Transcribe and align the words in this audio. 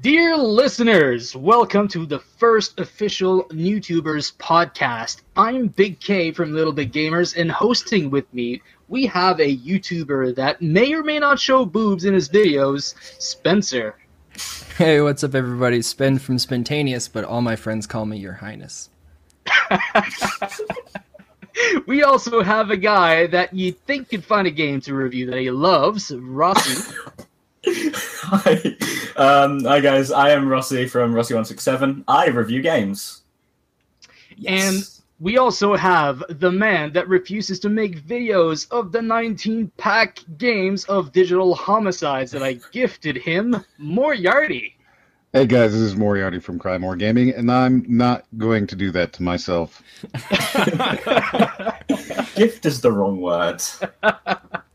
Dear 0.00 0.34
listeners, 0.34 1.36
welcome 1.36 1.86
to 1.88 2.06
the 2.06 2.20
first 2.20 2.80
official 2.80 3.44
YouTubers 3.50 4.34
podcast. 4.38 5.20
I'm 5.36 5.68
Big 5.68 6.00
K 6.00 6.32
from 6.32 6.54
Little 6.54 6.72
Big 6.72 6.90
Gamers, 6.90 7.36
and 7.36 7.50
hosting 7.50 8.08
with 8.08 8.32
me, 8.32 8.62
we 8.88 9.04
have 9.04 9.40
a 9.40 9.56
YouTuber 9.58 10.36
that 10.36 10.62
may 10.62 10.94
or 10.94 11.02
may 11.02 11.18
not 11.18 11.38
show 11.38 11.66
boobs 11.66 12.06
in 12.06 12.14
his 12.14 12.30
videos, 12.30 12.94
Spencer. 13.20 13.94
Hey, 14.78 15.02
what's 15.02 15.22
up, 15.22 15.34
everybody? 15.34 15.82
Spin 15.82 16.18
from 16.18 16.38
Spontaneous, 16.38 17.06
but 17.06 17.24
all 17.24 17.42
my 17.42 17.56
friends 17.56 17.86
call 17.86 18.06
me 18.06 18.16
Your 18.16 18.32
Highness. 18.32 18.88
we 21.86 22.04
also 22.04 22.42
have 22.42 22.70
a 22.70 22.76
guy 22.78 23.26
that 23.26 23.52
you 23.52 23.72
think 23.72 24.08
could 24.08 24.24
find 24.24 24.46
a 24.46 24.50
game 24.50 24.80
to 24.80 24.94
review 24.94 25.26
that 25.26 25.40
he 25.40 25.50
loves, 25.50 26.10
Rossi. 26.10 26.94
Hi. 28.32 28.76
Um, 29.16 29.64
hi 29.64 29.80
guys, 29.80 30.12
I 30.12 30.30
am 30.30 30.46
Rossi 30.46 30.86
from 30.86 31.12
Rossi167. 31.12 32.04
I 32.06 32.28
review 32.28 32.62
games. 32.62 33.22
And 34.46 34.88
we 35.18 35.36
also 35.36 35.74
have 35.74 36.22
the 36.28 36.52
man 36.52 36.92
that 36.92 37.08
refuses 37.08 37.58
to 37.58 37.68
make 37.68 38.06
videos 38.06 38.70
of 38.70 38.92
the 38.92 39.02
19 39.02 39.72
pack 39.78 40.20
games 40.38 40.84
of 40.84 41.10
digital 41.10 41.56
homicides 41.56 42.30
that 42.30 42.44
I 42.44 42.52
gifted 42.72 43.16
him, 43.16 43.64
Moriarty. 43.78 44.76
Hey 45.32 45.46
guys, 45.46 45.72
this 45.72 45.80
is 45.80 45.96
Moriarty 45.96 46.38
from 46.38 46.60
Crymore 46.60 46.94
Gaming, 46.94 47.30
and 47.30 47.50
I'm 47.50 47.84
not 47.88 48.26
going 48.38 48.68
to 48.68 48.76
do 48.76 48.92
that 48.92 49.12
to 49.14 49.24
myself. 49.24 49.82
Gift 52.36 52.64
is 52.64 52.80
the 52.80 52.92
wrong 52.92 53.20
word. 53.20 53.60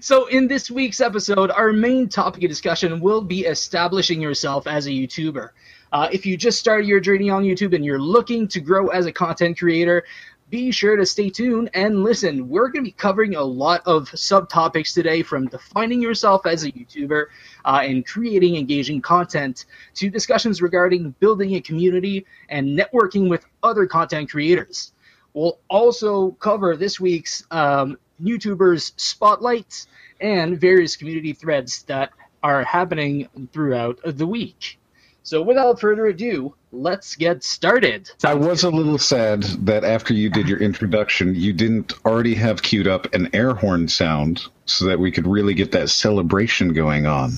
So, 0.00 0.26
in 0.26 0.48
this 0.48 0.70
week's 0.70 1.00
episode, 1.00 1.52
our 1.52 1.72
main 1.72 2.08
topic 2.08 2.42
of 2.42 2.50
discussion 2.50 3.00
will 3.00 3.20
be 3.20 3.44
establishing 3.44 4.20
yourself 4.20 4.66
as 4.66 4.86
a 4.86 4.90
YouTuber. 4.90 5.50
Uh, 5.92 6.08
if 6.10 6.26
you 6.26 6.36
just 6.36 6.58
started 6.58 6.88
your 6.88 6.98
journey 6.98 7.30
on 7.30 7.44
YouTube 7.44 7.76
and 7.76 7.84
you're 7.84 8.00
looking 8.00 8.48
to 8.48 8.60
grow 8.60 8.88
as 8.88 9.06
a 9.06 9.12
content 9.12 9.56
creator, 9.56 10.04
be 10.50 10.72
sure 10.72 10.96
to 10.96 11.06
stay 11.06 11.30
tuned 11.30 11.70
and 11.74 12.02
listen. 12.02 12.48
We're 12.48 12.68
going 12.68 12.84
to 12.84 12.90
be 12.90 12.92
covering 12.92 13.36
a 13.36 13.42
lot 13.42 13.82
of 13.86 14.10
subtopics 14.10 14.92
today 14.92 15.22
from 15.22 15.46
defining 15.46 16.02
yourself 16.02 16.44
as 16.44 16.64
a 16.64 16.72
YouTuber 16.72 17.26
uh, 17.64 17.80
and 17.84 18.04
creating 18.04 18.56
engaging 18.56 19.00
content 19.00 19.66
to 19.94 20.10
discussions 20.10 20.60
regarding 20.60 21.14
building 21.20 21.54
a 21.54 21.60
community 21.60 22.26
and 22.48 22.76
networking 22.76 23.30
with 23.30 23.46
other 23.62 23.86
content 23.86 24.28
creators. 24.28 24.92
We'll 25.34 25.58
also 25.68 26.32
cover 26.32 26.76
this 26.76 27.00
week's 27.00 27.44
um, 27.50 27.98
YouTubers 28.24 28.92
spotlights 28.96 29.86
and 30.20 30.60
various 30.60 30.96
community 30.96 31.32
threads 31.32 31.82
that 31.84 32.10
are 32.42 32.64
happening 32.64 33.28
throughout 33.52 33.98
the 34.04 34.26
week. 34.26 34.78
So, 35.22 35.40
without 35.40 35.80
further 35.80 36.04
ado, 36.04 36.54
let's 36.70 37.16
get 37.16 37.42
started. 37.42 38.10
I 38.22 38.34
was 38.34 38.62
a 38.62 38.70
little 38.70 38.98
sad 38.98 39.42
that 39.64 39.82
after 39.82 40.12
you 40.12 40.28
did 40.28 40.46
your 40.48 40.58
introduction, 40.58 41.34
you 41.34 41.54
didn't 41.54 41.94
already 42.04 42.34
have 42.34 42.62
queued 42.62 42.86
up 42.86 43.14
an 43.14 43.30
air 43.32 43.54
horn 43.54 43.88
sound 43.88 44.42
so 44.66 44.84
that 44.84 44.98
we 44.98 45.10
could 45.10 45.26
really 45.26 45.54
get 45.54 45.72
that 45.72 45.88
celebration 45.88 46.74
going 46.74 47.06
on. 47.06 47.32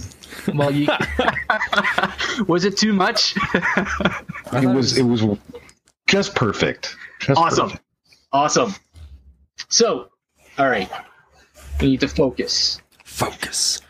Well, 0.52 0.72
you 0.72 0.88
was 2.48 2.64
it 2.64 2.76
too 2.76 2.92
much? 2.92 3.36
It 4.52 4.66
was 4.66 4.98
it 4.98 5.04
was 5.04 5.24
just 6.08 6.34
perfect. 6.34 6.96
Just 7.20 7.40
awesome, 7.40 7.70
perfect. 7.70 7.84
awesome. 8.32 8.74
So, 9.68 10.08
all 10.58 10.68
right, 10.68 10.90
we 11.80 11.88
need 11.88 12.00
to 12.00 12.08
focus. 12.08 12.80
Focus. 13.04 13.80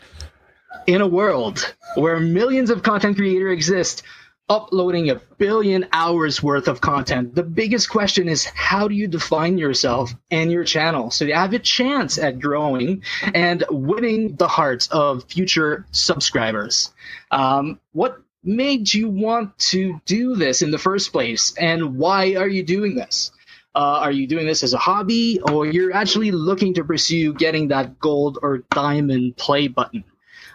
in 0.85 1.01
a 1.01 1.07
world 1.07 1.75
where 1.95 2.19
millions 2.19 2.69
of 2.69 2.81
content 2.81 3.17
creators 3.17 3.51
exist 3.51 4.03
uploading 4.49 5.09
a 5.09 5.15
billion 5.37 5.85
hours 5.91 6.41
worth 6.41 6.69
of 6.69 6.79
content 6.79 7.35
the 7.35 7.43
biggest 7.43 7.89
question 7.89 8.29
is 8.29 8.45
how 8.45 8.87
do 8.87 8.95
you 8.95 9.05
define 9.05 9.57
yourself 9.57 10.13
and 10.31 10.49
your 10.49 10.63
channel 10.63 11.11
so 11.11 11.25
you 11.25 11.33
have 11.33 11.51
a 11.53 11.59
chance 11.59 12.17
at 12.17 12.39
growing 12.39 13.03
and 13.33 13.65
winning 13.69 14.35
the 14.37 14.47
hearts 14.47 14.87
of 14.87 15.25
future 15.25 15.85
subscribers 15.91 16.93
um, 17.31 17.77
what 17.91 18.21
made 18.41 18.93
you 18.93 19.09
want 19.09 19.57
to 19.59 19.99
do 20.05 20.37
this 20.37 20.61
in 20.61 20.71
the 20.71 20.77
first 20.77 21.11
place 21.11 21.53
and 21.57 21.97
why 21.97 22.35
are 22.35 22.47
you 22.47 22.63
doing 22.63 22.95
this 22.95 23.31
uh, 23.75 23.99
are 24.01 24.11
you 24.11 24.27
doing 24.27 24.47
this 24.47 24.63
as 24.63 24.73
a 24.73 24.77
hobby 24.77 25.39
or 25.51 25.65
you're 25.65 25.93
actually 25.93 26.31
looking 26.31 26.73
to 26.73 26.83
pursue 26.83 27.33
getting 27.33 27.67
that 27.67 27.99
gold 27.99 28.39
or 28.41 28.59
diamond 28.71 29.37
play 29.37 29.67
button 29.67 30.03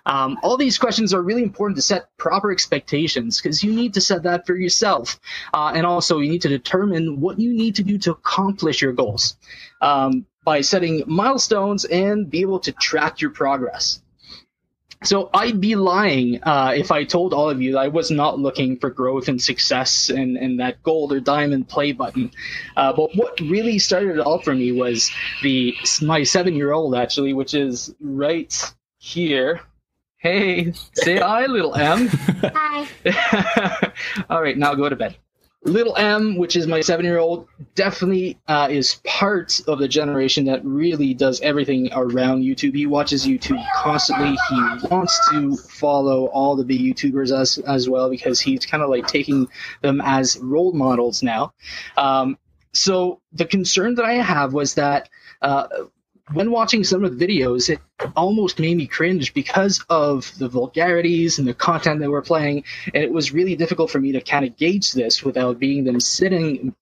um, 0.04 0.38
all 0.42 0.56
these 0.56 0.78
questions 0.78 1.14
are 1.14 1.22
really 1.22 1.42
important 1.42 1.76
to 1.76 1.82
set 1.82 2.16
proper 2.16 2.50
expectations 2.50 3.40
because 3.40 3.62
you 3.62 3.72
need 3.72 3.94
to 3.94 4.00
set 4.00 4.24
that 4.24 4.46
for 4.46 4.54
yourself. 4.54 5.20
Uh, 5.54 5.72
and 5.74 5.86
also, 5.86 6.18
you 6.18 6.30
need 6.30 6.42
to 6.42 6.48
determine 6.48 7.20
what 7.20 7.38
you 7.38 7.52
need 7.52 7.76
to 7.76 7.82
do 7.82 7.98
to 7.98 8.10
accomplish 8.10 8.82
your 8.82 8.92
goals 8.92 9.36
um, 9.80 10.26
by 10.44 10.60
setting 10.60 11.04
milestones 11.06 11.84
and 11.84 12.28
be 12.28 12.40
able 12.40 12.58
to 12.60 12.72
track 12.72 13.20
your 13.20 13.30
progress. 13.30 14.01
So 15.04 15.30
I'd 15.34 15.60
be 15.60 15.74
lying 15.74 16.42
uh, 16.42 16.72
if 16.76 16.90
I 16.90 17.04
told 17.04 17.32
all 17.32 17.50
of 17.50 17.60
you 17.60 17.72
that 17.72 17.78
I 17.78 17.88
was 17.88 18.10
not 18.10 18.38
looking 18.38 18.78
for 18.78 18.90
growth 18.90 19.28
and 19.28 19.42
success 19.42 20.10
and, 20.10 20.36
and 20.36 20.60
that 20.60 20.82
gold 20.82 21.12
or 21.12 21.20
diamond 21.20 21.68
play 21.68 21.92
button. 21.92 22.30
Uh, 22.76 22.92
but 22.92 23.14
what 23.16 23.38
really 23.40 23.78
started 23.78 24.16
it 24.16 24.20
all 24.20 24.40
for 24.40 24.54
me 24.54 24.72
was 24.72 25.10
the 25.42 25.74
my 26.02 26.22
seven 26.22 26.54
year 26.54 26.72
old 26.72 26.94
actually, 26.94 27.32
which 27.32 27.54
is 27.54 27.94
right 28.00 28.74
here. 28.98 29.60
Hey, 30.18 30.72
say 30.94 31.16
hi, 31.16 31.46
little 31.46 31.74
M. 31.74 32.06
Hi. 32.54 32.86
All 34.30 34.40
right, 34.40 34.56
now 34.56 34.72
go 34.76 34.88
to 34.88 34.94
bed. 34.94 35.16
Little 35.64 35.96
M, 35.96 36.36
which 36.36 36.56
is 36.56 36.66
my 36.66 36.80
seven 36.80 37.04
year 37.04 37.18
old, 37.18 37.46
definitely 37.76 38.38
uh, 38.48 38.68
is 38.70 39.00
part 39.04 39.60
of 39.68 39.78
the 39.78 39.86
generation 39.86 40.44
that 40.46 40.64
really 40.64 41.14
does 41.14 41.40
everything 41.40 41.88
around 41.92 42.42
YouTube. 42.42 42.74
He 42.74 42.86
watches 42.86 43.24
YouTube 43.26 43.64
constantly. 43.76 44.36
He 44.50 44.88
wants 44.88 45.30
to 45.30 45.56
follow 45.56 46.26
all 46.26 46.56
the 46.56 46.64
big 46.64 46.80
YouTubers 46.80 47.38
as, 47.38 47.58
as 47.58 47.88
well 47.88 48.10
because 48.10 48.40
he's 48.40 48.66
kind 48.66 48.82
of 48.82 48.90
like 48.90 49.06
taking 49.06 49.46
them 49.82 50.00
as 50.04 50.36
role 50.38 50.72
models 50.72 51.22
now. 51.22 51.52
Um, 51.96 52.38
so 52.72 53.20
the 53.32 53.44
concern 53.44 53.94
that 53.96 54.04
I 54.04 54.14
have 54.14 54.52
was 54.52 54.74
that. 54.74 55.08
Uh, 55.40 55.66
when 56.32 56.50
watching 56.50 56.84
some 56.84 57.04
of 57.04 57.18
the 57.18 57.26
videos, 57.26 57.68
it 57.68 57.80
almost 58.16 58.58
made 58.58 58.76
me 58.76 58.86
cringe 58.86 59.34
because 59.34 59.84
of 59.88 60.32
the 60.38 60.48
vulgarities 60.48 61.38
and 61.38 61.46
the 61.46 61.54
content 61.54 62.00
that 62.00 62.10
we're 62.10 62.22
playing, 62.22 62.64
and 62.92 63.02
it 63.02 63.12
was 63.12 63.32
really 63.32 63.56
difficult 63.56 63.90
for 63.90 64.00
me 64.00 64.12
to 64.12 64.20
kind 64.20 64.44
of 64.44 64.56
gauge 64.56 64.92
this 64.92 65.22
without 65.22 65.58
being 65.58 65.84
them 65.84 66.00
sitting, 66.00 66.74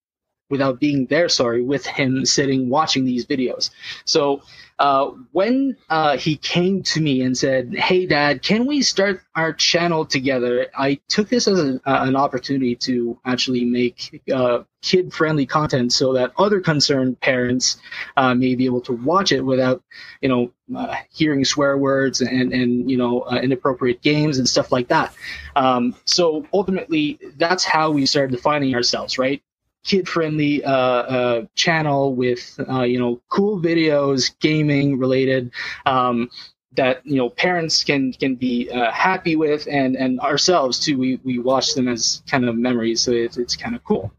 without 0.51 0.81
being 0.81 1.07
there. 1.07 1.29
Sorry, 1.29 1.63
with 1.63 1.87
him 1.87 2.27
sitting 2.27 2.69
watching 2.69 3.05
these 3.05 3.25
videos. 3.25 3.71
So 4.05 4.43
uh, 4.81 5.11
when 5.33 5.77
uh, 5.91 6.17
he 6.17 6.37
came 6.37 6.83
to 6.83 7.03
me 7.03 7.21
and 7.21 7.37
said, 7.37 7.75
"Hey, 7.75 8.07
Dad, 8.07 8.43
can 8.43 8.67
we 8.67 8.81
start 8.81 9.21
our 9.37 9.53
channel 9.53 10.07
together?" 10.07 10.69
I 10.77 11.01
took 11.09 11.29
this 11.29 11.47
as 11.47 11.59
a, 11.59 11.81
an 11.85 12.17
opportunity 12.17 12.77
to 12.77 13.19
actually 13.27 13.67
make 13.67 14.23
uh, 14.33 14.61
kid-friendly 14.81 15.45
content 15.45 15.93
so 15.93 16.15
that 16.15 16.33
other 16.39 16.61
concerned 16.61 17.21
parents 17.21 17.77
uh, 18.17 18.35
may 18.35 18.55
be 18.55 18.65
able 18.65 18.81
to 18.81 18.93
watch 18.93 19.33
it 19.33 19.43
without, 19.43 19.83
you 20.23 20.31
know, 20.31 20.51
uh, 20.75 20.97
hearing 21.11 21.45
swear 21.45 21.77
words 21.77 22.23
and 22.23 22.55
and 22.55 22.91
you 22.91 22.97
know 22.97 23.21
uh, 23.23 23.37
inappropriate 23.37 24.01
games 24.01 24.39
and 24.39 24.49
stuff 24.49 24.73
like 24.73 24.89
that. 24.89 25.13
Um, 25.57 25.95
so 26.07 26.47
ultimately, 26.55 27.19
that's 27.37 27.65
how 27.65 27.91
we 27.91 28.07
started 28.07 28.35
defining 28.35 28.75
ourselves, 28.75 29.19
right? 29.19 29.43
Kid-friendly 29.85 30.65
uh, 30.65 30.73
uh, 30.73 31.45
channel 31.55 32.15
with 32.15 32.59
uh, 32.69 32.83
you 32.83 32.99
know 32.99 33.21
cool 33.29 33.61
videos, 33.61 34.31
gaming 34.41 34.99
related. 34.99 35.51
Um, 35.87 36.31
that 36.77 37.05
you 37.05 37.17
know 37.17 37.29
parents 37.29 37.83
can 37.83 38.13
can 38.13 38.37
be 38.37 38.71
uh, 38.71 38.93
happy 38.93 39.35
with 39.35 39.67
and 39.71 39.97
and 39.97 40.21
ourselves 40.21 40.79
too 40.79 40.97
we 40.97 41.19
we 41.25 41.39
watch 41.39 41.75
them 41.75 41.89
as 41.89 42.23
kind 42.31 42.45
of 42.49 42.57
memories 42.57 43.01
so 43.01 43.11
it's, 43.11 43.37
it's 43.39 43.57
kind 43.57 43.75
of 43.75 43.83
cool 43.83 44.13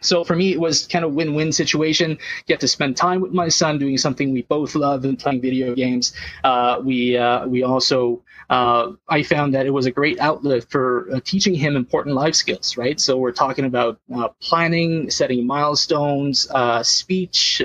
so 0.00 0.24
for 0.24 0.34
me 0.36 0.52
it 0.52 0.60
was 0.60 0.86
kind 0.86 1.04
of 1.04 1.12
win-win 1.12 1.52
situation 1.52 2.18
get 2.46 2.60
to 2.60 2.68
spend 2.68 2.96
time 2.96 3.20
with 3.20 3.32
my 3.32 3.48
son 3.48 3.78
doing 3.78 3.98
something 3.98 4.32
we 4.32 4.42
both 4.42 4.74
love 4.74 5.04
and 5.04 5.18
playing 5.18 5.40
video 5.40 5.74
games 5.74 6.14
uh, 6.44 6.80
we 6.82 7.16
uh, 7.16 7.46
we 7.46 7.62
also 7.62 8.22
uh, 8.50 8.92
I 9.08 9.22
found 9.22 9.54
that 9.54 9.66
it 9.66 9.70
was 9.70 9.86
a 9.86 9.90
great 9.90 10.20
outlet 10.20 10.70
for 10.70 11.08
uh, 11.12 11.20
teaching 11.24 11.54
him 11.54 11.76
important 11.76 12.14
life 12.14 12.34
skills, 12.34 12.76
right? 12.76 13.00
So 13.00 13.16
we're 13.16 13.32
talking 13.32 13.64
about 13.64 13.98
uh, 14.14 14.28
planning, 14.40 15.10
setting 15.10 15.46
milestones, 15.46 16.46
uh, 16.50 16.82
speech, 16.82 17.62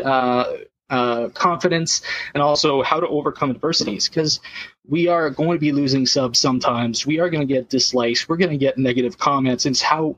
uh, 0.89 0.93
uh, 0.93 1.29
confidence, 1.29 2.01
and 2.33 2.43
also 2.43 2.81
how 2.81 2.99
to 2.99 3.07
overcome 3.07 3.49
adversities. 3.49 4.07
Because 4.09 4.39
we 4.87 5.07
are 5.07 5.29
going 5.29 5.53
to 5.53 5.59
be 5.59 5.71
losing 5.71 6.05
subs 6.05 6.39
sometimes. 6.39 7.05
We 7.05 7.19
are 7.19 7.29
going 7.29 7.47
to 7.47 7.53
get 7.53 7.69
dislikes. 7.69 8.27
We're 8.27 8.37
going 8.37 8.51
to 8.51 8.57
get 8.57 8.77
negative 8.77 9.17
comments. 9.17 9.65
And 9.65 9.73
it's 9.73 9.81
how 9.81 10.17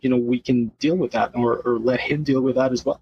you 0.00 0.10
know 0.10 0.16
we 0.16 0.40
can 0.40 0.68
deal 0.78 0.96
with 0.96 1.12
that, 1.12 1.32
or, 1.34 1.58
or 1.58 1.78
let 1.78 2.00
him 2.00 2.22
deal 2.22 2.40
with 2.40 2.56
that 2.56 2.72
as 2.72 2.84
well. 2.84 3.00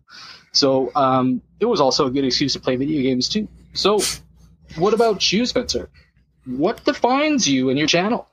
So 0.53 0.91
um, 0.95 1.43
it 1.61 1.67
was 1.67 1.81
also 1.81 2.07
a 2.07 2.11
good 2.11 2.25
excuse 2.25 2.55
to 2.55 2.61
play 2.61 2.77
video 2.77 3.03
games 3.03 3.29
too. 3.29 3.49
So, 3.75 4.01
what 4.77 4.95
about 4.95 5.33
you, 5.33 5.47
Spencer? 5.47 5.89
what 6.49 6.85
defines 6.85 7.47
you 7.47 7.69
and 7.69 7.79
your 7.79 7.89
channel? 7.89 8.27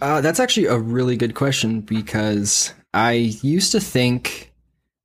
Uh, 0.00 0.20
that's 0.20 0.40
actually 0.40 0.66
a 0.66 0.78
really 0.78 1.16
good 1.16 1.34
question 1.34 1.80
because 1.80 2.74
I 2.92 3.12
used 3.12 3.72
to 3.72 3.80
think 3.80 4.52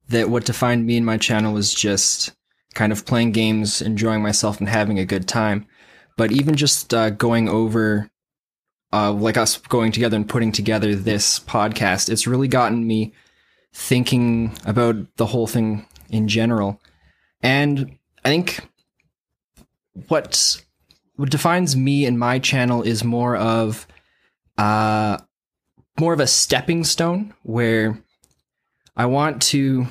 that 0.09 0.29
what 0.29 0.45
defined 0.45 0.85
me 0.85 0.97
and 0.97 1.05
my 1.05 1.17
channel 1.17 1.53
was 1.53 1.73
just 1.73 2.33
kind 2.73 2.91
of 2.91 3.05
playing 3.05 3.31
games, 3.31 3.81
enjoying 3.81 4.21
myself, 4.21 4.59
and 4.59 4.69
having 4.69 4.99
a 4.99 5.05
good 5.05 5.27
time. 5.27 5.65
But 6.17 6.31
even 6.31 6.55
just 6.55 6.93
uh, 6.93 7.09
going 7.11 7.49
over, 7.49 8.09
uh, 8.91 9.11
like 9.11 9.37
us 9.37 9.57
going 9.57 9.91
together 9.91 10.17
and 10.17 10.27
putting 10.27 10.51
together 10.51 10.95
this 10.95 11.39
podcast, 11.39 12.09
it's 12.09 12.27
really 12.27 12.47
gotten 12.47 12.85
me 12.85 13.13
thinking 13.73 14.57
about 14.65 14.95
the 15.17 15.27
whole 15.27 15.47
thing 15.47 15.85
in 16.09 16.27
general. 16.27 16.81
And 17.41 17.97
I 18.23 18.29
think 18.29 18.59
what 20.07 20.61
what 21.15 21.29
defines 21.29 21.75
me 21.75 22.05
and 22.05 22.17
my 22.17 22.39
channel 22.39 22.81
is 22.81 23.03
more 23.03 23.35
of 23.35 23.85
uh 24.57 25.17
more 25.99 26.13
of 26.13 26.19
a 26.19 26.27
stepping 26.27 26.83
stone 26.83 27.33
where 27.43 28.01
I 28.95 29.05
want 29.05 29.41
to 29.43 29.87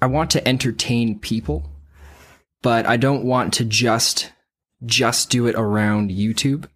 I 0.00 0.06
want 0.06 0.30
to 0.32 0.46
entertain 0.46 1.18
people, 1.18 1.70
but 2.62 2.86
I 2.86 2.96
don't 2.96 3.24
want 3.24 3.54
to 3.54 3.64
just 3.64 4.32
just 4.84 5.30
do 5.30 5.46
it 5.46 5.54
around 5.56 6.10
YouTube. 6.10 6.68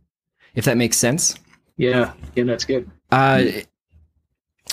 If 0.55 0.65
that 0.65 0.77
makes 0.77 0.97
sense. 0.97 1.39
Yeah, 1.77 2.13
yeah, 2.35 2.45
that's 2.45 2.65
good. 2.65 2.91
Uh 3.11 3.45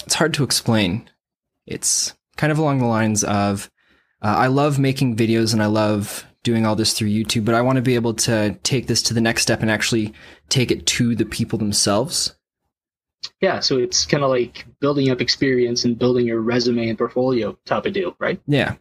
it's 0.05 0.15
hard 0.15 0.33
to 0.35 0.43
explain. 0.43 1.09
It's 1.65 2.13
kind 2.37 2.51
of 2.51 2.59
along 2.59 2.79
the 2.79 2.85
lines 2.85 3.23
of 3.23 3.69
uh, 4.21 4.35
I 4.37 4.47
love 4.47 4.79
making 4.79 5.15
videos 5.15 5.53
and 5.53 5.61
I 5.61 5.67
love 5.67 6.25
doing 6.43 6.65
all 6.65 6.75
this 6.75 6.93
through 6.93 7.09
YouTube, 7.09 7.45
but 7.45 7.55
I 7.55 7.61
want 7.61 7.75
to 7.75 7.81
be 7.81 7.95
able 7.95 8.13
to 8.13 8.57
take 8.63 8.87
this 8.87 9.01
to 9.03 9.13
the 9.13 9.21
next 9.21 9.41
step 9.41 9.61
and 9.61 9.69
actually 9.69 10.13
take 10.49 10.71
it 10.71 10.85
to 10.87 11.13
the 11.13 11.25
people 11.25 11.59
themselves. 11.59 12.36
Yeah, 13.41 13.59
so 13.59 13.77
it's 13.77 14.05
kind 14.05 14.23
of 14.23 14.29
like 14.29 14.65
building 14.79 15.09
up 15.09 15.21
experience 15.21 15.85
and 15.85 15.97
building 15.97 16.25
your 16.25 16.41
resume 16.41 16.89
and 16.89 16.97
portfolio 16.97 17.57
type 17.65 17.85
of 17.85 17.93
deal, 17.93 18.15
right? 18.19 18.41
Yeah. 18.47 18.75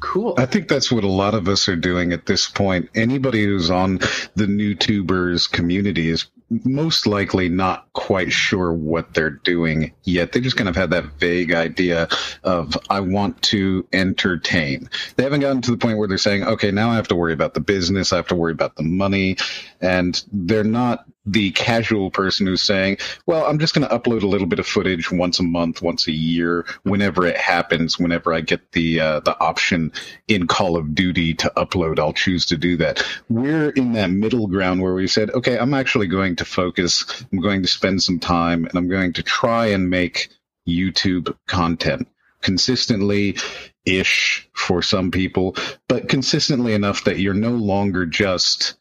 Cool. 0.00 0.34
I 0.36 0.46
think 0.46 0.68
that's 0.68 0.92
what 0.92 1.04
a 1.04 1.08
lot 1.08 1.34
of 1.34 1.48
us 1.48 1.68
are 1.68 1.76
doing 1.76 2.12
at 2.12 2.26
this 2.26 2.48
point. 2.48 2.90
Anybody 2.94 3.44
who's 3.44 3.70
on 3.70 3.98
the 4.34 4.46
YouTubers 4.46 5.50
community 5.50 6.10
is 6.10 6.26
most 6.48 7.06
likely 7.06 7.48
not 7.48 7.92
quite 7.92 8.30
sure 8.30 8.72
what 8.72 9.14
they're 9.14 9.30
doing 9.30 9.92
yet. 10.04 10.32
They 10.32 10.40
just 10.40 10.56
kind 10.56 10.68
of 10.68 10.76
had 10.76 10.90
that 10.90 11.04
vague 11.18 11.52
idea 11.52 12.08
of, 12.44 12.76
I 12.88 13.00
want 13.00 13.40
to 13.44 13.86
entertain. 13.92 14.88
They 15.16 15.24
haven't 15.24 15.40
gotten 15.40 15.62
to 15.62 15.70
the 15.70 15.78
point 15.78 15.98
where 15.98 16.06
they're 16.06 16.18
saying, 16.18 16.44
okay, 16.44 16.70
now 16.70 16.90
I 16.90 16.96
have 16.96 17.08
to 17.08 17.16
worry 17.16 17.32
about 17.32 17.54
the 17.54 17.60
business, 17.60 18.12
I 18.12 18.16
have 18.16 18.28
to 18.28 18.36
worry 18.36 18.52
about 18.52 18.76
the 18.76 18.84
money. 18.84 19.38
And 19.80 20.22
they're 20.30 20.62
not 20.62 21.06
the 21.26 21.50
casual 21.50 22.10
person 22.10 22.46
who's 22.46 22.62
saying, 22.62 22.98
well, 23.26 23.44
I'm 23.46 23.58
just 23.58 23.74
going 23.74 23.86
to 23.86 23.98
upload 23.98 24.22
a 24.22 24.28
little 24.28 24.46
bit 24.46 24.58
of 24.58 24.66
footage 24.66 25.10
once 25.10 25.40
a 25.40 25.42
month, 25.42 25.82
once 25.82 26.06
a 26.06 26.12
year, 26.12 26.64
whenever 26.84 27.26
it 27.26 27.36
happens, 27.36 27.98
whenever 27.98 28.32
I 28.32 28.40
get 28.40 28.72
the, 28.72 29.00
uh, 29.00 29.20
the 29.20 29.38
option 29.40 29.92
in 30.28 30.46
Call 30.46 30.76
of 30.76 30.94
Duty 30.94 31.34
to 31.34 31.52
upload, 31.56 31.98
I'll 31.98 32.12
choose 32.12 32.46
to 32.46 32.56
do 32.56 32.76
that. 32.78 33.04
We're 33.28 33.70
in 33.70 33.92
that 33.92 34.10
middle 34.10 34.46
ground 34.46 34.80
where 34.82 34.94
we 34.94 35.08
said, 35.08 35.30
okay, 35.30 35.58
I'm 35.58 35.74
actually 35.74 36.06
going 36.06 36.36
to 36.36 36.44
focus. 36.44 37.24
I'm 37.32 37.40
going 37.40 37.62
to 37.62 37.68
spend 37.68 38.02
some 38.02 38.20
time 38.20 38.64
and 38.64 38.76
I'm 38.76 38.88
going 38.88 39.12
to 39.14 39.22
try 39.22 39.66
and 39.66 39.90
make 39.90 40.28
YouTube 40.66 41.36
content 41.46 42.08
consistently 42.42 43.36
ish 43.84 44.48
for 44.52 44.82
some 44.82 45.10
people, 45.10 45.56
but 45.88 46.08
consistently 46.08 46.74
enough 46.74 47.04
that 47.04 47.18
you're 47.18 47.34
no 47.34 47.50
longer 47.50 48.06
just, 48.06 48.74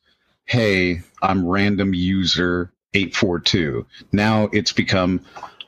hey, 0.46 1.02
I'm 1.22 1.46
random 1.46 1.94
user 1.94 2.72
842. 2.94 3.86
Now 4.12 4.50
it's 4.54 4.72
become, 4.72 5.22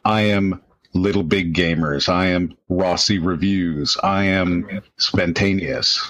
I 0.05 0.21
am 0.21 0.61
Little 0.93 1.23
Big 1.23 1.53
Gamers. 1.53 2.09
I 2.09 2.27
am 2.27 2.55
Rossi 2.69 3.19
Reviews. 3.19 3.97
I 4.03 4.23
am 4.25 4.81
Spontaneous. 4.97 6.01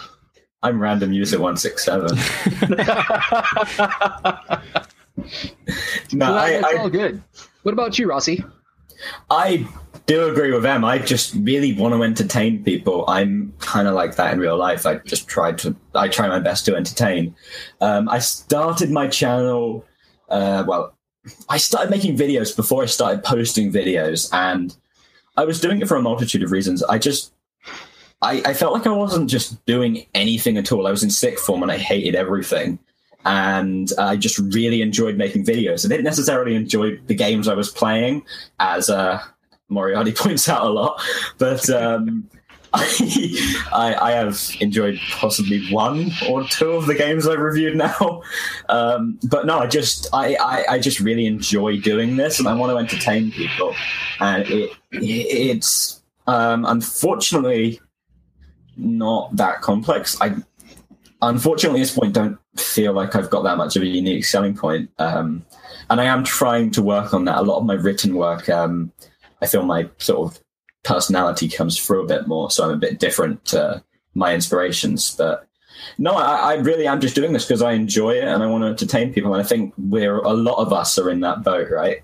I'm 0.63 0.79
random 0.79 1.13
user 1.13 1.39
167. 1.39 2.17
no, 6.13 6.25
Well, 6.25 6.37
I, 6.37 6.51
that's 6.51 6.73
I, 6.73 6.77
all 6.77 6.89
good. 6.89 7.21
What 7.63 7.73
about 7.73 7.97
you, 7.99 8.07
Rossi? 8.09 8.43
I 9.29 9.67
do 10.05 10.29
agree 10.29 10.51
with 10.51 10.63
them. 10.63 10.85
I 10.85 10.99
just 10.99 11.33
really 11.35 11.73
want 11.73 11.93
to 11.93 12.03
entertain 12.03 12.63
people. 12.63 13.05
I'm 13.07 13.53
kind 13.59 13.87
of 13.87 13.93
like 13.93 14.15
that 14.15 14.33
in 14.33 14.39
real 14.39 14.57
life. 14.57 14.85
I 14.85 14.95
just 14.99 15.27
try 15.27 15.51
to, 15.53 15.75
I 15.93 16.07
try 16.07 16.27
my 16.27 16.39
best 16.39 16.65
to 16.65 16.75
entertain. 16.75 17.35
Um, 17.81 18.07
I 18.09 18.19
started 18.19 18.89
my 18.89 19.07
channel, 19.07 19.85
uh, 20.29 20.63
well, 20.67 20.95
I 21.49 21.57
started 21.57 21.89
making 21.89 22.17
videos 22.17 22.55
before 22.55 22.83
I 22.83 22.85
started 22.85 23.23
posting 23.23 23.71
videos, 23.71 24.29
and 24.31 24.75
I 25.35 25.43
was 25.43 25.59
doing 25.59 25.81
it 25.81 25.87
for 25.87 25.97
a 25.97 26.01
multitude 26.01 26.41
of 26.41 26.51
reasons. 26.51 26.83
I 26.83 26.97
just, 26.97 27.33
I, 28.21 28.41
I 28.45 28.53
felt 28.53 28.73
like 28.73 28.87
I 28.87 28.91
wasn't 28.91 29.29
just 29.29 29.63
doing 29.65 30.05
anything 30.15 30.57
at 30.57 30.71
all. 30.71 30.87
I 30.87 30.91
was 30.91 31.03
in 31.03 31.09
sick 31.09 31.37
form 31.37 31.61
and 31.63 31.71
I 31.71 31.77
hated 31.77 32.15
everything 32.15 32.79
and 33.27 33.91
I 33.97 34.15
just 34.15 34.39
really 34.39 34.81
enjoyed 34.81 35.17
making 35.17 35.43
videos. 35.43 35.85
I 35.85 35.89
didn't 35.89 36.05
necessarily 36.05 36.55
enjoy 36.55 36.97
the 37.07 37.13
games 37.13 37.49
I 37.49 37.55
was 37.55 37.69
playing, 37.69 38.23
as 38.59 38.89
uh, 38.89 39.21
Moriarty 39.67 40.11
points 40.15 40.47
out 40.47 40.65
a 40.65 40.69
lot, 40.69 41.01
but 41.37 41.69
um, 41.69 42.29
I, 42.73 43.65
I, 43.73 43.95
I 43.95 44.11
have 44.11 44.39
enjoyed 44.61 44.97
possibly 45.11 45.69
one 45.71 46.11
or 46.29 46.45
two 46.45 46.71
of 46.71 46.85
the 46.85 46.95
games 46.95 47.27
I've 47.27 47.39
reviewed 47.39 47.75
now. 47.75 48.21
Um, 48.69 49.19
but 49.29 49.45
no, 49.45 49.59
I 49.59 49.67
just 49.67 50.07
I, 50.13 50.35
I, 50.35 50.65
I 50.73 50.79
just 50.79 51.01
really 51.01 51.25
enjoy 51.25 51.81
doing 51.81 52.15
this, 52.15 52.39
and 52.39 52.47
I 52.47 52.53
want 52.53 52.71
to 52.71 52.77
entertain 52.77 53.31
people, 53.31 53.75
and 54.21 54.47
it, 54.47 54.71
it's 54.91 56.01
um, 56.27 56.63
unfortunately 56.65 57.81
not 58.77 59.35
that 59.35 59.61
complex. 59.61 60.15
I 60.21 60.35
unfortunately 61.21 61.79
at 61.79 61.83
this 61.83 61.95
point 61.95 62.13
don't 62.13 62.37
feel 62.55 62.93
like 62.93 63.15
I've 63.15 63.29
got 63.29 63.43
that 63.43 63.57
much 63.57 63.75
of 63.75 63.83
a 63.83 63.87
unique 63.87 64.25
selling 64.25 64.55
point. 64.55 64.89
Um, 64.99 65.45
and 65.89 66.01
I 66.01 66.05
am 66.05 66.23
trying 66.23 66.71
to 66.71 66.81
work 66.81 67.13
on 67.13 67.25
that. 67.25 67.37
A 67.37 67.41
lot 67.41 67.59
of 67.59 67.65
my 67.65 67.73
written 67.73 68.15
work, 68.15 68.49
um, 68.49 68.91
I 69.41 69.47
feel 69.47 69.63
my 69.63 69.89
sort 69.97 70.31
of 70.31 70.39
personality 70.83 71.47
comes 71.47 71.79
through 71.79 72.03
a 72.03 72.07
bit 72.07 72.27
more, 72.27 72.51
so 72.51 72.65
I'm 72.65 72.71
a 72.71 72.77
bit 72.77 72.99
different 72.99 73.43
to 73.45 73.83
my 74.15 74.33
inspirations. 74.33 75.15
But 75.15 75.47
no, 75.97 76.13
I, 76.13 76.53
I 76.53 76.55
really 76.55 76.87
am 76.87 77.01
just 77.01 77.15
doing 77.15 77.33
this 77.33 77.45
because 77.45 77.61
I 77.61 77.73
enjoy 77.73 78.11
it 78.11 78.23
and 78.23 78.43
I 78.43 78.47
want 78.47 78.63
to 78.63 78.67
entertain 78.67 79.13
people. 79.13 79.33
And 79.33 79.41
I 79.41 79.47
think 79.47 79.73
we're 79.77 80.17
a 80.17 80.33
lot 80.33 80.57
of 80.57 80.73
us 80.73 80.97
are 80.97 81.09
in 81.09 81.21
that 81.21 81.43
boat, 81.43 81.69
right? 81.71 82.01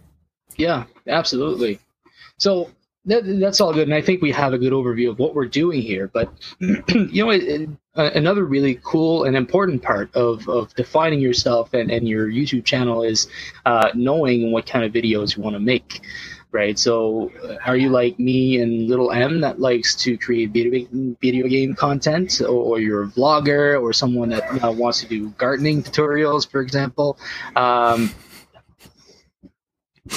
Yeah, 0.58 0.86
absolutely. 1.08 1.80
So 2.38 2.70
that's 3.06 3.60
all 3.60 3.74
good, 3.74 3.88
and 3.88 3.94
I 3.94 4.02
think 4.02 4.22
we 4.22 4.32
have 4.32 4.54
a 4.54 4.58
good 4.58 4.72
overview 4.72 5.10
of 5.10 5.20
what 5.20 5.36
we're 5.36 5.46
doing 5.46 5.82
here. 5.82 6.08
But 6.08 6.32
you 6.60 7.26
know, 7.26 7.32
it, 7.32 7.44
it, 7.44 7.70
uh, 7.96 8.10
another 8.16 8.46
really 8.46 8.80
cool 8.84 9.26
and 9.26 9.36
important 9.36 9.84
part 9.84 10.14
of, 10.16 10.48
of 10.48 10.74
defining 10.76 11.20
yourself 11.20 11.74
and, 11.74 11.92
and 11.92 12.08
your 12.08 12.28
YouTube 12.28 12.66
channel 12.66 13.04
is 13.04 13.28
uh, 13.66 13.90
knowing 13.94 14.52
what 14.52 14.66
kind 14.66 14.86
of 14.86 14.92
videos 14.92 15.36
you 15.36 15.44
want 15.44 15.56
to 15.56 15.60
make. 15.60 16.02
Right. 16.52 16.78
So, 16.78 17.32
uh, 17.44 17.56
are 17.66 17.76
you 17.76 17.90
like 17.90 18.20
me 18.20 18.62
and 18.62 18.88
Little 18.88 19.12
M 19.12 19.42
that 19.42 19.60
likes 19.60 19.96
to 20.04 20.20
create 20.20 20.52
video, 20.52 20.88
video 21.20 21.48
game 21.48 21.74
content, 21.74 22.42
or, 22.42 22.50
or 22.50 22.80
you're 22.80 23.04
a 23.04 23.08
vlogger, 23.08 23.82
or 23.82 23.92
someone 23.92 24.30
that 24.30 24.64
uh, 24.64 24.72
wants 24.72 25.02
to 25.02 25.08
do 25.08 25.30
gardening 25.30 25.82
tutorials, 25.82 26.48
for 26.48 26.62
example? 26.62 27.18
Um, 27.56 28.12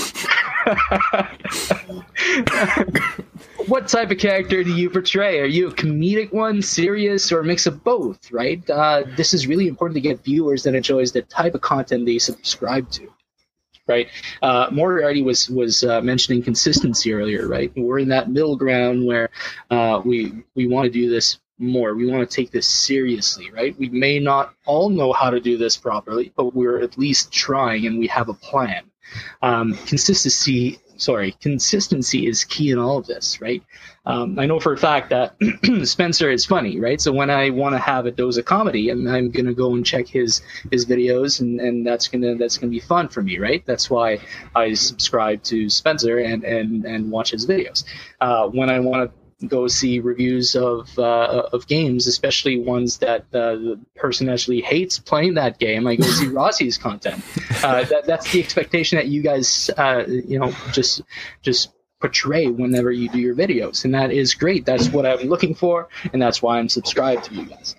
what 3.67 3.87
type 3.87 4.11
of 4.11 4.19
character 4.19 4.65
do 4.65 4.75
you 4.75 4.91
portray? 4.91 5.39
Are 5.39 5.47
you 5.47 5.69
a 5.69 5.73
comedic 5.73 6.33
one, 6.33 6.61
serious, 6.61 7.31
or 7.31 7.39
a 7.41 7.45
mix 7.45 7.67
of 7.67 7.85
both? 7.85 8.33
Right. 8.33 8.69
Uh, 8.69 9.05
this 9.17 9.33
is 9.33 9.47
really 9.47 9.69
important 9.69 9.95
to 9.95 10.01
get 10.01 10.25
viewers 10.25 10.65
that 10.65 10.75
enjoys 10.75 11.13
the 11.13 11.23
type 11.23 11.55
of 11.55 11.61
content 11.61 12.05
they 12.05 12.19
subscribe 12.19 12.91
to. 12.93 13.09
Right. 13.87 14.09
Uh, 14.43 14.67
Moriarty 14.73 15.23
was 15.23 15.49
was 15.49 15.85
uh, 15.85 16.01
mentioning 16.01 16.43
consistency 16.43 17.13
earlier. 17.13 17.47
Right. 17.47 17.73
We're 17.77 18.01
in 18.01 18.09
that 18.09 18.29
middle 18.29 18.57
ground 18.57 19.07
where 19.07 19.31
uh, 19.71 20.03
we 20.05 20.43
we 20.57 20.67
want 20.67 20.87
to 20.87 20.91
do 20.91 21.09
this 21.09 21.39
more. 21.59 21.95
We 21.95 22.11
want 22.11 22.29
to 22.29 22.37
take 22.37 22.51
this 22.51 22.67
seriously. 22.67 23.53
Right. 23.53 23.79
We 23.79 23.89
may 23.89 24.19
not 24.19 24.53
all 24.65 24.89
know 24.91 25.13
how 25.13 25.31
to 25.31 25.39
do 25.39 25.57
this 25.57 25.77
properly, 25.77 26.33
but 26.37 26.57
we're 26.57 26.83
at 26.83 26.99
least 26.99 27.31
trying, 27.33 27.87
and 27.87 28.01
we 28.01 28.09
have 28.09 28.29
a 28.29 28.35
plan. 28.35 28.91
Um, 29.43 29.75
consistency 29.87 30.81
sorry, 30.97 31.33
consistency 31.41 32.27
is 32.27 32.45
key 32.45 32.71
in 32.71 32.79
all 32.79 32.99
of 32.99 33.07
this, 33.07 33.41
right? 33.41 33.63
Um, 34.05 34.39
I 34.39 34.47
know 34.47 34.61
for 34.61 34.73
a 34.73 34.77
fact 34.77 35.11
that 35.11 35.35
Spencer 35.85 36.31
is 36.31 36.45
funny, 36.45 36.79
right? 36.81 37.01
So 37.01 37.13
when 37.13 37.31
I 37.31 37.51
want 37.51 37.75
to 37.75 37.79
have 37.79 38.07
a 38.07 38.11
dose 38.11 38.37
of 38.37 38.45
comedy, 38.45 38.91
I'm, 38.91 39.07
I'm 39.07 39.31
gonna 39.31 39.55
go 39.55 39.75
and 39.75 39.85
check 39.85 40.07
his 40.07 40.43
his 40.71 40.87
videos, 40.87 41.41
and, 41.41 41.61
and 41.61 41.87
that's 41.87 42.09
gonna 42.09 42.35
that's 42.37 42.59
gonna 42.59 42.71
be 42.71 42.81
fun 42.81 43.09
for 43.09 43.23
me, 43.23 43.39
right? 43.39 43.65
That's 43.67 43.91
why 43.91 44.21
I 44.55 44.75
subscribe 44.75 45.43
to 45.45 45.69
Spencer 45.69 46.19
and 46.19 46.45
and 46.45 46.85
and 46.85 47.11
watch 47.11 47.31
his 47.31 47.47
videos. 47.47 47.85
Uh, 48.21 48.49
when 48.49 48.71
I 48.71 48.81
want 48.81 49.11
to 49.11 49.26
go 49.47 49.67
see 49.67 50.01
reviews 50.01 50.57
of 50.57 50.99
uh, 50.99 51.49
of 51.53 51.67
games, 51.67 52.07
especially 52.07 52.59
ones 52.59 52.99
that 52.99 53.23
uh, 53.35 53.57
the 53.57 53.81
person 53.95 54.29
actually 54.29 54.63
hates 54.63 54.99
playing 54.99 55.35
that 55.35 55.59
game. 55.59 55.87
I 55.87 55.97
go 55.97 56.07
see 56.07 56.29
Rossi's 56.29 56.79
content. 56.79 57.23
Uh, 57.63 57.85
that, 57.85 58.07
that's 58.07 58.31
the 58.33 58.43
expectation 58.43 58.97
that 58.97 59.09
you 59.09 59.23
guys, 59.23 59.71
uh, 59.77 60.05
you 60.07 60.39
know, 60.39 60.55
just 60.73 61.03
just 61.43 61.73
portray 62.01 62.47
whenever 62.47 62.91
you 62.91 63.09
do 63.09 63.19
your 63.19 63.35
videos, 63.35 63.85
and 63.85 63.95
that 63.95 64.11
is 64.11 64.35
great. 64.35 64.65
That's 64.65 64.89
what 64.89 65.07
I'm 65.07 65.29
looking 65.29 65.55
for, 65.55 65.89
and 66.13 66.21
that's 66.21 66.43
why 66.43 66.59
I'm 66.59 66.69
subscribed 66.69 67.25
to 67.25 67.35
you 67.35 67.47
guys. 67.47 67.77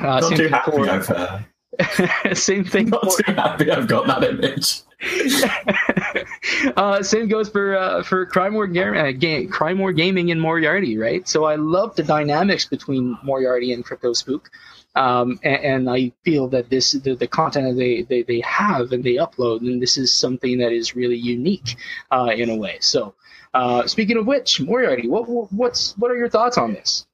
Uh, 0.00 0.20
Not 0.20 0.36
too 0.36 0.48
happy 0.48 0.70
for, 0.70 0.88
I've, 0.88 1.10
uh, 1.10 1.38
same 2.34 2.64
thing. 2.64 2.88
Not 2.90 3.04
for, 3.04 3.22
too 3.22 3.32
happy 3.32 3.70
I've 3.70 3.86
got 3.86 4.06
that 4.06 4.24
image. 4.24 4.82
uh, 6.76 7.02
same 7.02 7.28
goes 7.28 7.48
for 7.48 7.76
uh, 7.76 8.02
for 8.02 8.24
Crymore, 8.26 8.64
uh, 8.64 9.12
game, 9.12 9.48
Crymore 9.48 9.92
Gaming 9.92 10.30
and 10.30 10.40
Moriarty, 10.40 10.96
right? 10.96 11.28
So 11.28 11.44
I 11.44 11.56
love 11.56 11.94
the 11.96 12.02
dynamics 12.02 12.64
between 12.64 13.18
Moriarty 13.22 13.72
and 13.72 13.84
Crypto 13.84 14.12
Spook. 14.12 14.50
Um, 14.94 15.38
and, 15.42 15.64
and, 15.64 15.90
I 15.90 16.10
feel 16.24 16.48
that 16.48 16.70
this 16.70 16.92
the, 16.92 17.14
the 17.14 17.26
content 17.26 17.68
that 17.68 17.74
they, 17.74 18.00
they, 18.00 18.22
they 18.22 18.40
have 18.40 18.92
and 18.92 19.04
they 19.04 19.16
upload, 19.16 19.60
and 19.60 19.82
this 19.82 19.98
is 19.98 20.10
something 20.10 20.56
that 20.56 20.72
is 20.72 20.96
really 20.96 21.18
unique 21.18 21.76
uh, 22.10 22.32
in 22.34 22.48
a 22.48 22.56
way. 22.56 22.78
So, 22.80 23.12
uh, 23.52 23.86
speaking 23.86 24.16
of 24.16 24.26
which, 24.26 24.58
Moriarty, 24.58 25.06
what 25.06 25.28
what's 25.52 25.92
what 25.98 26.10
are 26.10 26.16
your 26.16 26.30
thoughts 26.30 26.56
on 26.56 26.72
this? 26.72 27.06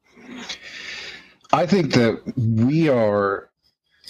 I 1.53 1.67
think 1.67 1.95
that 1.95 2.23
we 2.37 2.89
are 2.89 3.51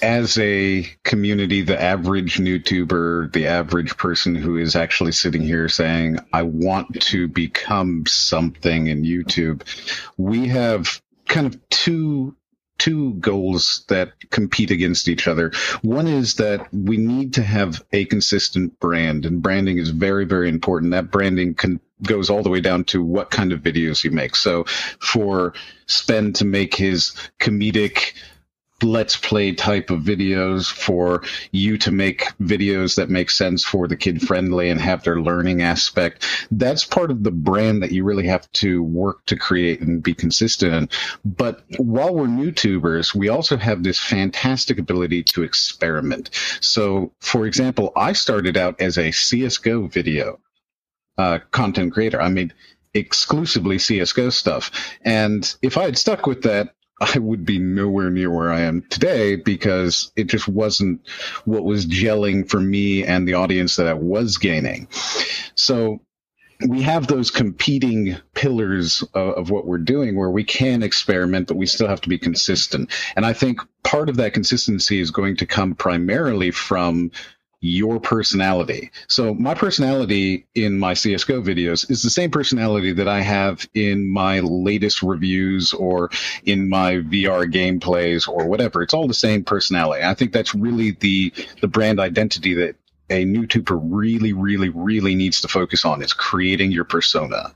as 0.03 0.37
a 0.39 0.83
community, 1.05 1.63
the 1.63 1.81
average 1.81 2.37
YouTuber, 2.39 3.33
the 3.33 3.47
average 3.47 3.97
person 3.97 4.35
who 4.35 4.59
is 4.59 4.75
actually 4.75 5.13
sitting 5.13 5.43
here 5.43 5.69
saying, 5.69 6.19
I 6.33 6.43
want 6.43 7.01
to 7.03 7.29
become 7.29 8.05
something 8.07 8.89
in 8.89 9.05
YouTube, 9.05 9.63
we 10.17 10.49
have 10.49 11.01
kind 11.29 11.47
of 11.47 11.69
two 11.71 12.37
two 12.79 13.15
goals 13.15 13.85
that 13.87 14.13
compete 14.31 14.73
against 14.73 15.09
each 15.09 15.29
other. 15.29 15.53
One 15.83 16.09
is 16.09 16.35
that 16.37 16.67
we 16.75 16.97
need 16.97 17.35
to 17.35 17.43
have 17.43 17.85
a 17.93 18.07
consistent 18.07 18.81
brand, 18.81 19.25
and 19.25 19.41
branding 19.41 19.79
is 19.79 19.91
very, 19.91 20.25
very 20.25 20.49
important. 20.49 20.91
That 20.91 21.13
branding 21.13 21.55
can, 21.55 21.79
goes 22.03 22.29
all 22.29 22.43
the 22.43 22.51
way 22.51 22.61
down 22.61 22.83
to 22.87 23.01
what 23.01 23.31
kind 23.31 23.53
of 23.53 23.61
videos 23.61 24.03
you 24.03 24.11
make. 24.11 24.35
So 24.35 24.65
for 24.99 25.55
Spen 25.87 26.33
to 26.35 26.45
make 26.45 26.75
his 26.75 27.15
comedic 27.39 28.15
let's 28.83 29.17
play 29.17 29.53
type 29.53 29.91
of 29.91 30.01
videos 30.01 30.71
for 30.71 31.23
you 31.51 31.79
to 31.79 31.91
make 31.91 32.27
videos 32.41 32.97
that 32.97 33.11
make 33.11 33.31
sense 33.31 33.65
for 33.65 33.89
the 33.89 33.97
kid 33.97 34.21
friendly 34.23 34.71
and 34.71 34.81
have 34.81 35.03
their 35.05 35.21
learning 35.21 35.63
aspect. 35.63 36.27
That's 36.51 36.85
part 36.85 37.11
of 37.11 37.23
the 37.23 37.31
brand 37.31 37.83
that 37.83 37.93
you 37.93 38.05
really 38.05 38.27
have 38.27 38.51
to 38.53 38.83
work 38.83 39.25
to 39.27 39.37
create 39.37 39.81
and 39.81 40.03
be 40.03 40.15
consistent 40.15 40.75
in. 40.75 40.89
But 41.25 41.63
while 41.79 42.15
we're 42.15 42.27
YouTubers, 42.27 43.15
we 43.15 43.29
also 43.29 43.57
have 43.57 43.83
this 43.83 43.99
fantastic 43.99 44.79
ability 44.79 45.23
to 45.25 45.43
experiment. 45.43 46.31
So, 46.61 47.13
for 47.21 47.47
example, 47.47 47.93
I 47.97 48.13
started 48.13 48.57
out 48.57 48.81
as 48.81 48.99
a 48.99 49.11
CSGO 49.11 49.91
video 49.91 50.41
uh, 51.19 51.39
content 51.51 51.93
creator. 51.93 52.21
I 52.21 52.29
made 52.29 52.55
exclusively 52.95 53.77
CSGO 53.77 54.33
stuff. 54.33 54.71
And 55.03 55.55
if 55.63 55.77
I 55.77 55.85
had 55.85 55.99
stuck 55.99 56.27
with 56.27 56.43
that, 56.43 56.75
I 57.03 57.19
would 57.19 57.45
be 57.45 57.59
nowhere 57.59 58.11
near 58.11 58.31
where 58.31 58.53
I 58.53 58.61
am 58.61 58.83
today 58.89 59.35
because 59.35 60.13
it 60.15 60.25
just 60.25 60.47
wasn't 60.47 61.01
what 61.45 61.65
was 61.65 61.87
gelling 61.87 62.49
for 62.49 62.61
me 62.61 63.05
and 63.05 63.27
the 63.27 63.35
audience 63.35 63.77
that 63.77 63.89
I 63.89 63.95
was 63.95 64.39
gaining. 64.39 64.87
So 65.57 66.01
we 66.69 66.83
have 66.83 67.09
those 67.09 67.33
competing 67.33 68.17
pillars 68.35 69.03
of, 69.15 69.35
of, 69.35 69.51
what 69.51 69.67
we're 69.67 69.79
doing 69.79 70.17
where 70.17 70.31
we 70.31 70.45
can 70.45 70.85
experiment, 70.85 71.49
but 71.49 71.57
we 71.57 71.67
still 71.67 71.89
have 71.89 72.03
to 72.03 72.09
be 72.09 72.19
consistent. 72.19 72.93
And 73.17 73.27
I 73.27 73.33
think 73.33 73.61
part 73.83 74.09
of 74.09 74.17
that 74.19 74.33
consistency 74.35 75.01
is 75.01 75.11
going 75.11 75.39
to 75.39 75.47
come 75.47 75.75
primarily 75.75 76.53
from 76.53 77.11
your 77.63 78.01
personality. 78.01 78.91
So 79.07 79.35
my 79.35 79.55
personality 79.55 80.47
in 80.53 80.81
my 80.81 80.95
CSGO 80.95 81.45
videos 81.45 81.89
is 81.89 82.03
the 82.03 82.11
same 82.11 82.33
personality 82.33 82.93
that 82.95 83.07
I 83.07 83.21
have 83.21 83.69
in 83.73 84.09
my 84.09 84.41
latest 84.41 85.01
reviews 85.01 85.73
or 85.73 86.11
in 86.45 86.69
my 86.69 86.95
VR 86.95 87.51
gameplays 87.51 88.29
or 88.29 88.49
whatever. 88.49 88.83
It's 88.83 88.93
all 88.93 89.07
the 89.07 89.15
same 89.15 89.45
personality. 89.45 90.05
I 90.05 90.15
think 90.15 90.33
that's 90.33 90.57
really 90.57 90.91
the 90.91 91.33
the 91.61 91.69
brand 91.69 92.01
identity 92.01 92.55
that 92.55 92.75
a 93.09 93.25
new 93.25 93.47
YouTuber 93.47 93.81
really, 93.81 94.33
really, 94.33 94.69
really 94.69 95.15
needs 95.15 95.41
to 95.43 95.49
focus 95.49 95.85
on 95.85 96.03
is 96.03 96.13
creating 96.13 96.73
your 96.73 96.85
persona. 96.85 97.55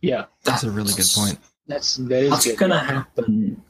Yeah, 0.00 0.24
that's 0.42 0.64
a 0.64 0.70
really 0.70 0.94
good 0.94 1.10
point. 1.14 1.38
That's 1.66 1.96
that 1.96 2.22
is 2.22 2.30
that's 2.30 2.52
going 2.54 2.72
to 2.72 2.78
happen 2.78 3.62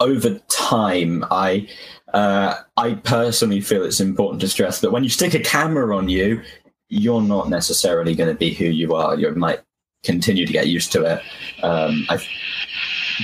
over 0.00 0.40
time. 0.48 1.24
I 1.30 1.68
uh, 2.14 2.60
I 2.76 2.94
personally 2.94 3.60
feel 3.60 3.84
it's 3.84 4.00
important 4.00 4.40
to 4.42 4.48
stress 4.48 4.80
that 4.80 4.92
when 4.92 5.02
you 5.02 5.10
stick 5.10 5.34
a 5.34 5.40
camera 5.40 5.96
on 5.96 6.08
you, 6.08 6.42
you're 6.88 7.20
not 7.20 7.48
necessarily 7.48 8.14
going 8.14 8.32
to 8.32 8.38
be 8.38 8.54
who 8.54 8.66
you 8.66 8.94
are. 8.94 9.18
You 9.18 9.34
might 9.34 9.62
continue 10.04 10.46
to 10.46 10.52
get 10.52 10.68
used 10.68 10.92
to 10.92 11.02
it. 11.02 11.22
Um, 11.64 12.06
I 12.08 12.24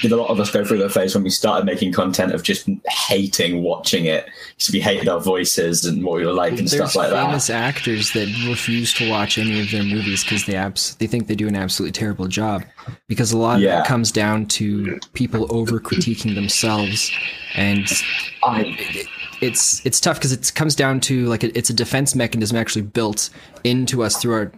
did 0.02 0.12
a 0.12 0.16
lot 0.16 0.30
of 0.30 0.38
us 0.40 0.50
go 0.50 0.64
through 0.64 0.78
the 0.78 0.88
phase 0.88 1.14
when 1.14 1.24
we 1.24 1.30
started 1.30 1.64
making 1.66 1.92
content 1.92 2.32
of 2.32 2.42
just 2.42 2.68
hating 2.86 3.62
watching 3.62 4.04
it 4.06 4.28
because 4.56 4.72
we 4.72 4.80
hated 4.80 5.08
our 5.08 5.20
voices 5.20 5.84
and 5.84 6.04
what 6.04 6.16
we 6.16 6.26
were 6.26 6.32
like 6.32 6.58
and 6.58 6.68
There's 6.68 6.90
stuff 6.90 6.96
like 6.96 7.10
that. 7.10 7.26
famous 7.26 7.50
actors 7.50 8.12
that 8.12 8.28
refuse 8.48 8.94
to 8.94 9.10
watch 9.10 9.38
any 9.38 9.60
of 9.60 9.70
their 9.70 9.82
movies 9.82 10.22
because 10.22 10.46
they 10.46 10.54
abs- 10.54 10.94
they 10.96 11.06
think 11.06 11.26
they 11.26 11.34
do 11.34 11.48
an 11.48 11.56
absolutely 11.56 11.92
terrible 11.92 12.26
job 12.28 12.62
because 13.08 13.32
a 13.32 13.38
lot 13.38 13.56
of 13.56 13.62
yeah. 13.62 13.80
it 13.80 13.86
comes 13.86 14.12
down 14.12 14.46
to 14.46 14.98
people 15.14 15.46
over 15.54 15.80
critiquing 15.80 16.34
themselves 16.34 17.10
and 17.56 17.86
I, 18.44 18.76
it's 19.40 19.84
it's 19.84 20.00
tough 20.00 20.16
because 20.16 20.32
it 20.32 20.52
comes 20.54 20.74
down 20.74 21.00
to 21.00 21.26
like 21.26 21.42
a, 21.42 21.56
it's 21.56 21.70
a 21.70 21.74
defense 21.74 22.14
mechanism 22.14 22.56
actually 22.56 22.82
built 22.82 23.30
into 23.64 24.02
us 24.02 24.16
through 24.16 24.34
our 24.34 24.52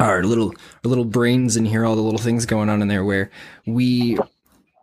our 0.00 0.24
little 0.24 0.48
our 0.84 0.88
little 0.88 1.04
brains 1.04 1.56
and 1.56 1.66
hear 1.66 1.84
all 1.84 1.94
the 1.94 2.02
little 2.02 2.18
things 2.18 2.46
going 2.46 2.68
on 2.68 2.82
in 2.82 2.88
there 2.88 3.04
where 3.04 3.30
we 3.66 4.18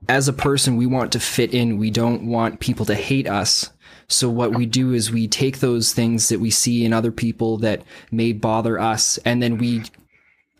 as 0.09 0.27
a 0.27 0.33
person, 0.33 0.77
we 0.77 0.85
want 0.85 1.11
to 1.13 1.19
fit 1.19 1.53
in. 1.53 1.77
We 1.77 1.91
don't 1.91 2.27
want 2.27 2.59
people 2.59 2.85
to 2.85 2.95
hate 2.95 3.27
us. 3.27 3.69
So 4.07 4.29
what 4.29 4.53
we 4.53 4.65
do 4.65 4.93
is 4.93 5.11
we 5.11 5.27
take 5.27 5.59
those 5.59 5.93
things 5.93 6.29
that 6.29 6.39
we 6.39 6.51
see 6.51 6.85
in 6.85 6.93
other 6.93 7.11
people 7.11 7.57
that 7.59 7.83
may 8.11 8.33
bother 8.33 8.79
us, 8.79 9.17
and 9.19 9.41
then 9.41 9.57
we 9.57 9.83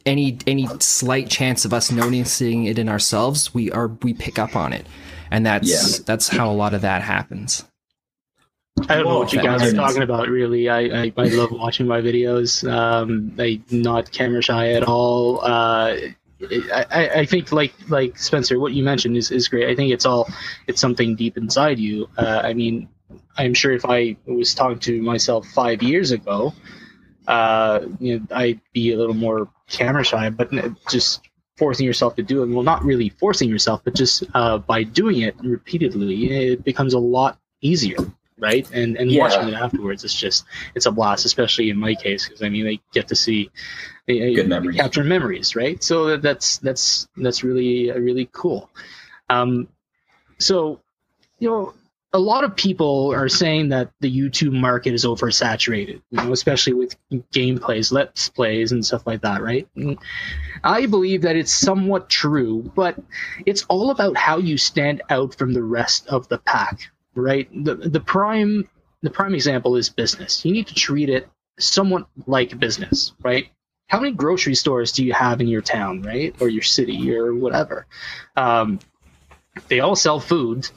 any 0.05 0.37
any 0.47 0.67
slight 0.79 1.29
chance 1.29 1.65
of 1.65 1.73
us 1.73 1.91
noticing 1.91 2.65
it 2.65 2.79
in 2.79 2.89
ourselves, 2.89 3.53
we 3.53 3.71
are 3.71 3.87
we 4.01 4.13
pick 4.13 4.39
up 4.39 4.55
on 4.55 4.73
it, 4.73 4.85
and 5.31 5.45
that's 5.45 5.69
yeah. 5.69 6.03
that's 6.05 6.27
how 6.27 6.49
a 6.49 6.53
lot 6.53 6.73
of 6.73 6.81
that 6.81 7.01
happens. 7.01 7.65
I 8.89 8.95
don't 8.95 9.05
know 9.05 9.19
what 9.19 9.33
you 9.33 9.41
guys 9.41 9.61
are 9.61 9.75
talking 9.75 10.01
about. 10.01 10.29
Really, 10.29 10.67
I, 10.67 10.79
I, 11.03 11.13
I 11.15 11.25
love 11.25 11.51
watching 11.51 11.85
my 11.85 12.01
videos. 12.01 12.67
Um, 12.69 13.33
I'm 13.37 13.63
not 13.69 14.11
camera 14.11 14.41
shy 14.41 14.71
at 14.71 14.83
all. 14.83 15.41
Uh, 15.43 15.95
I, 16.51 17.09
I 17.15 17.25
think 17.25 17.51
like 17.51 17.73
like 17.89 18.17
Spencer, 18.17 18.59
what 18.59 18.73
you 18.73 18.83
mentioned 18.83 19.17
is, 19.17 19.31
is 19.31 19.47
great. 19.47 19.69
I 19.69 19.75
think 19.75 19.91
it's 19.91 20.05
all 20.05 20.27
it's 20.67 20.81
something 20.81 21.15
deep 21.15 21.37
inside 21.37 21.79
you. 21.79 22.09
Uh, 22.17 22.41
I 22.43 22.53
mean, 22.53 22.89
I'm 23.37 23.53
sure 23.53 23.71
if 23.71 23.85
I 23.85 24.17
was 24.25 24.53
talking 24.53 24.79
to 24.79 25.01
myself 25.01 25.47
five 25.47 25.83
years 25.83 26.11
ago, 26.11 26.53
uh, 27.27 27.81
you 27.99 28.19
know, 28.19 28.25
I'd 28.31 28.61
be 28.73 28.93
a 28.93 28.97
little 28.97 29.15
more 29.15 29.49
camera 29.69 30.03
shy. 30.03 30.29
But 30.29 30.51
just 30.89 31.21
forcing 31.57 31.85
yourself 31.85 32.15
to 32.15 32.23
do 32.23 32.43
it, 32.43 32.47
well, 32.47 32.63
not 32.63 32.83
really 32.83 33.09
forcing 33.09 33.49
yourself, 33.49 33.81
but 33.83 33.95
just 33.95 34.23
uh, 34.33 34.57
by 34.57 34.83
doing 34.83 35.21
it 35.21 35.35
repeatedly, 35.41 36.51
it 36.51 36.63
becomes 36.63 36.93
a 36.93 36.99
lot 36.99 37.39
easier 37.61 37.97
right? 38.43 38.69
And 38.71 38.97
and 38.97 39.09
yeah. 39.09 39.21
watching 39.21 39.47
it 39.47 39.55
afterwards, 39.55 40.03
it's 40.03 40.13
just 40.13 40.45
it's 40.75 40.85
a 40.85 40.91
blast, 40.91 41.25
especially 41.25 41.71
in 41.71 41.79
my 41.79 41.95
case 41.95 42.27
because 42.27 42.43
I 42.43 42.49
mean 42.49 42.65
they 42.65 42.79
get 42.91 43.07
to 43.07 43.15
see 43.15 43.49
good 44.07 44.49
memories, 44.49 44.75
capture 44.77 45.03
memories, 45.03 45.55
right? 45.55 45.81
So 45.81 46.17
that's 46.17 46.57
that's 46.57 47.07
that's 47.17 47.43
really 47.43 47.89
really 47.89 48.29
cool. 48.31 48.69
Um, 49.29 49.69
so 50.37 50.81
you 51.39 51.49
know. 51.49 51.73
A 52.15 52.19
lot 52.19 52.43
of 52.43 52.55
people 52.55 53.11
are 53.11 53.27
saying 53.27 53.69
that 53.69 53.89
the 53.99 54.07
YouTube 54.07 54.53
market 54.53 54.93
is 54.93 55.03
oversaturated, 55.03 55.99
you 56.11 56.17
know, 56.17 56.31
especially 56.31 56.73
with 56.73 56.95
gameplays, 57.33 57.91
let's 57.91 58.29
plays, 58.29 58.71
and 58.71 58.85
stuff 58.85 59.07
like 59.07 59.21
that, 59.21 59.41
right? 59.41 59.67
And 59.75 59.97
I 60.63 60.85
believe 60.85 61.23
that 61.23 61.35
it's 61.35 61.51
somewhat 61.51 62.11
true, 62.11 62.71
but 62.75 63.01
it's 63.47 63.63
all 63.63 63.89
about 63.89 64.15
how 64.15 64.37
you 64.37 64.59
stand 64.59 65.01
out 65.09 65.33
from 65.33 65.53
the 65.53 65.63
rest 65.63 66.05
of 66.05 66.27
the 66.27 66.37
pack, 66.37 66.91
right? 67.15 67.47
The 67.63 67.75
the 67.75 67.99
prime 67.99 68.67
the 69.01 69.09
prime 69.09 69.35
example 69.35 69.75
is 69.75 69.89
business. 69.89 70.45
You 70.45 70.51
need 70.51 70.67
to 70.67 70.75
treat 70.75 71.09
it 71.09 71.27
somewhat 71.59 72.07
like 72.25 72.57
business, 72.57 73.13
right? 73.21 73.49
How 73.87 73.99
many 73.99 74.13
grocery 74.13 74.55
stores 74.55 74.93
do 74.93 75.05
you 75.05 75.13
have 75.13 75.41
in 75.41 75.47
your 75.47 75.61
town, 75.61 76.01
right, 76.01 76.33
or 76.39 76.47
your 76.47 76.63
city, 76.63 77.15
or 77.15 77.33
whatever? 77.33 77.85
Um, 78.35 78.79
they 79.67 79.81
all 79.81 79.95
sell 79.95 80.19
food, 80.19 80.67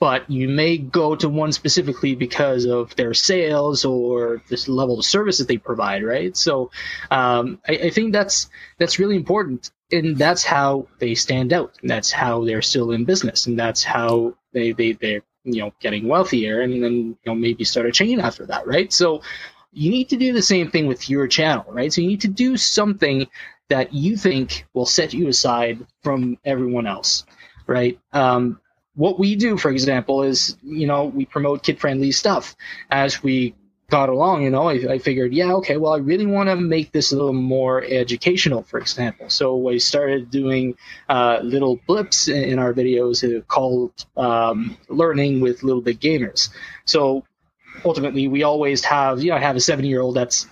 but 0.00 0.28
you 0.30 0.48
may 0.48 0.78
go 0.78 1.14
to 1.14 1.28
one 1.28 1.52
specifically 1.52 2.14
because 2.14 2.64
of 2.64 2.96
their 2.96 3.14
sales 3.14 3.84
or 3.84 4.42
this 4.48 4.68
level 4.68 4.98
of 4.98 5.04
service 5.04 5.38
that 5.38 5.48
they 5.48 5.58
provide, 5.58 6.02
right? 6.02 6.36
So 6.36 6.70
um, 7.10 7.60
I, 7.68 7.72
I, 7.72 7.90
think 7.90 8.12
that's 8.12 8.50
that's 8.78 8.98
really 8.98 9.16
important 9.16 9.70
and 9.92 10.16
that's 10.16 10.44
how 10.44 10.88
they 10.98 11.14
stand 11.14 11.52
out. 11.52 11.74
And 11.80 11.90
that's 11.90 12.10
how 12.10 12.44
they're 12.44 12.62
still 12.62 12.90
in 12.90 13.04
business, 13.04 13.46
and 13.46 13.58
that's 13.58 13.84
how 13.84 14.34
they 14.52 14.72
they 14.72 14.92
they're 14.92 15.22
you 15.46 15.62
know 15.62 15.72
getting 15.80 16.08
wealthier, 16.08 16.60
and 16.60 16.82
then 16.82 16.92
you 16.92 17.16
know 17.26 17.34
maybe 17.34 17.64
start 17.64 17.86
a 17.86 17.92
chain 17.92 18.20
after 18.20 18.44
that, 18.46 18.66
right? 18.66 18.92
So 18.92 19.22
you 19.72 19.90
need 19.90 20.08
to 20.10 20.16
do 20.16 20.32
the 20.32 20.42
same 20.42 20.70
thing 20.70 20.86
with 20.86 21.08
your 21.08 21.26
channel, 21.28 21.64
right? 21.68 21.92
So 21.92 22.00
you 22.00 22.08
need 22.08 22.22
to 22.22 22.28
do 22.28 22.56
something 22.56 23.26
that 23.68 23.92
you 23.92 24.16
think 24.16 24.66
will 24.74 24.86
set 24.86 25.12
you 25.12 25.28
aside 25.28 25.84
from 26.02 26.38
everyone 26.44 26.86
else, 26.86 27.24
right? 27.66 27.98
Um, 28.12 28.60
what 28.94 29.18
we 29.18 29.36
do, 29.36 29.56
for 29.56 29.70
example, 29.70 30.22
is 30.22 30.56
you 30.62 30.86
know 30.86 31.04
we 31.04 31.24
promote 31.26 31.62
kid-friendly 31.62 32.12
stuff 32.12 32.56
as 32.90 33.22
we 33.22 33.54
got 33.88 34.08
along, 34.08 34.42
you 34.42 34.50
know, 34.50 34.68
I, 34.68 34.94
I 34.94 34.98
figured, 34.98 35.32
yeah, 35.32 35.52
okay, 35.54 35.76
well, 35.76 35.92
I 35.92 35.98
really 35.98 36.26
want 36.26 36.48
to 36.48 36.56
make 36.56 36.90
this 36.90 37.12
a 37.12 37.16
little 37.16 37.32
more 37.32 37.84
educational, 37.84 38.62
for 38.62 38.78
example. 38.78 39.30
So 39.30 39.68
I 39.68 39.78
started 39.78 40.30
doing 40.30 40.74
uh, 41.08 41.38
little 41.42 41.78
blips 41.86 42.28
in, 42.28 42.58
our 42.58 42.72
videos 42.72 43.46
called 43.46 43.92
um, 44.16 44.76
Learning 44.88 45.40
with 45.40 45.62
Little 45.62 45.82
Big 45.82 46.00
Gamers. 46.00 46.50
So 46.84 47.24
ultimately, 47.84 48.28
we 48.28 48.42
always 48.42 48.84
have, 48.84 49.22
you 49.22 49.30
know, 49.30 49.36
I 49.36 49.40
have 49.40 49.56
a 49.56 49.60
seven 49.60 49.84
year 49.84 50.00
old 50.00 50.16
that's 50.16 50.46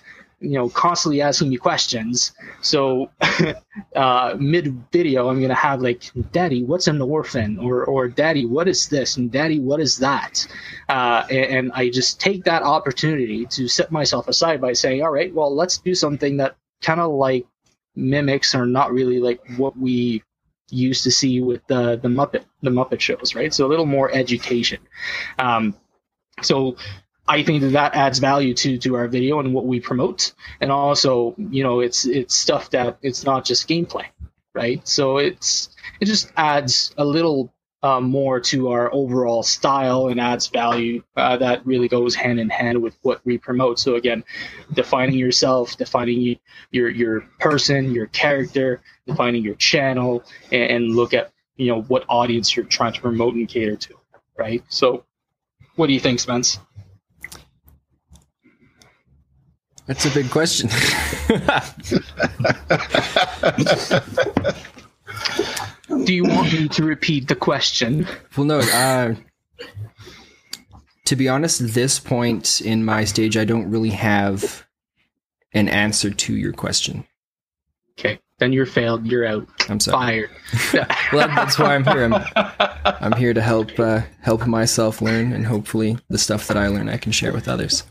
you 0.44 0.56
know 0.58 0.68
constantly 0.68 1.20
asking 1.20 1.48
me 1.50 1.56
questions. 1.56 2.32
So 2.60 3.10
uh, 3.96 4.36
mid 4.38 4.84
video 4.92 5.28
i'm 5.28 5.40
gonna 5.40 5.54
have 5.54 5.80
like 5.80 6.10
daddy 6.32 6.64
what's 6.64 6.86
an 6.86 7.00
orphan? 7.00 7.58
or 7.58 7.84
or 7.84 8.08
daddy 8.08 8.46
what 8.46 8.68
is 8.68 8.88
this? 8.88 9.16
and 9.16 9.30
daddy 9.30 9.58
what 9.58 9.80
is 9.80 9.98
that? 9.98 10.46
Uh, 10.88 11.24
and, 11.30 11.46
and, 11.56 11.72
i 11.72 11.88
just 11.88 12.20
take 12.20 12.44
that 12.44 12.62
opportunity 12.62 13.46
to 13.46 13.68
set 13.68 13.90
myself 13.90 14.28
aside 14.28 14.60
by 14.60 14.72
saying 14.72 15.02
all 15.02 15.10
right 15.10 15.34
well 15.34 15.54
let's 15.54 15.78
do 15.78 15.94
something 15.94 16.36
that 16.36 16.56
kind 16.82 17.00
of 17.00 17.10
like 17.12 17.46
mimics 17.96 18.54
or 18.54 18.66
not 18.66 18.92
really 18.92 19.18
like 19.18 19.40
what 19.56 19.76
we 19.76 20.22
used 20.70 21.04
to 21.04 21.10
see 21.10 21.40
with 21.40 21.66
the 21.66 21.96
the 21.96 22.08
muppet 22.08 22.44
the 22.62 22.70
muppet 22.70 23.00
shows 23.00 23.34
right? 23.34 23.52
So 23.52 23.66
a 23.66 23.68
little 23.68 23.86
more 23.86 24.10
education. 24.12 24.80
Um, 25.38 25.74
so 26.42 26.76
I 27.26 27.42
think 27.42 27.62
that 27.62 27.72
that 27.72 27.94
adds 27.94 28.18
value 28.18 28.54
to 28.54 28.78
to 28.78 28.96
our 28.96 29.08
video 29.08 29.40
and 29.40 29.54
what 29.54 29.66
we 29.66 29.80
promote, 29.80 30.32
and 30.60 30.70
also 30.70 31.34
you 31.38 31.62
know 31.62 31.80
it's 31.80 32.04
it's 32.06 32.34
stuff 32.34 32.70
that 32.70 32.98
it's 33.02 33.24
not 33.24 33.44
just 33.44 33.68
gameplay, 33.68 34.06
right? 34.54 34.86
So 34.86 35.18
it's 35.18 35.70
it 36.00 36.04
just 36.06 36.30
adds 36.36 36.94
a 36.98 37.04
little 37.04 37.52
uh, 37.82 38.00
more 38.00 38.40
to 38.40 38.70
our 38.70 38.92
overall 38.92 39.42
style 39.42 40.08
and 40.08 40.20
adds 40.20 40.48
value 40.48 41.02
uh, 41.16 41.36
that 41.38 41.66
really 41.66 41.88
goes 41.88 42.14
hand 42.14 42.40
in 42.40 42.48
hand 42.48 42.82
with 42.82 42.96
what 43.02 43.20
we 43.24 43.36
promote. 43.38 43.78
So 43.78 43.94
again, 43.96 44.24
defining 44.72 45.16
yourself, 45.18 45.76
defining 45.76 46.38
your 46.70 46.88
your 46.90 47.20
person, 47.40 47.92
your 47.92 48.06
character, 48.06 48.82
defining 49.06 49.44
your 49.44 49.54
channel, 49.56 50.24
and, 50.52 50.70
and 50.70 50.96
look 50.96 51.14
at 51.14 51.32
you 51.56 51.68
know 51.68 51.82
what 51.82 52.04
audience 52.08 52.54
you're 52.54 52.66
trying 52.66 52.92
to 52.92 53.00
promote 53.00 53.34
and 53.34 53.48
cater 53.48 53.76
to, 53.76 53.94
right? 54.36 54.62
So, 54.68 55.04
what 55.76 55.86
do 55.86 55.94
you 55.94 56.00
think, 56.00 56.20
Spence? 56.20 56.58
That's 59.86 60.06
a 60.06 60.10
big 60.10 60.30
question. 60.30 60.68
Do 66.04 66.14
you 66.14 66.24
want 66.24 66.52
me 66.52 66.68
to 66.68 66.84
repeat 66.84 67.28
the 67.28 67.36
question? 67.36 68.06
Well, 68.36 68.46
no. 68.46 68.60
Uh, 68.60 69.14
to 71.04 71.16
be 71.16 71.28
honest, 71.28 71.60
at 71.60 71.70
this 71.70 71.98
point 71.98 72.60
in 72.62 72.84
my 72.84 73.04
stage, 73.04 73.36
I 73.36 73.44
don't 73.44 73.70
really 73.70 73.90
have 73.90 74.66
an 75.52 75.68
answer 75.68 76.10
to 76.10 76.34
your 76.34 76.52
question. 76.52 77.04
Okay, 77.98 78.18
then 78.38 78.52
you're 78.52 78.66
failed. 78.66 79.06
You're 79.06 79.26
out. 79.26 79.46
I'm 79.68 79.80
sorry. 79.80 80.28
Fired. 80.52 80.88
well, 81.12 81.28
that's 81.28 81.58
why 81.58 81.74
I'm 81.74 81.84
here. 81.84 82.04
I'm, 82.04 82.24
I'm 82.84 83.12
here 83.12 83.34
to 83.34 83.42
help 83.42 83.78
uh, 83.78 84.00
help 84.20 84.46
myself 84.46 85.00
learn, 85.00 85.32
and 85.32 85.46
hopefully, 85.46 85.98
the 86.08 86.18
stuff 86.18 86.48
that 86.48 86.56
I 86.56 86.68
learn, 86.68 86.88
I 86.88 86.96
can 86.96 87.12
share 87.12 87.32
with 87.32 87.48
others. 87.48 87.84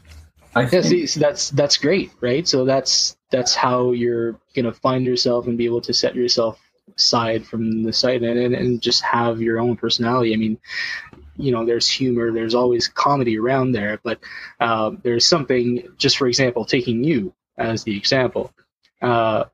I 0.55 0.67
yeah, 0.67 0.81
see, 0.81 1.07
so 1.07 1.19
that's 1.19 1.49
that's 1.51 1.77
great, 1.77 2.11
right? 2.21 2.47
So 2.47 2.65
that's 2.65 3.17
that's 3.31 3.55
how 3.55 3.91
you're 3.91 4.39
gonna 4.55 4.73
find 4.73 5.05
yourself 5.05 5.47
and 5.47 5.57
be 5.57 5.65
able 5.65 5.81
to 5.81 5.93
set 5.93 6.15
yourself 6.15 6.59
aside 6.95 7.45
from 7.45 7.83
the 7.83 7.93
site 7.93 8.21
and, 8.21 8.37
and, 8.37 8.53
and 8.53 8.81
just 8.81 9.01
have 9.03 9.41
your 9.41 9.59
own 9.59 9.75
personality. 9.75 10.33
I 10.33 10.37
mean, 10.37 10.59
you 11.37 11.51
know, 11.51 11.65
there's 11.65 11.89
humor, 11.89 12.31
there's 12.31 12.53
always 12.53 12.87
comedy 12.87 13.39
around 13.39 13.71
there, 13.71 13.99
but 14.03 14.19
uh, 14.59 14.91
there's 15.01 15.25
something. 15.25 15.87
Just 15.97 16.17
for 16.17 16.27
example, 16.27 16.65
taking 16.65 17.03
you 17.03 17.33
as 17.57 17.83
the 17.83 17.97
example, 17.97 18.51
uh, 19.01 19.45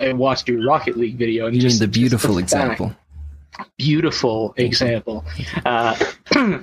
I 0.00 0.12
watched 0.12 0.48
your 0.48 0.66
Rocket 0.66 0.96
League 0.96 1.16
video, 1.16 1.46
and 1.46 1.54
you 1.54 1.60
just 1.60 1.80
mean 1.80 1.90
the 1.90 1.92
beautiful 1.92 2.34
the 2.34 2.40
example. 2.40 2.94
Beautiful 3.78 4.54
example. 4.56 5.24
Uh, 5.64 5.96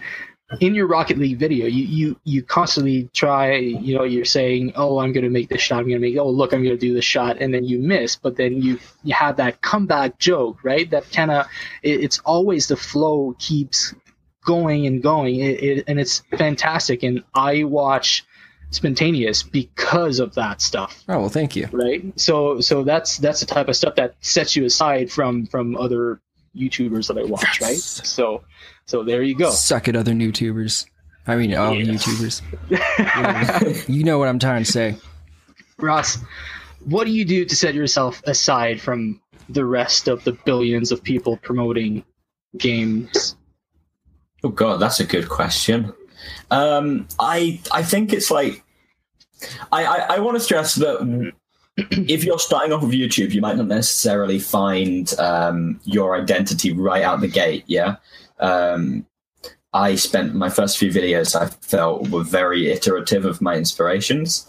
in 0.60 0.76
your 0.76 0.88
Rocket 0.88 1.18
League 1.18 1.38
video, 1.38 1.66
you 1.66 1.84
you 1.84 2.20
you 2.24 2.44
constantly 2.44 3.10
try. 3.14 3.56
You 3.56 3.98
know, 3.98 4.04
you're 4.04 4.26
saying, 4.26 4.74
"Oh, 4.76 5.00
I'm 5.00 5.12
going 5.12 5.24
to 5.24 5.30
make 5.30 5.50
this 5.50 5.62
shot. 5.62 5.80
I'm 5.80 5.88
going 5.88 6.02
to 6.02 6.08
make. 6.08 6.18
Oh, 6.18 6.30
look, 6.30 6.54
I'm 6.54 6.64
going 6.64 6.78
to 6.78 6.80
do 6.80 6.94
this 6.94 7.06
shot," 7.06 7.38
and 7.40 7.54
then 7.54 7.64
you 7.64 7.80
miss. 7.80 8.16
But 8.16 8.36
then 8.36 8.62
you 8.62 8.80
you 9.04 9.14
have 9.14 9.38
that 9.38 9.62
comeback 9.62 10.20
joke, 10.20 10.64
right? 10.64 10.90
That 10.90 11.12
kind 11.12 11.32
of 11.32 11.48
it, 11.82 12.04
it's 12.04 12.20
always 12.20 12.68
the 12.68 12.78
flow 12.78 13.36
keeps 13.40 13.94
going 14.46 14.86
and 14.86 15.02
going, 15.02 15.36
it, 15.38 15.64
it, 15.64 15.84
and 15.88 16.00
it's 16.00 16.22
fantastic. 16.38 17.04
And 17.04 17.24
I 17.34 17.64
watch 17.64 18.26
spontaneous 18.72 19.44
because 19.44 20.20
of 20.20 20.36
that 20.36 20.62
stuff. 20.62 21.04
Oh 21.08 21.20
well, 21.20 21.30
thank 21.30 21.56
you. 21.56 21.68
Right. 21.72 22.20
So 22.20 22.60
so 22.60 22.84
that's 22.84 23.18
that's 23.18 23.40
the 23.40 23.46
type 23.46 23.68
of 23.68 23.76
stuff 23.76 23.96
that 23.96 24.16
sets 24.22 24.56
you 24.56 24.66
aside 24.66 25.12
from 25.12 25.46
from 25.46 25.78
other 25.78 26.20
YouTubers 26.56 27.08
that 27.08 27.18
I 27.18 27.24
watch. 27.24 27.60
Yes. 27.62 27.62
Right. 27.62 27.80
So 27.80 28.44
so 28.86 29.04
there 29.04 29.22
you 29.22 29.36
go. 29.36 29.52
Suck 29.52 29.88
it, 29.88 29.96
other 29.96 30.12
YouTubers. 30.12 30.86
I 31.26 31.36
mean, 31.36 31.54
all 31.56 31.74
yeah. 31.74 31.94
YouTubers. 31.94 32.42
you 33.90 34.04
know 34.04 34.18
what 34.18 34.28
I'm 34.28 34.40
trying 34.40 34.64
to 34.64 34.72
say. 34.72 34.98
Ross, 35.78 36.18
what 36.86 37.06
do 37.06 37.12
you 37.12 37.26
do 37.26 37.46
to 37.46 37.56
set 37.56 37.74
yourself 37.74 38.22
aside 38.26 38.82
from 38.82 39.22
the 39.50 39.66
rest 39.66 40.08
of 40.08 40.24
the 40.24 40.34
billions 40.46 40.92
of 40.92 41.04
people 41.04 41.38
promoting 41.38 42.04
games? 42.58 43.36
Oh 44.44 44.50
God, 44.50 44.82
that's 44.82 45.00
a 45.00 45.06
good 45.06 45.30
question. 45.30 45.94
Um, 46.52 47.08
I 47.20 47.62
I 47.72 47.84
think 47.84 48.14
it's 48.14 48.30
like 48.30 48.64
I, 49.72 49.86
I, 49.86 50.16
I 50.16 50.20
want 50.20 50.36
to 50.38 50.44
stress 50.44 50.76
that 50.76 51.34
if 51.78 52.24
you're 52.24 52.40
starting 52.40 52.72
off 52.74 52.84
with 52.84 52.92
YouTube, 52.92 53.32
you 53.32 53.42
might 53.42 53.58
not 53.58 53.68
necessarily 53.68 54.40
find 54.40 55.18
um, 55.20 55.80
your 55.86 56.16
identity 56.16 56.72
right 56.72 57.04
out 57.04 57.22
the 57.22 57.28
gate. 57.28 57.64
Yeah, 57.68 57.96
um, 58.40 59.06
I 59.74 59.96
spent 59.96 60.36
my 60.36 60.50
first 60.50 60.78
few 60.78 60.92
videos 60.92 61.36
I 61.40 61.48
felt 61.48 62.10
were 62.10 62.24
very 62.24 62.72
iterative 62.72 63.26
of 63.26 63.42
my 63.42 63.56
inspirations. 63.56 64.48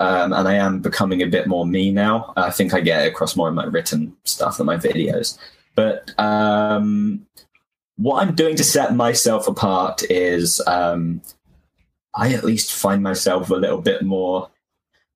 Um, 0.00 0.32
and 0.32 0.48
I 0.48 0.54
am 0.54 0.80
becoming 0.80 1.22
a 1.22 1.26
bit 1.26 1.46
more 1.46 1.64
me 1.64 1.92
now. 1.92 2.32
I 2.36 2.50
think 2.50 2.74
I 2.74 2.80
get 2.80 3.06
across 3.06 3.36
more 3.36 3.48
in 3.48 3.54
my 3.54 3.64
written 3.64 4.16
stuff 4.24 4.56
than 4.56 4.66
my 4.66 4.76
videos. 4.76 5.38
But 5.76 6.18
um, 6.18 7.26
what 7.96 8.20
I'm 8.20 8.34
doing 8.34 8.56
to 8.56 8.64
set 8.64 8.96
myself 8.96 9.46
apart 9.46 10.02
is 10.10 10.60
um, 10.66 11.22
I 12.12 12.32
at 12.32 12.42
least 12.42 12.72
find 12.72 13.04
myself 13.04 13.50
a 13.50 13.54
little 13.54 13.80
bit 13.80 14.02
more. 14.02 14.50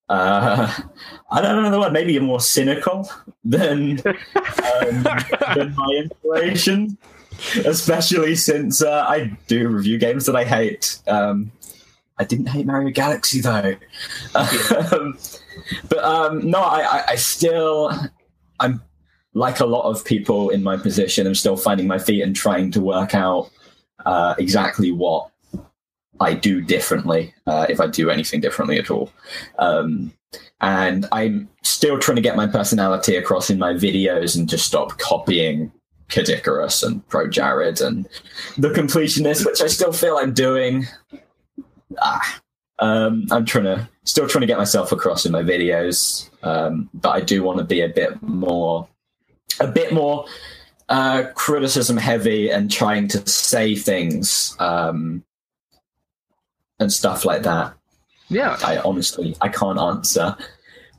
Uh, 0.08 0.72
I 1.30 1.40
don't 1.40 1.60
know 1.60 1.70
the 1.72 1.80
word. 1.80 1.92
Maybe 1.92 2.16
more 2.20 2.40
cynical 2.40 3.10
than 3.44 4.00
um, 4.06 5.02
than 5.56 5.74
my 5.74 6.02
inspiration 6.02 6.96
especially 7.64 8.34
since 8.34 8.82
uh, 8.82 9.04
I 9.08 9.36
do 9.46 9.68
review 9.68 9.98
games 9.98 10.26
that 10.26 10.36
I 10.36 10.44
hate. 10.44 10.98
Um, 11.06 11.52
I 12.18 12.24
didn't 12.24 12.46
hate 12.46 12.66
Mario 12.66 12.90
Galaxy 12.90 13.40
though, 13.40 13.76
um, 14.34 15.16
but 15.88 15.98
um, 16.02 16.50
no, 16.50 16.60
I, 16.60 17.04
I, 17.08 17.14
still 17.14 17.92
I'm 18.58 18.82
like 19.34 19.60
a 19.60 19.66
lot 19.66 19.88
of 19.88 20.04
people 20.04 20.50
in 20.50 20.64
my 20.64 20.76
position. 20.76 21.28
I'm 21.28 21.36
still 21.36 21.56
finding 21.56 21.86
my 21.86 21.98
feet 21.98 22.22
and 22.22 22.34
trying 22.34 22.72
to 22.72 22.80
work 22.80 23.14
out 23.14 23.50
uh, 24.04 24.34
exactly 24.36 24.90
what 24.90 25.30
I 26.20 26.34
do 26.34 26.60
differently, 26.60 27.34
uh, 27.46 27.66
if 27.68 27.80
I 27.80 27.86
do 27.86 28.10
anything 28.10 28.40
differently 28.40 28.78
at 28.78 28.90
all. 28.90 29.12
Um, 29.60 30.12
and 30.60 31.06
I'm 31.12 31.48
still 31.62 31.98
trying 31.98 32.16
to 32.16 32.22
get 32.22 32.34
my 32.34 32.48
personality 32.48 33.14
across 33.14 33.48
in 33.48 33.58
my 33.58 33.74
videos 33.74 34.36
and 34.36 34.48
just 34.48 34.66
stop 34.66 34.98
copying 34.98 35.70
Caddicarus 36.08 36.82
and 36.82 37.06
Pro 37.08 37.28
Jared 37.28 37.80
and 37.80 38.08
the 38.56 38.70
completionist, 38.70 39.44
which 39.44 39.60
I 39.60 39.66
still 39.66 39.92
feel 39.92 40.16
I'm 40.16 40.32
doing. 40.32 40.86
Ah, 42.00 42.40
um, 42.78 43.26
I'm 43.30 43.44
trying 43.44 43.64
to 43.64 43.88
still 44.04 44.28
trying 44.28 44.40
to 44.40 44.46
get 44.46 44.58
myself 44.58 44.92
across 44.92 45.26
in 45.26 45.32
my 45.32 45.42
videos, 45.42 46.28
um, 46.42 46.88
but 46.94 47.10
I 47.10 47.20
do 47.20 47.42
want 47.42 47.58
to 47.58 47.64
be 47.64 47.80
a 47.82 47.88
bit 47.88 48.22
more, 48.22 48.88
a 49.60 49.66
bit 49.66 49.92
more 49.92 50.26
uh, 50.88 51.24
criticism 51.34 51.96
heavy 51.96 52.50
and 52.50 52.70
trying 52.70 53.08
to 53.08 53.26
say 53.28 53.74
things 53.74 54.56
um, 54.58 55.24
and 56.78 56.92
stuff 56.92 57.24
like 57.24 57.42
that. 57.42 57.74
Yeah, 58.28 58.58
I 58.64 58.78
honestly 58.78 59.36
I 59.40 59.48
can't 59.48 59.78
answer 59.78 60.36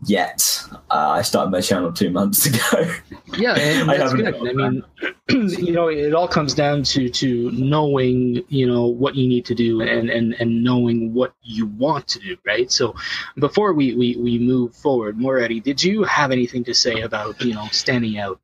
yet. 0.06 0.64
Uh, 0.90 1.10
I 1.18 1.22
started 1.22 1.52
my 1.52 1.62
channel 1.62 1.92
two 1.92 2.10
months 2.10 2.46
ago. 2.48 2.94
Yeah, 3.38 3.56
and 3.58 3.90
I 3.92 3.98
that's 3.98 4.12
haven't- 4.12 4.40
good. 4.40 4.50
I 4.50 4.70
mean, 4.70 4.84
you 5.66 5.72
know, 5.72 5.88
it 5.88 6.14
all 6.14 6.28
comes 6.28 6.54
down 6.54 6.84
to 6.84 7.10
to 7.10 7.52
knowing, 7.52 8.44
you 8.50 8.68
know, 8.68 8.86
what 8.88 9.16
you 9.16 9.28
need 9.28 9.46
to 9.46 9.56
do 9.56 9.82
and 9.82 10.10
and 10.10 10.34
and 10.40 10.64
knowing 10.64 11.14
what 11.14 11.34
you 11.44 11.68
want 11.68 12.08
to 12.10 12.20
do, 12.20 12.38
right? 12.46 12.72
So, 12.72 12.96
before 13.38 13.74
we 13.74 13.94
we 13.96 14.16
we 14.18 14.40
move 14.40 14.76
forward, 14.76 15.18
Moriarty, 15.18 15.60
did 15.60 15.84
you 15.84 16.04
have 16.04 16.32
anything 16.32 16.64
to 16.66 16.74
say 16.74 17.02
about 17.02 17.42
you 17.42 17.54
know 17.54 17.68
standing 17.72 18.18
out? 18.18 18.40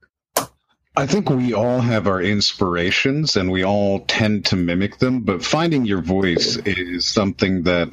I 0.98 1.06
think 1.08 1.30
we 1.30 1.54
all 1.54 1.82
have 1.82 2.08
our 2.08 2.22
inspirations 2.22 3.36
and 3.36 3.52
we 3.52 3.66
all 3.66 4.00
tend 4.08 4.46
to 4.46 4.56
mimic 4.56 4.98
them, 5.00 5.22
but 5.22 5.44
finding 5.44 5.84
your 5.84 6.02
voice 6.02 6.56
is 6.66 7.06
something 7.06 7.64
that, 7.64 7.90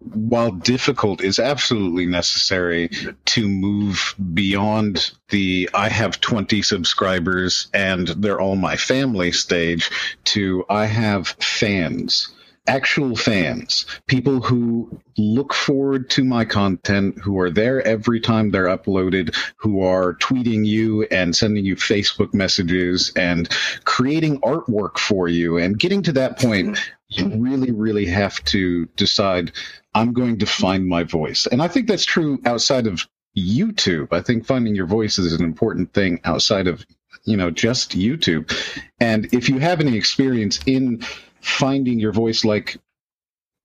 while 0.00 0.50
difficult, 0.50 1.22
is 1.22 1.38
absolutely 1.38 2.06
necessary 2.06 2.90
to 3.26 3.48
move 3.48 4.14
beyond 4.32 5.12
the 5.28 5.68
I 5.74 5.88
have 5.88 6.20
20 6.20 6.62
subscribers 6.62 7.68
and 7.74 8.08
they're 8.08 8.40
all 8.40 8.56
my 8.56 8.76
family 8.76 9.32
stage 9.32 9.90
to 10.24 10.64
I 10.68 10.86
have 10.86 11.28
fans. 11.28 12.32
Actual 12.66 13.16
fans, 13.16 13.86
people 14.06 14.40
who 14.40 15.00
look 15.16 15.52
forward 15.52 16.08
to 16.10 16.24
my 16.24 16.44
content, 16.44 17.18
who 17.18 17.38
are 17.40 17.50
there 17.50 17.84
every 17.86 18.20
time 18.20 18.50
they're 18.50 18.66
uploaded, 18.66 19.34
who 19.56 19.82
are 19.82 20.14
tweeting 20.14 20.64
you 20.64 21.02
and 21.04 21.34
sending 21.34 21.64
you 21.64 21.74
Facebook 21.74 22.32
messages 22.32 23.12
and 23.16 23.48
creating 23.84 24.40
artwork 24.42 24.98
for 24.98 25.26
you. 25.26 25.56
And 25.56 25.78
getting 25.78 26.02
to 26.02 26.12
that 26.12 26.38
point, 26.38 26.78
you 27.10 27.28
really, 27.28 27.72
really 27.72 28.06
have 28.06 28.42
to 28.44 28.86
decide 28.96 29.52
I'm 29.94 30.12
going 30.12 30.38
to 30.38 30.46
find 30.46 30.86
my 30.86 31.02
voice. 31.02 31.46
And 31.46 31.60
I 31.60 31.68
think 31.68 31.88
that's 31.88 32.04
true 32.04 32.40
outside 32.46 32.86
of 32.86 33.06
YouTube. 33.36 34.12
I 34.12 34.20
think 34.20 34.46
finding 34.46 34.74
your 34.74 34.86
voice 34.86 35.18
is 35.18 35.32
an 35.32 35.44
important 35.44 35.92
thing 35.92 36.20
outside 36.24 36.68
of, 36.68 36.86
you 37.24 37.36
know, 37.36 37.50
just 37.50 37.98
YouTube. 37.98 38.52
And 39.00 39.32
if 39.34 39.48
you 39.48 39.58
have 39.58 39.80
any 39.80 39.96
experience 39.96 40.60
in 40.66 41.02
finding 41.40 41.98
your 41.98 42.12
voice, 42.12 42.44
like 42.44 42.78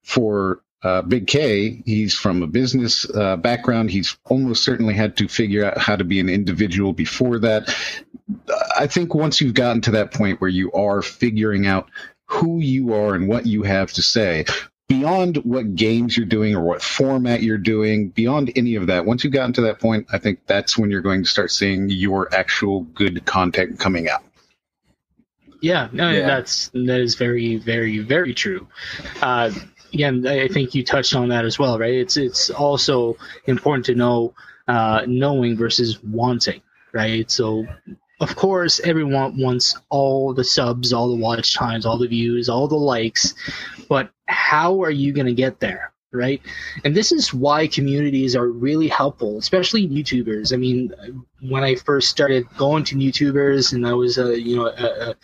for 0.03 0.61
uh, 0.83 1.01
Big 1.01 1.27
K, 1.27 1.81
he's 1.85 2.15
from 2.15 2.43
a 2.43 2.47
business 2.47 3.09
uh, 3.09 3.37
background. 3.37 3.89
He's 3.89 4.17
almost 4.25 4.63
certainly 4.63 4.93
had 4.93 5.17
to 5.17 5.27
figure 5.27 5.65
out 5.65 5.77
how 5.77 5.95
to 5.95 6.03
be 6.03 6.19
an 6.19 6.29
individual 6.29 6.93
before 6.93 7.39
that. 7.39 7.75
I 8.77 8.87
think 8.87 9.13
once 9.13 9.41
you've 9.41 9.53
gotten 9.53 9.81
to 9.81 9.91
that 9.91 10.11
point 10.11 10.41
where 10.41 10.49
you 10.49 10.71
are 10.73 11.01
figuring 11.01 11.65
out 11.65 11.89
who 12.27 12.59
you 12.59 12.93
are 12.93 13.15
and 13.15 13.27
what 13.27 13.45
you 13.45 13.63
have 13.63 13.91
to 13.93 14.01
say, 14.01 14.45
beyond 14.87 15.37
what 15.37 15.75
games 15.75 16.15
you're 16.15 16.25
doing 16.25 16.55
or 16.55 16.63
what 16.63 16.81
format 16.81 17.41
you're 17.41 17.57
doing, 17.57 18.09
beyond 18.09 18.51
any 18.55 18.75
of 18.75 18.87
that, 18.87 19.05
once 19.05 19.23
you've 19.23 19.33
gotten 19.33 19.53
to 19.53 19.61
that 19.61 19.79
point, 19.79 20.07
I 20.11 20.17
think 20.17 20.39
that's 20.45 20.77
when 20.77 20.91
you're 20.91 21.01
going 21.01 21.23
to 21.23 21.29
start 21.29 21.51
seeing 21.51 21.89
your 21.89 22.33
actual 22.33 22.81
good 22.81 23.25
content 23.25 23.79
coming 23.79 24.09
out. 24.09 24.23
Yeah, 25.61 25.87
no, 25.91 26.11
Yeah. 26.11 26.27
that's 26.27 26.69
that 26.69 26.99
is 26.99 27.15
very, 27.15 27.55
very, 27.55 27.99
very 27.99 28.33
true. 28.33 28.67
Uh, 29.21 29.51
again, 29.93 30.27
I 30.27 30.47
think 30.47 30.75
you 30.75 30.83
touched 30.83 31.15
on 31.15 31.29
that 31.29 31.45
as 31.45 31.57
well, 31.57 31.79
right? 31.79 31.93
It's 31.93 32.17
it's 32.17 32.49
also 32.49 33.17
important 33.45 33.85
to 33.87 33.95
know 33.95 34.33
uh, 34.67 35.03
knowing 35.07 35.57
versus 35.57 36.03
wanting, 36.03 36.61
right? 36.93 37.29
So, 37.31 37.65
of 38.19 38.35
course, 38.35 38.79
everyone 38.79 39.39
wants 39.39 39.77
all 39.89 40.33
the 40.33 40.43
subs, 40.43 40.93
all 40.93 41.09
the 41.09 41.21
watch 41.21 41.55
times, 41.55 41.85
all 41.85 41.97
the 41.97 42.07
views, 42.07 42.49
all 42.49 42.67
the 42.67 42.75
likes, 42.75 43.33
but 43.89 44.11
how 44.27 44.81
are 44.81 44.91
you 44.91 45.13
going 45.13 45.27
to 45.27 45.33
get 45.33 45.59
there? 45.59 45.91
Right, 46.13 46.41
and 46.85 46.95
this 46.95 47.11
is 47.11 47.33
why 47.33 47.67
communities 47.67 48.37
are 48.37 48.47
really 48.47 48.87
helpful, 48.87 49.37
especially 49.37 49.85
YouTubers. 49.85 50.53
I 50.53 50.55
mean, 50.55 50.93
when 51.41 51.65
I 51.65 51.75
first 51.75 52.09
started 52.09 52.45
going 52.55 52.85
to 52.85 52.95
YouTubers, 52.95 53.73
and 53.73 53.85
I 53.85 53.91
was 53.91 54.17
a 54.17 54.39
you 54.39 54.55
know 54.55 54.67
a, 54.67 55.15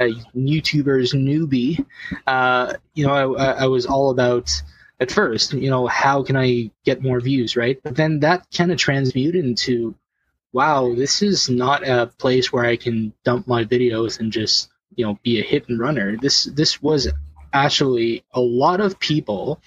a 0.00 0.08
YouTuber's 0.34 1.12
newbie, 1.12 1.86
uh, 2.26 2.72
you 2.94 3.06
know, 3.06 3.36
I, 3.36 3.62
I 3.62 3.66
was 3.66 3.86
all 3.86 4.10
about 4.10 4.50
at 5.00 5.10
first, 5.10 5.54
you 5.54 5.70
know, 5.70 5.86
how 5.86 6.22
can 6.22 6.36
I 6.36 6.70
get 6.84 7.02
more 7.02 7.20
views, 7.20 7.56
right? 7.56 7.80
But 7.82 7.96
then 7.96 8.20
that 8.20 8.46
kind 8.54 8.70
of 8.70 8.78
transmuted 8.78 9.44
into, 9.44 9.94
wow, 10.52 10.94
this 10.94 11.22
is 11.22 11.48
not 11.48 11.86
a 11.86 12.06
place 12.18 12.52
where 12.52 12.64
I 12.64 12.76
can 12.76 13.12
dump 13.24 13.46
my 13.46 13.64
videos 13.64 14.20
and 14.20 14.32
just, 14.32 14.70
you 14.96 15.04
know, 15.04 15.18
be 15.22 15.40
a 15.40 15.42
hit 15.42 15.68
and 15.68 15.78
runner. 15.78 16.16
This 16.16 16.44
this 16.44 16.82
was 16.82 17.08
actually 17.52 18.24
a 18.32 18.40
lot 18.40 18.80
of 18.80 18.98
people 18.98 19.60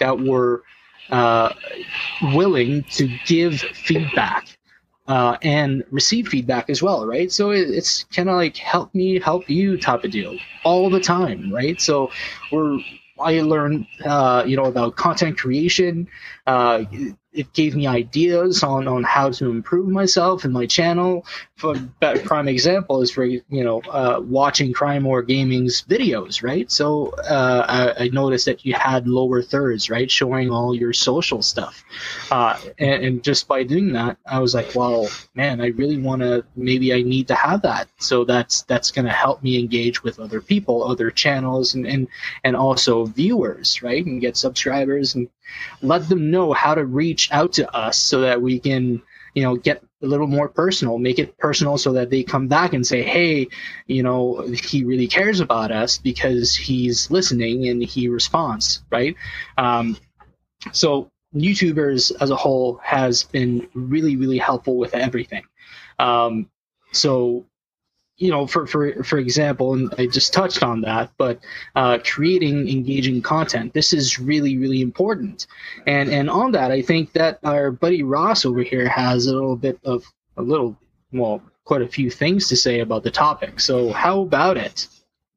that 0.00 0.18
were 0.18 0.62
uh, 1.10 1.52
willing 2.34 2.82
to 2.84 3.08
give 3.26 3.60
feedback 3.60 4.58
uh, 5.08 5.36
and 5.42 5.84
receive 5.90 6.28
feedback 6.28 6.68
as 6.68 6.82
well, 6.82 7.06
right? 7.06 7.30
So 7.30 7.50
it, 7.50 7.70
it's 7.70 8.04
kind 8.04 8.28
of 8.28 8.36
like 8.36 8.56
help 8.56 8.94
me, 8.94 9.20
help 9.20 9.48
you 9.48 9.78
type 9.78 10.04
of 10.04 10.10
deal 10.10 10.36
all 10.64 10.90
the 10.90 11.00
time, 11.00 11.52
right? 11.52 11.80
So 11.80 12.10
we're 12.50 12.78
I 13.18 13.40
learned, 13.40 13.86
uh, 14.04 14.44
you 14.46 14.56
know, 14.56 14.64
about 14.66 14.96
content 14.96 15.38
creation. 15.38 16.08
Uh, 16.46 16.84
it, 17.32 17.52
gave 17.52 17.76
me 17.76 17.86
ideas 17.86 18.62
on, 18.62 18.88
on 18.88 19.02
how 19.02 19.30
to 19.30 19.50
improve 19.50 19.88
myself 19.88 20.44
and 20.44 20.54
my 20.54 20.64
channel. 20.64 21.26
For 21.56 21.74
prime 22.00 22.48
example 22.48 23.02
is 23.02 23.10
for 23.10 23.24
you 23.24 23.42
know 23.50 23.80
uh, 23.90 24.20
watching 24.22 24.72
Crymore 24.72 25.22
Gaming's 25.22 25.82
videos, 25.82 26.42
right? 26.42 26.70
So 26.70 27.08
uh, 27.08 27.94
I, 27.98 28.04
I 28.04 28.08
noticed 28.08 28.46
that 28.46 28.64
you 28.64 28.74
had 28.74 29.08
lower 29.08 29.42
thirds, 29.42 29.90
right, 29.90 30.10
showing 30.10 30.50
all 30.50 30.74
your 30.74 30.92
social 30.92 31.42
stuff, 31.42 31.84
uh, 32.30 32.58
and, 32.78 33.04
and 33.04 33.24
just 33.24 33.48
by 33.48 33.64
doing 33.64 33.92
that, 33.92 34.16
I 34.26 34.38
was 34.38 34.54
like, 34.54 34.74
well, 34.74 35.08
man, 35.34 35.60
I 35.60 35.68
really 35.68 35.98
want 35.98 36.22
to. 36.22 36.44
Maybe 36.54 36.94
I 36.94 37.02
need 37.02 37.28
to 37.28 37.34
have 37.34 37.62
that. 37.62 37.88
So 37.98 38.24
that's 38.24 38.62
that's 38.62 38.90
going 38.92 39.06
to 39.06 39.12
help 39.12 39.42
me 39.42 39.58
engage 39.58 40.02
with 40.02 40.20
other 40.20 40.40
people, 40.40 40.84
other 40.84 41.10
channels, 41.10 41.74
and 41.74 41.86
and 41.86 42.08
and 42.44 42.56
also 42.56 43.04
viewers, 43.04 43.82
right, 43.82 44.04
and 44.04 44.20
get 44.20 44.36
subscribers 44.36 45.14
and 45.14 45.28
let 45.82 46.08
them 46.08 46.30
know 46.30 46.52
how 46.52 46.74
to 46.74 46.84
reach 46.84 47.30
out 47.32 47.54
to 47.54 47.70
us 47.74 47.98
so 47.98 48.22
that 48.22 48.40
we 48.40 48.58
can 48.58 49.02
you 49.34 49.42
know 49.42 49.56
get 49.56 49.82
a 50.02 50.06
little 50.06 50.26
more 50.26 50.48
personal 50.48 50.98
make 50.98 51.18
it 51.18 51.36
personal 51.38 51.78
so 51.78 51.92
that 51.92 52.10
they 52.10 52.22
come 52.22 52.48
back 52.48 52.72
and 52.72 52.86
say 52.86 53.02
hey 53.02 53.46
you 53.86 54.02
know 54.02 54.40
he 54.40 54.84
really 54.84 55.06
cares 55.06 55.40
about 55.40 55.70
us 55.70 55.98
because 55.98 56.54
he's 56.54 57.10
listening 57.10 57.68
and 57.68 57.82
he 57.82 58.08
responds 58.08 58.82
right? 58.90 59.16
Um, 59.58 59.96
so 60.72 61.10
youtubers 61.34 62.12
as 62.20 62.30
a 62.30 62.36
whole 62.36 62.80
has 62.82 63.24
been 63.24 63.68
really 63.74 64.16
really 64.16 64.38
helpful 64.38 64.76
with 64.76 64.94
everything. 64.94 65.44
Um, 65.98 66.50
so 66.92 67.46
you 68.16 68.30
know 68.30 68.46
for 68.46 68.66
for 68.66 69.02
for 69.04 69.18
example 69.18 69.74
and 69.74 69.92
i 69.98 70.06
just 70.06 70.32
touched 70.32 70.62
on 70.62 70.80
that 70.82 71.10
but 71.18 71.38
uh, 71.74 71.98
creating 72.04 72.68
engaging 72.68 73.20
content 73.22 73.74
this 73.74 73.92
is 73.92 74.18
really 74.18 74.56
really 74.56 74.80
important. 74.80 75.46
And 75.86 76.08
and 76.10 76.30
on 76.30 76.52
that 76.52 76.70
i 76.70 76.80
think 76.82 77.12
that 77.12 77.38
our 77.44 77.70
buddy 77.70 78.02
ross 78.02 78.44
over 78.46 78.62
here 78.62 78.88
has 78.88 79.26
a 79.26 79.32
little 79.34 79.56
bit 79.56 79.78
of 79.84 80.04
a 80.36 80.42
little 80.42 80.76
well 81.12 81.42
quite 81.64 81.82
a 81.82 81.88
few 81.88 82.10
things 82.10 82.48
to 82.48 82.56
say 82.56 82.80
about 82.80 83.02
the 83.02 83.10
topic. 83.10 83.58
So 83.60 83.92
how 83.92 84.20
about 84.22 84.56
it 84.56 84.86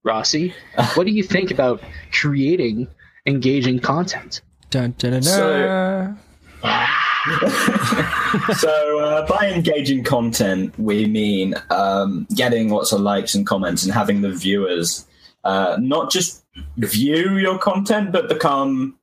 rossi? 0.03 0.53
What 0.95 1.05
do 1.05 1.11
you 1.11 1.23
think 1.23 1.51
about 1.51 1.81
creating 2.11 2.87
engaging 3.25 3.79
content? 3.79 4.41
Dun, 4.69 4.93
dun, 4.97 5.11
dun, 5.11 5.23
So- 5.23 6.17
dun. 6.63 6.95
so 8.57 8.99
uh, 8.99 9.27
by 9.27 9.51
engaging 9.53 10.03
content, 10.03 10.77
we 10.79 11.05
mean 11.05 11.55
um, 11.69 12.27
getting 12.35 12.69
lots 12.69 12.91
of 12.91 13.01
likes 13.01 13.35
and 13.35 13.45
comments 13.45 13.83
and 13.83 13.93
having 13.93 14.21
the 14.21 14.31
viewers 14.31 15.05
uh, 15.43 15.77
not 15.79 16.11
just 16.11 16.43
view 16.77 17.37
your 17.37 17.57
content, 17.57 18.11
but 18.11 18.29
become 18.29 18.97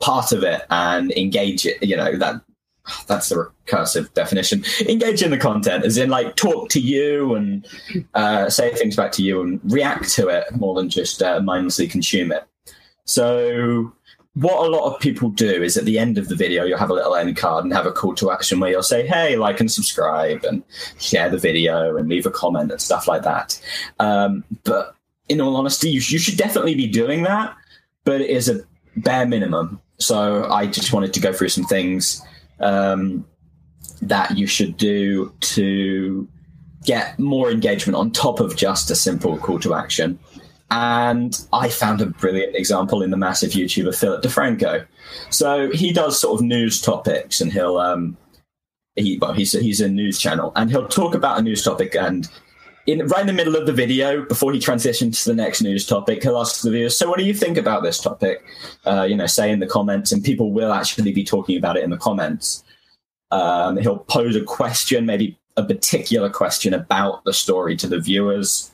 part 0.00 0.32
of 0.32 0.42
it 0.42 0.62
and 0.70 1.12
engage 1.12 1.66
it. 1.66 1.82
You 1.82 1.96
know 1.96 2.16
that 2.16 2.40
that's 3.06 3.28
the 3.28 3.50
recursive 3.66 4.12
definition. 4.14 4.64
Engage 4.88 5.22
in 5.22 5.30
the 5.30 5.38
content, 5.38 5.84
as 5.84 5.96
in 5.96 6.10
like 6.10 6.36
talk 6.36 6.68
to 6.70 6.80
you 6.80 7.34
and 7.34 7.66
uh, 8.14 8.48
say 8.50 8.74
things 8.74 8.96
back 8.96 9.12
to 9.12 9.22
you 9.22 9.40
and 9.40 9.60
react 9.72 10.10
to 10.10 10.28
it 10.28 10.44
more 10.56 10.74
than 10.74 10.88
just 10.88 11.22
uh, 11.22 11.40
mindlessly 11.40 11.88
consume 11.88 12.32
it. 12.32 12.44
So 13.04 13.92
what 14.34 14.66
a 14.66 14.68
lot 14.68 14.92
of 14.92 15.00
people 15.00 15.30
do 15.30 15.62
is 15.62 15.76
at 15.76 15.84
the 15.84 15.98
end 15.98 16.18
of 16.18 16.28
the 16.28 16.34
video 16.34 16.64
you'll 16.64 16.78
have 16.78 16.90
a 16.90 16.94
little 16.94 17.14
end 17.14 17.36
card 17.36 17.64
and 17.64 17.72
have 17.72 17.86
a 17.86 17.92
call 17.92 18.14
to 18.16 18.30
action 18.30 18.58
where 18.58 18.70
you'll 18.70 18.82
say 18.82 19.06
hey 19.06 19.36
like 19.36 19.60
and 19.60 19.70
subscribe 19.70 20.44
and 20.44 20.62
share 20.98 21.28
the 21.28 21.38
video 21.38 21.96
and 21.96 22.08
leave 22.08 22.26
a 22.26 22.30
comment 22.30 22.70
and 22.70 22.80
stuff 22.80 23.06
like 23.06 23.22
that. 23.22 23.60
Um, 24.00 24.44
but 24.64 24.94
in 25.28 25.40
all 25.40 25.56
honesty 25.56 25.88
you, 25.88 26.00
you 26.04 26.18
should 26.18 26.36
definitely 26.36 26.74
be 26.74 26.88
doing 26.88 27.22
that 27.22 27.56
but 28.04 28.20
it 28.20 28.28
is 28.28 28.48
a 28.48 28.60
bare 28.96 29.26
minimum. 29.26 29.80
So 29.98 30.50
i 30.50 30.66
just 30.66 30.92
wanted 30.92 31.14
to 31.14 31.20
go 31.20 31.32
through 31.32 31.50
some 31.50 31.64
things 31.64 32.20
um, 32.58 33.24
that 34.02 34.36
you 34.36 34.46
should 34.46 34.76
do 34.76 35.32
to 35.40 36.28
get 36.84 37.18
more 37.18 37.50
engagement 37.50 37.96
on 37.96 38.10
top 38.10 38.40
of 38.40 38.56
just 38.56 38.90
a 38.90 38.94
simple 38.94 39.38
call 39.38 39.58
to 39.60 39.74
action 39.74 40.18
and 40.70 41.46
I 41.52 41.68
found 41.68 42.00
a 42.00 42.06
brilliant 42.06 42.56
example 42.56 43.02
in 43.02 43.10
the 43.10 43.16
massive 43.16 43.52
YouTuber 43.52 43.94
Philip 43.96 44.22
DeFranco. 44.22 44.86
So 45.30 45.70
he 45.70 45.92
does 45.92 46.20
sort 46.20 46.40
of 46.40 46.46
news 46.46 46.80
topics, 46.80 47.40
and 47.40 47.52
he'll 47.52 47.78
um, 47.78 48.16
he 48.96 49.18
well 49.20 49.32
he's 49.32 49.52
he's 49.52 49.80
a 49.80 49.88
news 49.88 50.18
channel 50.18 50.52
and 50.56 50.70
he'll 50.70 50.88
talk 50.88 51.14
about 51.14 51.38
a 51.38 51.42
news 51.42 51.62
topic 51.62 51.96
and 51.96 52.28
in 52.86 53.06
right 53.06 53.22
in 53.22 53.26
the 53.26 53.32
middle 53.32 53.56
of 53.56 53.66
the 53.66 53.72
video 53.72 54.24
before 54.24 54.52
he 54.52 54.60
transitions 54.60 55.22
to 55.22 55.30
the 55.30 55.34
next 55.34 55.62
news 55.62 55.86
topic 55.86 56.22
he'll 56.22 56.38
ask 56.38 56.62
the 56.62 56.70
viewers 56.70 56.96
so 56.96 57.08
what 57.08 57.18
do 57.18 57.24
you 57.24 57.34
think 57.34 57.56
about 57.56 57.82
this 57.82 58.00
topic? 58.00 58.44
Uh, 58.84 59.02
you 59.08 59.16
know 59.16 59.26
say 59.26 59.50
in 59.50 59.60
the 59.60 59.66
comments 59.66 60.12
and 60.12 60.22
people 60.22 60.52
will 60.52 60.72
actually 60.72 61.12
be 61.12 61.24
talking 61.24 61.56
about 61.56 61.76
it 61.76 61.84
in 61.84 61.90
the 61.90 61.96
comments. 61.96 62.62
Um, 63.30 63.78
he'll 63.78 63.98
pose 63.98 64.36
a 64.36 64.44
question 64.44 65.06
maybe 65.06 65.36
a 65.56 65.64
particular 65.64 66.30
question 66.30 66.72
about 66.74 67.24
the 67.24 67.32
story 67.32 67.76
to 67.76 67.88
the 67.88 67.98
viewers 67.98 68.70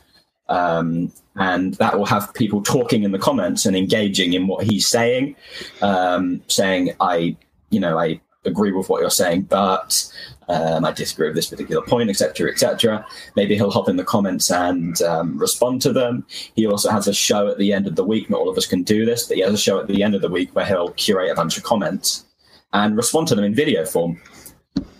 um, 0.51 1.13
and 1.37 1.75
that 1.75 1.97
will 1.97 2.07
have 2.07 2.35
people 2.35 2.63
talking 2.63 3.03
in 3.03 3.13
the 3.13 3.19
comments 3.19 3.65
and 3.65 3.77
engaging 3.77 4.35
in 4.35 4.47
what 4.47 4.65
he's 4.65 4.87
saying 4.87 5.35
um, 5.81 6.43
saying 6.49 6.93
i 7.01 7.35
you 7.71 7.81
know 7.81 7.99
i 7.99 8.21
agree 8.45 8.73
with 8.73 8.89
what 8.89 9.01
you're 9.01 9.11
saying, 9.11 9.43
but 9.43 10.11
um, 10.49 10.85
I 10.85 10.93
disagree 10.93 11.29
with 11.29 11.37
this 11.37 11.49
particular 11.49 11.83
point, 11.83 12.11
etc., 12.11 12.51
etc. 12.51 13.07
Maybe 13.37 13.55
he'll 13.55 13.71
hop 13.71 13.89
in 13.89 13.97
the 13.97 14.05
comments 14.05 14.51
and 14.51 15.01
um, 15.03 15.39
respond 15.39 15.83
to 15.83 15.93
them. 15.93 16.27
He 16.55 16.67
also 16.67 16.91
has 16.91 17.07
a 17.07 17.15
show 17.15 17.49
at 17.49 17.59
the 17.59 17.73
end 17.73 17.87
of 17.87 17.97
the 17.97 18.05
week. 18.05 18.31
Not 18.31 18.41
all 18.41 18.49
of 18.49 18.57
us 18.57 18.67
can 18.67 18.83
do 18.83 19.05
this, 19.05 19.29
but 19.29 19.37
he 19.37 19.43
has 19.43 19.55
a 19.55 19.59
show 19.59 19.79
at 19.79 19.87
the 19.87 20.03
end 20.03 20.15
of 20.15 20.23
the 20.23 20.29
week 20.29 20.55
where 20.55 20.67
he'll 20.67 20.93
curate 20.93 21.31
a 21.31 21.35
bunch 21.35 21.57
of 21.57 21.65
comments 21.65 22.25
and 22.73 22.97
respond 22.97 23.29
to 23.29 23.35
them 23.35 23.45
in 23.45 23.55
video 23.55 23.85
form. 23.85 24.21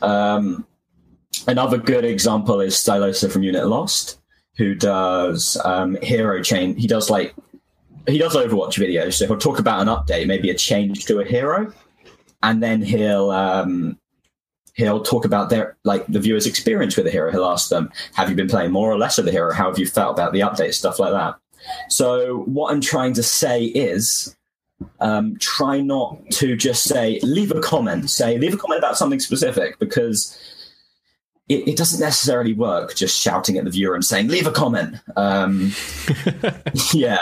Um, 0.03 0.67
another 1.47 1.79
good 1.79 2.05
example 2.05 2.61
is 2.61 2.75
Stylosa 2.75 3.31
from 3.31 3.43
Unit 3.43 3.67
Lost, 3.67 4.20
who 4.57 4.75
does 4.75 5.57
um, 5.65 5.97
hero 6.03 6.43
chain. 6.43 6.77
He 6.77 6.87
does 6.87 7.11
like 7.11 7.35
he 8.07 8.19
does 8.19 8.35
Overwatch 8.35 8.79
videos, 8.79 9.15
so 9.15 9.27
he'll 9.27 9.39
talk 9.39 9.59
about 9.59 9.81
an 9.81 9.89
update, 9.89 10.27
maybe 10.27 10.51
a 10.51 10.55
change 10.55 11.05
to 11.07 11.21
a 11.21 11.25
hero 11.25 11.73
and 12.43 12.63
then 12.63 12.83
he'll 12.83 13.31
um, 13.31 13.99
he'll 14.75 15.03
talk 15.03 15.25
about 15.25 15.51
their 15.51 15.77
like 15.85 16.07
the 16.07 16.21
viewer's 16.21 16.47
experience 16.47 16.97
with 16.97 17.07
the 17.07 17.11
hero. 17.11 17.31
He'll 17.31 17.45
ask 17.45 17.69
them, 17.69 17.91
"Have 18.15 18.31
you 18.31 18.37
been 18.37 18.49
playing 18.49 18.73
more 18.73 18.91
or 18.91 18.99
less 18.99 19.19
of 19.19 19.25
the 19.25 19.31
hero? 19.31 19.53
How 19.53 19.69
have 19.69 19.79
you 19.79 19.87
felt 19.87 20.17
about 20.19 20.33
the 20.33 20.41
update? 20.41 20.75
Stuff 20.75 20.99
like 20.99 21.13
that." 21.13 21.37
So 21.89 22.39
what 22.47 22.73
I'm 22.73 22.81
trying 22.81 23.15
to 23.15 23.23
say 23.23 23.65
is. 23.65 24.35
Um, 24.99 25.37
try 25.39 25.79
not 25.83 26.19
to 26.31 26.57
just 26.57 26.85
say 26.85 27.21
leave 27.23 27.51
a 27.51 27.61
comment 27.61 28.09
say 28.09 28.39
leave 28.39 28.55
a 28.55 28.57
comment 28.57 28.79
about 28.79 28.97
something 28.97 29.21
specific 29.21 29.79
because 29.79 30.39
it, 31.51 31.69
it, 31.69 31.77
doesn't 31.77 32.01
necessarily 32.01 32.53
work 32.55 32.95
just 32.95 33.21
shouting 33.21 33.59
at 33.59 33.65
the 33.65 33.71
viewer 33.71 33.95
and 33.95 34.05
saying 34.05 34.29
leave 34.29 34.47
a 34.47 34.53
comment 34.53 34.97
um, 35.17 35.73
yeah 36.95 37.19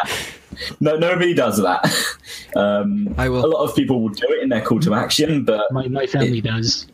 no, 0.80 0.96
nobody 0.96 1.34
does 1.34 1.58
that. 1.58 1.84
Um, 2.56 3.14
I 3.18 3.28
will. 3.28 3.44
A 3.44 3.46
lot 3.46 3.64
of 3.64 3.74
people 3.76 4.02
will 4.02 4.08
do 4.08 4.26
it 4.30 4.42
in 4.42 4.48
their 4.48 4.60
call 4.60 4.80
to 4.80 4.94
action, 4.94 5.44
but 5.44 5.70
my, 5.72 5.86
my 5.88 6.06
family 6.06 6.38
it, 6.38 6.44
does. 6.44 6.86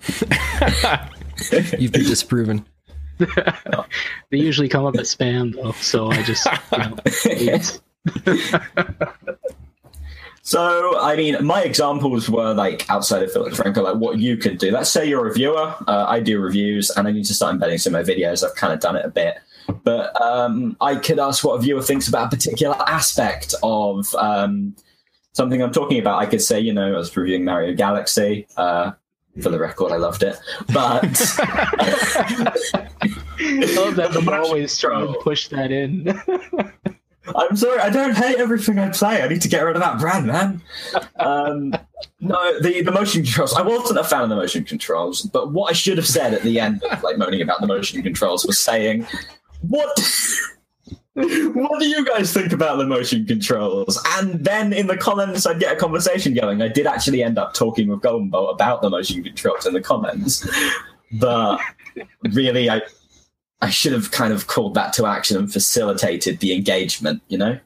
You've 1.78 1.92
been 1.92 2.04
disproven. 2.04 2.66
they 3.18 4.38
usually 4.38 4.68
come 4.68 4.84
up 4.84 4.96
as 4.96 5.14
spam 5.14 5.54
though, 5.54 5.72
so 5.72 6.10
I 6.10 6.22
just. 6.22 6.46
You 6.72 6.78
know, 6.78 6.96
So, 10.46 11.00
I 11.00 11.16
mean, 11.16 11.42
my 11.42 11.62
examples 11.62 12.28
were 12.28 12.52
like 12.52 12.88
outside 12.90 13.22
of 13.22 13.32
Philip 13.32 13.54
Franco, 13.54 13.82
like 13.82 13.96
what 13.96 14.18
you 14.18 14.36
could 14.36 14.58
do. 14.58 14.70
Let's 14.70 14.90
say 14.90 15.08
you're 15.08 15.26
a 15.26 15.32
viewer. 15.32 15.74
Uh, 15.88 16.04
I 16.06 16.20
do 16.20 16.38
reviews, 16.38 16.90
and 16.90 17.08
I 17.08 17.12
need 17.12 17.24
to 17.24 17.34
start 17.34 17.54
embedding 17.54 17.78
some 17.78 17.94
of 17.94 18.06
my 18.06 18.12
videos. 18.12 18.44
I've 18.44 18.54
kind 18.54 18.74
of 18.74 18.78
done 18.78 18.94
it 18.94 19.06
a 19.06 19.08
bit, 19.08 19.38
but 19.84 20.20
um, 20.20 20.76
I 20.82 20.96
could 20.96 21.18
ask 21.18 21.42
what 21.44 21.54
a 21.54 21.60
viewer 21.60 21.80
thinks 21.80 22.08
about 22.08 22.26
a 22.26 22.36
particular 22.36 22.76
aspect 22.86 23.54
of 23.62 24.14
um, 24.16 24.76
something 25.32 25.62
I'm 25.62 25.72
talking 25.72 25.98
about. 25.98 26.20
I 26.20 26.26
could 26.26 26.42
say, 26.42 26.60
you 26.60 26.74
know, 26.74 26.94
I 26.94 26.98
was 26.98 27.16
reviewing 27.16 27.44
Mario 27.44 27.74
Galaxy. 27.74 28.46
Uh, 28.58 28.92
for 29.42 29.48
the 29.48 29.58
record, 29.58 29.92
I 29.92 29.96
loved 29.96 30.22
it, 30.22 30.36
but 30.72 31.04
I 31.40 32.86
love 33.74 33.96
that 33.96 34.10
you 34.12 34.30
always 34.30 34.78
try 34.78 35.00
to 35.00 35.12
push 35.22 35.48
that 35.48 35.72
in. 35.72 36.20
I'm 37.34 37.56
sorry, 37.56 37.80
I 37.80 37.90
don't 37.90 38.16
hate 38.16 38.36
everything 38.36 38.78
I 38.78 38.90
play. 38.90 39.22
I 39.22 39.28
need 39.28 39.40
to 39.42 39.48
get 39.48 39.62
rid 39.62 39.76
of 39.76 39.82
that 39.82 39.98
brand, 39.98 40.26
man. 40.26 40.62
Um, 41.16 41.74
no, 42.20 42.60
the, 42.60 42.82
the 42.82 42.92
motion 42.92 43.22
controls. 43.22 43.54
I 43.54 43.62
wasn't 43.62 43.98
a 43.98 44.04
fan 44.04 44.22
of 44.22 44.28
the 44.28 44.36
motion 44.36 44.64
controls, 44.64 45.22
but 45.22 45.52
what 45.52 45.70
I 45.70 45.72
should 45.72 45.96
have 45.96 46.06
said 46.06 46.34
at 46.34 46.42
the 46.42 46.60
end 46.60 46.82
of 46.84 47.02
like 47.02 47.16
moaning 47.16 47.40
about 47.40 47.60
the 47.60 47.66
motion 47.66 48.02
controls 48.02 48.44
was 48.44 48.58
saying, 48.58 49.06
"What? 49.62 49.98
what 51.14 51.80
do 51.80 51.86
you 51.86 52.04
guys 52.04 52.32
think 52.32 52.52
about 52.52 52.76
the 52.76 52.86
motion 52.86 53.24
controls?" 53.24 53.98
And 54.18 54.44
then 54.44 54.72
in 54.72 54.86
the 54.86 54.96
comments, 54.96 55.46
I'd 55.46 55.60
get 55.60 55.72
a 55.72 55.76
conversation 55.76 56.34
going. 56.34 56.60
I 56.60 56.68
did 56.68 56.86
actually 56.86 57.22
end 57.22 57.38
up 57.38 57.54
talking 57.54 57.88
with 57.88 58.02
Golden 58.02 58.28
Bolt 58.28 58.54
about 58.54 58.82
the 58.82 58.90
motion 58.90 59.22
controls 59.22 59.64
in 59.64 59.72
the 59.72 59.80
comments, 59.80 60.46
but 61.12 61.58
really, 62.32 62.68
I 62.68 62.82
I 63.60 63.70
should 63.70 63.92
have 63.92 64.10
kind 64.10 64.32
of 64.32 64.46
called 64.46 64.74
that 64.74 64.92
to 64.94 65.06
action 65.06 65.36
and 65.36 65.52
facilitated 65.52 66.40
the 66.40 66.54
engagement, 66.54 67.22
you 67.28 67.38
know? 67.38 67.58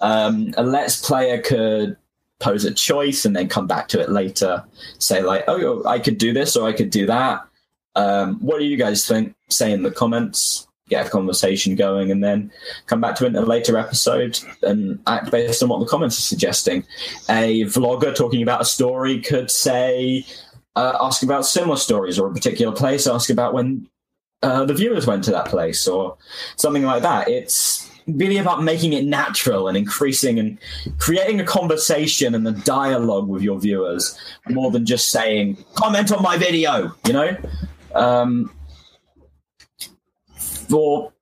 Um, 0.00 0.52
a 0.56 0.62
Let's 0.62 1.04
Player 1.04 1.40
could 1.40 1.96
pose 2.38 2.64
a 2.64 2.74
choice 2.74 3.24
and 3.24 3.34
then 3.34 3.48
come 3.48 3.66
back 3.66 3.88
to 3.88 4.00
it 4.00 4.10
later, 4.10 4.64
say, 4.98 5.22
like, 5.22 5.44
oh, 5.48 5.82
I 5.86 5.98
could 5.98 6.18
do 6.18 6.32
this 6.32 6.56
or 6.56 6.68
I 6.68 6.72
could 6.72 6.90
do 6.90 7.06
that. 7.06 7.40
Um, 7.94 8.38
what 8.40 8.58
do 8.58 8.64
you 8.64 8.76
guys 8.76 9.06
think? 9.06 9.34
Say 9.48 9.72
in 9.72 9.82
the 9.82 9.90
comments, 9.90 10.68
get 10.90 11.06
a 11.06 11.10
conversation 11.10 11.76
going, 11.76 12.10
and 12.10 12.22
then 12.22 12.52
come 12.86 13.00
back 13.00 13.16
to 13.16 13.24
it 13.24 13.28
in 13.28 13.36
a 13.36 13.40
later 13.40 13.78
episode 13.78 14.38
and 14.62 15.00
act 15.06 15.30
based 15.30 15.62
on 15.62 15.70
what 15.70 15.80
the 15.80 15.86
comments 15.86 16.18
are 16.18 16.22
suggesting. 16.22 16.84
A 17.30 17.62
vlogger 17.64 18.14
talking 18.14 18.42
about 18.42 18.60
a 18.60 18.66
story 18.66 19.20
could 19.20 19.50
say, 19.50 20.26
uh, 20.74 20.98
ask 21.00 21.22
about 21.22 21.46
similar 21.46 21.76
stories 21.76 22.18
or 22.18 22.28
a 22.28 22.34
particular 22.34 22.74
place, 22.74 23.06
ask 23.06 23.30
about 23.30 23.54
when 23.54 23.88
uh, 24.42 24.64
the 24.64 24.74
viewers 24.74 25.06
went 25.06 25.24
to 25.24 25.30
that 25.30 25.46
place 25.46 25.88
or 25.88 26.16
something 26.56 26.84
like 26.84 27.02
that. 27.02 27.28
It's 27.28 27.90
really 28.06 28.38
about 28.38 28.62
making 28.62 28.92
it 28.92 29.04
natural 29.04 29.68
and 29.68 29.76
increasing 29.76 30.38
and 30.38 30.58
creating 30.98 31.40
a 31.40 31.44
conversation 31.44 32.34
and 32.34 32.46
a 32.46 32.52
dialogue 32.52 33.28
with 33.28 33.42
your 33.42 33.58
viewers 33.58 34.18
more 34.48 34.70
than 34.70 34.86
just 34.86 35.10
saying 35.10 35.56
comment 35.74 36.12
on 36.12 36.22
my 36.22 36.36
video 36.36 36.94
you 37.06 37.12
know? 37.12 37.36
Um 37.94 38.52
for 40.38 41.12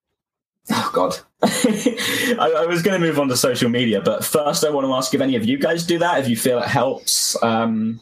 oh 0.71 0.91
god. 0.93 1.17
I, 1.43 2.53
I, 2.59 2.67
was 2.67 2.83
going 2.83 2.99
to 2.99 3.07
move 3.07 3.19
on 3.19 3.29
to 3.29 3.37
social 3.37 3.69
media 3.69 4.01
but 4.01 4.25
first 4.25 4.65
i 4.65 4.71
want 4.71 4.87
to 4.87 4.93
ask 4.95 5.13
if 5.13 5.21
any 5.21 5.37
of 5.37 5.45
you 5.45 5.59
guys 5.59 5.85
do 5.85 5.99
that 5.99 6.19
if 6.21 6.27
you 6.27 6.37
feel 6.37 6.59
it 6.59 6.67
helps 6.67 7.43
um 7.43 8.01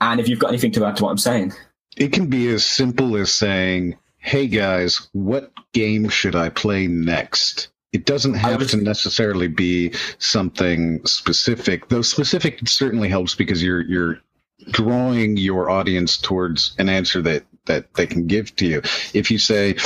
and 0.00 0.20
if 0.20 0.28
you've 0.28 0.38
got 0.38 0.50
anything 0.50 0.70
to 0.72 0.84
add 0.84 0.96
to 0.96 1.04
what 1.04 1.10
i'm 1.10 1.18
saying. 1.18 1.52
It 1.96 2.12
can 2.12 2.28
be 2.28 2.48
as 2.48 2.64
simple 2.64 3.16
as 3.16 3.32
saying 3.32 3.96
hey 4.20 4.46
guys, 4.46 5.08
what 5.12 5.50
game 5.72 6.08
should 6.08 6.36
I 6.36 6.50
play 6.50 6.86
next? 6.86 7.68
It 7.92 8.06
doesn't 8.06 8.34
have 8.34 8.60
was, 8.60 8.70
to 8.70 8.76
necessarily 8.76 9.48
be 9.48 9.94
something 10.18 11.04
specific, 11.04 11.88
though 11.88 12.02
specific 12.02 12.60
certainly 12.68 13.08
helps 13.08 13.34
because 13.34 13.62
you're 13.62 13.80
you're 13.80 14.20
drawing 14.70 15.36
your 15.36 15.70
audience 15.70 16.16
towards 16.16 16.76
an 16.78 16.88
answer 16.88 17.20
that 17.22 17.44
that 17.66 17.92
they 17.94 18.06
can 18.06 18.26
give 18.28 18.54
to 18.56 18.66
you. 18.66 18.82
If 19.12 19.30
you 19.30 19.38
say, 19.38 19.76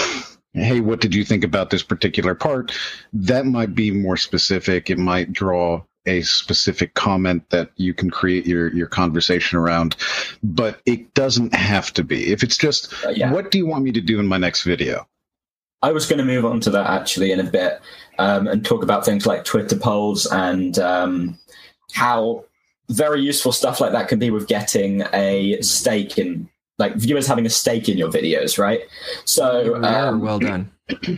"Hey, 0.52 0.80
what 0.80 1.00
did 1.00 1.14
you 1.14 1.24
think 1.24 1.44
about 1.44 1.70
this 1.70 1.82
particular 1.82 2.34
part?" 2.34 2.72
that 3.14 3.46
might 3.46 3.74
be 3.74 3.90
more 3.90 4.18
specific. 4.18 4.90
It 4.90 4.98
might 4.98 5.32
draw 5.32 5.84
a 6.06 6.22
specific 6.22 6.94
comment 6.94 7.48
that 7.50 7.70
you 7.76 7.94
can 7.94 8.10
create 8.10 8.46
your 8.46 8.72
your 8.74 8.86
conversation 8.86 9.58
around 9.58 9.96
but 10.42 10.80
it 10.86 11.14
doesn't 11.14 11.54
have 11.54 11.92
to 11.92 12.04
be 12.04 12.32
if 12.32 12.42
it's 12.42 12.56
just 12.56 12.92
uh, 13.04 13.10
yeah. 13.10 13.32
what 13.32 13.50
do 13.50 13.58
you 13.58 13.66
want 13.66 13.84
me 13.84 13.92
to 13.92 14.00
do 14.00 14.20
in 14.20 14.26
my 14.26 14.38
next 14.38 14.62
video 14.62 15.06
i 15.82 15.90
was 15.90 16.06
going 16.06 16.18
to 16.18 16.24
move 16.24 16.44
on 16.44 16.60
to 16.60 16.70
that 16.70 16.86
actually 16.86 17.32
in 17.32 17.40
a 17.40 17.44
bit 17.44 17.80
um, 18.18 18.46
and 18.46 18.64
talk 18.64 18.82
about 18.82 19.04
things 19.04 19.26
like 19.26 19.44
twitter 19.44 19.76
polls 19.76 20.26
and 20.26 20.78
um, 20.78 21.38
how 21.92 22.44
very 22.90 23.22
useful 23.22 23.52
stuff 23.52 23.80
like 23.80 23.92
that 23.92 24.08
can 24.08 24.18
be 24.18 24.30
with 24.30 24.46
getting 24.46 25.02
a 25.14 25.60
stake 25.62 26.18
in 26.18 26.48
like 26.78 26.94
viewers 26.96 27.26
having 27.26 27.46
a 27.46 27.50
stake 27.50 27.88
in 27.88 27.96
your 27.96 28.10
videos 28.10 28.58
right 28.58 28.82
so 29.24 29.82
um, 29.82 30.20
well 30.20 30.38
done 30.38 30.70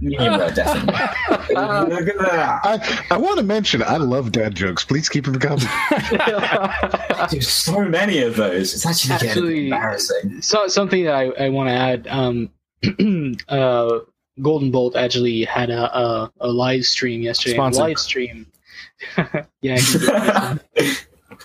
yeah, 0.00 0.50
definitely. 0.54 0.94
I, 1.54 3.04
I 3.10 3.16
want 3.18 3.36
to 3.36 3.42
mention 3.42 3.82
I 3.82 3.98
love 3.98 4.32
dad 4.32 4.54
jokes. 4.54 4.86
Please 4.86 5.10
keep 5.10 5.26
them 5.26 5.38
coming. 5.38 5.66
There's 7.30 7.48
so 7.48 7.84
many 7.84 8.22
of 8.22 8.36
those. 8.36 8.72
It's 8.72 8.86
actually, 8.86 9.28
actually 9.28 9.64
embarrassing. 9.64 10.40
So 10.40 10.66
something 10.68 11.04
that 11.04 11.14
I, 11.14 11.24
I 11.44 11.48
want 11.50 11.68
to 11.68 11.74
add. 11.74 12.06
Um, 12.08 12.50
uh, 13.48 13.98
Golden 14.40 14.70
Bolt 14.70 14.96
actually 14.96 15.44
had 15.44 15.68
a, 15.68 15.98
a, 15.98 16.32
a 16.40 16.48
live 16.48 16.86
stream 16.86 17.20
yesterday. 17.20 17.58
Live 17.58 17.98
stream. 17.98 18.46
yeah. 19.60 20.56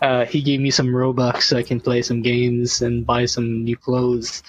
Uh, 0.01 0.25
he 0.25 0.41
gave 0.41 0.59
me 0.59 0.71
some 0.71 0.87
Robux 0.87 1.43
so 1.43 1.57
I 1.57 1.63
can 1.63 1.79
play 1.79 2.01
some 2.01 2.21
games 2.21 2.81
and 2.81 3.05
buy 3.05 3.25
some 3.25 3.63
new 3.63 3.77
clothes. 3.77 4.43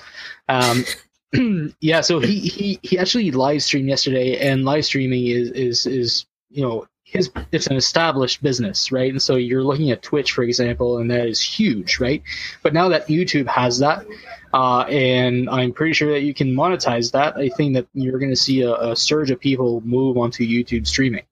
Um, 0.48 0.84
yeah, 1.80 2.00
so 2.00 2.20
he, 2.20 2.40
he 2.40 2.78
he 2.82 2.98
actually 2.98 3.30
live 3.30 3.62
streamed 3.62 3.88
yesterday, 3.88 4.38
and 4.38 4.64
live 4.64 4.84
streaming 4.84 5.26
is 5.26 5.50
is 5.50 5.86
is 5.86 6.26
you 6.50 6.62
know 6.62 6.86
his 7.08 7.30
it's 7.52 7.66
an 7.66 7.76
established 7.76 8.42
business, 8.42 8.92
right? 8.92 9.10
And 9.10 9.20
so 9.20 9.36
you're 9.36 9.62
looking 9.64 9.90
at 9.90 10.02
Twitch, 10.02 10.32
for 10.32 10.42
example, 10.42 10.98
and 10.98 11.10
that 11.10 11.26
is 11.26 11.40
huge, 11.40 12.00
right? 12.00 12.22
But 12.62 12.74
now 12.74 12.88
that 12.90 13.08
YouTube 13.08 13.46
has 13.46 13.78
that, 13.78 14.04
uh, 14.52 14.80
and 14.82 15.48
I'm 15.48 15.72
pretty 15.72 15.94
sure 15.94 16.12
that 16.12 16.20
you 16.20 16.34
can 16.34 16.54
monetize 16.54 17.12
that, 17.12 17.36
I 17.36 17.48
think 17.48 17.74
that 17.74 17.86
you're 17.94 18.18
going 18.18 18.30
to 18.30 18.36
see 18.36 18.60
a, 18.62 18.74
a 18.74 18.96
surge 18.96 19.30
of 19.30 19.40
people 19.40 19.80
move 19.86 20.18
onto 20.18 20.44
YouTube 20.46 20.86
streaming. 20.86 21.22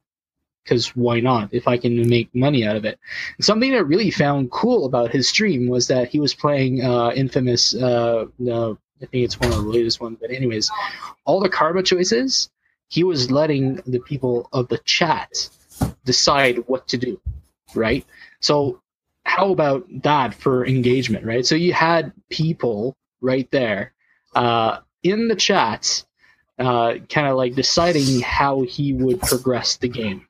Because 0.67 0.89
why 0.97 1.21
not? 1.21 1.55
If 1.55 1.69
I 1.69 1.77
can 1.79 2.09
make 2.09 2.35
money 2.35 2.67
out 2.67 2.75
of 2.75 2.85
it. 2.85 2.99
Something 3.41 3.71
that 3.71 3.85
really 3.85 4.11
found 4.11 4.51
cool 4.51 4.85
about 4.85 5.13
his 5.13 5.29
stream 5.29 5.69
was 5.69 5.87
that 5.87 6.09
he 6.09 6.19
was 6.19 6.35
playing 6.35 6.85
uh, 6.85 7.13
Infamous. 7.15 7.73
Uh, 7.73 8.25
I 9.01 9.07
think 9.07 9.25
it's 9.25 9.39
one 9.39 9.53
of 9.53 9.59
the 9.59 9.71
latest 9.71 10.01
ones. 10.01 10.19
But 10.21 10.33
anyways, 10.33 10.69
all 11.25 11.39
the 11.39 11.49
karma 11.49 11.85
choices, 11.85 12.51
he 12.89 13.05
was 13.05 13.31
letting 13.31 13.77
the 13.87 14.01
people 14.01 14.49
of 14.53 14.67
the 14.67 14.79
chat 14.79 15.49
decide 16.05 16.65
what 16.67 16.89
to 16.89 16.97
do, 16.97 17.21
right? 17.75 18.05
So 18.41 18.81
how 19.25 19.53
about 19.53 19.87
that 20.03 20.35
for 20.35 20.67
engagement, 20.67 21.25
right? 21.25 21.47
So 21.47 21.55
you 21.55 21.73
had 21.73 22.13
people 22.29 22.97
right 23.21 23.49
there 23.51 23.93
uh, 24.35 24.79
in 25.03 25.29
the 25.29 25.37
chat, 25.37 26.05
uh, 26.59 26.95
kind 27.09 27.27
of 27.27 27.37
like 27.37 27.55
deciding 27.55 28.21
how 28.21 28.63
he 28.63 28.93
would 28.93 29.21
progress 29.21 29.77
the 29.77 29.89
game. 29.89 30.27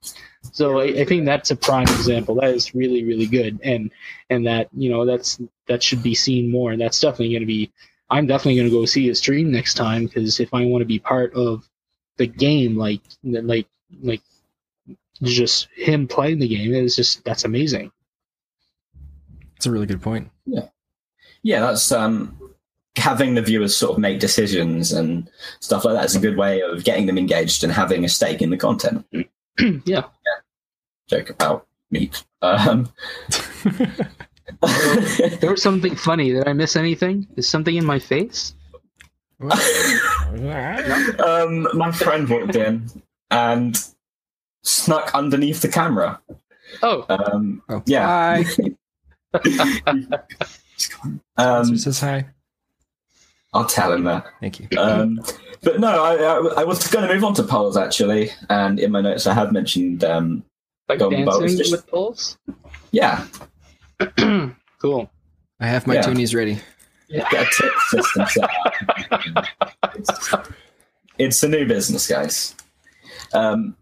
So 0.53 0.81
I, 0.81 0.85
I, 0.85 1.05
think 1.05 1.25
that's 1.25 1.51
a 1.51 1.57
prime 1.57 1.89
example. 1.89 2.37
That 2.37 2.51
is 2.51 2.75
really, 2.75 3.05
really 3.05 3.27
good, 3.27 3.61
and 3.63 3.91
and 4.31 4.47
that 4.47 4.69
you 4.73 4.91
know 4.91 5.05
that's 5.05 5.41
that 5.67 5.83
should 5.83 6.03
be 6.03 6.15
seen 6.15 6.51
more, 6.51 6.73
and 6.73 6.81
that's 6.81 7.01
definitely 7.01 7.31
going 7.31 7.43
to 7.43 7.47
be. 7.47 7.73
I'm 8.09 8.27
definitely 8.27 8.57
going 8.57 8.71
to 8.71 8.77
go 8.77 8.87
see 8.87 9.09
his 9.09 9.19
stream 9.19 9.51
next 9.51 9.75
time 9.75 10.07
because 10.07 10.39
if 10.39 10.55
I 10.55 10.65
want 10.65 10.83
to 10.83 10.87
be 10.87 11.01
part 11.01 11.35
of 11.35 11.69
the 12.17 12.27
game, 12.27 12.77
like 12.77 13.01
like 13.25 13.67
like 14.03 14.23
just 15.23 15.69
him 15.75 16.07
playing 16.07 16.39
the 16.39 16.49
game 16.49 16.73
is 16.75 16.97
just 16.97 17.25
that's 17.25 17.45
amazing. 17.45 17.91
That's 19.55 19.67
a 19.67 19.73
really 19.73 19.87
good 19.87 20.03
point. 20.03 20.31
Yeah, 20.45 20.69
yeah, 21.43 21.61
that's 21.61 21.91
um, 21.93 22.36
having 22.97 23.35
the 23.35 23.43
viewers 23.43 23.77
sort 23.77 23.93
of 23.93 23.99
make 23.99 24.21
decisions 24.21 24.93
and 24.93 25.31
stuff 25.61 25.85
like 25.85 25.95
that 25.95 26.07
is 26.07 26.17
a 26.17 26.21
good 26.21 26.37
way 26.37 26.61
of 26.61 26.85
getting 26.85 27.07
them 27.07 27.19
engaged 27.19 27.63
and 27.63 27.73
having 27.73 28.05
a 28.05 28.09
stake 28.09 28.43
in 28.43 28.51
the 28.51 28.57
content. 28.57 29.05
yeah. 29.13 29.25
yeah. 29.85 30.05
Joke 31.09 31.31
about 31.31 31.67
meat. 31.91 32.25
Um, 32.43 32.93
there 35.41 35.51
was 35.51 35.63
something 35.63 35.95
funny. 35.95 36.33
Did 36.33 36.49
I 36.49 36.53
miss 36.53 36.77
anything? 36.77 37.27
Is 37.37 37.49
something 37.49 37.77
in 37.77 37.85
my 37.85 37.99
face? 37.99 38.55
um, 39.41 39.51
my 41.75 41.93
friend 41.93 42.29
walked 42.29 42.57
in 42.57 42.89
and 43.31 43.79
snuck 44.63 45.15
underneath 45.15 45.61
the 45.61 45.69
camera. 45.69 46.21
Oh. 46.83 47.05
Um, 47.09 47.63
oh. 47.69 47.83
Yeah. 47.87 48.07
Hi. 48.07 48.45
um, 51.37 51.77
says 51.77 52.01
hi. 52.01 52.27
I'll 53.57 53.67
tell 53.67 53.93
him 53.93 54.05
that. 54.05 54.27
Thank 54.41 54.61
you. 54.61 54.69
Um, 54.79 55.21
but 55.63 55.81
no, 55.81 56.03
I, 56.03 56.15
I, 56.17 56.61
I, 56.61 56.65
was 56.65 56.87
going 56.89 57.09
to 57.09 57.15
move 57.15 57.25
on 57.25 57.35
to 57.35 57.43
polls 57.43 57.77
actually, 57.77 58.31
and 58.51 58.79
in 58.79 58.93
my 58.93 59.01
notes 59.01 59.27
I 59.27 59.35
have 59.35 59.53
mentioned 59.53 60.05
um, 60.05 60.45
like 60.89 60.99
dancing 60.99 61.57
just... 61.57 61.73
with 61.73 61.87
polls. 61.87 62.39
Yeah. 62.93 63.27
cool. 64.81 65.11
I 65.59 65.67
have 65.67 65.87
my 65.87 65.95
yeah. 65.95 66.03
toonies 66.03 66.35
ready. 66.35 66.59
Yeah. 67.09 67.29
Get 67.31 67.47
a 67.47 67.51
tip 67.51 67.73
system 67.89 68.27
set 68.27 68.51
it's, 69.95 70.35
it's 71.19 71.43
a 71.43 71.49
new 71.49 71.67
business, 71.67 72.07
guys. 72.09 72.55
Um, 73.33 73.77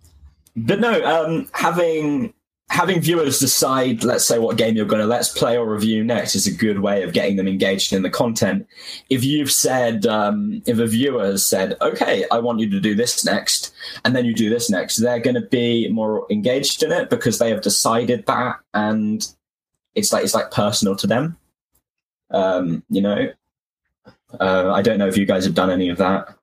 but 0.56 0.80
no, 0.80 1.04
um, 1.04 1.48
having 1.52 2.34
having 2.70 3.00
viewers 3.00 3.38
decide, 3.38 4.02
let's 4.04 4.26
say, 4.26 4.38
what 4.38 4.56
game 4.56 4.74
you're 4.74 4.86
going 4.86 5.00
to 5.00 5.06
let's 5.06 5.28
play 5.28 5.56
or 5.56 5.66
review 5.66 6.02
next 6.02 6.34
is 6.34 6.46
a 6.46 6.52
good 6.52 6.80
way 6.80 7.02
of 7.02 7.12
getting 7.12 7.36
them 7.36 7.46
engaged 7.46 7.92
in 7.92 8.02
the 8.02 8.10
content. 8.10 8.66
If 9.10 9.22
you've 9.22 9.52
said, 9.52 10.06
um, 10.06 10.62
if 10.66 10.78
a 10.78 10.86
viewer 10.86 11.24
has 11.24 11.46
said, 11.46 11.76
okay, 11.80 12.24
I 12.32 12.38
want 12.40 12.60
you 12.60 12.70
to 12.70 12.80
do 12.80 12.94
this 12.94 13.24
next, 13.24 13.72
and 14.04 14.16
then 14.16 14.24
you 14.24 14.34
do 14.34 14.50
this 14.50 14.70
next, 14.70 14.96
they're 14.96 15.20
going 15.20 15.34
to 15.34 15.46
be 15.46 15.88
more 15.88 16.26
engaged 16.30 16.82
in 16.82 16.90
it 16.90 17.10
because 17.10 17.38
they 17.38 17.50
have 17.50 17.60
decided 17.60 18.26
that, 18.26 18.56
and 18.72 19.26
it's 19.94 20.12
like 20.12 20.24
it's 20.24 20.34
like 20.34 20.50
personal 20.50 20.96
to 20.96 21.06
them. 21.06 21.36
Um, 22.30 22.82
you 22.88 23.02
know, 23.02 23.32
uh, 24.40 24.72
I 24.72 24.82
don't 24.82 24.98
know 24.98 25.06
if 25.06 25.16
you 25.16 25.26
guys 25.26 25.44
have 25.44 25.54
done 25.54 25.70
any 25.70 25.90
of 25.90 25.98
that. 25.98 26.34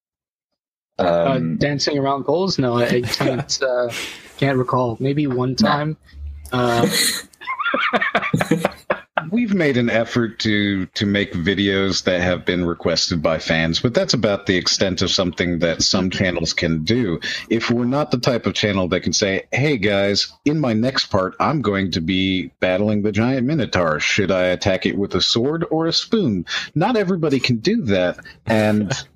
Uh, 1.02 1.32
um, 1.36 1.54
uh, 1.54 1.58
dancing 1.58 1.98
around 1.98 2.26
goals? 2.26 2.58
No, 2.60 2.78
I 2.78 3.02
can't. 3.06 3.62
uh, 3.62 3.90
can't 4.38 4.58
recall. 4.58 4.98
Maybe 5.00 5.28
one 5.28 5.56
time. 5.56 5.98
Uh, 6.52 6.88
We've 9.32 9.54
made 9.54 9.78
an 9.78 9.90
effort 9.90 10.40
to 10.40 10.88
to 10.88 11.06
make 11.06 11.32
videos 11.34 12.04
that 12.04 12.22
have 12.22 12.44
been 12.44 12.66
requested 12.66 13.22
by 13.22 13.38
fans, 13.38 13.80
but 13.80 13.94
that's 13.94 14.14
about 14.14 14.46
the 14.46 14.58
extent 14.58 15.02
of 15.02 15.12
something 15.12 15.60
that 15.60 15.84
some 15.84 16.10
channels 16.10 16.54
can 16.54 16.84
do. 16.84 17.20
If 17.50 17.70
we're 17.70 17.86
not 17.86 18.12
the 18.12 18.18
type 18.18 18.46
of 18.46 18.56
channel 18.56 18.88
that 18.90 19.02
can 19.02 19.14
say, 19.14 19.44
"Hey 19.52 19.78
guys, 19.78 20.34
in 20.44 20.60
my 20.60 20.74
next 20.74 21.06
part, 21.06 21.36
I'm 21.40 21.62
going 21.62 21.92
to 21.92 22.02
be 22.02 22.52
battling 22.60 23.04
the 23.04 23.12
giant 23.12 23.46
minotaur. 23.48 24.00
Should 24.00 24.32
I 24.32 24.46
attack 24.46 24.86
it 24.86 24.98
with 24.98 25.14
a 25.14 25.22
sword 25.22 25.66
or 25.70 25.86
a 25.86 25.94
spoon?" 25.94 26.46
Not 26.74 26.98
everybody 26.98 27.40
can 27.40 27.58
do 27.58 27.84
that, 27.84 28.20
and 28.48 28.92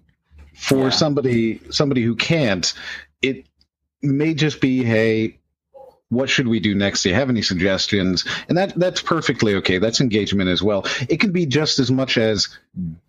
for 0.56 0.86
yeah. 0.86 0.90
somebody 0.90 1.60
somebody 1.70 2.02
who 2.02 2.16
can't, 2.16 2.74
it 3.22 3.46
may 4.02 4.34
just 4.34 4.62
be, 4.62 4.84
hey, 4.84 5.38
what 6.10 6.30
should 6.30 6.48
we 6.48 6.60
do 6.60 6.76
next? 6.76 7.02
Do 7.02 7.10
you 7.10 7.16
have 7.16 7.30
any 7.30 7.42
suggestions? 7.42 8.26
And 8.48 8.58
that 8.58 8.78
that's 8.78 9.02
perfectly 9.02 9.56
okay. 9.56 9.80
That's 9.80 10.02
engagement 10.02 10.50
as 10.50 10.62
well. 10.62 10.86
It 11.10 11.20
can 11.20 11.32
be 11.32 11.48
just 11.48 11.80
as 11.80 11.90
much 11.90 12.18
as 12.18 12.48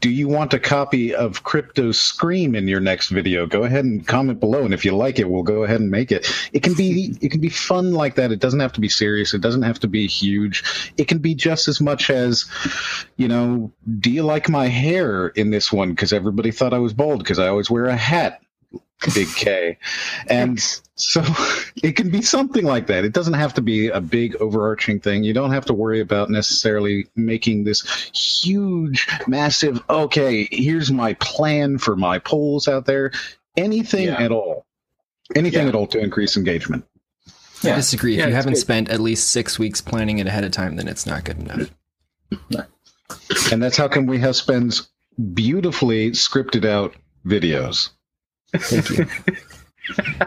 do 0.00 0.08
you 0.08 0.28
want 0.28 0.54
a 0.54 0.58
copy 0.58 1.14
of 1.14 1.42
Crypto 1.42 1.92
Scream 1.92 2.54
in 2.54 2.68
your 2.68 2.80
next 2.80 3.08
video? 3.08 3.46
Go 3.46 3.64
ahead 3.64 3.84
and 3.84 4.06
comment 4.06 4.40
below 4.40 4.64
and 4.64 4.72
if 4.72 4.84
you 4.84 4.96
like 4.96 5.18
it, 5.18 5.28
we'll 5.28 5.42
go 5.42 5.62
ahead 5.62 5.80
and 5.80 5.90
make 5.90 6.10
it. 6.10 6.26
It 6.54 6.62
can 6.62 6.72
be 6.72 7.14
it 7.20 7.30
can 7.30 7.40
be 7.40 7.50
fun 7.50 7.92
like 7.92 8.14
that. 8.14 8.32
It 8.32 8.40
doesn't 8.40 8.60
have 8.60 8.72
to 8.74 8.80
be 8.80 8.88
serious. 8.88 9.34
It 9.34 9.42
doesn't 9.42 9.62
have 9.62 9.80
to 9.80 9.88
be 9.88 10.06
huge. 10.06 10.92
It 10.96 11.06
can 11.06 11.18
be 11.18 11.34
just 11.34 11.68
as 11.68 11.82
much 11.82 12.08
as 12.08 12.46
you 13.16 13.28
know, 13.28 13.72
do 14.00 14.10
you 14.10 14.22
like 14.22 14.48
my 14.48 14.68
hair 14.68 15.28
in 15.28 15.50
this 15.50 15.70
one 15.70 15.94
cuz 15.94 16.14
everybody 16.14 16.50
thought 16.50 16.72
I 16.72 16.78
was 16.78 16.94
bald 16.94 17.18
because 17.18 17.38
I 17.38 17.48
always 17.48 17.70
wear 17.70 17.86
a 17.86 17.96
hat 17.96 18.40
big 19.14 19.28
K. 19.34 19.78
And 20.28 20.60
so 20.94 21.22
it 21.82 21.92
can 21.96 22.10
be 22.10 22.22
something 22.22 22.64
like 22.64 22.86
that. 22.88 23.04
It 23.04 23.12
doesn't 23.12 23.34
have 23.34 23.54
to 23.54 23.62
be 23.62 23.88
a 23.88 24.00
big 24.00 24.36
overarching 24.36 25.00
thing. 25.00 25.24
You 25.24 25.32
don't 25.32 25.52
have 25.52 25.66
to 25.66 25.74
worry 25.74 26.00
about 26.00 26.30
necessarily 26.30 27.06
making 27.14 27.64
this 27.64 28.10
huge, 28.14 29.06
massive, 29.26 29.82
okay, 29.88 30.48
here's 30.50 30.90
my 30.90 31.14
plan 31.14 31.78
for 31.78 31.96
my 31.96 32.18
polls 32.18 32.68
out 32.68 32.86
there. 32.86 33.12
Anything 33.56 34.08
yeah. 34.08 34.22
at 34.22 34.32
all. 34.32 34.66
Anything 35.34 35.62
yeah. 35.62 35.68
at 35.68 35.74
all 35.74 35.86
to 35.88 35.98
increase 35.98 36.36
engagement. 36.36 36.84
Yeah. 37.62 37.72
I 37.72 37.76
disagree. 37.76 38.14
If 38.14 38.20
yeah, 38.20 38.26
you 38.28 38.34
haven't 38.34 38.54
good. 38.54 38.60
spent 38.60 38.88
at 38.90 39.00
least 39.00 39.30
six 39.30 39.58
weeks 39.58 39.80
planning 39.80 40.18
it 40.18 40.26
ahead 40.26 40.44
of 40.44 40.52
time, 40.52 40.76
then 40.76 40.88
it's 40.88 41.06
not 41.06 41.24
good 41.24 41.38
enough. 41.38 41.70
And 43.52 43.62
that's 43.62 43.76
how 43.76 43.88
come 43.88 44.06
we 44.06 44.18
have 44.18 44.36
spends 44.36 44.88
beautifully 45.34 46.10
scripted 46.10 46.64
out 46.64 46.94
videos. 47.24 47.90
Thank 48.58 48.90
you. 48.90 49.06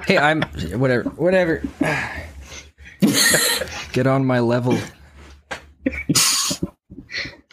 hey, 0.08 0.18
I'm 0.18 0.42
whatever. 0.80 1.10
Whatever. 1.10 1.62
Get 3.92 4.08
on 4.08 4.26
my 4.26 4.39
level. 4.39 4.78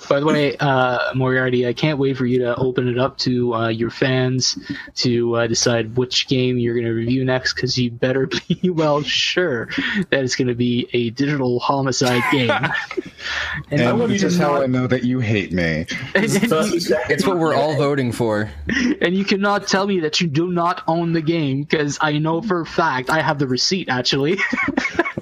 By 0.09 0.21
the 0.21 0.27
way, 0.27 0.57
uh, 0.57 1.15
Moriarty, 1.15 1.67
I 1.67 1.73
can't 1.73 1.99
wait 1.99 2.17
for 2.17 2.27
you 2.27 2.41
to 2.41 2.55
open 2.57 2.89
it 2.89 2.99
up 2.99 3.19
to 3.19 3.55
uh, 3.55 3.69
your 3.69 3.91
fans 3.91 4.59
to 4.97 5.37
uh, 5.37 5.47
decide 5.47 5.97
which 5.97 6.29
game 6.29 6.59
you're 6.59 6.75
going 6.75 6.87
to 6.87 6.93
review 6.93 7.25
next, 7.25 7.55
because 7.55 7.77
you 7.77 7.91
better 7.91 8.27
be 8.49 8.71
well 8.71 9.03
sure 9.03 9.69
that 10.11 10.25
it's 10.25 10.37
going 10.37 10.49
to 10.49 10.55
be 10.55 10.89
a 10.93 11.11
digital 11.11 11.59
homicide 11.61 12.23
game. 12.31 12.51
and, 13.71 13.81
and 13.81 14.01
this 14.11 14.23
is 14.23 14.39
how 14.39 14.63
I 14.63 14.67
know 14.67 14.87
that 14.87 15.05
you 15.05 15.21
hate 15.21 15.53
me. 15.53 15.87
it's 16.15 17.27
what 17.27 17.39
we're 17.39 17.55
all 17.55 17.77
voting 17.77 18.13
for. 18.13 18.51
And 19.01 19.17
you 19.17 19.25
cannot 19.25 19.67
tell 19.67 19.87
me 19.87 20.01
that 20.01 20.21
you 20.21 20.29
do 20.29 20.53
not 20.53 20.83
own 20.87 21.13
the 21.13 21.23
game, 21.23 21.63
because 21.63 21.99
I 22.01 22.19
know 22.19 22.43
for 22.43 22.61
a 22.61 22.67
fact 22.67 23.11
I 23.11 23.23
have 23.23 23.39
the 23.39 23.49
receipt 23.49 23.89
actually. 23.89 24.39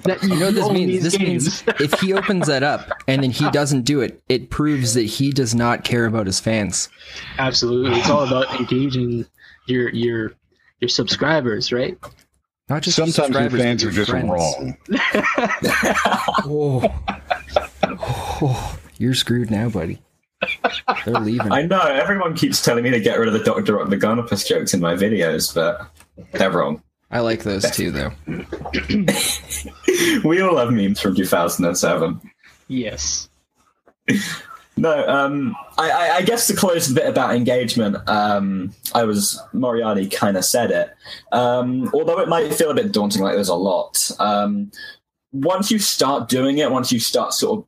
that 0.03 0.21
you, 0.23 0.33
you 0.33 0.39
know 0.39 0.51
this 0.51 0.69
means. 0.69 1.03
This 1.03 1.17
games. 1.17 1.65
means 1.65 1.81
if 1.81 1.99
he 1.99 2.13
opens 2.13 2.47
that 2.47 2.63
up 2.63 2.91
and 3.07 3.23
then 3.23 3.31
he 3.31 3.49
doesn't 3.51 3.83
do 3.83 4.01
it, 4.01 4.21
it 4.29 4.49
proves 4.49 4.74
that 4.81 5.03
he 5.03 5.31
does 5.31 5.55
not 5.55 5.83
care 5.83 6.05
about 6.05 6.25
his 6.25 6.39
fans. 6.39 6.89
Absolutely, 7.37 7.99
it's 7.99 8.09
all 8.09 8.25
about 8.25 8.53
engaging 8.59 9.25
your 9.67 9.89
your 9.89 10.33
your 10.79 10.89
subscribers, 10.89 11.71
right? 11.71 11.97
Not 12.67 12.81
just 12.81 12.97
sometimes 12.97 13.35
your 13.35 13.59
fans 13.59 13.83
are 13.83 13.91
just 13.91 14.09
friends. 14.09 14.29
wrong. 14.29 14.75
oh. 16.45 17.01
oh, 17.83 18.79
you're 18.97 19.13
screwed 19.13 19.51
now, 19.51 19.69
buddy. 19.69 20.01
They're 21.05 21.19
leaving. 21.19 21.51
I 21.51 21.63
know 21.63 21.81
everyone 21.81 22.35
keeps 22.35 22.63
telling 22.63 22.83
me 22.83 22.91
to 22.91 22.99
get 22.99 23.19
rid 23.19 23.27
of 23.27 23.33
the 23.33 23.43
Doctor 23.43 23.77
Octagonapus 23.77 24.47
jokes 24.47 24.73
in 24.73 24.79
my 24.79 24.95
videos, 24.95 25.53
but 25.53 25.87
they're 26.33 26.51
wrong. 26.51 26.81
I 27.11 27.19
like 27.19 27.43
those 27.43 27.69
too, 27.71 27.91
though. 27.91 28.11
we 30.27 30.41
all 30.41 30.57
have 30.57 30.71
memes 30.71 30.99
from 30.99 31.15
2007. 31.15 32.19
Yes. 32.67 33.29
No, 34.77 35.07
um, 35.07 35.55
I, 35.77 36.11
I, 36.17 36.21
guess 36.21 36.47
to 36.47 36.55
close 36.55 36.89
the 36.89 36.95
bit 36.95 37.07
about 37.07 37.33
engagement, 37.33 37.97
um, 38.09 38.73
I 38.93 39.05
was 39.05 39.41
Moriarty 39.53 40.07
kind 40.07 40.35
of 40.35 40.43
said 40.43 40.69
it. 40.69 40.93
Um, 41.31 41.89
although 41.93 42.19
it 42.19 42.27
might 42.27 42.53
feel 42.53 42.71
a 42.71 42.75
bit 42.75 42.91
daunting, 42.91 43.21
like 43.21 43.35
there's 43.35 43.47
a 43.47 43.55
lot. 43.55 44.11
Um, 44.19 44.71
once 45.31 45.71
you 45.71 45.79
start 45.79 46.27
doing 46.27 46.57
it, 46.57 46.71
once 46.71 46.91
you 46.91 46.99
start 46.99 47.33
sort 47.33 47.59
of 47.59 47.65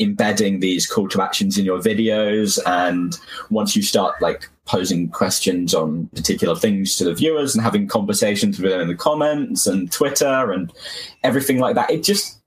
embedding 0.00 0.60
these 0.60 0.86
call 0.86 1.08
to 1.08 1.22
actions 1.22 1.58
in 1.58 1.66
your 1.66 1.78
videos, 1.78 2.58
and 2.64 3.18
once 3.50 3.76
you 3.76 3.82
start 3.82 4.20
like 4.22 4.48
posing 4.64 5.10
questions 5.10 5.74
on 5.74 6.06
particular 6.14 6.56
things 6.56 6.96
to 6.96 7.04
the 7.04 7.14
viewers 7.14 7.54
and 7.54 7.62
having 7.62 7.86
conversations 7.86 8.58
with 8.58 8.72
them 8.72 8.80
in 8.80 8.88
the 8.88 8.94
comments 8.94 9.66
and 9.66 9.92
Twitter 9.92 10.52
and 10.52 10.72
everything 11.22 11.58
like 11.58 11.74
that, 11.74 11.90
it 11.90 12.02
just 12.02 12.40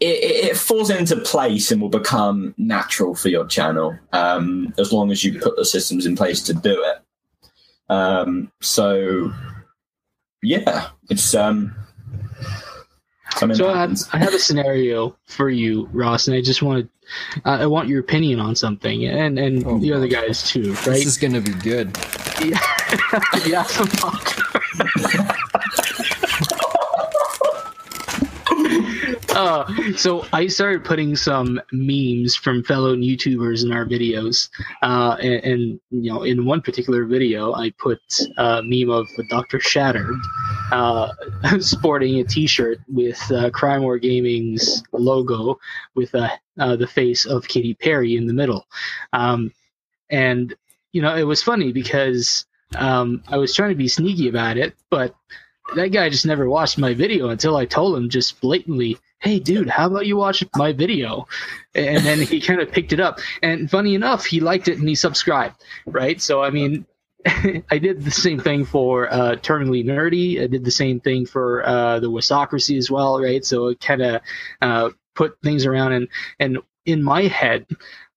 it, 0.00 0.50
it, 0.50 0.56
falls 0.56 0.90
into 0.90 1.16
place 1.16 1.70
and 1.70 1.80
will 1.80 1.88
become 1.88 2.54
natural 2.58 3.14
for 3.14 3.28
your 3.28 3.46
channel 3.46 3.96
um, 4.12 4.74
as 4.76 4.92
long 4.92 5.10
as 5.10 5.24
you 5.24 5.38
put 5.40 5.56
the 5.56 5.64
systems 5.64 6.04
in 6.04 6.16
place 6.16 6.42
to 6.42 6.54
do 6.54 6.82
it. 6.82 6.98
Um, 7.88 8.50
so, 8.60 9.32
yeah, 10.42 10.88
it's 11.10 11.34
um. 11.34 11.74
So 13.54 13.68
I 13.68 13.78
have, 13.78 13.98
I 14.12 14.18
have, 14.18 14.32
a 14.32 14.38
scenario 14.38 15.16
for 15.26 15.50
you, 15.50 15.88
Ross, 15.92 16.28
and 16.28 16.36
I 16.36 16.40
just 16.40 16.62
want 16.62 16.88
to, 16.88 17.50
uh, 17.50 17.58
I 17.62 17.66
want 17.66 17.88
your 17.88 17.98
opinion 17.98 18.38
on 18.38 18.54
something, 18.54 19.04
and 19.06 19.40
and 19.40 19.66
oh, 19.66 19.78
the 19.80 19.92
other 19.92 20.06
guys 20.06 20.48
too, 20.48 20.72
right? 20.72 20.84
This 20.84 21.06
is 21.06 21.16
going 21.16 21.32
to 21.32 21.40
be 21.40 21.52
good. 21.52 21.96
Yeah, 22.44 22.58
yeah, 23.46 23.62
some 23.62 23.86
popcorn. 23.96 25.28
Uh, 29.34 29.94
so 29.96 30.26
I 30.32 30.46
started 30.46 30.84
putting 30.84 31.16
some 31.16 31.60
memes 31.72 32.34
from 32.36 32.62
fellow 32.62 32.94
YouTubers 32.94 33.64
in 33.64 33.72
our 33.72 33.84
videos, 33.84 34.48
uh, 34.82 35.16
and, 35.20 35.44
and, 35.44 35.80
you 35.90 36.12
know, 36.12 36.22
in 36.22 36.44
one 36.44 36.60
particular 36.60 37.04
video, 37.04 37.52
I 37.52 37.70
put 37.78 38.00
a 38.38 38.62
meme 38.64 38.90
of 38.90 39.06
Doctor 39.28 39.60
Shattered 39.60 40.16
uh, 40.72 41.12
sporting 41.60 42.20
a 42.20 42.24
T-shirt 42.24 42.78
with 42.88 43.20
uh, 43.30 43.50
Crymore 43.50 43.98
Gaming's 43.98 44.82
logo 44.92 45.58
with 45.94 46.14
uh, 46.14 46.28
the 46.56 46.86
face 46.86 47.26
of 47.26 47.48
Katy 47.48 47.74
Perry 47.74 48.16
in 48.16 48.26
the 48.26 48.34
middle, 48.34 48.66
um, 49.12 49.52
and 50.10 50.54
you 50.92 51.02
know, 51.02 51.16
it 51.16 51.24
was 51.24 51.42
funny 51.42 51.72
because 51.72 52.46
um, 52.76 53.22
I 53.28 53.36
was 53.36 53.54
trying 53.54 53.70
to 53.70 53.74
be 53.74 53.88
sneaky 53.88 54.28
about 54.28 54.56
it, 54.56 54.74
but 54.90 55.14
that 55.74 55.88
guy 55.88 56.08
just 56.08 56.26
never 56.26 56.48
watched 56.48 56.78
my 56.78 56.94
video 56.94 57.30
until 57.30 57.56
I 57.56 57.66
told 57.66 57.96
him 57.96 58.08
just 58.08 58.40
blatantly, 58.40 58.98
"Hey, 59.24 59.38
dude, 59.38 59.68
how 59.68 59.86
about 59.86 60.06
you 60.06 60.16
watch 60.16 60.44
my 60.56 60.72
video?" 60.72 61.26
And 61.74 62.04
then 62.04 62.20
he 62.20 62.40
kind 62.40 62.60
of 62.60 62.70
picked 62.70 62.92
it 62.92 63.00
up. 63.00 63.18
And 63.42 63.70
funny 63.70 63.94
enough, 63.94 64.24
he 64.24 64.40
liked 64.40 64.68
it 64.68 64.78
and 64.78 64.88
he 64.88 64.94
subscribed. 64.94 65.62
Right. 65.86 66.20
So 66.20 66.42
I 66.42 66.50
mean, 66.50 66.86
I 67.26 67.78
did 67.78 68.04
the 68.04 68.10
same 68.10 68.38
thing 68.38 68.64
for 68.64 69.12
uh, 69.12 69.36
Terminally 69.36 69.84
Nerdy. 69.84 70.42
I 70.42 70.46
did 70.46 70.64
the 70.64 70.70
same 70.70 71.00
thing 71.00 71.26
for 71.26 71.66
uh, 71.66 72.00
the 72.00 72.10
Wisocracy 72.10 72.78
as 72.78 72.90
well. 72.90 73.20
Right. 73.20 73.44
So 73.44 73.68
it 73.68 73.80
kind 73.80 74.02
of 74.02 74.20
uh, 74.62 74.90
put 75.14 75.40
things 75.42 75.66
around 75.66 75.92
and 75.92 76.08
and 76.38 76.58
in 76.84 77.02
my 77.02 77.22
head, 77.22 77.66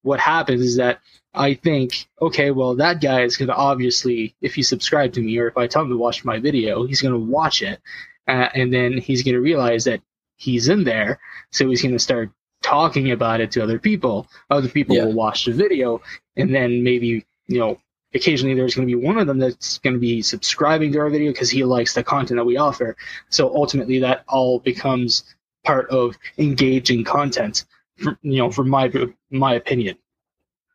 what 0.01 0.19
happens 0.19 0.61
is 0.61 0.75
that 0.75 0.99
I 1.33 1.53
think, 1.53 2.07
okay, 2.21 2.51
well, 2.51 2.75
that 2.75 3.01
guy 3.01 3.21
is 3.21 3.37
going 3.37 3.49
to 3.49 3.55
obviously, 3.55 4.35
if 4.41 4.55
he 4.55 4.63
subscribed 4.63 5.13
to 5.15 5.21
me 5.21 5.37
or 5.37 5.47
if 5.47 5.57
I 5.57 5.67
tell 5.67 5.83
him 5.83 5.89
to 5.89 5.97
watch 5.97 6.25
my 6.25 6.39
video, 6.39 6.85
he's 6.85 7.01
going 7.01 7.13
to 7.13 7.19
watch 7.19 7.61
it. 7.61 7.79
Uh, 8.27 8.49
and 8.53 8.73
then 8.73 8.97
he's 8.97 9.23
going 9.23 9.35
to 9.35 9.41
realize 9.41 9.85
that 9.85 10.01
he's 10.37 10.69
in 10.69 10.83
there. 10.83 11.19
So 11.51 11.69
he's 11.69 11.81
going 11.81 11.93
to 11.93 11.99
start 11.99 12.31
talking 12.61 13.11
about 13.11 13.41
it 13.41 13.51
to 13.51 13.63
other 13.63 13.79
people. 13.79 14.27
Other 14.49 14.69
people 14.69 14.95
yeah. 14.95 15.05
will 15.05 15.13
watch 15.13 15.45
the 15.45 15.51
video. 15.51 16.01
And 16.35 16.53
then 16.53 16.83
maybe, 16.83 17.25
you 17.47 17.59
know, 17.59 17.79
occasionally 18.13 18.55
there's 18.55 18.75
going 18.75 18.87
to 18.87 18.95
be 18.95 19.05
one 19.05 19.17
of 19.17 19.27
them 19.27 19.39
that's 19.39 19.79
going 19.79 19.95
to 19.95 19.99
be 19.99 20.21
subscribing 20.21 20.91
to 20.93 20.99
our 20.99 21.09
video 21.09 21.31
because 21.31 21.49
he 21.49 21.63
likes 21.63 21.93
the 21.93 22.03
content 22.03 22.37
that 22.37 22.45
we 22.45 22.57
offer. 22.57 22.95
So 23.29 23.53
ultimately, 23.53 23.99
that 23.99 24.23
all 24.27 24.59
becomes 24.59 25.23
part 25.63 25.89
of 25.89 26.17
engaging 26.37 27.03
content, 27.03 27.65
for, 27.97 28.17
you 28.21 28.37
know, 28.37 28.51
from 28.51 28.69
my, 28.69 28.91
my 29.29 29.55
opinion. 29.55 29.97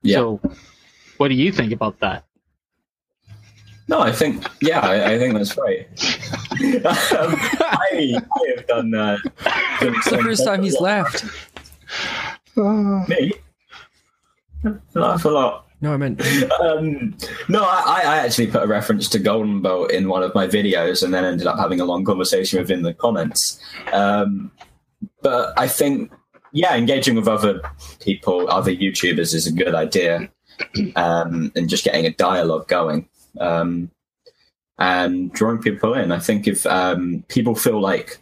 Yeah. 0.02 0.16
So, 0.16 0.40
what 1.16 1.28
do 1.28 1.34
you 1.34 1.52
think 1.52 1.72
about 1.72 2.00
that? 2.00 2.24
No, 3.88 4.00
I 4.00 4.12
think 4.12 4.46
yeah, 4.60 4.80
I, 4.80 5.12
I 5.12 5.18
think 5.18 5.34
that's 5.34 5.56
right. 5.56 5.86
um, 7.12 7.34
I, 7.60 8.14
I, 8.16 8.54
have 8.56 8.66
done 8.66 8.90
that. 8.92 9.18
It's 9.82 10.10
the 10.10 10.18
first 10.18 10.44
time 10.44 10.62
he's 10.62 10.80
laughed. 10.80 11.24
Me? 12.56 13.32
Laugh 14.94 15.24
a 15.24 15.28
lot. 15.28 15.68
No, 15.80 15.92
I 15.92 15.96
meant. 15.96 16.22
Um, 16.60 17.16
no, 17.48 17.64
I, 17.64 18.02
I 18.04 18.18
actually 18.18 18.46
put 18.46 18.62
a 18.62 18.66
reference 18.68 19.08
to 19.08 19.18
Golden 19.18 19.60
Boat 19.60 19.90
in 19.90 20.08
one 20.08 20.22
of 20.22 20.32
my 20.34 20.46
videos, 20.46 21.02
and 21.02 21.12
then 21.12 21.24
ended 21.24 21.48
up 21.48 21.58
having 21.58 21.80
a 21.80 21.84
long 21.84 22.04
conversation 22.04 22.60
within 22.60 22.82
the 22.82 22.94
comments. 22.94 23.60
Um, 23.92 24.52
but 25.22 25.52
I 25.58 25.66
think 25.66 26.12
yeah, 26.52 26.76
engaging 26.76 27.16
with 27.16 27.26
other 27.26 27.60
people, 28.00 28.48
other 28.48 28.70
YouTubers 28.70 29.34
is 29.34 29.46
a 29.46 29.52
good 29.52 29.74
idea, 29.74 30.30
um, 30.94 31.50
and 31.56 31.68
just 31.68 31.84
getting 31.84 32.06
a 32.06 32.12
dialogue 32.12 32.68
going 32.68 33.08
um, 33.38 33.90
and 34.78 35.32
drawing 35.32 35.58
people 35.58 35.94
in. 35.94 36.12
I 36.12 36.18
think 36.18 36.46
if 36.46 36.66
um, 36.66 37.24
people 37.28 37.54
feel 37.54 37.80
like 37.80 38.18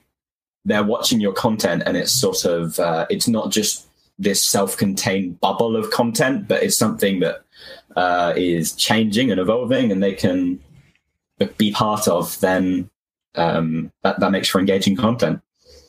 they're 0.65 0.85
watching 0.85 1.21
your 1.21 1.33
content 1.33 1.83
and 1.87 1.97
it's 1.97 2.13
sort 2.13 2.45
of 2.45 2.79
uh, 2.79 3.07
it's 3.09 3.29
not 3.29 3.51
just 3.51 3.89
this 4.19 4.45
self-contained 4.45 5.41
bubble 5.41 5.77
of 5.77 5.91
content, 5.91 6.47
but 6.47 6.63
it's 6.63 6.77
something 6.77 7.21
that 7.21 7.43
uh, 7.97 8.35
is 8.37 8.73
changing 8.73 9.31
and 9.31 9.41
evolving, 9.41 9.91
and 9.91 10.03
they 10.03 10.13
can 10.13 10.61
be 11.57 11.73
part 11.73 12.07
of, 12.07 12.39
then 12.41 12.91
um, 13.35 13.91
that 14.03 14.21
that 14.21 14.31
makes 14.31 14.49
for 14.49 14.59
engaging 14.59 14.97
content. 14.97 15.41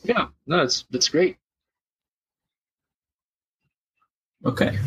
Yeah, 0.02 0.28
no, 0.46 0.58
that's 0.58 0.84
that's 0.90 1.08
great. 1.08 1.36
Okay. 4.44 4.78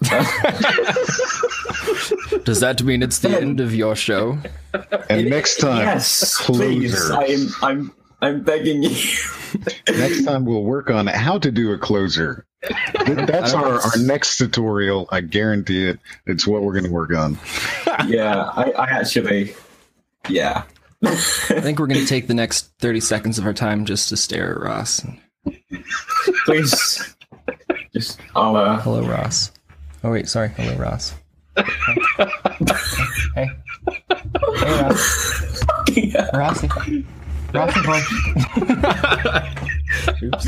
Does 2.44 2.60
that 2.60 2.82
mean 2.82 3.02
it's 3.02 3.18
the 3.18 3.38
end 3.38 3.60
of 3.60 3.74
your 3.74 3.94
show? 3.94 4.38
And 5.10 5.28
next 5.28 5.60
time, 5.60 5.86
yes, 5.86 6.40
please. 6.44 7.10
I'm, 7.10 7.48
I'm, 7.62 7.92
I'm 8.22 8.42
begging 8.42 8.82
you. 8.82 8.96
next 9.88 10.24
time, 10.24 10.46
we'll 10.46 10.64
work 10.64 10.90
on 10.90 11.06
how 11.06 11.38
to 11.38 11.50
do 11.50 11.72
a 11.72 11.78
closer. 11.78 12.46
That's 13.06 13.52
our, 13.52 13.80
our 13.80 13.98
next 13.98 14.38
tutorial. 14.38 15.06
I 15.10 15.20
guarantee 15.20 15.88
it. 15.88 15.98
It's 16.26 16.46
what 16.46 16.62
we're 16.62 16.72
going 16.72 16.84
to 16.84 16.90
work 16.90 17.12
on. 17.14 17.38
yeah, 18.06 18.44
I, 18.44 18.70
I 18.70 18.84
actually, 18.86 19.54
yeah. 20.28 20.64
I 21.02 21.14
think 21.14 21.78
we're 21.78 21.86
going 21.86 22.00
to 22.00 22.06
take 22.06 22.26
the 22.26 22.34
next 22.34 22.70
30 22.78 23.00
seconds 23.00 23.38
of 23.38 23.46
our 23.46 23.54
time 23.54 23.84
just 23.84 24.08
to 24.10 24.16
stare 24.16 24.52
at 24.52 24.60
Ross. 24.60 25.06
Please. 26.44 27.14
Just 27.92 28.20
I'll 28.36 28.54
uh 28.56 28.78
Hello 28.80 29.02
Ross. 29.02 29.50
Oh 30.02 30.10
wait, 30.12 30.28
sorry. 30.28 30.48
Hello 30.50 30.76
Ross. 30.76 31.14
hey. 33.34 33.50
Hey 34.58 34.82
Ross. 34.82 35.64
Yeah. 35.92 36.30
Rossi. 36.36 36.68
Rossi 37.52 37.80
boy. 37.82 38.00
Oops. 40.22 40.46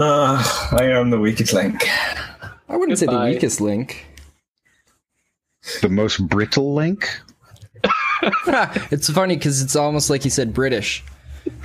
Uh, 0.00 0.68
I 0.72 0.84
am 0.84 1.10
the 1.10 1.18
weakest 1.20 1.52
link. 1.52 1.84
I 2.68 2.76
wouldn't 2.76 2.98
Goodbye. 2.98 3.12
say 3.12 3.26
the 3.28 3.34
weakest 3.34 3.60
link. 3.60 4.06
The 5.82 5.90
most 5.90 6.26
brittle 6.28 6.72
link? 6.72 7.20
it's 8.90 9.10
funny 9.10 9.36
because 9.36 9.60
it's 9.60 9.76
almost 9.76 10.08
like 10.08 10.22
he 10.22 10.30
said 10.30 10.54
British. 10.54 11.04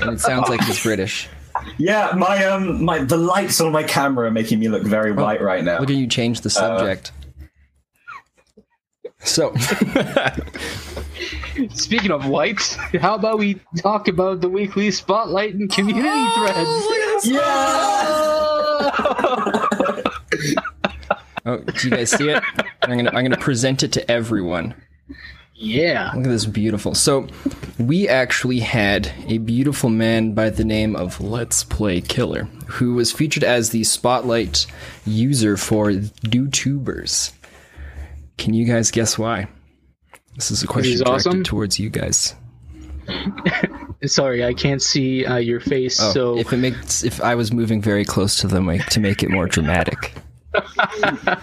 And 0.01 0.11
it 0.11 0.19
sounds 0.19 0.49
like 0.49 0.61
he's 0.63 0.83
British. 0.83 1.29
Yeah, 1.77 2.13
my 2.17 2.43
um, 2.45 2.83
my 2.83 3.03
the 3.03 3.17
lights 3.17 3.61
on 3.61 3.71
my 3.71 3.83
camera 3.83 4.27
are 4.27 4.31
making 4.31 4.59
me 4.59 4.69
look 4.69 4.83
very 4.83 5.11
white 5.11 5.41
right 5.41 5.63
now. 5.63 5.79
Look 5.79 5.89
at 5.89 5.95
you 5.95 6.07
change 6.07 6.41
the 6.41 6.47
uh, 6.47 6.49
subject. 6.49 7.11
Uh, 7.15 7.19
so, 9.23 9.55
speaking 11.73 12.11
of 12.11 12.25
lights, 12.25 12.75
how 12.75 13.15
about 13.15 13.39
we 13.39 13.61
talk 13.77 14.09
about 14.09 14.41
the 14.41 14.49
weekly 14.49 14.91
spotlight 14.91 15.55
and 15.55 15.71
community 15.71 16.09
oh, 16.11 17.21
threads? 17.21 17.27
Yeah. 17.27 17.43
oh, 21.45 21.57
do 21.57 21.87
you 21.87 21.95
guys 21.95 22.11
see 22.11 22.29
it? 22.29 22.43
I'm 22.81 22.97
gonna 22.97 23.11
I'm 23.11 23.23
gonna 23.23 23.37
present 23.37 23.83
it 23.83 23.93
to 23.93 24.11
everyone. 24.11 24.75
Yeah. 25.55 26.11
Look 26.15 26.25
at 26.25 26.29
this 26.29 26.45
beautiful. 26.45 26.95
So, 26.95 27.27
we 27.79 28.07
actually 28.07 28.59
had 28.59 29.11
a 29.27 29.37
beautiful 29.39 29.89
man 29.89 30.33
by 30.33 30.49
the 30.49 30.65
name 30.65 30.95
of 30.95 31.21
Let's 31.21 31.63
Play 31.63 32.01
Killer, 32.01 32.43
who 32.67 32.95
was 32.95 33.11
featured 33.11 33.43
as 33.43 33.69
the 33.69 33.83
spotlight 33.83 34.65
user 35.05 35.57
for 35.57 35.89
NewTubers. 35.91 37.33
Can 38.37 38.53
you 38.53 38.65
guys 38.65 38.91
guess 38.91 39.17
why? 39.17 39.47
This 40.35 40.51
is 40.51 40.63
a 40.63 40.67
question 40.67 40.91
He's 40.91 41.01
directed 41.01 41.29
awesome. 41.29 41.43
towards 41.43 41.79
you 41.79 41.89
guys. 41.89 42.35
Sorry, 44.05 44.43
I 44.43 44.53
can't 44.53 44.81
see 44.81 45.25
uh, 45.25 45.37
your 45.37 45.59
face. 45.59 46.01
Oh, 46.01 46.11
so 46.11 46.37
if 46.37 46.51
it 46.51 46.57
makes 46.57 47.03
if 47.03 47.21
I 47.21 47.35
was 47.35 47.51
moving 47.53 47.81
very 47.81 48.05
close 48.05 48.37
to 48.37 48.47
the 48.47 48.61
mic 48.61 48.85
to 48.87 48.99
make 48.99 49.23
it 49.23 49.29
more 49.29 49.47
dramatic. 49.47 50.13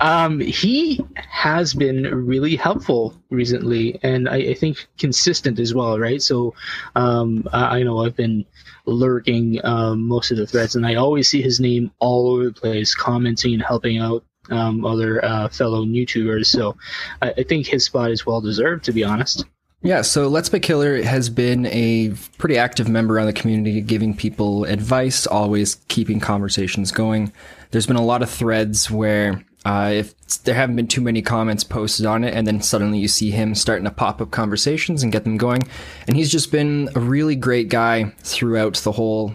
Um, 0.00 0.40
he 0.40 1.00
has 1.16 1.74
been 1.74 2.04
really 2.26 2.56
helpful 2.56 3.14
recently, 3.28 4.00
and 4.02 4.28
I, 4.28 4.36
I 4.36 4.54
think 4.54 4.88
consistent 4.98 5.58
as 5.58 5.74
well, 5.74 5.98
right? 5.98 6.22
So, 6.22 6.54
um, 6.96 7.46
I, 7.52 7.78
I 7.78 7.82
know 7.82 8.04
I've 8.04 8.16
been 8.16 8.46
lurking 8.86 9.60
um, 9.64 10.08
most 10.08 10.30
of 10.30 10.38
the 10.38 10.46
threads, 10.46 10.74
and 10.74 10.86
I 10.86 10.94
always 10.94 11.28
see 11.28 11.42
his 11.42 11.60
name 11.60 11.90
all 11.98 12.30
over 12.30 12.44
the 12.44 12.52
place, 12.52 12.94
commenting 12.94 13.52
and 13.52 13.62
helping 13.62 13.98
out 13.98 14.24
um, 14.48 14.86
other 14.86 15.22
uh, 15.22 15.48
fellow 15.50 15.84
YouTubers. 15.84 16.46
So, 16.46 16.76
I, 17.20 17.32
I 17.36 17.42
think 17.42 17.66
his 17.66 17.84
spot 17.84 18.10
is 18.10 18.24
well 18.24 18.40
deserved, 18.40 18.84
to 18.86 18.92
be 18.92 19.04
honest. 19.04 19.44
Yeah, 19.82 20.02
so 20.02 20.28
Let's 20.28 20.50
Play 20.50 20.60
Killer 20.60 21.02
has 21.02 21.30
been 21.30 21.64
a 21.66 22.12
pretty 22.36 22.58
active 22.58 22.88
member 22.88 23.18
on 23.18 23.26
the 23.26 23.32
community, 23.32 23.80
giving 23.80 24.14
people 24.14 24.64
advice, 24.64 25.26
always 25.26 25.76
keeping 25.88 26.20
conversations 26.20 26.92
going. 26.92 27.32
There's 27.70 27.86
been 27.86 27.96
a 27.96 28.04
lot 28.04 28.22
of 28.22 28.30
threads 28.30 28.90
where 28.90 29.44
uh, 29.64 29.90
if 29.94 30.14
there 30.44 30.54
haven't 30.54 30.76
been 30.76 30.88
too 30.88 31.00
many 31.00 31.22
comments 31.22 31.64
posted 31.64 32.06
on 32.06 32.24
it, 32.24 32.34
and 32.34 32.46
then 32.46 32.62
suddenly 32.62 32.98
you 32.98 33.08
see 33.08 33.30
him 33.30 33.54
starting 33.54 33.84
to 33.84 33.90
pop 33.90 34.20
up 34.20 34.30
conversations 34.30 35.02
and 35.02 35.12
get 35.12 35.24
them 35.24 35.36
going. 35.36 35.62
And 36.06 36.16
he's 36.16 36.30
just 36.30 36.50
been 36.50 36.88
a 36.94 37.00
really 37.00 37.36
great 37.36 37.68
guy 37.68 38.04
throughout 38.20 38.74
the 38.76 38.92
whole 38.92 39.34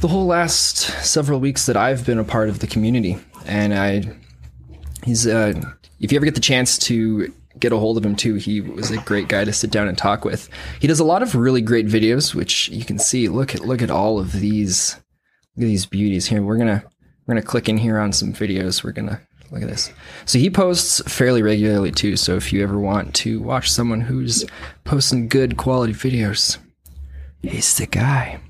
the 0.00 0.08
whole 0.08 0.26
last 0.26 0.76
several 1.04 1.40
weeks 1.40 1.66
that 1.66 1.76
I've 1.76 2.06
been 2.06 2.18
a 2.18 2.24
part 2.24 2.48
of 2.48 2.60
the 2.60 2.66
community. 2.66 3.18
And 3.46 3.74
I 3.74 4.02
he's 5.04 5.26
uh 5.26 5.54
if 6.00 6.12
you 6.12 6.16
ever 6.16 6.24
get 6.24 6.34
the 6.34 6.40
chance 6.40 6.78
to 6.78 7.32
get 7.58 7.72
a 7.72 7.76
hold 7.76 7.96
of 7.98 8.04
him 8.04 8.16
too 8.16 8.34
he 8.34 8.60
was 8.60 8.90
a 8.90 8.98
great 8.98 9.28
guy 9.28 9.44
to 9.44 9.52
sit 9.52 9.70
down 9.70 9.88
and 9.88 9.98
talk 9.98 10.24
with 10.24 10.48
he 10.78 10.86
does 10.86 11.00
a 11.00 11.04
lot 11.04 11.22
of 11.22 11.34
really 11.34 11.60
great 11.60 11.86
videos 11.86 12.34
which 12.34 12.68
you 12.68 12.84
can 12.84 12.98
see 12.98 13.28
look 13.28 13.54
at 13.54 13.62
look 13.62 13.82
at 13.82 13.90
all 13.90 14.18
of 14.18 14.32
these 14.32 14.96
look 15.60 15.66
at 15.66 15.70
these 15.70 15.86
beauties 15.86 16.26
here 16.26 16.42
we're 16.42 16.56
gonna 16.56 16.82
we're 17.26 17.34
gonna 17.34 17.44
click 17.44 17.68
in 17.68 17.76
here 17.76 17.98
on 17.98 18.12
some 18.12 18.32
videos 18.32 18.82
we're 18.82 18.92
gonna 18.92 19.20
look 19.50 19.62
at 19.62 19.68
this 19.68 19.92
so 20.24 20.38
he 20.38 20.48
posts 20.48 21.02
fairly 21.06 21.42
regularly 21.42 21.90
too 21.92 22.16
so 22.16 22.34
if 22.36 22.50
you 22.50 22.62
ever 22.62 22.78
want 22.78 23.14
to 23.14 23.40
watch 23.40 23.70
someone 23.70 24.00
who's 24.00 24.44
posting 24.84 25.28
good 25.28 25.58
quality 25.58 25.92
videos 25.92 26.56
he's 27.42 27.76
the 27.76 27.86
guy 27.86 28.40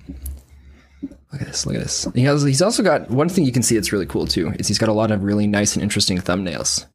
Look 1.32 1.42
at 1.42 1.46
this. 1.46 1.64
Look 1.64 1.76
at 1.76 1.82
this. 1.82 2.08
He 2.12 2.22
has. 2.22 2.42
He's 2.42 2.60
also 2.60 2.82
got 2.82 3.08
one 3.08 3.28
thing 3.28 3.44
you 3.44 3.52
can 3.52 3.62
see 3.62 3.76
that's 3.76 3.92
really 3.92 4.06
cool 4.06 4.26
too. 4.26 4.52
Is 4.58 4.66
he's 4.66 4.78
got 4.78 4.88
a 4.88 4.92
lot 4.92 5.12
of 5.12 5.22
really 5.22 5.46
nice 5.46 5.74
and 5.74 5.82
interesting 5.82 6.18
thumbnails. 6.18 6.86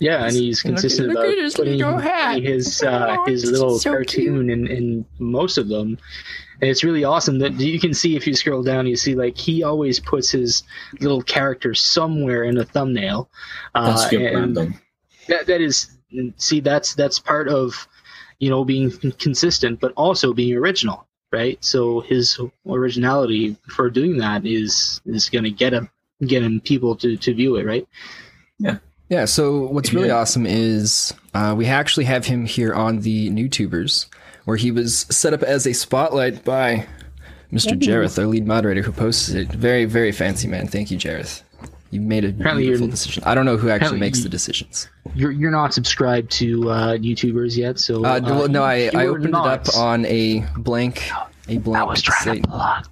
Yeah, 0.00 0.24
and 0.24 0.32
he's 0.32 0.62
consistent 0.62 1.08
look 1.08 1.18
about 1.18 1.32
at 1.32 1.38
his 1.38 1.54
putting 1.54 1.80
putting 1.80 2.42
his 2.42 2.82
uh, 2.82 3.16
Oh, 3.18 3.24
his 3.26 3.44
little 3.50 3.78
so 3.78 3.90
cartoon 3.90 4.48
in, 4.48 4.66
in 4.68 5.04
most 5.18 5.58
of 5.58 5.68
them. 5.68 5.98
And 6.60 6.68
it's 6.68 6.82
really 6.82 7.04
awesome 7.04 7.38
that 7.38 7.54
you 7.60 7.78
can 7.78 7.94
see 7.94 8.16
if 8.16 8.26
you 8.26 8.34
scroll 8.34 8.62
down, 8.62 8.86
you 8.86 8.96
see 8.96 9.14
like 9.14 9.36
he 9.36 9.62
always 9.62 10.00
puts 10.00 10.30
his 10.30 10.64
little 11.00 11.22
character 11.22 11.72
somewhere 11.74 12.44
in 12.44 12.58
a 12.58 12.64
thumbnail. 12.64 13.30
Uh, 13.74 13.90
That's 13.90 14.10
good 14.10 14.22
and 14.22 14.56
that 15.28 15.46
that 15.46 15.60
is 15.60 15.90
see 16.36 16.60
that's 16.60 16.94
that's 16.94 17.18
part 17.18 17.48
of 17.48 17.86
you 18.38 18.50
know 18.50 18.64
being 18.64 18.90
consistent, 19.18 19.78
but 19.78 19.92
also 19.96 20.32
being 20.32 20.54
original, 20.56 21.06
right? 21.32 21.62
So 21.64 22.00
his 22.00 22.40
originality 22.66 23.56
for 23.68 23.90
doing 23.90 24.18
that 24.18 24.46
is 24.46 25.00
is 25.06 25.28
going 25.28 25.44
to 25.44 25.50
get 25.50 25.72
him 25.72 25.88
get 26.26 26.42
him 26.42 26.60
people 26.60 26.96
to 26.96 27.16
to 27.16 27.34
view 27.34 27.56
it, 27.56 27.66
right? 27.66 27.86
Yeah. 28.58 28.78
Yeah, 29.10 29.24
so 29.24 29.68
what's 29.68 29.94
really 29.94 30.08
Yeah. 30.08 30.16
awesome 30.18 30.44
is 30.44 31.14
uh, 31.32 31.54
we 31.56 31.64
actually 31.64 32.04
have 32.04 32.26
him 32.26 32.44
here 32.44 32.74
on 32.74 33.00
the 33.00 33.30
NewTubers, 33.30 34.06
where 34.48 34.56
he 34.56 34.70
was 34.72 35.00
set 35.10 35.34
up 35.34 35.42
as 35.42 35.66
a 35.66 35.74
spotlight 35.74 36.42
by 36.42 36.86
Mr. 37.52 37.78
Jareth, 37.78 38.18
our 38.18 38.24
lead 38.26 38.46
moderator, 38.46 38.80
who 38.80 38.90
posted 38.92 39.36
it. 39.36 39.48
Very, 39.54 39.84
very 39.84 40.10
fancy 40.10 40.48
man. 40.48 40.66
Thank 40.66 40.90
you, 40.90 40.96
Jareth. 40.96 41.42
You 41.90 42.00
made 42.00 42.24
a 42.24 42.28
Apparently 42.28 42.62
beautiful 42.62 42.88
decision. 42.88 43.24
I 43.26 43.34
don't 43.34 43.44
know 43.44 43.58
who 43.58 43.68
actually 43.68 44.00
makes 44.00 44.18
you- 44.18 44.24
the 44.24 44.30
decisions. 44.30 44.88
you're 45.14 45.32
you're 45.32 45.50
not 45.50 45.74
subscribed 45.74 46.30
to 46.32 46.70
uh, 46.70 46.96
NewTubers 46.96 47.58
yet, 47.58 47.78
so 47.78 48.02
Uh, 48.06 48.20
no, 48.20 48.46
no, 48.46 48.62
I, 48.62 48.90
I 48.94 49.06
opened 49.08 49.26
it 49.28 49.34
up 49.34 49.66
on 49.76 50.06
a 50.06 50.46
blank, 50.56 51.10
a 51.48 51.58
blank 51.58 51.82
I 51.82 51.84
was 51.84 52.00
trying 52.00 52.42
site. 52.42 52.42
to 52.44 52.48
plug 52.48 52.86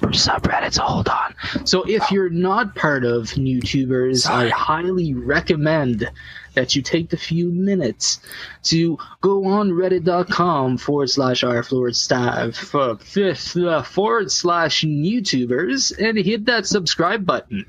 the 0.00 0.06
subreddits. 0.08 0.78
Hold 0.78 1.08
on. 1.08 1.34
So 1.66 1.82
if 1.86 2.10
you're 2.10 2.30
not 2.30 2.74
part 2.76 3.04
of 3.04 3.24
NewTubers, 3.32 4.26
I 4.26 4.48
highly 4.48 5.12
recommend 5.12 6.10
that 6.54 6.74
you 6.74 6.82
take 6.82 7.10
the 7.10 7.16
few 7.16 7.50
minutes 7.50 8.20
to 8.64 8.98
go 9.20 9.44
on 9.46 9.70
reddit.com 9.70 10.78
forward 10.78 11.10
slash 11.10 11.44
r 11.44 11.62
forward 11.62 11.96
slash 11.96 12.74
uh, 12.74 12.94
fifth 12.96 13.56
uh, 13.56 13.82
forward 13.82 14.30
slash 14.30 14.82
NewTubers 14.82 15.96
and 15.98 16.18
hit 16.18 16.46
that 16.46 16.66
subscribe 16.66 17.26
button. 17.26 17.64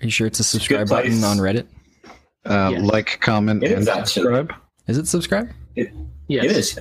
Are 0.00 0.04
you 0.06 0.10
sure 0.10 0.26
it's 0.26 0.40
a 0.40 0.44
subscribe 0.44 0.88
place. 0.88 1.04
button 1.20 1.24
on 1.24 1.38
Reddit? 1.38 1.66
Uh, 2.44 2.70
Yes. 2.72 2.82
Like, 2.82 3.20
comment, 3.20 3.62
It 3.62 3.70
is 3.72 3.78
and 3.78 3.88
actually. 3.88 4.22
subscribe. 4.24 4.54
Is 4.86 4.98
it 4.98 5.06
subscribe? 5.08 5.48
Yes. 5.74 5.88
It 6.28 6.44
is. 6.56 6.78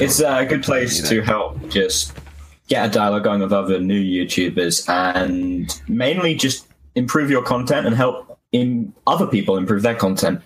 It's 0.00 0.20
a 0.20 0.44
good 0.44 0.62
place 0.62 1.08
to 1.08 1.22
help 1.22 1.68
just 1.70 2.12
get 2.68 2.86
a 2.86 2.92
dialogue 2.92 3.24
going 3.24 3.40
with 3.40 3.52
other 3.52 3.80
new 3.80 4.00
YouTubers 4.00 4.88
and 4.88 5.80
mainly 5.88 6.34
just 6.34 6.66
improve 6.94 7.30
your 7.30 7.42
content 7.42 7.86
and 7.86 7.96
help 7.96 8.31
in 8.52 8.92
other 9.06 9.26
people 9.26 9.56
improve 9.56 9.82
their 9.82 9.94
content. 9.94 10.40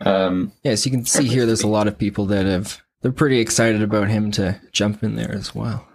Um, 0.00 0.52
Yes, 0.62 0.86
you 0.86 0.92
can 0.92 1.04
see 1.04 1.26
here 1.26 1.44
there's 1.44 1.62
a 1.64 1.68
lot 1.68 1.88
of 1.88 1.98
people 1.98 2.26
that 2.26 2.46
have 2.46 2.80
they're 3.02 3.12
pretty 3.12 3.40
excited 3.40 3.82
about 3.82 4.08
him 4.08 4.30
to 4.32 4.60
jump 4.72 5.02
in 5.02 5.16
there 5.16 5.32
as 5.32 5.54
well. 5.54 5.86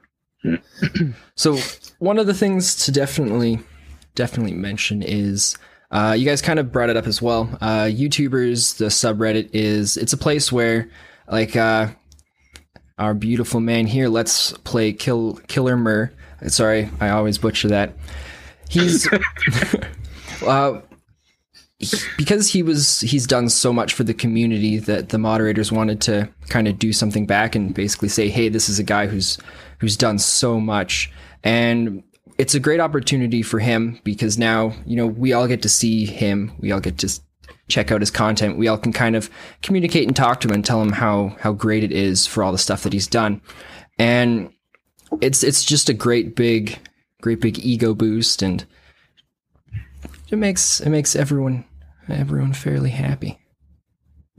so 1.36 1.58
one 2.00 2.20
of 2.20 2.28
the 2.28 2.34
things 2.34 2.76
to 2.86 2.92
definitely 2.92 3.60
definitely 4.16 4.54
mention 4.54 5.02
is 5.02 5.58
uh, 5.92 6.14
you 6.18 6.26
guys 6.26 6.42
kind 6.42 6.60
of 6.60 6.72
brought 6.72 6.90
it 6.90 6.98
up 6.98 7.08
as 7.08 7.22
well. 7.22 7.50
Uh, 7.62 7.84
NewTubers, 7.86 8.78
the 8.78 8.86
subreddit 8.86 9.50
is 9.54 9.96
it's 9.96 10.12
a 10.14 10.18
place 10.18 10.52
where 10.52 10.90
like 11.32 11.56
uh, 11.56 11.88
our 12.98 13.14
beautiful 13.14 13.60
man 13.60 13.88
here, 13.88 14.10
let's 14.10 14.52
play 14.60 14.92
Kill 14.92 15.36
Killer 15.48 15.78
Mur. 15.78 16.12
Sorry, 16.48 16.90
I 17.00 17.10
always 17.10 17.38
butcher 17.38 17.70
that. 17.70 17.94
He's 18.70 19.08
uh, 20.46 20.82
he- 20.82 20.93
because 22.18 22.50
he 22.50 22.64
was 22.64 23.02
he's 23.02 23.28
done 23.28 23.50
so 23.50 23.74
much 23.74 23.94
for 23.94 24.04
the 24.04 24.14
community 24.14 24.78
that 24.78 25.10
the 25.10 25.18
moderators 25.18 25.72
wanted 25.72 26.02
to 26.02 26.30
kind 26.50 26.68
of 26.68 26.78
do 26.80 26.94
something 26.94 27.26
back 27.26 27.56
and 27.56 27.74
basically 27.74 28.10
say 28.10 28.30
hey 28.30 28.50
this 28.50 28.70
is 28.70 28.80
a 28.80 28.84
guy 28.84 29.08
who's 29.08 29.38
who's 29.84 29.98
done 29.98 30.18
so 30.18 30.62
much. 30.62 31.12
And 31.44 32.04
it's 32.38 32.56
a 32.56 32.60
great 32.60 32.80
opportunity 32.80 33.42
for 33.42 33.60
him 33.60 34.00
because 34.06 34.38
now 34.38 34.74
you 34.86 34.96
know 34.96 35.08
we 35.08 35.34
all 35.34 35.48
get 35.48 35.62
to 35.64 35.70
see 35.70 36.06
him. 36.06 36.54
We 36.60 36.72
all 36.72 36.80
get 36.80 36.98
to 37.00 37.20
check 37.68 37.92
out 37.92 38.02
his 38.02 38.10
content. 38.10 38.58
We 38.58 38.70
all 38.70 38.78
can 38.78 38.94
kind 38.94 39.16
of 39.16 39.30
communicate 39.62 40.08
and 40.08 40.16
talk 40.16 40.40
to 40.40 40.48
him 40.48 40.54
and 40.54 40.66
tell 40.66 40.82
him 40.82 40.94
how 40.94 41.36
how 41.42 41.52
great 41.52 41.84
it 41.84 41.92
is 41.92 42.26
for 42.26 42.44
all 42.44 42.54
the 42.54 42.58
stuff 42.58 42.84
that 42.84 42.94
he's 42.94 43.08
done. 43.08 43.42
And 44.00 44.54
it's 45.20 45.44
it's 45.44 45.66
just 45.66 45.90
a 45.90 45.94
great 45.94 46.34
big 46.34 46.80
great 47.22 47.42
big 47.42 47.60
ego 47.60 47.94
boost 47.94 48.42
and 48.42 48.66
it 50.32 50.38
makes 50.38 50.80
it 50.80 50.90
makes 50.90 51.16
everyone 51.16 51.66
everyone 52.10 52.54
fairly 52.54 52.90
happy. 52.90 53.40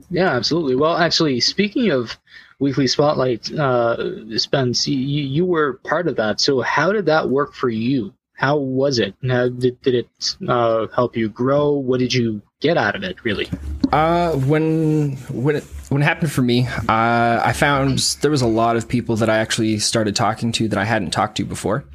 Yeah, 0.09 0.31
absolutely. 0.31 0.75
Well, 0.75 0.97
actually, 0.97 1.39
speaking 1.39 1.91
of 1.91 2.17
weekly 2.59 2.87
spotlight, 2.87 3.51
uh, 3.51 4.37
Spence, 4.37 4.87
you, 4.87 4.97
you 4.97 5.45
were 5.45 5.79
part 5.83 6.07
of 6.07 6.17
that. 6.17 6.39
So, 6.39 6.61
how 6.61 6.91
did 6.91 7.05
that 7.07 7.29
work 7.29 7.53
for 7.53 7.69
you? 7.69 8.13
How 8.33 8.57
was 8.57 8.99
it? 8.99 9.15
How 9.27 9.47
did, 9.47 9.81
did 9.81 9.95
it 9.95 10.35
uh, 10.47 10.87
help 10.93 11.15
you 11.15 11.29
grow? 11.29 11.71
What 11.71 11.99
did 11.99 12.13
you 12.13 12.41
get 12.59 12.77
out 12.77 12.95
of 12.95 13.03
it, 13.03 13.23
really? 13.23 13.49
Uh, 13.93 14.33
when 14.33 15.15
when 15.31 15.55
it 15.55 15.63
when 15.89 16.01
it 16.01 16.05
happened 16.05 16.31
for 16.31 16.41
me, 16.41 16.67
uh, 16.67 17.41
I 17.43 17.53
found 17.53 17.99
there 18.21 18.31
was 18.31 18.41
a 18.41 18.47
lot 18.47 18.75
of 18.75 18.89
people 18.89 19.15
that 19.17 19.29
I 19.29 19.37
actually 19.37 19.79
started 19.79 20.15
talking 20.15 20.51
to 20.53 20.67
that 20.67 20.77
I 20.77 20.83
hadn't 20.83 21.11
talked 21.11 21.37
to 21.37 21.45
before. 21.45 21.85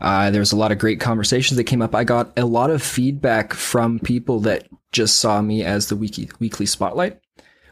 Uh, 0.00 0.30
there 0.30 0.40
was 0.40 0.52
a 0.52 0.56
lot 0.56 0.72
of 0.72 0.78
great 0.78 1.00
conversations 1.00 1.56
that 1.56 1.64
came 1.64 1.82
up. 1.82 1.94
I 1.94 2.04
got 2.04 2.32
a 2.36 2.44
lot 2.44 2.70
of 2.70 2.82
feedback 2.82 3.54
from 3.54 3.98
people 3.98 4.40
that 4.40 4.68
just 4.92 5.18
saw 5.18 5.40
me 5.42 5.64
as 5.64 5.88
the 5.88 5.96
weekly 5.96 6.30
weekly 6.38 6.66
spotlight, 6.66 7.18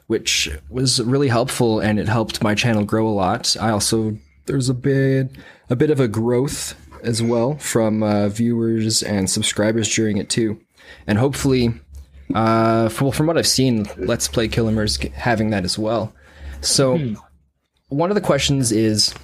which 0.07 0.51
was 0.69 1.01
really 1.03 1.29
helpful 1.29 1.81
and 1.81 1.99
it 1.99 2.09
helped 2.09 2.43
my 2.43 2.55
channel 2.55 2.85
grow 2.85 3.07
a 3.07 3.11
lot. 3.11 3.57
I 3.61 3.71
also 3.71 4.17
there's 4.47 4.69
a 4.69 4.75
bit 4.75 5.31
a 5.71 5.77
bit 5.77 5.91
of 5.91 6.01
a 6.01 6.09
growth 6.09 6.75
as 7.03 7.23
well 7.23 7.57
from 7.59 8.03
uh, 8.03 8.29
viewers 8.29 9.03
and 9.03 9.29
subscribers 9.29 9.95
during 9.95 10.17
it 10.17 10.31
too, 10.31 10.61
and 11.07 11.19
hopefully 11.19 11.75
uh, 12.35 12.89
from, 12.89 13.11
from 13.13 13.27
what 13.27 13.37
I've 13.37 13.47
seen, 13.47 13.87
Let's 13.97 14.29
Play 14.29 14.49
Killer's 14.49 14.97
having 14.97 15.51
that 15.51 15.65
as 15.65 15.79
well. 15.79 16.15
So, 16.61 16.99
one 17.89 18.11
of 18.11 18.15
the 18.15 18.21
questions 18.21 18.73
is, 18.73 19.15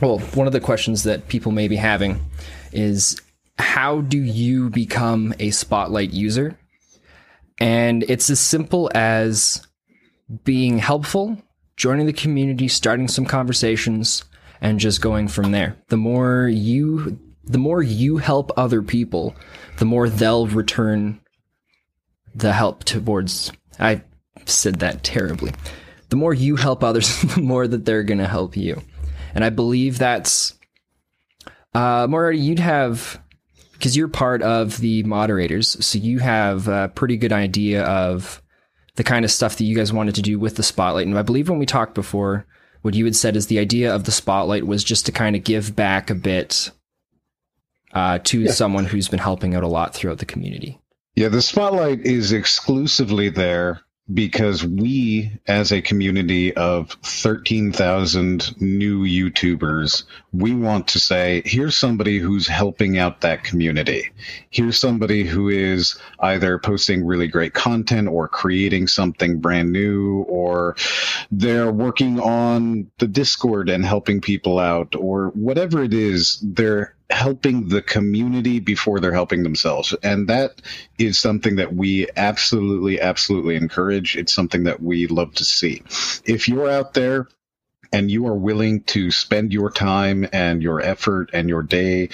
well, 0.00 0.18
one 0.18 0.46
of 0.46 0.52
the 0.52 0.60
questions 0.60 1.02
that 1.04 1.28
people 1.28 1.52
may 1.52 1.68
be 1.68 1.76
having 1.76 2.20
is, 2.72 3.20
how 3.58 4.00
do 4.02 4.18
you 4.18 4.70
become 4.70 5.34
a 5.38 5.50
Spotlight 5.50 6.12
user? 6.12 6.56
And 7.60 8.04
it's 8.04 8.30
as 8.30 8.38
simple 8.38 8.90
as 8.94 9.66
being 10.44 10.78
helpful, 10.78 11.42
joining 11.76 12.06
the 12.06 12.12
community, 12.12 12.68
starting 12.68 13.08
some 13.08 13.24
conversations, 13.24 14.24
and 14.60 14.78
just 14.78 15.00
going 15.00 15.28
from 15.28 15.50
there. 15.52 15.76
The 15.88 15.96
more 15.96 16.48
you 16.48 17.18
the 17.44 17.58
more 17.58 17.82
you 17.82 18.18
help 18.18 18.52
other 18.58 18.82
people, 18.82 19.34
the 19.78 19.86
more 19.86 20.08
they'll 20.08 20.46
return 20.46 21.18
the 22.34 22.52
help 22.52 22.84
towards 22.84 23.50
I 23.80 24.02
said 24.44 24.76
that 24.80 25.02
terribly. 25.02 25.52
The 26.10 26.16
more 26.16 26.34
you 26.34 26.56
help 26.56 26.82
others, 26.84 27.22
the 27.34 27.40
more 27.40 27.66
that 27.66 27.84
they're 27.84 28.02
going 28.02 28.18
to 28.18 28.28
help 28.28 28.56
you. 28.56 28.82
And 29.34 29.44
I 29.44 29.50
believe 29.50 29.98
that's 29.98 30.54
uh 31.74 32.06
Moriarty, 32.08 32.38
you'd 32.38 32.58
have 32.58 33.20
because 33.72 33.96
you're 33.96 34.08
part 34.08 34.42
of 34.42 34.78
the 34.78 35.02
moderators, 35.04 35.84
so 35.86 35.98
you 35.98 36.18
have 36.18 36.66
a 36.66 36.88
pretty 36.94 37.16
good 37.16 37.32
idea 37.32 37.84
of 37.84 38.42
the 38.96 39.04
kind 39.04 39.24
of 39.24 39.30
stuff 39.30 39.56
that 39.56 39.64
you 39.64 39.76
guys 39.76 39.92
wanted 39.92 40.16
to 40.16 40.22
do 40.22 40.38
with 40.40 40.56
the 40.56 40.62
spotlight. 40.64 41.06
And 41.06 41.16
I 41.16 41.22
believe 41.22 41.48
when 41.48 41.60
we 41.60 41.66
talked 41.66 41.94
before, 41.94 42.44
what 42.82 42.94
you 42.94 43.04
had 43.04 43.14
said 43.14 43.36
is 43.36 43.46
the 43.46 43.60
idea 43.60 43.94
of 43.94 44.02
the 44.04 44.10
spotlight 44.10 44.66
was 44.66 44.82
just 44.82 45.06
to 45.06 45.12
kind 45.12 45.36
of 45.36 45.44
give 45.44 45.76
back 45.76 46.10
a 46.10 46.16
bit 46.16 46.70
uh, 47.92 48.18
to 48.24 48.40
Yeah. 48.40 48.50
someone 48.50 48.84
who's 48.86 49.08
been 49.08 49.20
helping 49.20 49.54
out 49.54 49.62
a 49.62 49.68
lot 49.68 49.94
throughout 49.94 50.18
the 50.18 50.26
community. 50.26 50.80
Yeah, 51.14 51.28
the 51.28 51.42
spotlight 51.42 52.00
is 52.04 52.32
exclusively 52.32 53.28
there 53.28 53.80
because 54.12 54.64
we, 54.64 55.30
as 55.46 55.70
a 55.70 55.82
community 55.82 56.54
of 56.54 56.90
13,000 57.02 58.60
new 58.60 59.04
YouTubers, 59.04 60.04
we 60.32 60.54
want 60.54 60.88
to 60.88 60.98
say, 60.98 61.42
here's 61.44 61.76
somebody 61.76 62.18
who's 62.18 62.46
helping 62.46 62.98
out 62.98 63.20
that 63.20 63.44
community. 63.44 64.10
Here's 64.50 64.80
somebody 64.80 65.24
who 65.24 65.48
is 65.48 65.98
either 66.20 66.58
posting 66.58 67.04
really 67.04 67.28
great 67.28 67.52
content 67.52 68.08
or 68.08 68.28
creating 68.28 68.86
something 68.86 69.40
brand 69.40 69.72
new, 69.72 70.22
or 70.22 70.76
they're 71.30 71.70
working 71.70 72.18
on 72.18 72.90
the 72.98 73.08
Discord 73.08 73.68
and 73.68 73.84
helping 73.84 74.20
people 74.20 74.58
out, 74.58 74.94
or 74.96 75.28
whatever 75.34 75.82
it 75.82 75.92
is, 75.92 76.38
they're 76.42 76.94
helping 77.10 77.68
the 77.68 77.80
community 77.80 78.60
before 78.60 79.00
they're 79.00 79.12
helping 79.12 79.42
themselves. 79.42 79.94
And 80.02 80.28
that 80.28 80.60
is 80.98 81.18
something 81.18 81.56
that 81.56 81.74
we 81.74 82.06
absolutely, 82.16 83.00
absolutely 83.00 83.56
encourage. 83.56 84.16
It's 84.16 84.32
something 84.32 84.64
that 84.64 84.82
we 84.82 85.06
love 85.06 85.34
to 85.36 85.44
see. 85.44 85.82
If 86.24 86.48
you're 86.48 86.70
out 86.70 86.94
there 86.94 87.26
and 87.92 88.10
you 88.10 88.26
are 88.26 88.34
willing 88.34 88.82
to 88.84 89.10
spend 89.10 89.52
your 89.52 89.70
time 89.70 90.28
and 90.32 90.62
your 90.62 90.80
effort 90.80 91.30
and 91.32 91.48
your 91.48 91.62
day 91.62 92.10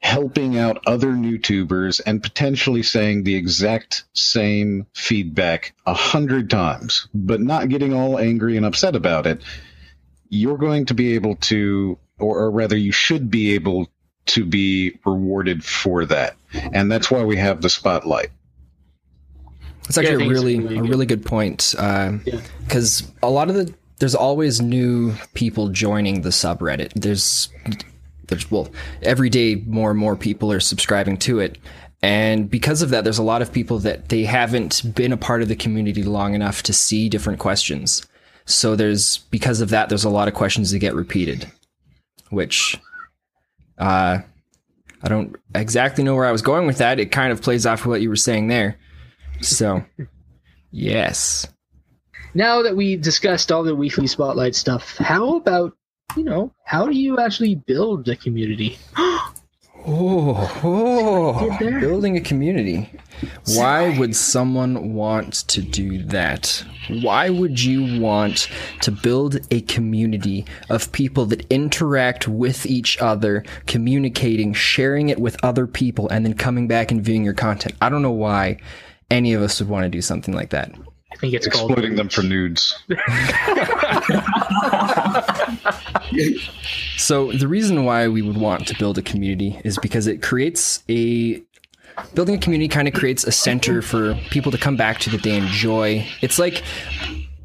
helping 0.00 0.58
out 0.58 0.82
other 0.86 1.10
YouTubers 1.10 2.00
and 2.04 2.22
potentially 2.22 2.82
saying 2.82 3.22
the 3.22 3.36
exact 3.36 4.04
same 4.14 4.86
feedback 4.94 5.74
a 5.86 5.94
hundred 5.94 6.50
times, 6.50 7.08
but 7.14 7.40
not 7.40 7.68
getting 7.68 7.92
all 7.92 8.18
angry 8.18 8.56
and 8.56 8.66
upset 8.66 8.96
about 8.96 9.26
it, 9.26 9.42
you're 10.28 10.58
going 10.58 10.86
to 10.86 10.94
be 10.94 11.14
able 11.14 11.36
to, 11.36 11.98
or, 12.18 12.38
or 12.38 12.50
rather, 12.50 12.76
you 12.76 12.92
should 12.92 13.30
be 13.30 13.54
able 13.54 13.88
to 14.26 14.44
be 14.44 14.98
rewarded 15.04 15.64
for 15.64 16.04
that. 16.06 16.36
And 16.72 16.90
that's 16.90 17.10
why 17.10 17.22
we 17.24 17.36
have 17.36 17.60
the 17.62 17.70
spotlight. 17.70 18.30
It's 19.88 19.98
actually 19.98 20.12
I 20.12 20.14
a 20.14 20.18
think 20.18 20.30
it's 20.32 20.40
really, 20.40 20.58
really 20.60 20.76
a 20.76 20.80
good. 20.82 20.90
really 20.90 21.06
good 21.06 21.26
point 21.26 21.74
uh, 21.78 22.12
Yeah. 22.24 22.40
because 22.64 23.10
a 23.22 23.30
lot 23.30 23.48
of 23.50 23.56
the 23.56 23.74
there's 23.98 24.14
always 24.14 24.60
new 24.60 25.14
people 25.34 25.68
joining 25.68 26.22
the 26.22 26.30
subreddit. 26.30 26.92
There's 26.94 27.48
there's 28.28 28.50
well 28.50 28.68
every 29.02 29.28
day 29.30 29.56
more 29.66 29.90
and 29.90 29.98
more 29.98 30.16
people 30.16 30.52
are 30.52 30.60
subscribing 30.60 31.16
to 31.18 31.40
it. 31.40 31.58
And 32.04 32.50
because 32.50 32.82
of 32.82 32.90
that, 32.90 33.04
there's 33.04 33.18
a 33.18 33.22
lot 33.22 33.42
of 33.42 33.52
people 33.52 33.78
that 33.80 34.08
they 34.08 34.24
haven't 34.24 34.82
been 34.94 35.12
a 35.12 35.16
part 35.16 35.40
of 35.42 35.46
the 35.48 35.54
community 35.54 36.02
long 36.02 36.34
enough 36.34 36.62
to 36.64 36.72
see 36.72 37.08
different 37.08 37.38
questions. 37.38 38.04
So 38.44 38.74
there's 38.74 39.18
because 39.30 39.60
of 39.60 39.68
that, 39.70 39.88
there's 39.88 40.04
a 40.04 40.10
lot 40.10 40.26
of 40.26 40.34
questions 40.34 40.72
that 40.72 40.80
get 40.80 40.94
repeated, 40.94 41.46
which 42.30 42.76
uh, 43.82 44.22
I 45.02 45.08
don't 45.08 45.36
exactly 45.54 46.04
know 46.04 46.14
where 46.14 46.24
I 46.24 46.32
was 46.32 46.42
going 46.42 46.66
with 46.66 46.78
that. 46.78 47.00
It 47.00 47.10
kind 47.10 47.32
of 47.32 47.42
plays 47.42 47.66
off 47.66 47.80
of 47.80 47.86
what 47.86 48.00
you 48.00 48.08
were 48.08 48.16
saying 48.16 48.46
there. 48.46 48.78
So, 49.40 49.84
yes. 50.70 51.48
Now 52.34 52.62
that 52.62 52.76
we 52.76 52.96
discussed 52.96 53.50
all 53.50 53.64
the 53.64 53.74
weekly 53.74 54.06
spotlight 54.06 54.54
stuff, 54.54 54.96
how 54.96 55.36
about 55.36 55.76
you 56.16 56.24
know 56.24 56.52
how 56.64 56.86
do 56.86 56.96
you 56.96 57.18
actually 57.18 57.56
build 57.56 58.08
a 58.08 58.16
community? 58.16 58.78
Oh, 59.84 60.60
oh, 60.62 61.58
building 61.80 62.16
a 62.16 62.20
community. 62.20 62.88
Why 63.46 63.96
would 63.98 64.14
someone 64.14 64.94
want 64.94 65.34
to 65.48 65.62
do 65.62 66.02
that? 66.04 66.64
Why 66.88 67.30
would 67.30 67.60
you 67.60 68.00
want 68.00 68.48
to 68.82 68.90
build 68.90 69.38
a 69.50 69.60
community 69.62 70.44
of 70.70 70.92
people 70.92 71.26
that 71.26 71.46
interact 71.50 72.28
with 72.28 72.66
each 72.66 72.98
other, 72.98 73.44
communicating, 73.66 74.52
sharing 74.52 75.08
it 75.08 75.18
with 75.18 75.42
other 75.44 75.66
people, 75.66 76.08
and 76.08 76.24
then 76.24 76.34
coming 76.34 76.68
back 76.68 76.90
and 76.90 77.04
viewing 77.04 77.24
your 77.24 77.34
content? 77.34 77.74
I 77.80 77.88
don't 77.88 78.02
know 78.02 78.10
why 78.10 78.58
any 79.10 79.32
of 79.32 79.42
us 79.42 79.60
would 79.60 79.68
want 79.68 79.84
to 79.84 79.88
do 79.88 80.02
something 80.02 80.34
like 80.34 80.50
that. 80.50 80.72
I 81.12 81.16
think 81.16 81.34
it's 81.34 81.46
called 81.46 81.70
Exploiting 81.70 81.96
them 81.96 82.08
for 82.08 82.22
nudes. 82.22 82.78
So 87.02 87.32
the 87.32 87.48
reason 87.48 87.84
why 87.84 88.06
we 88.06 88.22
would 88.22 88.36
want 88.36 88.68
to 88.68 88.78
build 88.78 88.96
a 88.96 89.02
community 89.02 89.60
is 89.64 89.76
because 89.78 90.06
it 90.06 90.22
creates 90.22 90.84
a 90.88 91.42
building 92.14 92.36
a 92.36 92.38
community 92.38 92.68
kind 92.68 92.86
of 92.86 92.94
creates 92.94 93.24
a 93.24 93.32
center 93.32 93.82
for 93.82 94.14
people 94.30 94.52
to 94.52 94.58
come 94.58 94.76
back 94.76 95.00
to 95.00 95.10
that 95.10 95.24
they 95.24 95.36
enjoy. 95.36 96.06
It's 96.20 96.38
like 96.38 96.62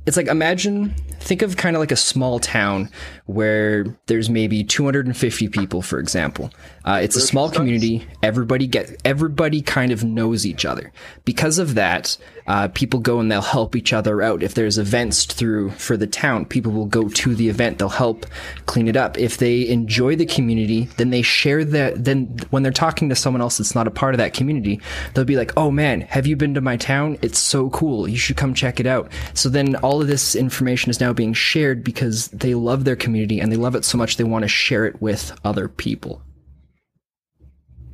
it's 0.05 0.15
like 0.15 0.28
imagine 0.28 0.93
think 1.20 1.41
of 1.41 1.57
kind 1.57 1.76
of 1.76 1.80
like 1.80 1.91
a 1.91 1.97
small 1.97 2.39
town 2.39 2.89
where 3.28 3.86
there's 4.05 4.30
maybe 4.30 4.63
250 4.63 5.49
people 5.49 5.82
for 5.82 5.99
example. 5.99 6.49
Uh, 6.86 7.01
it's 7.03 7.17
a 7.17 7.21
small 7.21 7.49
community. 7.51 8.07
Everybody 8.23 8.67
get 8.67 9.01
everybody 9.03 9.61
kind 9.61 9.91
of 9.91 10.03
knows 10.03 10.45
each 10.45 10.65
other. 10.65 10.93
Because 11.25 11.59
of 11.59 11.75
that 11.75 12.17
uh, 12.47 12.69
people 12.69 13.01
go 13.01 13.19
and 13.19 13.30
they'll 13.30 13.41
help 13.41 13.75
each 13.75 13.91
other 13.91 14.21
out. 14.21 14.41
If 14.41 14.53
there's 14.53 14.78
events 14.78 15.25
through 15.25 15.71
for 15.71 15.97
the 15.97 16.07
town 16.07 16.45
people 16.45 16.71
will 16.71 16.86
go 16.86 17.09
to 17.09 17.36
the 17.36 17.49
event. 17.49 17.80
They'll 17.80 17.89
help 17.89 18.25
clean 18.65 18.88
it 18.88 18.95
up. 18.95 19.17
If 19.17 19.38
they 19.38 19.67
enjoy 19.67 20.15
the 20.15 20.25
community 20.25 20.86
then 20.95 21.09
they 21.09 21.21
share 21.21 21.65
that 21.65 22.05
then 22.05 22.38
when 22.49 22.63
they're 22.63 22.71
talking 22.71 23.09
to 23.09 23.15
someone 23.15 23.41
else 23.41 23.57
that's 23.57 23.75
not 23.75 23.88
a 23.88 23.91
part 23.91 24.13
of 24.13 24.19
that 24.19 24.34
community 24.34 24.80
they'll 25.13 25.25
be 25.25 25.36
like 25.36 25.51
oh 25.57 25.69
man 25.69 26.01
have 26.01 26.25
you 26.25 26.38
been 26.38 26.53
to 26.53 26.61
my 26.61 26.78
town? 26.78 27.17
It's 27.21 27.39
so 27.39 27.69
cool. 27.71 28.07
You 28.07 28.17
should 28.17 28.38
come 28.38 28.53
check 28.53 28.80
it 28.80 28.86
out. 28.86 29.11
So 29.34 29.49
then 29.49 29.75
all 29.78 30.01
of 30.01 30.07
this 30.07 30.34
information 30.34 30.89
is 30.89 31.01
now 31.01 31.11
being 31.11 31.34
shared 31.34 31.84
because 31.84 32.30
they 32.30 32.55
love 32.55 32.86
their 32.86 32.95
community 32.95 33.16
and 33.41 33.51
they 33.51 33.55
love 33.55 33.76
it 33.76 33.84
so 33.86 33.97
much 33.97 34.18
they 34.18 34.24
want 34.24 34.43
to 34.43 34.47
share 34.49 34.86
it 34.86 35.01
with 35.01 35.32
other 35.43 35.68
people 35.68 36.22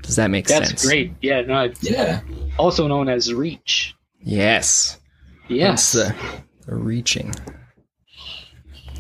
does 0.01 0.17
that 0.17 0.29
make 0.29 0.47
That's 0.47 0.67
sense 0.69 0.85
great. 0.85 1.13
Yeah, 1.21 1.41
no, 1.41 1.61
it's 1.61 1.81
Yeah. 1.89 2.21
also 2.57 2.87
known 2.87 3.07
as 3.09 3.33
reach. 3.33 3.95
yes 4.19 4.99
Yes. 5.49 5.93
It's 5.95 6.07
the, 6.09 6.15
the 6.67 6.75
reaching. 6.75 7.33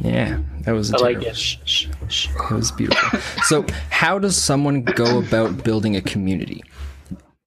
Yeah, 0.01 0.39
that 0.61 0.71
was 0.71 0.91
a 0.91 0.97
I 0.97 0.99
like 0.99 1.11
terrible- 1.19 1.27
it. 1.29 1.37
Shh, 1.37 1.57
shh, 1.65 1.87
shh. 2.09 2.27
It 2.29 2.51
was 2.51 2.71
beautiful. 2.71 3.19
so, 3.43 3.65
how 3.89 4.19
does 4.19 4.35
someone 4.35 4.83
go 4.83 5.19
about 5.19 5.63
building 5.63 5.95
a 5.95 6.01
community? 6.01 6.63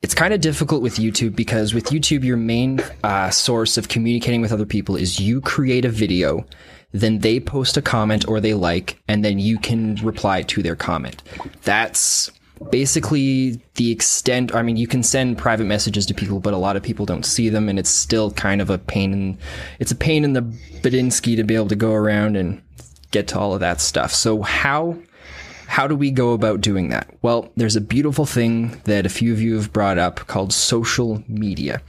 It's 0.02 0.14
kind 0.14 0.32
of 0.32 0.40
difficult 0.40 0.82
with 0.82 0.96
YouTube 0.96 1.34
because 1.34 1.74
with 1.74 1.86
YouTube, 1.86 2.22
your 2.24 2.36
main 2.36 2.80
uh, 3.02 3.30
source 3.30 3.76
of 3.76 3.88
communicating 3.88 4.40
with 4.40 4.52
other 4.52 4.66
people 4.66 4.96
is 4.96 5.18
you 5.18 5.40
create 5.40 5.84
a 5.84 5.88
video, 5.90 6.46
then 6.92 7.18
they 7.18 7.40
post 7.40 7.76
a 7.76 7.82
comment 7.82 8.26
or 8.28 8.40
they 8.40 8.54
like, 8.54 9.02
and 9.08 9.24
then 9.24 9.38
you 9.38 9.58
can 9.58 9.96
reply 9.96 10.42
to 10.42 10.62
their 10.62 10.76
comment. 10.76 11.22
That's 11.62 12.30
basically 12.70 13.60
the 13.74 13.92
extent 13.92 14.54
i 14.54 14.62
mean 14.62 14.78
you 14.78 14.86
can 14.86 15.02
send 15.02 15.36
private 15.36 15.66
messages 15.66 16.06
to 16.06 16.14
people 16.14 16.40
but 16.40 16.54
a 16.54 16.56
lot 16.56 16.74
of 16.74 16.82
people 16.82 17.04
don't 17.04 17.26
see 17.26 17.50
them 17.50 17.68
and 17.68 17.78
it's 17.78 17.90
still 17.90 18.30
kind 18.30 18.62
of 18.62 18.70
a 18.70 18.78
pain 18.78 19.12
in 19.12 19.38
it's 19.78 19.92
a 19.92 19.94
pain 19.94 20.24
in 20.24 20.32
the 20.32 20.40
badinsky 20.80 21.36
to 21.36 21.44
be 21.44 21.54
able 21.54 21.68
to 21.68 21.76
go 21.76 21.92
around 21.92 22.34
and 22.34 22.62
get 23.10 23.28
to 23.28 23.38
all 23.38 23.54
of 23.54 23.60
that 23.60 23.80
stuff. 23.80 24.12
So 24.12 24.42
how 24.42 24.98
how 25.68 25.88
do 25.88 25.96
we 25.96 26.10
go 26.10 26.32
about 26.32 26.60
doing 26.60 26.90
that? 26.90 27.08
Well 27.22 27.50
there's 27.56 27.76
a 27.76 27.80
beautiful 27.80 28.26
thing 28.26 28.80
that 28.84 29.06
a 29.06 29.10
few 29.10 29.32
of 29.32 29.40
you 29.40 29.56
have 29.56 29.72
brought 29.72 29.98
up 29.98 30.26
called 30.26 30.52
social 30.52 31.22
media. 31.28 31.82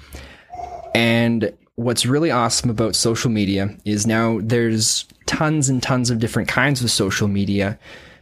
And 0.95 1.53
what's 1.77 2.07
really 2.07 2.31
awesome 2.31 2.69
about 2.69 2.95
social 2.95 3.29
media 3.29 3.69
is 3.85 4.05
now 4.05 4.39
there's 4.41 5.05
tons 5.27 5.69
and 5.69 5.81
tons 5.81 6.09
of 6.09 6.19
different 6.19 6.49
kinds 6.49 6.83
of 6.83 6.89
social 6.91 7.27
media 7.27 7.79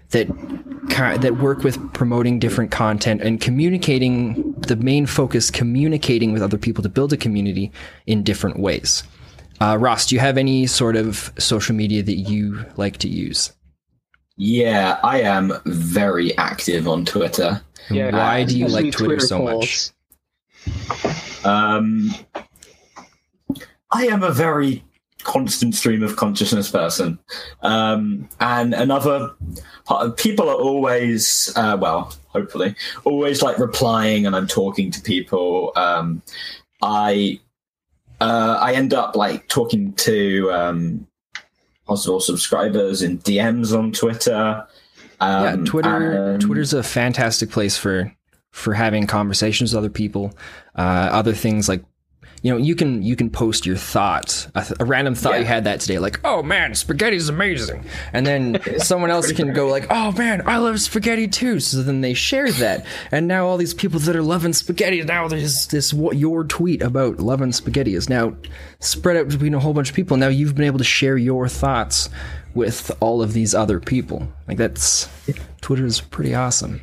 that 0.10 0.28
that 1.22 1.38
work 1.38 1.64
with 1.64 1.93
promoting 1.93 2.38
different 2.38 2.70
content 2.70 3.22
and 3.22 3.41
communicating 3.41 4.53
the 4.60 4.76
main 4.76 5.06
focus 5.06 5.49
communicating 5.49 6.32
with 6.32 6.43
other 6.43 6.58
people 6.58 6.84
to 6.84 6.89
build 6.89 7.12
a 7.12 7.18
community 7.18 7.72
in 8.06 8.24
different 8.24 8.60
ways. 8.60 9.03
Uh, 9.62 9.78
Ross, 9.80 10.06
do 10.06 10.16
you 10.16 10.22
have 10.22 10.38
any 10.38 10.68
sort 10.68 10.97
of 10.97 11.32
social 11.39 11.74
media 11.76 12.03
that 12.03 12.16
you 12.16 12.66
like 12.76 12.97
to 12.97 13.08
use? 13.08 13.53
Yeah, 14.36 14.99
I 15.01 15.22
am 15.22 15.53
very 15.66 16.38
active 16.38 16.89
on 16.89 17.06
Twitter. 17.06 17.62
Yeah, 17.89 18.12
Why 18.12 18.43
do 18.43 18.58
you 18.60 18.66
especially 18.66 18.84
like 18.84 18.97
Twitter 18.97 19.20
so 19.22 19.41
much? 19.41 19.91
Um, 21.45 22.14
I 23.96 24.06
am 24.08 24.24
a 24.24 24.32
very 24.32 24.84
constant 25.24 25.74
stream 25.74 26.04
of 26.04 26.16
consciousness 26.18 26.70
person. 26.70 27.18
Um, 27.62 28.30
and 28.39 28.74
another 28.74 29.32
part, 29.86 30.18
people 30.18 30.50
are 30.50 30.56
always, 30.56 31.52
uh, 31.56 31.78
well, 31.80 32.14
hopefully, 32.28 32.76
always 33.06 33.41
like 33.41 33.58
replying, 33.58 34.26
and 34.26 34.36
I'm 34.36 34.48
talking 34.48 34.91
to 34.91 35.02
people. 35.02 35.72
Um, 35.76 36.22
I 36.82 37.39
uh, 38.22 38.58
I 38.62 38.74
end 38.74 38.93
up 38.93 39.16
like 39.16 39.48
talking 39.48 39.93
to 39.93 40.52
um, 40.52 41.08
possible 41.88 42.20
subscribers 42.20 43.02
in 43.02 43.20
DMs 43.20 43.78
on 43.78 43.91
Twitter. 43.91 44.66
yeah, 45.22 45.54
Um, 45.54 45.66
Twitter. 45.66 46.32
and- 46.34 46.41
Twitter's 46.41 46.74
a 46.74 46.84
fantastic 46.84 47.50
place 47.50 47.78
for 47.78 48.14
for 48.52 48.74
having 48.74 49.06
conversations 49.08 49.74
with 49.74 49.80
other 49.80 49.89
people. 49.89 50.34
Uh, 50.78 50.82
other 51.12 51.34
things 51.34 51.68
like, 51.68 51.84
you 52.46 52.52
know, 52.52 52.58
you 52.58 52.76
can 52.76 53.02
you 53.02 53.16
can 53.16 53.32
post 53.32 53.66
your 53.66 53.76
thoughts, 53.76 54.48
a, 54.54 54.64
th- 54.64 54.80
a 54.80 54.86
random 54.86 55.16
thought 55.16 55.39
you 55.39 55.46
had 55.46 55.64
that 55.64 55.80
today, 55.80 55.98
like, 55.98 56.20
oh 56.24 56.43
man, 56.43 56.76
spaghetti's 56.76 57.28
amazing, 57.28 57.84
and 58.14 58.24
then 58.24 58.62
someone 58.78 59.10
else 59.10 59.32
can 59.32 59.52
go 59.52 59.68
like, 59.68 59.88
oh 59.89 60.12
man, 60.12 60.48
I 60.48 60.58
love 60.58 60.80
spaghetti 60.80 61.28
too. 61.28 61.60
So 61.60 61.82
then 61.82 62.02
they 62.02 62.14
share 62.14 62.52
that, 62.52 62.86
and 63.12 63.28
now 63.28 63.48
all 63.48 63.58
these 63.58 63.74
people 63.74 64.00
that 64.02 64.16
are 64.16 64.22
loving 64.22 64.54
spaghetti 64.54 65.02
now 65.02 65.28
there's 65.28 65.66
this 65.66 65.91
what 65.91 66.18
your 66.18 66.43
tweet 66.43 66.84
about 66.84 67.20
loving 67.20 67.52
spaghetti 67.52 67.96
is 67.96 68.10
now 68.10 68.36
spread 68.80 69.18
out 69.18 69.28
between 69.28 69.56
a 69.56 69.60
whole 69.60 69.74
bunch 69.74 69.89
of 69.89 69.96
people. 69.96 70.16
Now 70.16 70.28
you've 70.28 70.54
been 70.54 70.66
able 70.66 70.78
to 70.78 70.84
share 70.84 71.18
your 71.18 71.48
thoughts 71.48 72.12
with 72.54 72.91
all 73.00 73.24
of 73.24 73.34
these 73.34 73.56
other 73.56 73.80
people. 73.80 74.32
Like 74.48 74.58
that's 74.58 75.10
Twitter 75.62 75.88
is 75.88 76.00
pretty 76.00 76.36
awesome. 76.36 76.82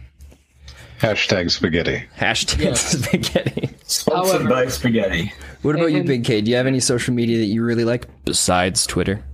Hashtag 1.02 1.50
spaghetti. 1.50 2.04
Hashtag 2.16 2.76
spaghetti. 3.02 3.70
Sponsored 3.86 4.42
However- 4.42 4.48
by 4.48 4.66
spaghetti. 4.68 5.32
What 5.62 5.76
about 5.76 5.92
you, 5.92 6.02
Big 6.02 6.24
K? 6.24 6.40
Do 6.40 6.50
you 6.50 6.56
have 6.56 6.66
any 6.66 6.80
social 6.80 7.14
media 7.14 7.38
that 7.38 7.46
you 7.46 7.64
really 7.64 7.84
like 7.84 8.06
besides 8.24 8.86
Twitter? 8.86 9.24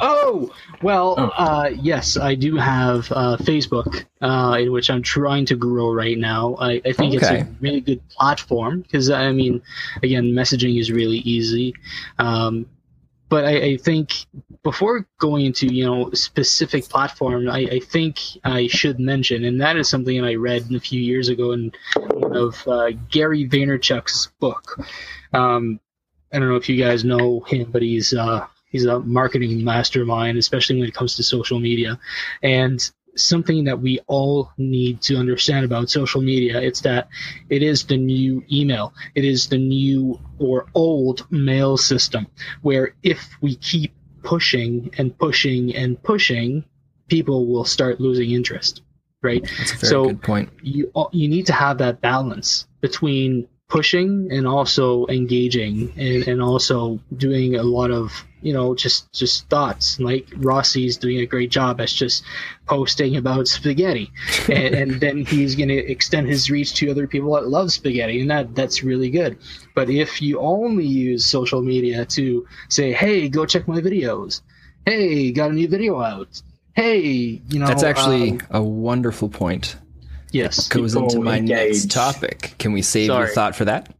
Oh 0.00 0.52
well, 0.82 1.14
Oh. 1.18 1.28
Uh, 1.28 1.70
yes, 1.80 2.16
I 2.16 2.34
do 2.34 2.56
have 2.56 3.10
uh, 3.12 3.36
Facebook, 3.36 4.04
uh, 4.20 4.56
in 4.58 4.72
which 4.72 4.90
I'm 4.90 5.02
trying 5.02 5.46
to 5.46 5.56
grow 5.56 5.92
right 5.92 6.18
now. 6.18 6.56
I, 6.56 6.82
I 6.84 6.92
think 6.92 7.14
it's 7.14 7.22
a 7.24 7.46
really 7.60 7.80
good 7.80 8.06
platform 8.08 8.80
because 8.80 9.08
I 9.10 9.30
mean, 9.32 9.62
again, 10.02 10.32
messaging 10.32 10.78
is 10.80 10.90
really 10.90 11.18
easy. 11.18 11.74
Um, 12.18 12.66
but 13.34 13.46
I, 13.46 13.56
I 13.70 13.76
think 13.78 14.26
before 14.62 15.08
going 15.18 15.44
into 15.46 15.66
you 15.66 15.84
know 15.84 16.08
specific 16.12 16.88
platform, 16.88 17.50
I, 17.50 17.66
I 17.68 17.80
think 17.80 18.20
I 18.44 18.68
should 18.68 19.00
mention, 19.00 19.44
and 19.44 19.60
that 19.60 19.76
is 19.76 19.88
something 19.88 20.22
that 20.22 20.28
I 20.28 20.36
read 20.36 20.70
a 20.72 20.78
few 20.78 21.00
years 21.00 21.28
ago 21.28 21.50
in 21.50 21.72
one 21.96 22.36
of 22.36 22.68
uh, 22.68 22.90
Gary 23.10 23.48
Vaynerchuk's 23.48 24.28
book. 24.38 24.78
Um, 25.32 25.80
I 26.32 26.38
don't 26.38 26.48
know 26.48 26.54
if 26.54 26.68
you 26.68 26.80
guys 26.80 27.04
know 27.04 27.40
him, 27.40 27.72
but 27.72 27.82
he's 27.82 28.14
uh, 28.14 28.46
he's 28.66 28.84
a 28.84 29.00
marketing 29.00 29.64
mastermind, 29.64 30.38
especially 30.38 30.78
when 30.78 30.88
it 30.88 30.94
comes 30.94 31.16
to 31.16 31.24
social 31.24 31.58
media. 31.58 31.98
And 32.40 32.88
something 33.16 33.64
that 33.64 33.80
we 33.80 34.00
all 34.06 34.50
need 34.58 35.00
to 35.02 35.16
understand 35.16 35.64
about 35.64 35.90
social 35.90 36.20
media. 36.22 36.60
It's 36.60 36.80
that 36.82 37.08
it 37.48 37.62
is 37.62 37.84
the 37.84 37.96
new 37.96 38.44
email. 38.52 38.92
It 39.14 39.24
is 39.24 39.48
the 39.48 39.58
new 39.58 40.20
or 40.38 40.66
old 40.74 41.30
mail 41.30 41.76
system 41.76 42.26
where 42.62 42.94
if 43.02 43.36
we 43.40 43.56
keep 43.56 43.92
pushing 44.22 44.90
and 44.98 45.16
pushing 45.18 45.74
and 45.76 46.02
pushing 46.02 46.64
people 47.08 47.46
will 47.46 47.64
start 47.64 48.00
losing 48.00 48.30
interest 48.30 48.82
right? 49.22 49.42
That's 49.58 49.72
a 49.72 49.76
very 49.76 49.90
So- 49.90 50.04
good 50.08 50.22
point. 50.22 50.48
you 50.62 50.90
you 51.12 51.28
need 51.28 51.46
to 51.46 51.52
have 51.54 51.78
that 51.78 52.00
balance 52.02 52.66
between 52.82 53.48
pushing 53.70 54.28
and 54.30 54.46
also 54.46 55.06
engaging 55.06 55.92
and, 55.96 56.28
and 56.28 56.42
also 56.42 57.00
doing 57.16 57.56
a 57.56 57.62
lot 57.62 57.90
of 57.90 58.12
you 58.44 58.52
know 58.52 58.74
just 58.74 59.10
just 59.12 59.48
thoughts 59.48 59.98
like 59.98 60.28
rossi's 60.36 60.98
doing 60.98 61.18
a 61.18 61.26
great 61.26 61.50
job 61.50 61.80
as 61.80 61.92
just 61.92 62.22
posting 62.66 63.16
about 63.16 63.48
spaghetti 63.48 64.10
and, 64.48 64.74
and 64.74 65.00
then 65.00 65.24
he's 65.24 65.56
going 65.56 65.68
to 65.68 65.90
extend 65.90 66.28
his 66.28 66.50
reach 66.50 66.74
to 66.74 66.90
other 66.90 67.06
people 67.06 67.32
that 67.34 67.48
love 67.48 67.72
spaghetti 67.72 68.20
and 68.20 68.30
that 68.30 68.54
that's 68.54 68.84
really 68.84 69.08
good 69.10 69.38
but 69.74 69.88
if 69.88 70.20
you 70.20 70.38
only 70.38 70.84
use 70.86 71.24
social 71.24 71.62
media 71.62 72.04
to 72.04 72.46
say 72.68 72.92
hey 72.92 73.28
go 73.28 73.46
check 73.46 73.66
my 73.66 73.80
videos 73.80 74.42
hey 74.84 75.32
got 75.32 75.50
a 75.50 75.54
new 75.54 75.66
video 75.66 76.00
out 76.00 76.42
hey 76.74 77.40
you 77.48 77.58
know 77.58 77.66
That's 77.66 77.82
actually 77.82 78.32
um, 78.32 78.40
a 78.50 78.62
wonderful 78.62 79.28
point. 79.30 79.76
yes 80.32 80.68
Goes 80.68 80.94
into 80.94 81.08
People 81.08 81.24
my 81.24 81.38
next 81.38 81.90
topic. 81.90 82.54
Can 82.58 82.72
we 82.72 82.82
save 82.82 83.06
your 83.08 83.28
thought 83.28 83.56
for 83.56 83.64
that? 83.64 83.94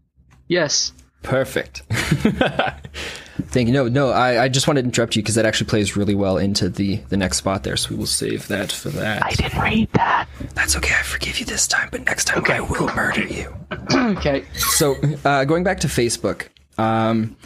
yes 0.48 0.92
Perfect. 1.22 1.82
Thank 3.48 3.68
you. 3.68 3.74
No, 3.74 3.88
no, 3.88 4.10
I, 4.10 4.44
I 4.44 4.48
just 4.48 4.68
wanted 4.68 4.82
to 4.82 4.86
interrupt 4.86 5.16
you 5.16 5.22
because 5.22 5.34
that 5.34 5.44
actually 5.44 5.68
plays 5.68 5.96
really 5.96 6.14
well 6.14 6.38
into 6.38 6.68
the 6.68 6.96
the 7.08 7.16
next 7.16 7.38
spot 7.38 7.64
there. 7.64 7.76
So 7.76 7.90
we 7.90 7.96
will 7.96 8.06
save 8.06 8.48
that 8.48 8.70
for 8.70 8.90
that. 8.90 9.24
I 9.24 9.30
didn't 9.30 9.60
read 9.60 9.88
that 9.94 10.28
That's 10.54 10.76
okay. 10.76 10.94
I 10.98 11.02
forgive 11.02 11.40
you 11.40 11.46
this 11.46 11.66
time, 11.66 11.88
but 11.90 12.04
next 12.04 12.26
time 12.26 12.38
okay. 12.38 12.54
I 12.54 12.60
will 12.60 12.88
murder 12.94 13.26
you. 13.26 13.54
okay 13.94 14.44
So, 14.54 14.96
uh, 15.24 15.44
going 15.44 15.64
back 15.64 15.80
to 15.80 15.88
Facebook, 15.88 16.48
um, 16.78 17.36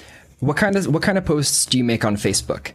what 0.41 0.57
kind 0.57 0.76
of 0.76 0.86
what 0.86 1.03
kind 1.03 1.18
of 1.18 1.24
posts 1.24 1.66
do 1.66 1.78
you 1.78 1.84
make 1.84 2.05
on 2.05 2.16
Facebook? 2.16 2.72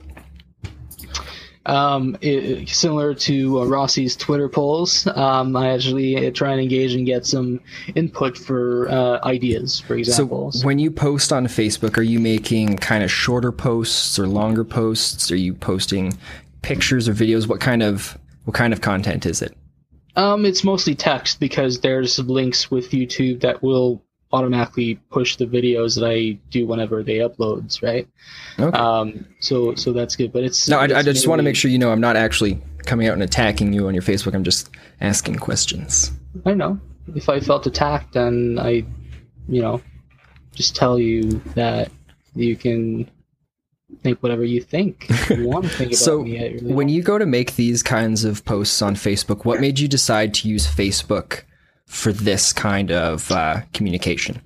Um, 1.65 2.17
it, 2.21 2.69
similar 2.69 3.13
to 3.15 3.61
uh, 3.61 3.65
Rossi's 3.65 4.15
Twitter 4.15 4.49
polls, 4.49 5.07
um, 5.07 5.55
I 5.55 5.69
actually 5.69 6.27
uh, 6.27 6.31
try 6.31 6.51
and 6.51 6.61
engage 6.61 6.93
and 6.93 7.05
get 7.05 7.25
some 7.25 7.59
input 7.95 8.37
for 8.37 8.89
uh, 8.89 9.19
ideas, 9.25 9.79
for 9.79 9.95
example. 9.95 10.51
So, 10.51 10.65
when 10.65 10.79
you 10.79 10.91
post 10.91 11.31
on 11.31 11.47
Facebook, 11.47 11.97
are 11.97 12.03
you 12.03 12.19
making 12.19 12.77
kind 12.77 13.03
of 13.03 13.11
shorter 13.11 13.51
posts 13.51 14.19
or 14.19 14.27
longer 14.27 14.63
posts? 14.63 15.31
Are 15.31 15.37
you 15.37 15.53
posting 15.53 16.17
pictures 16.61 17.07
or 17.07 17.13
videos? 17.13 17.47
What 17.47 17.59
kind 17.59 17.83
of 17.83 18.17
what 18.45 18.55
kind 18.55 18.73
of 18.73 18.81
content 18.81 19.25
is 19.25 19.41
it? 19.41 19.55
um, 20.15 20.45
it's 20.45 20.63
mostly 20.63 20.95
text 20.95 21.39
because 21.39 21.79
there's 21.79 22.19
links 22.19 22.69
with 22.69 22.91
YouTube 22.91 23.41
that 23.41 23.63
will 23.63 24.03
automatically 24.33 24.95
push 25.11 25.35
the 25.37 25.45
videos 25.45 25.97
that 25.99 26.05
I 26.05 26.37
do 26.49 26.65
whenever 26.65 27.03
they 27.03 27.17
uploads, 27.17 27.81
right? 27.83 28.07
Okay. 28.59 28.77
Um, 28.77 29.25
so 29.39 29.75
so 29.75 29.93
that's 29.93 30.15
good, 30.15 30.33
but 30.33 30.43
it's 30.43 30.67
no, 30.67 30.79
I, 30.79 30.85
I 30.85 31.03
just 31.03 31.27
want 31.27 31.39
to 31.39 31.43
make 31.43 31.55
sure 31.55 31.71
you 31.71 31.77
know 31.79 31.91
I'm 31.91 32.01
not 32.01 32.15
actually 32.15 32.59
coming 32.85 33.07
out 33.07 33.13
and 33.13 33.23
attacking 33.23 33.71
you 33.71 33.87
on 33.87 33.93
your 33.93 34.03
Facebook. 34.03 34.33
I'm 34.33 34.43
just 34.43 34.69
asking 34.99 35.35
questions. 35.35 36.11
I 36.45 36.53
know. 36.53 36.79
If 37.15 37.29
I 37.29 37.39
felt 37.39 37.67
attacked, 37.67 38.13
then 38.13 38.57
I, 38.59 38.83
you 39.47 39.61
know, 39.61 39.81
just 40.55 40.75
tell 40.75 40.97
you 40.99 41.41
that 41.55 41.91
you 42.35 42.55
can 42.55 43.09
think 44.01 44.23
whatever 44.23 44.43
you 44.43 44.61
think. 44.61 45.07
You 45.29 45.47
want 45.47 45.65
to 45.65 45.69
think 45.69 45.91
about 45.91 45.97
So, 45.99 46.23
me. 46.23 46.39
Really 46.39 46.73
when 46.73 46.87
don't. 46.87 46.95
you 46.95 47.03
go 47.03 47.17
to 47.19 47.25
make 47.25 47.55
these 47.55 47.83
kinds 47.83 48.23
of 48.23 48.43
posts 48.45 48.81
on 48.81 48.95
Facebook, 48.95 49.45
what 49.45 49.61
made 49.61 49.79
you 49.79 49.87
decide 49.87 50.33
to 50.35 50.47
use 50.47 50.65
Facebook 50.65 51.43
for 51.93 52.11
this 52.11 52.51
kind 52.51 52.91
of 52.91 53.31
uh, 53.31 53.61
communication? 53.73 54.41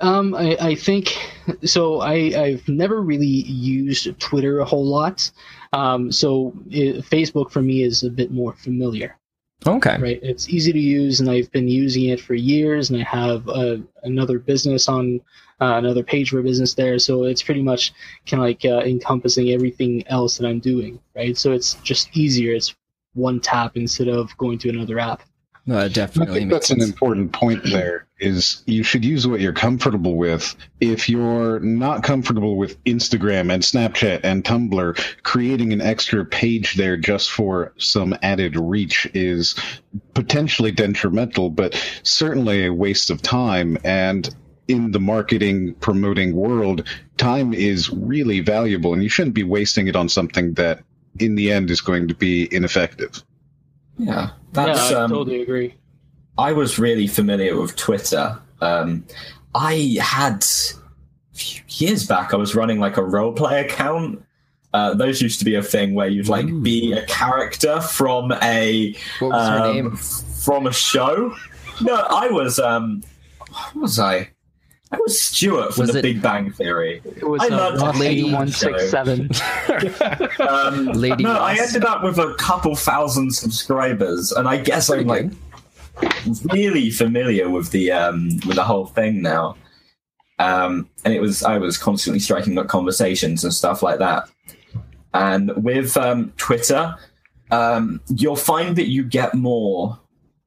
Um, 0.00 0.34
I, 0.34 0.56
I 0.60 0.74
think 0.74 1.16
so. 1.64 2.00
I 2.00 2.14
I've 2.36 2.68
never 2.68 3.00
really 3.00 3.26
used 3.26 4.18
Twitter 4.18 4.60
a 4.60 4.64
whole 4.64 4.84
lot. 4.84 5.30
Um, 5.72 6.10
so 6.10 6.52
it, 6.70 7.04
Facebook 7.04 7.50
for 7.50 7.62
me 7.62 7.82
is 7.82 8.02
a 8.02 8.10
bit 8.10 8.30
more 8.30 8.52
familiar. 8.52 9.16
Okay. 9.64 9.96
right? 9.98 10.18
It's 10.22 10.48
easy 10.48 10.72
to 10.72 10.78
use, 10.78 11.20
and 11.20 11.30
I've 11.30 11.50
been 11.52 11.68
using 11.68 12.06
it 12.06 12.20
for 12.20 12.34
years, 12.34 12.90
and 12.90 13.00
I 13.00 13.04
have 13.04 13.48
uh, 13.48 13.76
another 14.02 14.40
business 14.40 14.88
on 14.88 15.20
uh, 15.60 15.76
another 15.76 16.02
page 16.02 16.30
for 16.30 16.40
a 16.40 16.42
business 16.42 16.74
there, 16.74 16.98
so 16.98 17.22
it's 17.24 17.44
pretty 17.44 17.62
much 17.62 17.92
kind 18.26 18.42
of 18.42 18.48
like 18.48 18.64
uh, 18.64 18.84
encompassing 18.84 19.50
everything 19.50 20.04
else 20.08 20.36
that 20.38 20.48
I'm 20.48 20.58
doing, 20.58 20.98
right? 21.14 21.36
So 21.36 21.52
it's 21.52 21.74
just 21.74 22.16
easier. 22.16 22.52
It's 22.52 22.74
one 23.14 23.38
tap 23.38 23.76
instead 23.76 24.08
of 24.08 24.36
going 24.36 24.58
to 24.58 24.68
another 24.68 24.98
app. 24.98 25.22
No, 25.64 25.76
that 25.76 25.84
I 25.84 25.88
definitely 25.88 26.40
think 26.40 26.50
that's 26.50 26.70
an 26.70 26.82
important 26.82 27.32
point 27.32 27.62
there 27.62 28.08
is 28.18 28.62
you 28.66 28.82
should 28.82 29.04
use 29.04 29.26
what 29.28 29.40
you're 29.40 29.52
comfortable 29.52 30.16
with. 30.16 30.56
If 30.80 31.08
you're 31.08 31.60
not 31.60 32.02
comfortable 32.02 32.56
with 32.56 32.82
Instagram 32.84 33.52
and 33.52 33.62
Snapchat 33.62 34.20
and 34.24 34.42
Tumblr, 34.42 35.22
creating 35.22 35.72
an 35.72 35.80
extra 35.80 36.24
page 36.24 36.74
there 36.74 36.96
just 36.96 37.30
for 37.30 37.74
some 37.78 38.16
added 38.22 38.56
reach 38.56 39.08
is 39.14 39.54
potentially 40.14 40.72
detrimental, 40.72 41.48
but 41.50 41.74
certainly 42.02 42.66
a 42.66 42.72
waste 42.72 43.10
of 43.10 43.22
time. 43.22 43.78
And 43.84 44.34
in 44.66 44.90
the 44.90 45.00
marketing 45.00 45.74
promoting 45.74 46.34
world, 46.34 46.88
time 47.18 47.54
is 47.54 47.88
really 47.90 48.40
valuable 48.40 48.94
and 48.94 49.02
you 49.02 49.08
shouldn't 49.08 49.34
be 49.34 49.44
wasting 49.44 49.86
it 49.86 49.94
on 49.94 50.08
something 50.08 50.54
that 50.54 50.82
in 51.20 51.36
the 51.36 51.52
end 51.52 51.70
is 51.70 51.80
going 51.80 52.08
to 52.08 52.14
be 52.14 52.48
ineffective. 52.52 53.22
Yeah, 53.98 54.30
that's. 54.52 54.90
yeah, 54.90 54.98
I 54.98 55.02
um, 55.02 55.10
totally 55.10 55.42
agree. 55.42 55.74
I 56.38 56.52
was 56.52 56.78
really 56.78 57.06
familiar 57.06 57.60
with 57.60 57.76
Twitter. 57.76 58.38
Um, 58.60 59.04
I 59.54 59.98
had 60.00 60.44
years 61.68 62.06
back. 62.06 62.32
I 62.32 62.36
was 62.36 62.54
running 62.54 62.80
like 62.80 62.96
a 62.96 63.04
role 63.04 63.32
play 63.32 63.60
account. 63.60 64.24
Uh, 64.72 64.94
those 64.94 65.20
used 65.20 65.38
to 65.38 65.44
be 65.44 65.54
a 65.54 65.62
thing 65.62 65.94
where 65.94 66.08
you'd 66.08 66.28
like 66.28 66.46
be 66.62 66.92
a 66.92 67.04
character 67.04 67.80
from 67.82 68.32
a 68.42 68.96
What 69.20 69.32
was 69.32 69.48
her 69.48 69.58
um, 69.58 69.74
name? 69.74 69.96
from 69.96 70.66
a 70.66 70.72
show. 70.72 71.34
No, 71.82 71.94
I 71.94 72.28
was. 72.28 72.58
Um, 72.58 73.02
what 73.50 73.76
was 73.76 73.98
I? 73.98 74.30
That 74.92 75.00
was 75.00 75.20
Stuart 75.20 75.72
from 75.74 75.86
Was 75.86 75.92
The 75.92 75.98
it- 76.00 76.02
Big 76.02 76.22
Bang 76.22 76.52
Theory. 76.52 77.00
It 77.04 77.26
was 77.26 77.40
I 77.42 77.46
uh, 77.46 77.56
learned 77.56 77.78
to 77.78 77.84
Ross 77.86 77.96
hate 77.96 78.06
eighty 78.10 78.30
that 78.30 78.36
one 78.36 78.48
six 78.48 78.90
seven. 78.90 79.30
Um, 80.48 80.86
Lady 80.88 81.24
no, 81.24 81.32
I 81.32 81.56
ended 81.58 81.84
up 81.84 82.02
with 82.04 82.18
a 82.18 82.34
couple 82.34 82.76
thousand 82.76 83.32
subscribers, 83.34 84.32
and 84.32 84.46
I 84.46 84.58
guess 84.58 84.90
I'm 84.90 85.06
like 85.06 85.30
really 86.52 86.90
familiar 86.90 87.48
with 87.48 87.70
the 87.70 87.90
um, 87.90 88.28
with 88.46 88.56
the 88.56 88.64
whole 88.64 88.86
thing 88.86 89.22
now. 89.22 89.56
Um, 90.38 90.88
and 91.04 91.14
it 91.14 91.20
was 91.20 91.42
I 91.42 91.56
was 91.56 91.78
constantly 91.78 92.20
striking 92.20 92.58
up 92.58 92.68
conversations 92.68 93.44
and 93.44 93.52
stuff 93.54 93.82
like 93.82 93.98
that. 93.98 94.28
And 95.14 95.52
with 95.56 95.96
um, 95.96 96.32
Twitter, 96.36 96.96
um, 97.50 98.00
you'll 98.14 98.36
find 98.36 98.76
that 98.76 98.88
you 98.88 99.04
get 99.04 99.34
more 99.34 99.98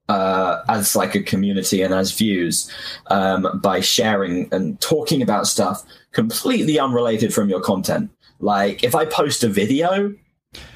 uh, 0.10 0.62
as 0.70 0.96
like 0.96 1.16
a 1.16 1.24
community 1.24 1.82
and 1.82 1.94
as 1.94 2.12
views 2.12 2.72
um, 3.08 3.60
by 3.62 3.80
sharing 3.80 4.48
and 4.52 4.80
talking 4.82 5.22
about 5.22 5.48
stuff 5.48 5.84
completely 6.12 6.80
unrelated 6.80 7.34
from 7.34 7.50
your 7.50 7.62
content. 7.62 8.12
Like 8.40 8.84
if 8.84 8.96
I 8.96 9.06
post 9.06 9.44
a 9.44 9.48
video, 9.48 10.14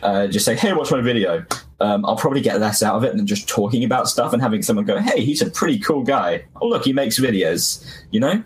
uh, 0.01 0.27
just 0.27 0.45
say, 0.45 0.55
"Hey, 0.55 0.73
watch 0.73 0.91
my 0.91 1.01
video." 1.01 1.45
Um, 1.81 2.05
I'll 2.05 2.17
probably 2.17 2.41
get 2.41 2.59
less 2.59 2.83
out 2.83 2.95
of 2.95 3.03
it 3.03 3.15
than 3.15 3.25
just 3.25 3.47
talking 3.47 3.83
about 3.83 4.09
stuff 4.09 4.33
and 4.33 4.41
having 4.41 4.61
someone 4.61 4.85
go, 4.85 4.97
"Hey, 4.99 5.23
he's 5.23 5.41
a 5.41 5.49
pretty 5.49 5.79
cool 5.79 6.03
guy. 6.03 6.43
Oh, 6.61 6.67
look, 6.67 6.85
he 6.85 6.93
makes 6.93 7.19
videos." 7.19 7.85
You 8.11 8.19
know? 8.19 8.43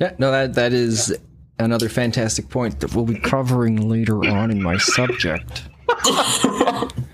Yeah, 0.00 0.14
no, 0.18 0.30
that 0.30 0.54
that 0.54 0.72
is 0.72 1.16
another 1.58 1.88
fantastic 1.88 2.48
point 2.48 2.80
that 2.80 2.94
we'll 2.94 3.06
be 3.06 3.18
covering 3.18 3.88
later 3.88 4.24
on 4.24 4.50
in 4.50 4.62
my 4.62 4.76
subject. 4.76 5.68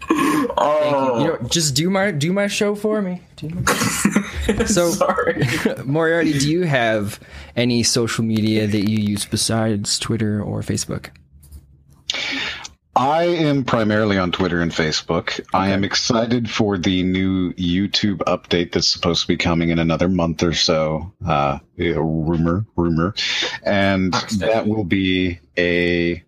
Oh, 0.65 1.19
You 1.21 1.27
know, 1.27 1.39
just 1.49 1.75
do 1.75 1.91
my 1.91 2.11
do 2.13 2.33
my 2.33 2.47
show 2.47 2.75
for 2.75 3.03
me. 3.03 3.21
Do 3.37 3.49
my- 3.49 4.65
so. 4.67 4.93
Moriarty, 5.85 6.39
do 6.39 6.51
you 6.51 6.63
have 6.63 7.19
any 7.57 7.83
social 7.83 8.25
media 8.25 8.67
that 8.67 8.89
you 8.89 8.99
use 8.99 9.25
besides 9.25 9.99
Twitter 9.99 10.43
or 10.43 10.61
Facebook? 10.61 11.11
I 12.95 13.25
am 13.25 13.65
primarily 13.65 14.19
on 14.19 14.33
Twitter 14.33 14.61
and 14.61 14.71
Facebook. 14.71 15.41
I 15.55 15.71
am 15.71 15.83
excited 15.83 16.51
for 16.51 16.77
the 16.77 17.03
new 17.03 17.55
YouTube 17.55 18.19
update 18.19 18.73
that's 18.73 18.89
supposed 18.89 19.23
to 19.23 19.29
be 19.29 19.37
coming 19.39 19.71
in 19.71 19.79
another 19.79 20.09
month 20.11 20.43
or 20.43 20.53
so. 20.53 21.11
Uh, 21.27 21.59
rumor, 21.79 22.67
rumor, 22.77 23.15
and 23.65 24.13
that 24.39 24.67
will 24.67 24.85
be 24.85 25.41
a 25.57 26.23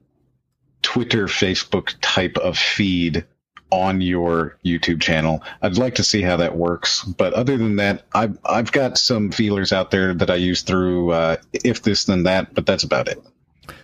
Twitter, 0.80 1.26
Facebook 1.26 1.95
type 2.01 2.39
of 2.39 2.57
feed 2.57 3.26
on 3.74 4.00
your 4.00 4.56
YouTube 4.64 5.00
channel. 5.00 5.42
I'd 5.62 5.76
like 5.76 5.96
to 5.96 6.04
see 6.04 6.22
how 6.22 6.36
that 6.36 6.56
works, 6.56 7.02
but 7.02 7.32
other 7.32 7.56
than 7.56 7.76
that, 7.76 8.04
I've 8.14 8.38
I've 8.44 8.70
got 8.70 8.96
some 8.96 9.30
feelers 9.32 9.72
out 9.72 9.90
there 9.90 10.14
that 10.14 10.30
I 10.30 10.36
use 10.36 10.62
through 10.62 11.10
uh, 11.10 11.36
if 11.52 11.82
this 11.82 12.04
then 12.04 12.22
that, 12.22 12.54
but 12.54 12.66
that's 12.66 12.84
about 12.84 13.08
it. 13.08 13.20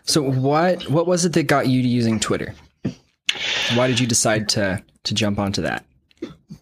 So, 0.05 0.23
what 0.23 0.89
what 0.89 1.07
was 1.07 1.25
it 1.25 1.33
that 1.33 1.45
got 1.45 1.67
you 1.67 1.83
to 1.83 1.89
using 1.89 2.21
Twitter? 2.21 2.55
Why 3.75 3.89
did 3.89 3.99
you 3.99 4.07
decide 4.07 4.49
to 4.51 4.83
to 5.05 5.15
jump 5.15 5.39
onto 5.39 5.63
that? 5.63 5.85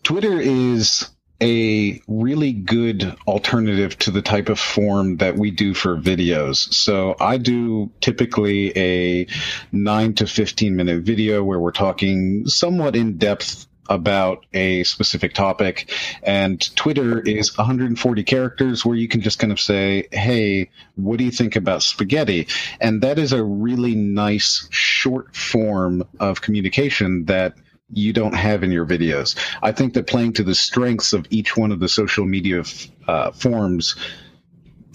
Twitter 0.03 0.41
is 0.41 1.09
a 1.41 2.01
really 2.09 2.53
good 2.53 3.17
alternative 3.27 3.97
to 3.99 4.11
the 4.11 4.23
type 4.23 4.49
of 4.49 4.59
form 4.59 5.19
that 5.19 5.37
we 5.37 5.51
do 5.51 5.73
for 5.75 5.97
videos. 5.97 6.57
So 6.73 7.15
I 7.21 7.37
do 7.39 7.91
typically 8.01 8.77
a 8.77 9.27
9 9.73 10.15
to 10.15 10.27
15 10.27 10.75
minute 10.75 11.03
video 11.03 11.45
where 11.45 11.61
we're 11.61 11.71
talking 11.71 12.47
somewhat 12.47 12.97
in 12.97 13.19
depth 13.19 13.67
about 13.89 14.45
a 14.53 14.85
specific 14.85 15.33
topic 15.33 15.91
and 16.23 16.77
Twitter 16.77 17.21
is 17.21 17.57
140 17.57 18.23
characters 18.23 18.85
where 18.85 18.97
you 18.97 19.09
can 19.09 19.23
just 19.23 19.39
kind 19.39 19.51
of 19.51 19.59
say, 19.59 20.07
"Hey, 20.13 20.69
what 20.97 21.19
do 21.19 21.25
you 21.25 21.31
think 21.31 21.57
about 21.57 21.83
spaghetti?" 21.83 22.49
And 22.81 23.01
that 23.01 23.19
is 23.19 23.33
a 23.33 23.43
really 23.43 23.95
nice 23.95 24.69
short 24.71 25.35
form 25.35 26.05
of 26.21 26.43
communication 26.43 27.25
that 27.27 27.55
you 27.91 28.13
don't 28.13 28.35
have 28.35 28.63
in 28.63 28.71
your 28.71 28.87
videos. 28.87 29.37
I 29.63 29.73
think 29.73 29.95
that 29.95 30.07
playing 30.07 30.35
to 30.35 30.43
the 30.43 30.55
strengths 30.55 31.13
of 31.13 31.27
each 31.31 31.57
one 31.57 31.73
of 31.73 31.81
the 31.81 31.89
social 31.89 32.25
media 32.25 32.65
uh, 33.07 33.31
forms 33.33 33.97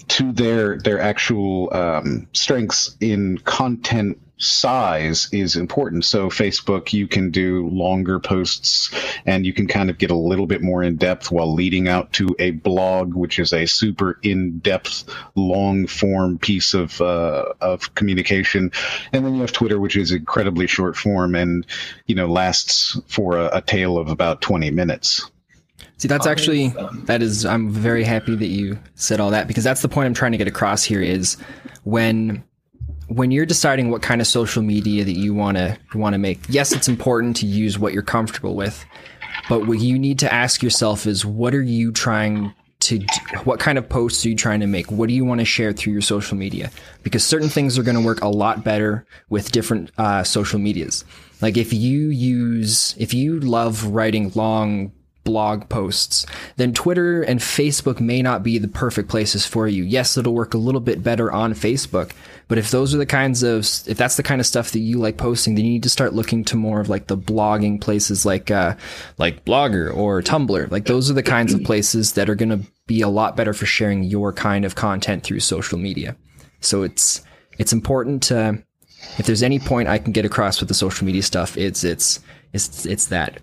to 0.06 0.32
their 0.32 0.78
their 0.78 1.00
actual 1.00 1.74
um, 1.74 2.28
strengths 2.32 2.96
in 3.00 3.38
content 3.38 4.20
size 4.36 5.28
is 5.32 5.56
important. 5.56 6.04
So 6.04 6.28
Facebook, 6.28 6.92
you 6.92 7.06
can 7.06 7.30
do 7.30 7.68
longer 7.68 8.18
posts 8.18 8.90
and 9.26 9.46
you 9.46 9.52
can 9.52 9.66
kind 9.66 9.90
of 9.90 9.98
get 9.98 10.10
a 10.10 10.16
little 10.16 10.46
bit 10.46 10.62
more 10.62 10.82
in 10.82 10.96
depth 10.96 11.30
while 11.30 11.52
leading 11.52 11.88
out 11.88 12.12
to 12.14 12.34
a 12.38 12.50
blog, 12.52 13.14
which 13.14 13.38
is 13.38 13.52
a 13.52 13.66
super 13.66 14.18
in 14.22 14.58
depth, 14.58 15.04
long 15.34 15.86
form 15.86 16.38
piece 16.38 16.74
of 16.74 17.00
uh, 17.00 17.52
of 17.60 17.94
communication. 17.94 18.72
And 19.12 19.24
then 19.24 19.34
you 19.34 19.40
have 19.42 19.52
Twitter, 19.52 19.78
which 19.78 19.96
is 19.96 20.10
incredibly 20.10 20.66
short 20.66 20.96
form 20.96 21.34
and 21.34 21.66
you 22.06 22.14
know 22.14 22.26
lasts 22.26 23.00
for 23.06 23.38
a, 23.38 23.58
a 23.58 23.62
tale 23.62 23.98
of 23.98 24.08
about 24.08 24.40
twenty 24.40 24.70
minutes. 24.70 25.30
See, 25.96 26.08
that's 26.08 26.26
actually 26.26 26.68
that 27.04 27.22
is. 27.22 27.46
I'm 27.46 27.70
very 27.70 28.02
happy 28.02 28.34
that 28.34 28.46
you 28.46 28.78
said 28.94 29.20
all 29.20 29.30
that 29.30 29.46
because 29.46 29.64
that's 29.64 29.80
the 29.80 29.88
point 29.88 30.06
I'm 30.06 30.14
trying 30.14 30.32
to 30.32 30.38
get 30.38 30.48
across 30.48 30.82
here. 30.82 31.00
Is 31.00 31.36
when 31.84 32.42
when 33.08 33.30
you're 33.30 33.46
deciding 33.46 33.90
what 33.90 34.02
kind 34.02 34.20
of 34.20 34.26
social 34.26 34.62
media 34.62 35.04
that 35.04 35.16
you 35.16 35.34
want 35.34 35.56
to 35.56 35.78
want 35.94 36.14
to 36.14 36.18
make. 36.18 36.40
Yes, 36.48 36.72
it's 36.72 36.88
important 36.88 37.36
to 37.36 37.46
use 37.46 37.78
what 37.78 37.92
you're 37.92 38.02
comfortable 38.02 38.54
with, 38.54 38.84
but 39.48 39.66
what 39.66 39.78
you 39.78 39.98
need 39.98 40.18
to 40.20 40.32
ask 40.32 40.62
yourself 40.62 41.06
is 41.06 41.24
what 41.24 41.54
are 41.54 41.62
you 41.62 41.92
trying 41.92 42.54
to 42.80 43.00
what 43.44 43.60
kind 43.60 43.78
of 43.78 43.88
posts 43.88 44.24
are 44.24 44.28
you 44.28 44.36
trying 44.36 44.60
to 44.60 44.66
make? 44.66 44.90
What 44.90 45.08
do 45.08 45.14
you 45.14 45.24
want 45.24 45.40
to 45.40 45.44
share 45.44 45.72
through 45.72 45.92
your 45.92 46.02
social 46.02 46.36
media? 46.36 46.70
Because 47.02 47.24
certain 47.24 47.48
things 47.48 47.78
are 47.78 47.82
going 47.82 47.96
to 47.96 48.04
work 48.04 48.20
a 48.22 48.28
lot 48.28 48.64
better 48.64 49.06
with 49.28 49.52
different 49.52 49.90
uh, 49.98 50.22
social 50.22 50.58
medias. 50.58 51.04
Like 51.40 51.56
if 51.56 51.72
you 51.72 52.08
use 52.08 52.94
if 52.98 53.14
you 53.14 53.40
love 53.40 53.84
writing 53.84 54.32
long 54.34 54.92
blog 55.24 55.68
posts, 55.68 56.26
then 56.56 56.72
Twitter 56.72 57.22
and 57.22 57.40
Facebook 57.40 58.00
may 58.00 58.22
not 58.22 58.42
be 58.42 58.58
the 58.58 58.68
perfect 58.68 59.08
places 59.08 59.46
for 59.46 59.66
you. 59.66 59.82
Yes, 59.82 60.16
it'll 60.16 60.34
work 60.34 60.54
a 60.54 60.58
little 60.58 60.80
bit 60.80 61.02
better 61.02 61.32
on 61.32 61.54
Facebook, 61.54 62.12
but 62.46 62.58
if 62.58 62.70
those 62.70 62.94
are 62.94 62.98
the 62.98 63.06
kinds 63.06 63.42
of 63.42 63.60
if 63.86 63.96
that's 63.96 64.16
the 64.16 64.22
kind 64.22 64.40
of 64.40 64.46
stuff 64.46 64.70
that 64.72 64.80
you 64.80 64.98
like 64.98 65.16
posting, 65.16 65.54
then 65.54 65.64
you 65.64 65.72
need 65.72 65.82
to 65.82 65.90
start 65.90 66.14
looking 66.14 66.44
to 66.44 66.56
more 66.56 66.80
of 66.80 66.88
like 66.88 67.06
the 67.06 67.16
blogging 67.16 67.80
places 67.80 68.26
like 68.26 68.50
uh 68.50 68.74
like 69.18 69.44
Blogger 69.44 69.94
or 69.94 70.22
Tumblr. 70.22 70.70
Like 70.70 70.84
those 70.84 71.10
are 71.10 71.14
the 71.14 71.22
kinds 71.22 71.54
of 71.54 71.64
places 71.64 72.12
that 72.12 72.28
are 72.28 72.34
going 72.34 72.50
to 72.50 72.60
be 72.86 73.00
a 73.00 73.08
lot 73.08 73.36
better 73.36 73.54
for 73.54 73.66
sharing 73.66 74.04
your 74.04 74.32
kind 74.32 74.64
of 74.64 74.74
content 74.74 75.24
through 75.24 75.40
social 75.40 75.78
media. 75.78 76.16
So 76.60 76.82
it's 76.82 77.22
it's 77.58 77.72
important 77.72 78.22
to 78.24 78.62
if 79.18 79.26
there's 79.26 79.42
any 79.42 79.58
point 79.58 79.88
I 79.88 79.98
can 79.98 80.12
get 80.12 80.24
across 80.24 80.60
with 80.60 80.68
the 80.68 80.74
social 80.74 81.06
media 81.06 81.22
stuff, 81.22 81.56
it's 81.56 81.84
it's 81.84 82.20
it's 82.52 82.86
it's 82.86 83.06
that 83.06 83.40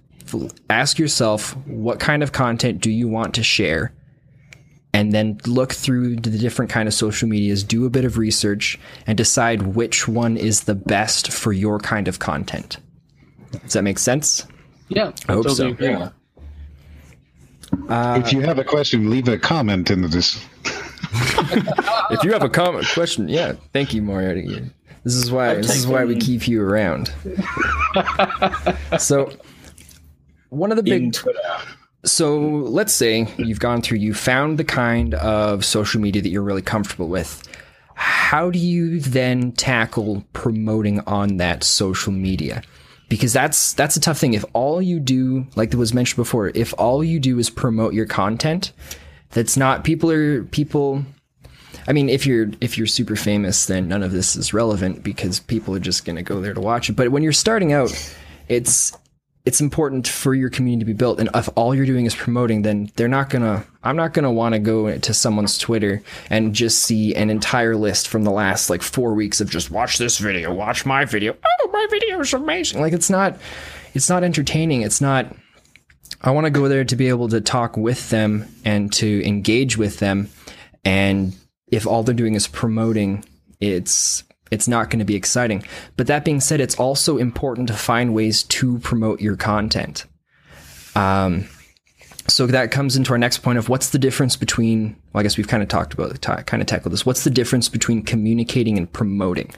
ask 0.70 1.00
yourself 1.00 1.56
what 1.68 2.00
kind 2.00 2.24
of 2.24 2.32
content 2.32 2.82
do 2.82 2.92
you 2.92 3.08
want 3.08 3.34
to 3.36 3.44
share? 3.44 3.94
And 4.94 5.14
then 5.14 5.40
look 5.48 5.72
through 5.72 6.18
the 6.18 6.38
different 6.38 6.70
kind 6.70 6.88
of 6.88 6.94
social 6.94 7.28
medias 7.30 7.64
do 7.64 7.86
a 7.86 7.90
bit 7.90 8.04
of 8.04 8.18
research 8.18 8.78
and 9.08 9.18
decide 9.18 9.76
which 9.76 10.08
one 10.08 10.36
is 10.36 10.62
the 10.64 10.76
best 10.76 11.32
for 11.32 11.54
your 11.54 11.80
kind 11.80 12.10
of 12.10 12.20
content. 12.20 12.78
Does 13.64 13.74
that 13.74 13.84
make 13.84 14.00
sense? 14.00 14.46
Yeah, 14.90 15.12
I 15.30 15.34
hope 15.34 15.46
totally 15.46 15.56
so. 15.56 15.68
agree. 15.68 15.90
Yeah. 15.90 16.10
if 18.18 18.34
you 18.34 18.42
have 18.42 18.60
a 18.60 18.66
question, 18.66 19.10
leave 19.10 19.30
a 19.30 19.38
comment 19.38 19.90
in 19.90 20.02
the 20.02 20.10
dis- 20.10 20.46
if 22.12 22.24
you 22.24 22.34
have 22.34 22.44
a 22.44 22.50
comment 22.50 22.86
question 22.94 23.28
yeah. 23.30 23.54
Thank 23.74 23.94
you 23.94 24.02
moriarty. 24.02 24.70
This 25.04 25.16
is 25.16 25.32
why 25.32 25.56
this 25.56 25.76
is 25.76 25.88
why 25.88 26.06
we 26.06 26.16
keep 26.16 26.48
you 26.48 26.62
around. 26.62 27.14
So 29.00 29.32
one 30.52 30.70
of 30.72 30.78
the 30.78 30.84
big 30.84 31.14
Twitter. 31.14 31.40
So 32.04 32.40
let's 32.40 32.94
say 32.94 33.28
you've 33.38 33.60
gone 33.60 33.82
through, 33.82 34.00
you 34.00 34.14
found 34.14 34.58
the 34.58 34.64
kind 34.64 35.14
of 35.16 35.64
social 35.64 36.02
media 36.02 36.22
that 36.22 36.30
you're 36.30 36.42
really 36.42 36.62
comfortable 36.62 37.08
with. 37.08 37.48
How 37.96 38.50
do 38.50 38.60
you 38.60 39.00
then 39.00 39.52
tackle 39.54 40.26
promoting 40.34 41.00
on 41.02 41.38
that 41.38 41.64
social 41.64 42.12
media? 42.12 42.64
Because 43.08 43.34
that's 43.34 43.74
that's 43.74 43.96
a 43.96 44.00
tough 44.00 44.18
thing. 44.18 44.34
If 44.34 44.46
all 44.54 44.82
you 44.82 45.00
do, 45.00 45.46
like 45.56 45.74
was 45.74 45.94
mentioned 45.94 46.18
before, 46.18 46.50
if 46.50 46.74
all 46.78 47.04
you 47.04 47.20
do 47.20 47.38
is 47.40 47.50
promote 47.50 47.94
your 47.94 48.06
content, 48.06 48.72
that's 49.32 49.58
not 49.58 49.84
people 49.84 50.12
are 50.12 50.44
people 50.46 51.06
I 51.88 51.94
mean, 51.94 52.10
if 52.10 52.26
you're 52.26 52.50
if 52.62 52.78
you're 52.78 52.88
super 52.88 53.16
famous, 53.16 53.66
then 53.66 53.88
none 53.88 54.04
of 54.04 54.12
this 54.12 54.36
is 54.36 54.54
relevant 54.54 55.04
because 55.04 55.40
people 55.40 55.76
are 55.76 55.80
just 55.80 56.06
going 56.06 56.16
to 56.16 56.24
go 56.24 56.42
there 56.42 56.54
to 56.54 56.62
watch 56.62 56.90
it. 56.90 56.96
But 56.96 57.10
when 57.10 57.24
you're 57.24 57.32
starting 57.32 57.74
out, 57.74 57.92
it's 58.48 58.94
it's 59.46 59.62
important 59.62 60.08
for 60.08 60.34
your 60.34 60.50
community 60.50 60.82
to 60.82 60.86
be 60.86 60.94
built. 60.94 61.20
And 61.20 61.30
if 61.34 61.50
all 61.56 61.74
you're 61.74 61.86
doing 61.86 62.06
is 62.06 62.16
promoting, 62.16 62.62
then 62.62 62.92
they're 62.96 63.08
not 63.08 63.30
gonna. 63.30 63.66
I'm 63.84 63.96
not 63.96 64.14
gonna 64.14 64.32
want 64.32 64.54
to 64.54 64.60
go 64.60 64.98
to 64.98 65.14
someone's 65.14 65.58
Twitter 65.58 66.04
and 66.30 66.54
just 66.54 66.84
see 66.84 67.16
an 67.16 67.30
entire 67.30 67.76
list 67.76 68.08
from 68.08 68.24
the 68.24 68.32
last 68.32 68.70
like 68.70 68.82
four 68.82 69.14
weeks 69.14 69.42
of 69.42 69.50
just 69.50 69.72
watch 69.72 69.98
this 69.98 70.18
video, 70.18 70.54
watch 70.54 70.86
my 70.86 71.06
video. 71.06 71.36
Oh, 71.62 71.70
my 71.72 71.88
video 71.90 72.20
is 72.20 72.34
amazing. 72.34 72.82
Like 72.82 72.94
it's 72.94 73.10
not, 73.10 73.38
it's 73.94 74.10
not 74.10 74.24
entertaining. 74.24 74.82
It's 74.82 75.02
not. 75.02 75.36
I 76.22 76.32
want 76.32 76.46
to 76.46 76.52
go 76.52 76.68
there 76.68 76.86
to 76.86 76.96
be 76.96 77.10
able 77.10 77.30
to 77.30 77.42
talk 77.42 77.76
with 77.78 78.12
them 78.12 78.46
and 78.64 78.94
to 78.94 79.26
engage 79.26 79.78
with 79.78 79.98
them 79.98 80.30
and 80.84 81.36
if 81.72 81.88
all 81.88 82.04
they're 82.04 82.14
doing 82.16 82.36
is 82.36 82.48
promoting, 82.48 83.24
it's 83.60 84.24
it's 84.52 84.68
not 84.68 84.90
going 84.90 85.00
to 85.00 85.06
be 85.06 85.16
exciting. 85.16 85.64
But 85.98 86.08
that 86.08 86.26
being 86.26 86.42
said, 86.42 86.60
it's 86.60 86.76
also 86.76 87.18
important 87.18 87.68
to 87.70 87.74
find 87.74 88.14
ways 88.14 88.44
to 88.44 88.80
promote 88.80 89.22
your 89.22 89.38
content. 89.38 90.06
Um, 90.94 91.48
so 92.28 92.46
that 92.48 92.72
comes 92.72 92.96
into 92.96 93.12
our 93.12 93.18
next 93.18 93.40
point 93.40 93.58
of 93.58 93.70
what's 93.70 93.90
the 93.90 94.00
difference 94.00 94.36
between 94.36 94.96
well 95.12 95.20
i 95.20 95.24
guess 95.24 95.38
we've 95.38 95.48
kind 95.48 95.64
of 95.64 95.70
talked 95.70 95.94
about 95.94 96.22
kind 96.46 96.62
of 96.62 96.68
tackled 96.68 96.94
this 96.94 97.06
what's 97.06 97.24
the 97.24 97.30
difference 97.30 97.68
between 97.68 98.04
communicating 98.04 98.78
and 98.78 98.92
promoting 98.94 99.52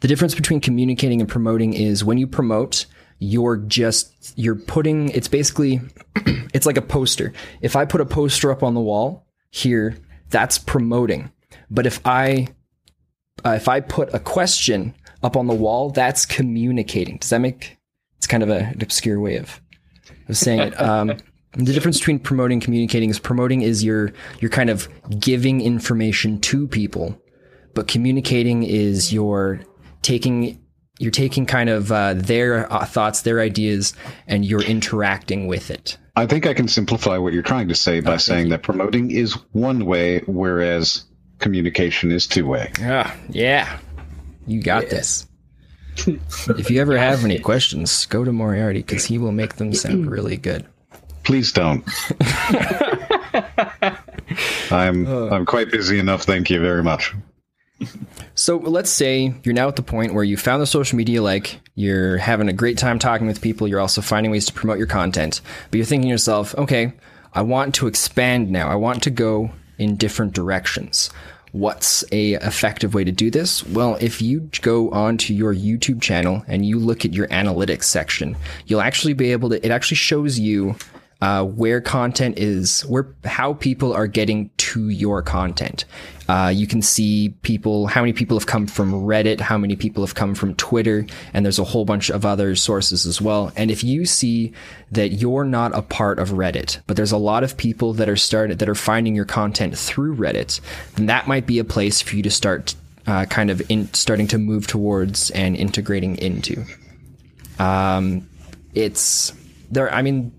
the 0.00 0.08
difference 0.08 0.34
between 0.34 0.60
communicating 0.60 1.20
and 1.20 1.28
promoting 1.28 1.72
is 1.72 2.04
when 2.04 2.18
you 2.18 2.26
promote 2.26 2.86
you're 3.18 3.56
just 3.56 4.36
you're 4.36 4.56
putting 4.56 5.10
it's 5.10 5.28
basically 5.28 5.80
it's 6.52 6.66
like 6.66 6.76
a 6.76 6.82
poster 6.82 7.32
if 7.60 7.76
i 7.76 7.84
put 7.84 8.00
a 8.00 8.06
poster 8.06 8.50
up 8.50 8.62
on 8.62 8.74
the 8.74 8.80
wall 8.80 9.24
here 9.50 9.96
that's 10.28 10.58
promoting 10.58 11.30
but 11.70 11.86
if 11.86 12.00
i 12.04 12.46
uh, 13.44 13.50
if 13.50 13.68
i 13.68 13.80
put 13.80 14.12
a 14.14 14.18
question 14.18 14.94
up 15.22 15.36
on 15.36 15.46
the 15.46 15.54
wall 15.54 15.90
that's 15.90 16.26
communicating. 16.26 17.18
Does 17.18 17.30
that 17.30 17.40
make 17.40 17.78
it's 18.18 18.26
kind 18.26 18.42
of 18.42 18.50
a, 18.50 18.58
an 18.58 18.82
obscure 18.82 19.20
way 19.20 19.36
of 19.36 19.60
of 20.28 20.36
saying 20.36 20.60
it. 20.60 20.80
Um, 20.80 21.16
the 21.54 21.74
difference 21.74 21.98
between 21.98 22.18
promoting 22.18 22.56
and 22.56 22.62
communicating 22.62 23.10
is 23.10 23.18
promoting 23.18 23.60
is 23.60 23.84
you're 23.84 24.12
you're 24.40 24.50
kind 24.50 24.70
of 24.70 24.88
giving 25.20 25.60
information 25.60 26.40
to 26.40 26.66
people 26.66 27.20
but 27.74 27.88
communicating 27.88 28.62
is 28.62 29.12
you're 29.12 29.60
taking 30.02 30.58
you're 30.98 31.10
taking 31.10 31.46
kind 31.46 31.68
of 31.68 31.90
uh, 31.90 32.14
their 32.14 32.72
uh, 32.72 32.84
thoughts 32.84 33.22
their 33.22 33.40
ideas 33.40 33.94
and 34.26 34.44
you're 34.44 34.62
interacting 34.62 35.46
with 35.46 35.70
it. 35.70 35.98
I 36.14 36.26
think 36.26 36.46
I 36.46 36.54
can 36.54 36.68
simplify 36.68 37.18
what 37.18 37.32
you're 37.32 37.42
trying 37.42 37.68
to 37.68 37.74
say 37.74 38.00
by 38.00 38.18
saying 38.18 38.50
that 38.50 38.62
promoting 38.62 39.10
is 39.10 39.32
one 39.52 39.86
way, 39.86 40.20
whereas 40.20 41.04
communication 41.42 42.10
is 42.10 42.26
two 42.26 42.46
way. 42.46 42.70
yeah 42.80 43.14
yeah 43.28 43.78
you 44.46 44.62
got 44.62 44.88
this 44.88 45.26
if 46.06 46.70
you 46.70 46.80
ever 46.80 46.96
have 46.96 47.24
any 47.24 47.38
questions 47.38 48.06
go 48.06 48.24
to 48.24 48.32
moriarty 48.32 48.80
because 48.80 49.04
he 49.04 49.18
will 49.18 49.32
make 49.32 49.56
them 49.56 49.74
sound 49.74 50.10
really 50.10 50.36
good 50.38 50.66
Please 51.24 51.52
don't. 51.52 51.84
I'm 54.70 55.06
uh. 55.06 55.28
I'm 55.28 55.46
quite 55.46 55.70
busy 55.70 55.98
enough. 55.98 56.22
Thank 56.24 56.50
you 56.50 56.60
very 56.60 56.82
much. 56.82 57.14
So 58.34 58.56
let's 58.56 58.90
say 58.90 59.34
you're 59.44 59.54
now 59.54 59.68
at 59.68 59.76
the 59.76 59.82
point 59.82 60.14
where 60.14 60.24
you 60.24 60.36
found 60.36 60.62
the 60.62 60.66
social 60.66 60.96
media 60.96 61.22
like, 61.22 61.60
you're 61.74 62.16
having 62.16 62.48
a 62.48 62.52
great 62.52 62.78
time 62.78 62.98
talking 62.98 63.26
with 63.26 63.40
people, 63.40 63.66
you're 63.66 63.80
also 63.80 64.00
finding 64.00 64.30
ways 64.30 64.46
to 64.46 64.52
promote 64.52 64.78
your 64.78 64.86
content, 64.86 65.40
but 65.70 65.78
you're 65.78 65.86
thinking 65.86 66.08
to 66.08 66.12
yourself, 66.12 66.54
okay, 66.56 66.92
I 67.34 67.42
want 67.42 67.74
to 67.76 67.88
expand 67.88 68.50
now. 68.50 68.68
I 68.68 68.76
want 68.76 69.02
to 69.02 69.10
go 69.10 69.50
in 69.78 69.96
different 69.96 70.32
directions. 70.32 71.10
What's 71.52 72.02
a 72.12 72.32
effective 72.34 72.94
way 72.94 73.04
to 73.04 73.12
do 73.12 73.30
this? 73.30 73.62
Well, 73.66 73.98
if 74.00 74.22
you 74.22 74.48
go 74.62 74.90
onto 74.90 75.34
your 75.34 75.54
YouTube 75.54 76.00
channel 76.00 76.42
and 76.48 76.64
you 76.64 76.78
look 76.78 77.04
at 77.04 77.12
your 77.12 77.28
analytics 77.28 77.84
section, 77.84 78.36
you'll 78.66 78.80
actually 78.80 79.12
be 79.12 79.32
able 79.32 79.50
to, 79.50 79.64
it 79.64 79.70
actually 79.70 79.98
shows 79.98 80.38
you 80.38 80.76
uh, 81.22 81.44
where 81.44 81.80
content 81.80 82.36
is, 82.36 82.82
where 82.82 83.06
how 83.24 83.54
people 83.54 83.92
are 83.92 84.08
getting 84.08 84.50
to 84.56 84.88
your 84.88 85.22
content. 85.22 85.84
Uh, 86.28 86.52
you 86.52 86.66
can 86.66 86.82
see 86.82 87.28
people, 87.42 87.86
how 87.86 88.00
many 88.00 88.12
people 88.12 88.36
have 88.36 88.46
come 88.46 88.66
from 88.66 88.92
Reddit, 88.92 89.38
how 89.38 89.56
many 89.56 89.76
people 89.76 90.04
have 90.04 90.16
come 90.16 90.34
from 90.34 90.56
Twitter, 90.56 91.06
and 91.32 91.44
there's 91.44 91.60
a 91.60 91.64
whole 91.64 91.84
bunch 91.84 92.10
of 92.10 92.26
other 92.26 92.56
sources 92.56 93.06
as 93.06 93.20
well. 93.20 93.52
And 93.54 93.70
if 93.70 93.84
you 93.84 94.04
see 94.04 94.52
that 94.90 95.10
you're 95.12 95.44
not 95.44 95.72
a 95.76 95.82
part 95.82 96.18
of 96.18 96.30
Reddit, 96.30 96.80
but 96.88 96.96
there's 96.96 97.12
a 97.12 97.18
lot 97.18 97.44
of 97.44 97.56
people 97.56 97.92
that 97.94 98.08
are 98.08 98.16
started 98.16 98.58
that 98.58 98.68
are 98.68 98.74
finding 98.74 99.14
your 99.14 99.24
content 99.24 99.78
through 99.78 100.16
Reddit, 100.16 100.60
then 100.96 101.06
that 101.06 101.28
might 101.28 101.46
be 101.46 101.60
a 101.60 101.64
place 101.64 102.00
for 102.00 102.16
you 102.16 102.24
to 102.24 102.30
start 102.32 102.74
uh, 103.06 103.26
kind 103.26 103.48
of 103.48 103.62
in, 103.70 103.92
starting 103.94 104.26
to 104.26 104.38
move 104.38 104.66
towards 104.66 105.30
and 105.30 105.54
integrating 105.54 106.16
into. 106.16 106.64
Um, 107.60 108.28
it's 108.74 109.32
there. 109.70 109.92
I 109.92 110.02
mean, 110.02 110.32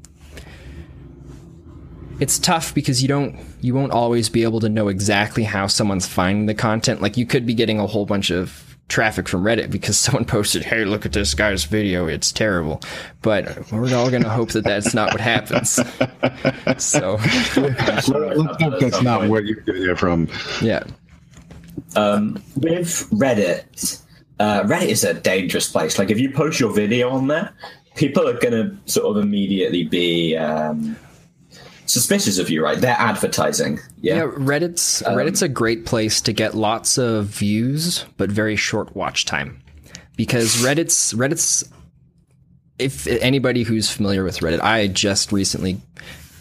it's 2.24 2.40
tough 2.40 2.74
because 2.74 3.02
you 3.02 3.10
don't 3.10 3.38
you 3.60 3.76
won't 3.76 3.92
always 3.92 4.30
be 4.30 4.44
able 4.44 4.62
to 4.62 4.70
know 4.70 4.88
exactly 4.88 5.44
how 5.44 5.68
someone's 5.68 6.08
finding 6.08 6.46
the 6.46 6.54
content. 6.54 7.02
Like 7.02 7.18
you 7.18 7.26
could 7.26 7.46
be 7.46 7.54
getting 7.54 7.82
a 7.82 7.86
whole 7.86 8.06
bunch 8.06 8.32
of 8.32 8.78
traffic 8.88 9.28
from 9.28 9.44
Reddit 9.44 9.70
because 9.70 9.98
someone 10.06 10.24
posted, 10.24 10.64
"Hey, 10.64 10.86
look 10.86 11.06
at 11.06 11.12
this 11.12 11.34
guy's 11.34 11.66
video. 11.66 12.08
It's 12.08 12.32
terrible." 12.32 12.82
But 13.22 13.70
we're 13.74 13.94
all 13.94 14.10
going 14.10 14.24
to 14.24 14.30
hope 14.30 14.52
that 14.52 14.64
that's 14.64 14.94
not 14.94 15.12
what 15.12 15.20
happens. 15.20 15.72
so, 16.78 17.20
Let's 17.58 18.08
hope 18.08 18.80
that's 18.80 19.02
not 19.02 19.28
where 19.28 19.42
you 19.42 19.60
get 19.60 19.76
it 19.76 20.00
from. 20.00 20.30
yeah. 20.62 20.84
Um, 21.98 22.42
with 22.56 23.10
Reddit, 23.12 24.02
uh, 24.40 24.64
Reddit 24.64 24.88
is 24.88 25.04
a 25.04 25.14
dangerous 25.14 25.70
place. 25.70 26.00
Like 26.00 26.10
if 26.10 26.22
you 26.22 26.32
post 26.32 26.58
your 26.58 26.72
video 26.72 27.10
on 27.10 27.28
there, 27.28 27.54
people 27.96 28.26
are 28.30 28.40
going 28.40 28.54
to 28.54 28.78
sort 28.90 29.18
of 29.18 29.22
immediately 29.22 29.84
be 29.84 30.38
um, 30.38 30.96
suspicious 31.86 32.38
of 32.38 32.50
you, 32.50 32.64
right? 32.64 32.80
They're 32.80 32.96
advertising. 32.98 33.80
Yeah. 34.02 34.16
Yeah, 34.16 34.22
Reddit's 34.24 35.02
Reddit's 35.04 35.42
a 35.42 35.50
great 35.50 35.86
place 35.86 36.22
to 36.22 36.34
get 36.34 36.56
lots 36.56 36.98
of 36.98 37.26
views 37.26 38.06
but 38.18 38.32
very 38.32 38.56
short 38.56 38.96
watch 38.96 39.26
time. 39.26 39.62
Because 40.16 40.58
Reddit's 40.58 41.14
Reddit's 41.14 41.64
if 42.80 43.08
anybody 43.08 43.64
who's 43.64 43.90
familiar 43.90 44.24
with 44.24 44.40
Reddit, 44.40 44.62
I 44.62 44.88
just 44.88 45.32
recently 45.32 45.80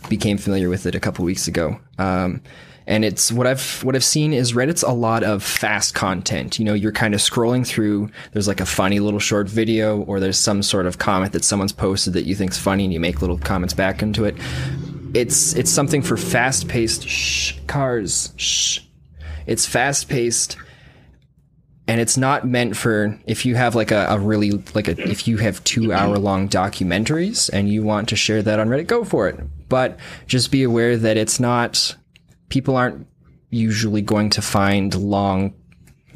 became 0.09 0.39
familiar 0.39 0.69
with 0.69 0.87
it 0.87 0.95
a 0.95 1.01
couple 1.01 1.25
weeks 1.25 1.47
ago. 1.47 1.79
Um, 1.99 2.43
and 2.87 3.05
it's 3.05 3.31
what 3.31 3.47
I've 3.47 3.85
what 3.85 3.95
I've 3.95 4.05
seen 4.05 4.33
is 4.33 4.55
Reddit's 4.55 4.83
a 4.83 4.91
lot 4.91 5.23
of 5.23 5.43
fast 5.43 5.95
content. 5.95 6.59
You 6.59 6.65
know, 6.65 6.75
you're 6.75 6.93
kind 6.93 7.15
of 7.15 7.21
scrolling 7.21 7.67
through. 7.67 8.11
There's 8.33 8.49
like 8.49 8.61
a 8.61 8.67
funny 8.67 8.99
little 8.99 9.21
short 9.21 9.49
video, 9.49 10.01
or 10.03 10.19
there's 10.19 10.39
some 10.39 10.63
sort 10.63 10.87
of 10.87 10.99
comment 10.99 11.33
that 11.33 11.45
someone's 11.45 11.73
posted 11.73 12.15
that 12.15 12.25
you 12.25 12.35
think's 12.35 12.59
funny, 12.59 12.85
and 12.85 12.93
you 12.93 12.99
make 12.99 13.21
little 13.21 13.39
comments 13.39 13.75
back 13.75 14.03
into 14.03 14.25
it. 14.25 14.37
It's 15.15 15.55
it's 15.55 15.71
something 15.71 16.03
for 16.03 16.17
fast 16.17 16.69
paced 16.69 17.09
shh 17.09 17.55
cars. 17.67 18.33
Shh. 18.37 18.81
It's 19.47 19.67
fast 19.67 20.09
paced 20.09 20.57
and 21.89 22.01
it's 22.01 22.17
not 22.17 22.47
meant 22.47 22.77
for 22.77 23.19
if 23.27 23.45
you 23.45 23.55
have 23.57 23.75
like 23.75 23.91
a, 23.91 24.07
a 24.09 24.19
really 24.19 24.53
like 24.75 24.89
a 24.89 24.99
if 25.09 25.27
you 25.27 25.39
have 25.39 25.63
two 25.65 25.93
hour 25.93 26.19
long 26.19 26.49
documentaries 26.49 27.51
and 27.53 27.69
you 27.69 27.83
want 27.83 28.09
to 28.11 28.17
share 28.17 28.43
that 28.43 28.59
on 28.59 28.69
reddit 28.69 28.87
go 28.87 29.05
for 29.05 29.29
it. 29.29 29.41
But 29.69 29.99
just 30.27 30.51
be 30.51 30.63
aware 30.63 30.97
that 30.97 31.17
it's 31.17 31.41
not 31.41 31.97
people 32.49 32.77
aren't 32.77 33.07
usually 33.51 34.03
going 34.03 34.31
to 34.31 34.43
find 34.43 34.95
long 34.95 35.55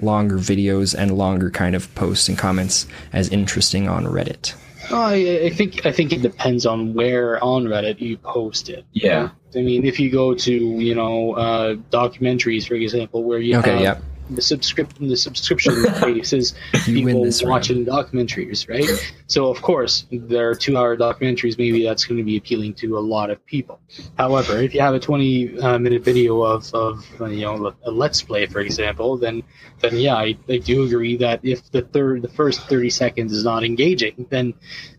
longer 0.01 0.37
videos 0.37 0.95
and 0.97 1.17
longer 1.17 1.51
kind 1.51 1.75
of 1.75 1.93
posts 1.95 2.29
and 2.29 2.39
comments 2.39 2.87
as 3.13 3.29
interesting 3.31 3.89
on 3.89 4.05
reddit 4.05 4.55
I, 4.91 5.47
I 5.47 5.51
think 5.51 5.87
I 5.87 5.93
think 5.93 6.13
it 6.13 6.23
depends 6.23 6.67
on 6.67 6.95
where 6.95 7.43
on 7.43 7.65
Reddit 7.65 8.01
you 8.01 8.17
post 8.19 8.69
it. 8.69 8.85
Yeah. 8.93 9.31
I 9.55 9.63
mean, 9.63 9.85
if 9.85 9.99
you 9.99 10.11
go 10.11 10.35
to 10.35 10.53
you 10.53 10.95
know 10.95 11.33
uh, 11.35 11.75
documentaries, 11.91 12.67
for 12.69 12.75
example, 12.75 13.25
where 13.25 13.39
you 13.39 13.59
Okay, 13.59 13.73
have 13.73 13.81
yeah. 13.81 13.99
The 14.31 14.43
subscription 14.43 15.09
the 15.09 15.17
subscription 15.17 15.75
base 16.01 16.33
is 16.33 16.55
people 16.85 17.25
this 17.25 17.43
round. 17.43 17.51
watching 17.51 17.85
documentaries, 17.85 18.69
right? 18.69 19.15
So 19.29 19.51
of 19.51 19.63
course, 19.63 20.07
there 20.11 20.51
are 20.51 20.55
two 20.55 20.77
hour 20.77 20.97
documentaries. 20.97 21.59
Maybe 21.59 21.85
that's 21.85 22.05
going 22.05 22.19
to 22.19 22.25
be 22.25 22.37
appealing 22.37 22.75
to 22.75 22.99
a 22.99 23.01
lot 23.01 23.31
of 23.31 23.45
people. 23.47 23.81
However, 24.19 24.59
if 24.59 24.75
you 24.75 24.81
have 24.81 24.95
a 24.95 25.01
twenty 25.01 25.59
uh, 25.59 25.79
minute 25.79 26.03
video 26.03 26.43
of 26.43 26.73
of 26.75 27.05
uh, 27.21 27.27
you 27.27 27.47
know 27.47 27.75
a 27.85 27.91
let's 27.91 28.23
play, 28.23 28.47
for 28.47 28.61
example, 28.61 29.17
then 29.17 29.43
then 29.81 29.97
yeah, 29.97 30.17
I, 30.17 30.37
I 30.49 30.59
do 30.59 30.85
agree 30.85 31.17
that 31.19 31.41
if 31.43 31.71
the 31.71 31.83
third 31.83 32.23
the 32.23 32.29
first 32.29 32.63
thirty 32.63 32.91
seconds 32.91 33.33
is 33.33 33.45
not 33.45 33.65
engaging, 33.65 34.27
then 34.31 34.55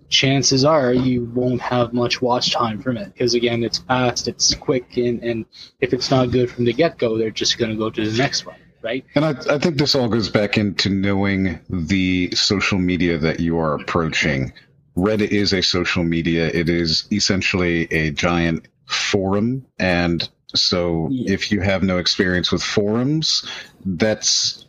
chances 0.10 0.64
are 0.64 0.94
you 0.94 1.26
won't 1.26 1.62
have 1.62 1.94
much 1.94 2.22
watch 2.22 2.54
time 2.54 2.82
from 2.82 2.96
it 2.96 3.12
because 3.12 3.34
again 3.34 3.62
it's 3.62 3.80
fast 3.80 4.30
it's 4.30 4.56
quick 4.56 4.96
and, 4.96 5.22
and 5.22 5.46
if 5.82 5.94
it's 5.94 6.10
not 6.10 6.32
good 6.32 6.50
from 6.50 6.64
the 6.64 6.72
get-go 6.72 7.18
they're 7.18 7.30
just 7.30 7.58
going 7.58 7.70
to 7.70 7.78
go 7.78 7.90
to 7.90 8.10
the 8.10 8.18
next 8.18 8.46
one 8.46 8.56
right 8.84 9.06
And 9.16 9.26
I, 9.26 9.30
I 9.56 9.60
think 9.60 9.78
this 9.78 9.96
all 9.96 10.10
goes 10.10 10.30
back 10.30 10.58
into 10.58 10.90
knowing 10.90 11.60
the 11.70 12.32
social 12.36 12.78
media 12.80 13.18
that 13.20 13.40
you 13.40 13.58
are 13.60 13.76
approaching. 13.76 14.54
Reddit 14.96 15.30
is 15.30 15.54
a 15.54 15.62
social 15.62 16.04
media. 16.04 16.48
It 16.48 16.70
is 16.70 17.08
essentially 17.12 17.84
a 17.92 18.12
giant 18.12 18.68
forum. 18.86 19.66
And 19.78 20.28
so 20.56 21.10
Yeah. 21.12 21.34
if 21.34 21.52
you 21.52 21.62
have 21.62 21.84
no 21.84 21.98
experience 21.98 22.52
with 22.52 22.64
forums, 22.64 23.48
that's 23.86 24.66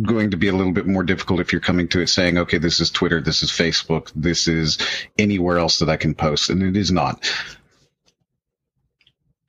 going 0.00 0.30
to 0.30 0.36
be 0.38 0.48
a 0.48 0.54
little 0.54 0.72
bit 0.72 0.86
more 0.86 1.02
difficult 1.02 1.40
if 1.40 1.52
you're 1.52 1.60
coming 1.60 1.86
to 1.88 2.00
it 2.00 2.08
saying, 2.08 2.38
okay, 2.38 2.58
this 2.58 2.80
is 2.80 2.90
Twitter, 2.90 3.20
this 3.20 3.42
is 3.42 3.50
Facebook, 3.50 4.10
this 4.16 4.48
is 4.48 4.78
anywhere 5.18 5.58
else 5.58 5.78
that 5.80 5.90
I 5.90 5.96
can 5.98 6.14
post. 6.14 6.50
And 6.50 6.62
it 6.62 6.76
is 6.76 6.90
not. 6.90 7.30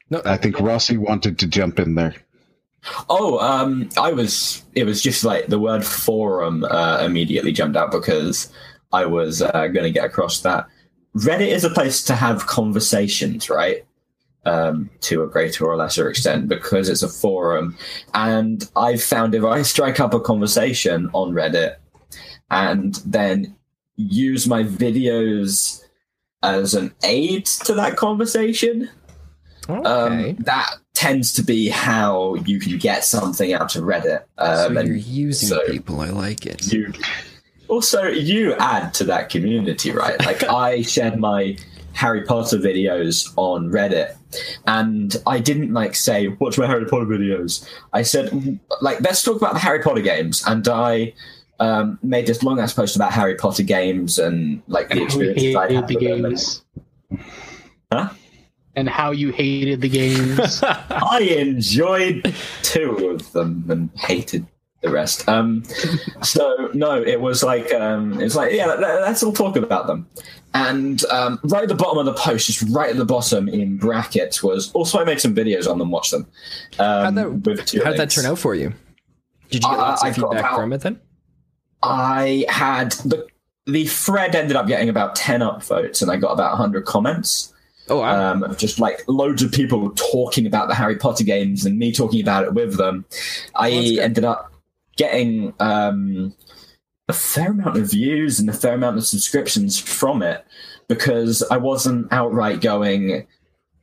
no 0.10 0.22
I 0.26 0.38
think 0.38 0.60
Rossi 0.60 0.98
wanted 0.98 1.40
to 1.40 1.48
jump 1.48 1.80
in 1.80 1.96
there. 1.96 2.16
Oh, 3.10 3.40
um, 3.40 3.90
I 3.98 4.12
was. 4.12 4.64
It 4.76 4.86
was 4.86 5.02
just 5.02 5.24
like 5.24 5.48
the 5.48 5.60
word 5.60 5.86
forum 5.86 6.66
uh, 6.66 7.02
immediately 7.04 7.52
jumped 7.52 7.78
out 7.78 7.92
because 7.92 8.52
I 8.92 9.06
was 9.06 9.42
uh, 9.42 9.68
going 9.68 9.84
to 9.86 9.92
get 9.92 10.06
across 10.06 10.42
that. 10.42 10.68
Reddit 11.16 11.48
is 11.48 11.64
a 11.64 11.70
place 11.70 12.04
to 12.06 12.16
have 12.16 12.48
conversations, 12.48 13.50
right? 13.50 13.86
um, 14.46 14.90
to 15.02 15.24
a 15.24 15.28
greater 15.28 15.66
or 15.66 15.76
lesser 15.76 16.10
extent 16.10 16.48
because 16.48 16.90
it's 16.90 17.04
a 17.04 17.10
forum. 17.10 17.78
And 18.14 18.68
I've 18.76 19.04
found 19.04 19.36
if 19.36 19.44
I 19.44 19.62
strike 19.62 20.00
up 20.00 20.14
a 20.14 20.20
conversation 20.20 21.10
on 21.14 21.34
Reddit 21.34 21.76
and 22.52 22.96
then 23.06 23.56
use 23.96 24.48
my 24.48 24.64
videos 24.64 25.84
as 26.42 26.74
an 26.74 26.94
aid 27.04 27.46
to 27.46 27.74
that 27.76 27.96
conversation, 27.96 28.90
Okay. 29.70 29.84
um, 29.90 30.36
that 30.40 30.76
tends 30.94 31.32
to 31.34 31.44
be 31.44 31.70
how 31.70 32.36
you 32.46 32.60
can 32.60 32.78
get 32.78 33.04
something 33.06 33.54
out 33.54 33.76
of 33.76 33.84
Reddit. 33.84 34.24
so 34.38 34.68
Um, 34.68 34.76
you're 34.86 34.96
using 34.96 35.50
so- 35.50 35.66
people. 35.68 36.02
I 36.02 36.10
like 36.10 36.46
it. 36.46 36.72
you 36.72 36.92
also 37.70 38.04
you 38.08 38.54
add 38.56 38.94
to 38.96 39.04
that 39.06 39.30
community, 39.30 39.92
right? 39.92 40.20
Like 40.26 40.44
I 40.50 40.82
shared 40.82 41.18
my 41.18 41.58
Harry 41.94 42.24
Potter 42.24 42.58
videos 42.58 43.32
on 43.38 43.70
Reddit, 43.70 44.16
and 44.68 45.16
I 45.28 45.40
didn't 45.40 45.74
like 45.74 45.96
say 45.96 46.28
watch 46.28 46.58
my 46.58 46.66
Harry 46.68 46.86
Potter 46.86 47.06
videos. 47.06 47.68
I 47.94 48.02
said 48.02 48.60
like 48.82 49.00
let's 49.02 49.24
talk 49.24 49.38
about 49.38 49.54
the 49.54 49.60
Harry 49.60 49.80
Potter 49.80 50.02
games, 50.02 50.44
and 50.46 50.68
I. 50.68 51.14
Um, 51.60 52.00
made 52.02 52.26
this 52.26 52.42
long 52.44 52.60
ass 52.60 52.74
post 52.74 52.96
about 52.98 53.14
Harry 53.14 53.36
Potter 53.36 53.64
games 53.64 54.18
and 54.20 54.62
like 54.68 54.88
the 54.90 54.94
And 54.94 55.00
how 55.02 55.06
experiences 55.06 55.56
I'd 55.56 55.72
had 55.72 55.88
the 55.88 55.96
with 55.96 56.04
them. 56.04 56.22
games. 56.24 56.66
Huh? 57.92 58.10
And 58.76 58.90
how 58.90 59.12
you 59.12 59.32
hated 59.32 59.82
the 59.82 59.90
games. 59.90 60.64
I 60.64 61.20
enjoyed 61.38 62.34
two 62.64 63.10
of 63.12 63.32
them 63.32 63.66
and 63.70 63.90
hated 63.96 64.48
the 64.82 64.90
rest. 64.90 65.30
Um, 65.30 65.64
so 66.24 66.70
no, 66.74 67.02
it 67.02 67.22
was 67.22 67.44
like 67.44 67.72
um, 67.74 68.20
it's 68.20 68.36
like 68.36 68.52
yeah, 68.54 68.66
let, 68.66 68.84
us 68.84 69.22
all 69.22 69.32
talk 69.32 69.56
about 69.56 69.86
them. 69.88 70.08
And 70.56 71.04
um, 71.06 71.40
right 71.46 71.64
at 71.64 71.70
the 71.70 71.76
bottom 71.76 72.00
of 72.00 72.06
the 72.06 72.14
post, 72.14 72.48
just 72.48 72.64
right 72.70 72.90
at 72.90 72.98
the 72.98 73.06
bottom 73.06 73.48
in 73.48 73.78
brackets, 73.78 74.42
was 74.44 74.72
also 74.74 75.00
I 75.00 75.04
made 75.04 75.22
some 75.22 75.36
videos 75.36 75.70
on 75.70 75.78
them. 75.78 75.92
Watch 75.92 76.10
them. 76.12 76.28
Um, 76.80 77.16
How'd 77.16 77.44
that- 77.44 77.82
How 77.84 77.92
did 77.92 78.00
that 78.00 78.10
turn 78.10 78.26
out 78.26 78.40
for 78.40 78.56
you? 78.56 78.74
Did 79.50 79.64
you 79.64 79.70
get 79.70 79.78
Uh, 79.78 79.78
lots 79.78 80.02
of 80.02 80.08
I 80.08 80.10
got 80.10 80.16
feedback 80.16 80.40
about- 80.40 80.60
from 80.60 80.74
it 80.74 80.82
then? 80.82 81.00
I 81.84 82.46
had 82.50 82.92
the 83.06 83.28
the 83.66 83.86
thread 83.86 84.36
ended 84.36 84.58
up 84.58 84.68
getting 84.68 84.90
about 84.90 85.16
ten 85.16 85.42
upvotes, 85.42 86.02
and 86.02 86.10
I 86.12 86.18
got 86.18 86.32
about 86.32 86.58
hundred 86.58 86.86
comments. 86.86 87.53
Oh, 87.90 88.00
wow. 88.00 88.32
um, 88.32 88.44
of 88.44 88.58
just 88.58 88.80
like 88.80 89.04
loads 89.08 89.42
of 89.44 89.52
people 89.52 89.92
talking 89.92 90.46
about 90.48 90.68
the 90.70 90.76
Harry 90.76 90.96
Potter 90.96 91.24
games 91.24 91.66
and 91.66 91.78
me 91.78 91.92
talking 91.92 92.22
about 92.22 92.44
it 92.46 92.54
with 92.54 92.78
them. 92.78 93.06
I 93.56 93.70
Well, 93.70 94.00
ended 94.00 94.24
up 94.24 94.54
getting 94.96 95.54
um, 95.60 96.34
a 97.10 97.14
fair 97.14 97.52
amount 97.52 97.78
of 97.78 97.92
views 97.92 98.40
and 98.40 98.50
a 98.50 98.54
fair 98.54 98.74
amount 98.76 98.98
of 98.98 99.06
subscriptions 99.06 99.78
from 99.80 100.22
it 100.22 100.46
because 100.88 101.44
I 101.52 101.58
wasn't 101.58 102.12
outright 102.14 102.62
going 102.62 103.28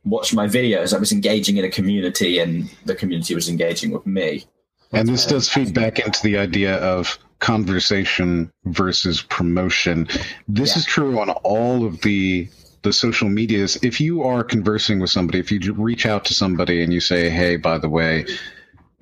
watch 0.03 0.33
my 0.33 0.47
videos. 0.47 0.95
I 0.95 0.97
was 0.97 1.11
engaging 1.11 1.57
in 1.57 1.65
a 1.65 1.69
community 1.69 2.39
and 2.39 2.69
the 2.85 2.95
community 2.95 3.35
was 3.35 3.47
engaging 3.47 3.91
with 3.91 4.05
me. 4.07 4.45
And 4.93 5.07
this 5.07 5.25
does 5.27 5.47
feed 5.47 5.73
back 5.75 5.99
into 5.99 6.21
the 6.23 6.37
idea 6.37 6.77
of 6.77 7.17
conversation 7.39 8.51
versus 8.65 9.21
promotion. 9.21 10.07
This 10.47 10.71
Yeah. 10.75 10.79
is 10.79 10.85
true 10.85 11.19
on 11.19 11.29
all 11.29 11.85
of 11.85 12.01
the 12.01 12.47
the 12.81 12.93
social 12.93 13.29
medias. 13.29 13.77
If 13.81 14.01
you 14.01 14.23
are 14.23 14.43
conversing 14.43 14.99
with 14.99 15.09
somebody, 15.09 15.39
if 15.39 15.51
you 15.51 15.73
reach 15.73 16.05
out 16.05 16.25
to 16.25 16.33
somebody 16.33 16.83
and 16.83 16.93
you 16.93 16.99
say, 16.99 17.29
"Hey, 17.29 17.55
by 17.55 17.77
the 17.77 17.89
way, 17.89 18.25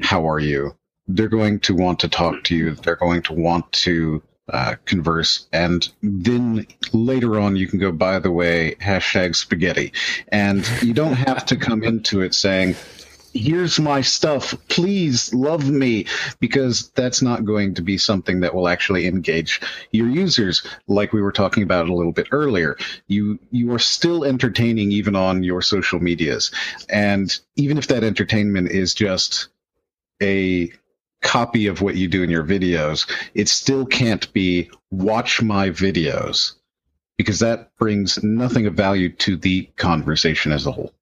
how 0.02 0.30
are 0.30 0.40
you?" 0.40 0.76
They're 1.08 1.28
going 1.28 1.60
to 1.62 1.74
want 1.74 2.00
to 2.02 2.10
talk 2.10 2.44
to 2.46 2.56
you. 2.56 2.76
They're 2.76 2.96
going 2.96 3.24
to 3.24 3.34
want 3.34 3.72
to 3.72 4.22
uh, 4.52 4.76
converse, 4.86 5.48
and 5.54 5.88
then 6.02 6.66
later 6.92 7.40
on, 7.40 7.56
you 7.56 7.68
can 7.68 7.80
go, 7.80 7.92
"By 7.92 8.20
the 8.20 8.32
way, 8.32 8.76
hashtag 8.82 9.36
spaghetti," 9.36 9.94
and 10.30 10.68
you 10.82 10.94
don't 10.94 11.14
have 11.14 11.46
to 11.48 11.56
come 11.56 11.84
into 11.84 12.22
it 12.22 12.34
saying, 12.34 12.76
here's 13.34 13.80
my 13.80 14.02
stuff 14.02 14.56
please 14.68 15.34
love 15.34 15.70
me 15.70 16.06
because 16.40 16.90
that's 16.92 17.22
not 17.22 17.46
going 17.46 17.74
to 17.76 17.82
be 17.82 17.98
something 17.98 18.40
that 18.40 18.54
will 18.54 18.68
actually 18.68 19.06
engage 19.06 19.62
your 19.92 20.08
users 20.08 20.66
like 20.88 21.14
we 21.14 21.22
were 21.22 21.32
talking 21.32 21.64
about 21.64 21.90
a 21.90 21.94
little 21.94 22.12
bit 22.12 22.28
earlier. 22.32 22.78
You 23.08 23.40
you 23.52 23.74
are 23.74 23.80
still 23.80 24.24
entertaining 24.24 24.92
even 24.92 25.16
on 25.16 25.44
your 25.44 25.62
social 25.62 26.00
medias. 26.00 26.52
And 26.90 27.38
even 27.56 27.78
if 27.78 27.88
that 27.88 28.04
entertainment 28.04 28.72
is 28.72 28.94
just 28.94 29.50
a 30.22 30.72
copy 31.22 31.68
of 31.68 31.82
what 31.82 31.96
you 31.96 32.08
do 32.08 32.24
in 32.24 32.30
your 32.30 32.46
videos 32.46 33.10
it 33.34 33.50
still 33.50 33.86
can't 33.86 34.32
be 34.32 34.72
watch 34.90 35.42
my 35.42 35.70
videos 35.70 36.54
because 37.18 37.40
that 37.40 37.76
brings 37.78 38.24
nothing 38.24 38.66
of 38.66 38.74
value 38.74 39.10
to 39.10 39.36
the 39.36 39.70
conversation 39.76 40.54
as 40.54 40.66
a 40.66 40.72
whole 40.72 40.94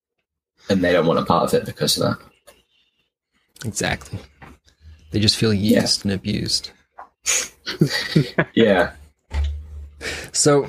And 0.69 0.83
they 0.83 0.91
don't 0.91 1.05
want 1.05 1.19
a 1.19 1.25
part 1.25 1.45
of 1.45 1.53
it 1.53 1.65
because 1.65 1.97
of 1.97 2.03
that. 2.17 3.67
exactly. 3.67 4.19
They 5.11 5.19
just 5.19 5.37
feel 5.37 5.53
used 5.53 6.03
and 6.05 6.13
abused. 6.13 6.71
Yeah. 8.53 8.93
So, 10.31 10.67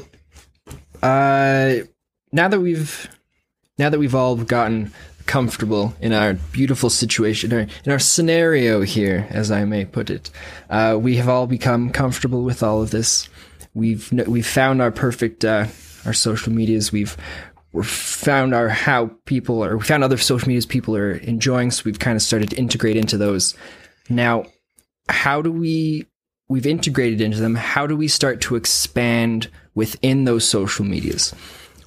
uh, 1.03 1.74
now 2.32 2.49
that 2.49 2.61
we've 2.61 3.09
now 3.78 3.88
that 3.88 3.99
we've 3.99 4.14
all 4.14 4.36
gotten 4.36 4.92
comfortable 5.26 5.94
in 6.01 6.12
our 6.12 6.34
beautiful 6.53 6.90
situation, 6.90 7.53
or 7.53 7.61
in 7.84 7.92
our 7.92 7.99
scenario 7.99 8.80
here, 8.82 9.26
as 9.30 9.51
I 9.51 9.64
may 9.64 9.84
put 9.84 10.11
it, 10.11 10.30
uh, 10.70 10.99
we 11.01 11.16
have 11.16 11.28
all 11.28 11.46
become 11.46 11.90
comfortable 11.90 12.42
with 12.42 12.62
all 12.62 12.82
of 12.82 12.90
this. 12.90 13.28
We've 13.74 14.11
we've 14.26 14.46
found 14.46 14.82
our 14.82 14.90
perfect 14.90 15.44
uh, 15.44 15.66
our 16.05 16.12
social 16.12 16.53
medias. 16.53 16.90
We've 16.90 17.16
we 17.79 17.85
found 17.85 18.55
our 18.55 18.68
how 18.68 19.11
people 19.24 19.64
or 19.64 19.76
we 19.76 19.85
found 19.85 20.05
other 20.05 20.16
social 20.16 20.49
medias 20.49 20.66
people 20.66 20.97
are 20.97 21.12
enjoying. 21.12 21.70
So 21.70 21.83
we've 21.85 21.99
kind 21.99 22.16
of 22.16 22.22
started 22.22 22.51
to 22.51 22.57
integrate 22.57 22.97
into 22.97 23.16
those. 23.16 23.55
Now, 24.09 24.45
how 25.09 25.43
do 25.43 25.51
we 25.51 26.07
we've 26.49 26.66
integrated 26.66 27.20
into 27.20 27.41
them 27.41 27.55
how 27.55 27.87
do 27.87 27.97
we 27.97 28.09
start 28.09 28.41
to 28.41 28.57
expand 28.57 29.49
within 29.74 30.24
those 30.24 30.49
social 30.49 30.85
medias 30.85 31.35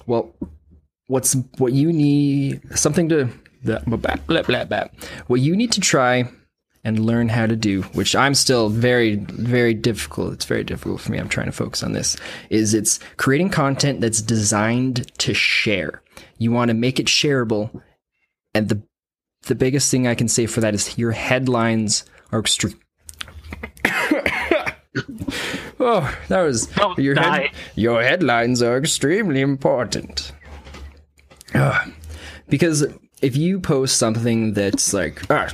well 0.06 0.34
what's 1.06 1.34
what 1.58 1.72
you 1.72 1.92
need 1.92 2.60
something 2.76 3.08
to 3.08 3.28
blah, 3.64 3.78
blah, 3.80 4.16
blah, 4.26 4.42
blah, 4.42 4.64
blah. 4.64 4.84
what 5.26 5.40
you 5.40 5.56
need 5.56 5.72
to 5.72 5.80
try 5.80 6.28
and 6.84 7.04
learn 7.06 7.28
how 7.28 7.46
to 7.46 7.56
do 7.56 7.82
which 7.94 8.14
i'm 8.16 8.34
still 8.34 8.68
very 8.68 9.16
very 9.16 9.74
difficult 9.74 10.32
it's 10.32 10.44
very 10.44 10.64
difficult 10.64 11.00
for 11.00 11.12
me 11.12 11.18
i'm 11.18 11.28
trying 11.28 11.46
to 11.46 11.52
focus 11.52 11.82
on 11.82 11.92
this 11.92 12.16
is 12.50 12.74
it's 12.74 12.98
creating 13.16 13.48
content 13.50 14.00
that's 14.00 14.20
designed 14.22 15.06
to 15.18 15.32
share 15.34 16.02
you 16.38 16.50
want 16.50 16.68
to 16.68 16.74
make 16.74 16.98
it 16.98 17.06
shareable 17.06 17.82
and 18.54 18.68
the 18.68 18.82
the 19.42 19.54
biggest 19.54 19.90
thing 19.90 20.06
i 20.06 20.14
can 20.14 20.28
say 20.28 20.46
for 20.46 20.60
that 20.60 20.74
is 20.74 20.98
your 20.98 21.12
headlines 21.12 22.04
are 22.32 22.40
extreme 22.40 22.78
Oh, 25.84 26.16
that 26.28 26.42
was 26.42 26.66
Don't 26.68 26.98
your 26.98 27.14
die. 27.14 27.50
your 27.74 28.02
headlines 28.02 28.62
are 28.62 28.76
extremely 28.78 29.40
important. 29.40 30.30
Ugh. 31.54 31.92
because 32.48 32.86
if 33.20 33.36
you 33.36 33.58
post 33.58 33.96
something 33.98 34.52
that's 34.52 34.92
like 34.94 35.22
ah, 35.30 35.48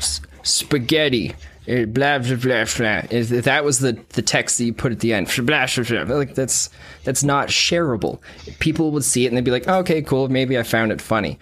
spaghetti, 0.49 1.35
eh, 1.67 1.85
blah 1.85 2.19
blah 2.19 2.37
blah 2.37 2.65
blah, 2.77 3.03
that 3.03 3.65
was 3.65 3.79
the, 3.81 3.93
the 4.11 4.23
text 4.23 4.59
that 4.59 4.65
you 4.65 4.73
put 4.73 4.93
at 4.93 5.01
the 5.01 5.13
end, 5.13 5.27
blah 5.45 5.67
blah 5.67 6.05
blah, 6.05 6.17
like 6.17 6.35
that's 6.35 6.71
that's 7.05 7.23
not 7.23 7.49
shareable. 7.49 8.21
People 8.59 8.91
would 8.93 9.05
see 9.05 9.25
it 9.25 9.29
and 9.29 9.37
they'd 9.37 9.45
be 9.45 9.51
like, 9.51 9.69
okay, 9.69 10.03
cool, 10.03 10.29
maybe 10.29 10.59
I 10.59 10.63
found 10.63 10.93
it 10.93 11.01
funny, 11.01 11.39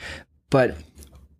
but 0.51 0.77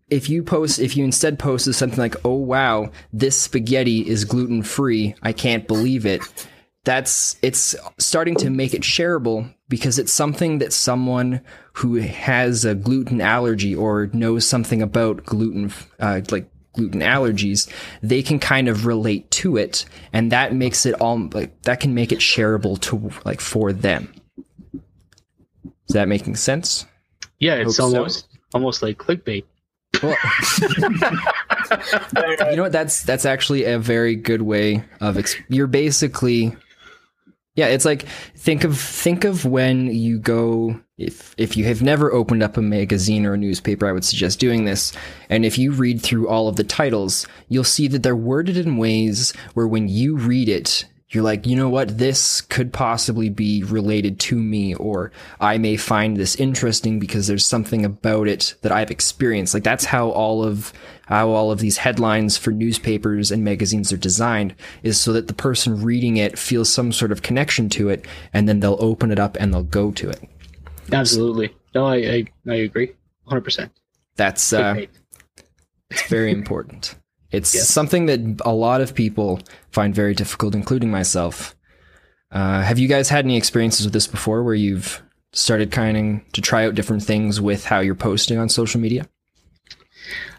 if 0.09 0.31
you 0.31 0.43
post 0.43 0.79
if 0.79 0.97
you 0.97 1.05
instead 1.05 1.39
posted 1.39 1.75
something 1.75 1.99
like 1.99 2.15
oh 2.25 2.35
wow 2.35 2.91
this 3.13 3.37
spaghetti 3.41 4.09
is 4.09 4.25
gluten 4.25 4.63
free 4.63 5.17
i 5.23 5.33
can't 5.33 5.67
believe 5.67 6.07
it. 6.07 6.23
That's 6.85 7.37
it's 7.43 7.75
starting 7.99 8.37
to 8.37 8.49
make 8.49 8.73
it 8.73 8.83
shareable 8.83 9.53
because 9.69 9.99
it's 9.99 10.13
something 10.13 10.59
that 10.59 10.73
someone 10.73 11.41
who 11.73 11.97
has 11.97 12.65
a 12.65 12.77
gluten 12.77 13.21
allergy 13.21 13.75
or 13.75 14.07
knows 14.13 14.47
something 14.47 14.81
about 14.83 15.25
gluten 15.25 15.73
uh, 15.99 16.21
like 16.31 16.49
gluten 16.77 17.01
allergies 17.01 17.69
they 18.03 18.23
can 18.23 18.39
kind 18.39 18.69
of 18.69 18.87
relate 18.87 19.29
to 19.33 19.57
it 19.57 19.85
and 20.13 20.31
that 20.31 20.55
makes 20.55 20.87
it 20.87 20.95
all 21.01 21.19
like 21.33 21.61
that 21.63 21.81
can 21.81 21.95
make 21.95 22.13
it 22.13 22.21
shareable 22.21 22.81
to 22.81 23.11
like 23.25 23.41
for 23.41 23.73
them 23.73 24.13
is 24.75 25.95
that 25.95 26.07
making 26.09 26.37
sense 26.37 26.87
Yeah, 27.41 27.55
it's 27.57 27.77
Hope 27.79 27.91
so. 27.93 27.97
almost 27.99 28.29
almost 28.55 28.83
like 28.83 28.99
clickbait. 28.99 29.45
well 30.03 30.17
you 32.51 32.57
know 32.57 32.63
what 32.63 32.73
that's 32.73 33.03
that's 33.03 33.25
actually 33.25 33.65
a 33.65 33.79
very 33.79 34.15
good 34.15 34.43
way 34.43 34.85
of 35.01 35.17
ex- 35.19 35.37
you're 35.49 35.67
basically 35.67 36.55
yeah 37.57 37.67
it's 37.67 37.85
like 37.85 38.07
think 38.37 38.65
of 38.65 38.79
think 38.79 39.25
of 39.25 39.45
when 39.45 39.89
you 39.93 40.19
go 40.19 40.79
if 40.99 41.35
if 41.37 41.57
you 41.57 41.65
have 41.65 41.83
never 41.83 42.13
opened 42.13 42.43
up 42.43 42.57
a 42.57 42.63
magazine 42.63 43.27
or 43.27 43.35
a 43.35 43.39
newspaper 43.39 43.87
i 43.87 43.93
would 43.93 44.05
suggest 44.05 44.39
doing 44.39 44.65
this. 44.65 44.93
And 45.29 45.45
if 45.45 45.59
you 45.59 45.73
read 45.73 46.01
through 46.01 46.29
all 46.29 46.49
of 46.49 46.57
the 46.57 46.65
titles 46.65 47.27
you'll 47.49 47.65
see 47.65 47.89
that 47.89 48.03
they're 48.03 48.15
worded 48.15 48.57
in 48.57 48.77
ways 48.77 49.33
where 49.55 49.67
when 49.67 49.89
you 49.89 50.17
read 50.17 50.49
it 50.49 50.85
you're 51.17 51.25
like, 51.25 51.47
you 51.47 51.57
know 51.57 51.71
what, 51.71 51.97
this 51.97 52.43
could 52.43 52.75
possibly 52.75 53.31
be 53.31 53.65
related 53.65 54.21
to 54.21 54.37
me, 54.37 54.75
or 54.75 55.11
I 55.41 55.57
may 55.57 55.79
find 55.79 56.15
this 56.15 56.37
interesting 56.37 56.99
because 56.99 57.27
there's 57.27 57.47
something 57.47 57.87
about 57.87 58.29
it 58.29 58.55
that 58.61 58.71
I've 58.71 58.91
experienced. 58.91 59.55
Like 59.55 59.63
that's 59.63 59.87
how 59.87 60.11
all 60.11 60.45
of 60.45 60.75
how 61.07 61.31
all 61.31 61.51
of 61.51 61.59
these 61.59 61.79
headlines 61.79 62.37
for 62.37 62.51
newspapers 62.51 63.31
and 63.31 63.43
magazines 63.43 63.95
are 63.95 63.97
designed 63.97 64.55
is 64.83 65.01
so 65.01 65.15
that 65.15 65.27
the 65.27 65.33
person 65.33 65.83
reading 65.83 66.19
it 66.19 66.39
feels 66.39 66.71
some 66.71 66.93
sort 66.93 67.13
of 67.13 67.23
connection 67.23 67.71
to 67.71 67.89
it, 67.89 68.05
and 68.35 68.47
then 68.47 68.61
they'll 68.61 68.77
open 68.79 69.11
it 69.11 69.19
up 69.19 69.39
and 69.41 69.55
they'll 69.55 69.63
go 69.63 69.91
to 69.93 70.11
it. 70.11 70.23
Absolutely. 70.93 71.55
No, 71.75 71.87
I 71.87 71.95
I, 71.97 72.25
I 72.47 72.55
agree, 72.57 72.93
hundred 73.27 73.45
percent. 73.45 73.73
That's 74.17 74.53
uh, 74.53 74.85
it's 75.91 76.09
very 76.09 76.31
important. 76.31 76.95
It's 77.37 77.55
yes. 77.55 77.69
something 77.69 78.07
that 78.07 78.41
a 78.45 78.53
lot 78.53 78.81
of 78.81 78.95
people 78.95 79.41
find 79.71 79.95
very 79.95 80.15
difficult, 80.15 80.55
including 80.55 80.91
myself. 80.91 81.55
Uh, 82.31 82.63
have 82.63 82.79
you 82.79 82.89
guys 82.89 83.09
had 83.09 83.25
any 83.25 83.37
experiences 83.37 83.85
with 83.87 83.93
this 83.93 84.07
before, 84.07 84.43
where 84.43 84.55
you've 84.55 85.03
started 85.33 85.71
kind 85.71 85.97
of 85.97 86.33
to 86.33 86.41
try 86.41 86.65
out 86.65 86.75
different 86.75 87.03
things 87.03 87.41
with 87.41 87.67
how 87.67 87.81
you're 87.81 87.95
posting 87.95 88.39
on 88.39 88.49
social 88.49 88.81
media? 88.81 89.07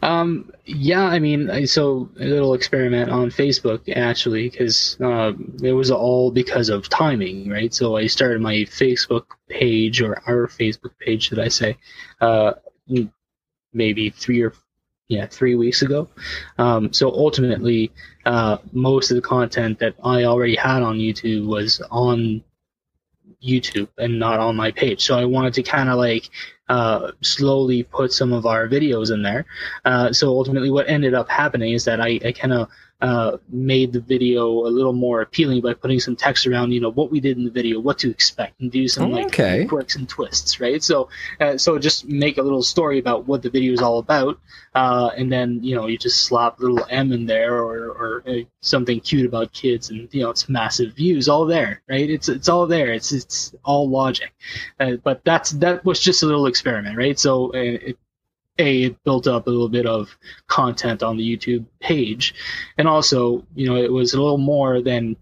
Um, 0.02 0.52
yeah, 0.65 1.03
I 1.03 1.19
mean, 1.19 1.68
so 1.68 2.10
a 2.19 2.26
little 2.26 2.53
experiment 2.53 3.10
on 3.11 3.30
Facebook 3.30 3.82
actually, 3.95 4.49
because 4.49 4.98
uh, 5.02 5.34
it 5.61 5.74
was 5.74 5.91
all 5.91 6.32
because 6.32 6.69
of 6.69 6.90
timing, 6.90 7.49
right? 7.49 7.74
So 7.74 7.98
I 7.98 8.07
started 8.07 8.41
my 8.41 8.65
Facebook 8.65 9.26
page 9.49 10.02
or 10.02 10.22
our 10.28 10.48
Facebook 10.48 10.98
page, 10.99 11.28
should 11.28 11.40
I 11.40 11.49
say, 11.49 11.78
uh, 12.22 12.53
maybe 13.74 14.10
three 14.10 14.41
or 14.41 14.53
yeah 15.07 15.25
three 15.27 15.55
weeks 15.55 15.81
ago. 15.81 16.09
Um, 16.57 16.93
so 16.93 17.11
ultimately, 17.11 17.91
uh, 18.25 18.57
most 18.71 19.11
of 19.11 19.15
the 19.15 19.21
content 19.21 19.79
that 19.79 19.95
I 20.03 20.25
already 20.25 20.55
had 20.55 20.81
on 20.84 20.97
YouTube 20.97 21.47
was 21.47 21.81
on 21.91 22.43
YouTube 23.43 23.89
and 23.97 24.19
not 24.19 24.39
on 24.39 24.55
my 24.55 24.71
page. 24.71 25.03
So 25.03 25.17
I 25.17 25.25
wanted 25.25 25.53
to 25.55 25.63
kind 25.63 25.89
of 25.89 25.97
like 25.97 26.29
uh, 26.69 27.11
slowly 27.21 27.84
put 27.84 28.11
some 28.11 28.34
of 28.34 28.45
our 28.45 28.67
videos 28.67 29.13
in 29.13 29.21
there. 29.21 29.45
Uh, 29.85 30.11
so 30.11 30.29
ultimately, 30.29 30.71
what 30.71 30.89
ended 30.89 31.13
up 31.13 31.29
happening 31.29 31.73
is 31.73 31.85
that 31.85 32.01
I, 32.01 32.19
I 32.25 32.31
kind 32.31 32.53
of 32.53 32.69
uh, 32.99 33.38
made 33.49 33.94
the 33.94 33.99
video 33.99 34.48
a 34.65 34.69
little 34.69 34.94
more 34.94 35.22
appealing 35.22 35.61
by 35.61 35.74
putting 35.74 35.99
some 35.99 36.15
text 36.15 36.48
around, 36.48 36.72
you 36.72 36.82
know, 36.82 36.90
what 36.90 37.11
we 37.11 37.19
did 37.19 37.38
in 37.38 37.44
the 37.44 37.52
video, 37.52 37.80
what 37.80 37.99
to 37.99 38.10
expect, 38.10 38.60
and 38.60 38.72
do 38.72 38.88
some 38.88 39.11
like 39.11 39.28
okay. 39.28 39.65
quirks 39.65 39.95
and 39.95 40.10
twists, 40.10 40.60
right? 40.60 40.84
So, 40.84 41.10
uh, 41.40 41.57
so 41.57 41.78
just 41.78 42.06
make 42.07 42.40
a 42.40 42.41
little 42.41 42.64
story 42.64 42.98
about 42.98 43.28
what 43.28 43.44
the 43.44 43.52
video 43.52 43.72
is 43.72 43.82
all 43.82 43.99
about, 43.99 44.40
uh, 44.74 45.11
and 45.15 45.32
then 45.32 45.64
you 45.64 45.76
know 45.76 45.86
you 45.86 45.98
just 45.98 46.26
slap 46.26 46.60
little 46.60 46.84
M 46.90 47.11
in 47.11 47.28
there 47.28 47.56
or 47.56 47.90
or 47.90 48.24
uh, 48.28 48.40
something 48.61 48.99
cute 48.99 49.28
about 49.28 49.53
kids, 49.53 49.91
and 49.91 50.10
you 50.11 50.24
know 50.24 50.32
it's 50.32 50.49
massive 50.49 50.95
views, 50.95 51.30
all 51.30 51.45
there, 51.45 51.84
right? 51.88 52.10
It's 52.10 52.30
it's 52.30 52.49
all 52.49 52.65
there. 52.65 52.91
It's 52.94 53.11
it's 53.11 53.53
all 53.64 53.88
logic, 53.88 54.34
uh, 54.80 54.94
but 55.03 55.24
that's 55.24 55.52
that 55.52 55.86
was 55.86 55.99
just 55.99 56.24
a 56.24 56.26
little 56.26 56.48
experiment, 56.48 56.98
right? 56.98 57.19
So 57.19 57.49
uh, 57.53 57.57
it, 57.90 57.98
a 58.59 58.84
it 58.84 59.03
built 59.03 59.27
up 59.27 59.47
a 59.47 59.49
little 59.49 59.69
bit 59.69 59.85
of 59.85 60.15
content 60.47 61.03
on 61.03 61.17
the 61.17 61.38
YouTube 61.38 61.65
page, 61.79 62.34
and 62.77 62.88
also 62.88 63.45
you 63.55 63.67
know 63.67 63.75
it 63.75 63.91
was 63.91 64.13
a 64.13 64.21
little 64.21 64.38
more 64.38 64.81
than 64.81 65.15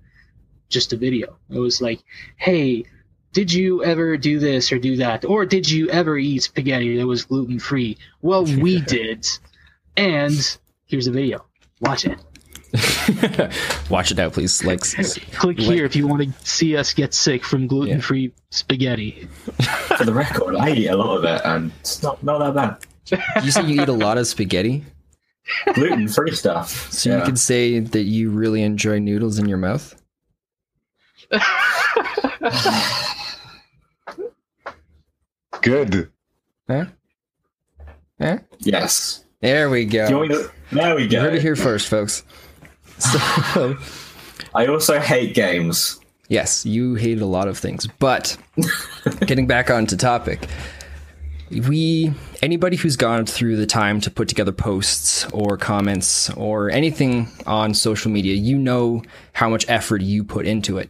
just 0.69 0.93
a 0.93 0.97
video. 0.97 1.37
It 1.49 1.59
was 1.59 1.81
like, 1.81 2.03
hey, 2.37 2.85
did 3.33 3.51
you 3.51 3.83
ever 3.83 4.17
do 4.17 4.39
this 4.39 4.71
or 4.71 4.79
do 4.79 4.97
that, 4.97 5.25
or 5.25 5.45
did 5.45 5.69
you 5.69 5.89
ever 5.89 6.17
eat 6.17 6.43
spaghetti 6.43 6.97
that 6.97 7.07
was 7.07 7.25
gluten 7.25 7.59
free? 7.59 7.97
Well, 8.21 8.45
we 8.45 8.81
did, 8.87 9.27
and 9.97 10.57
here's 10.85 11.07
a 11.07 11.11
video. 11.11 11.45
Watch 11.81 12.05
it. 12.05 12.19
Watch 13.89 14.11
it 14.11 14.19
out, 14.19 14.33
please. 14.33 14.63
Like, 14.63 14.81
click 14.81 15.59
like, 15.59 15.59
here 15.59 15.85
if 15.85 15.95
you 15.95 16.07
want 16.07 16.23
to 16.23 16.45
see 16.45 16.75
us 16.75 16.93
get 16.93 17.13
sick 17.13 17.45
from 17.45 17.67
gluten 17.67 18.01
free 18.01 18.23
yeah. 18.23 18.29
spaghetti. 18.49 19.29
For 19.97 20.03
the 20.03 20.13
record, 20.13 20.55
I 20.57 20.71
eat 20.71 20.87
a 20.87 20.95
lot 20.95 21.17
of 21.17 21.23
it, 21.23 21.41
and 21.45 21.71
it's 21.79 22.03
not 22.03 22.21
not 22.23 22.39
that 22.39 22.53
bad 22.55 22.85
you 23.43 23.51
say 23.51 23.63
you 23.63 23.81
eat 23.81 23.89
a 23.89 23.93
lot 23.93 24.17
of 24.17 24.27
spaghetti? 24.27 24.83
Gluten 25.73 26.07
free 26.07 26.31
stuff. 26.31 26.91
So 26.91 27.09
yeah. 27.09 27.19
you 27.19 27.25
could 27.25 27.39
say 27.39 27.79
that 27.79 28.03
you 28.03 28.31
really 28.31 28.63
enjoy 28.63 28.99
noodles 28.99 29.37
in 29.37 29.47
your 29.47 29.57
mouth? 29.57 29.95
Good. 35.61 36.11
Huh? 36.67 36.85
Huh? 38.19 38.37
Yes. 38.59 39.25
There 39.41 39.69
we 39.69 39.85
go. 39.85 40.27
To, 40.27 40.51
there 40.71 40.95
we 40.95 41.07
go. 41.07 41.17
You 41.17 41.23
heard 41.23 41.35
it 41.35 41.41
here 41.41 41.55
first, 41.55 41.87
folks. 41.87 42.23
So, 42.97 43.77
I 44.55 44.67
also 44.67 44.99
hate 44.99 45.35
games. 45.35 45.99
Yes, 46.29 46.65
you 46.65 46.95
hate 46.95 47.21
a 47.21 47.25
lot 47.25 47.47
of 47.47 47.57
things. 47.57 47.87
But 47.99 48.37
getting 49.25 49.45
back 49.47 49.69
onto 49.69 49.95
topic, 49.95 50.47
we 51.61 52.13
anybody 52.41 52.77
who's 52.77 52.95
gone 52.95 53.25
through 53.25 53.55
the 53.55 53.65
time 53.65 54.01
to 54.01 54.11
put 54.11 54.27
together 54.27 54.51
posts 54.51 55.25
or 55.31 55.57
comments 55.57 56.29
or 56.31 56.69
anything 56.69 57.29
on 57.45 57.73
social 57.73 58.11
media, 58.11 58.35
you 58.35 58.57
know 58.57 59.03
how 59.33 59.49
much 59.49 59.65
effort 59.67 60.01
you 60.01 60.23
put 60.23 60.45
into 60.45 60.77
it. 60.77 60.89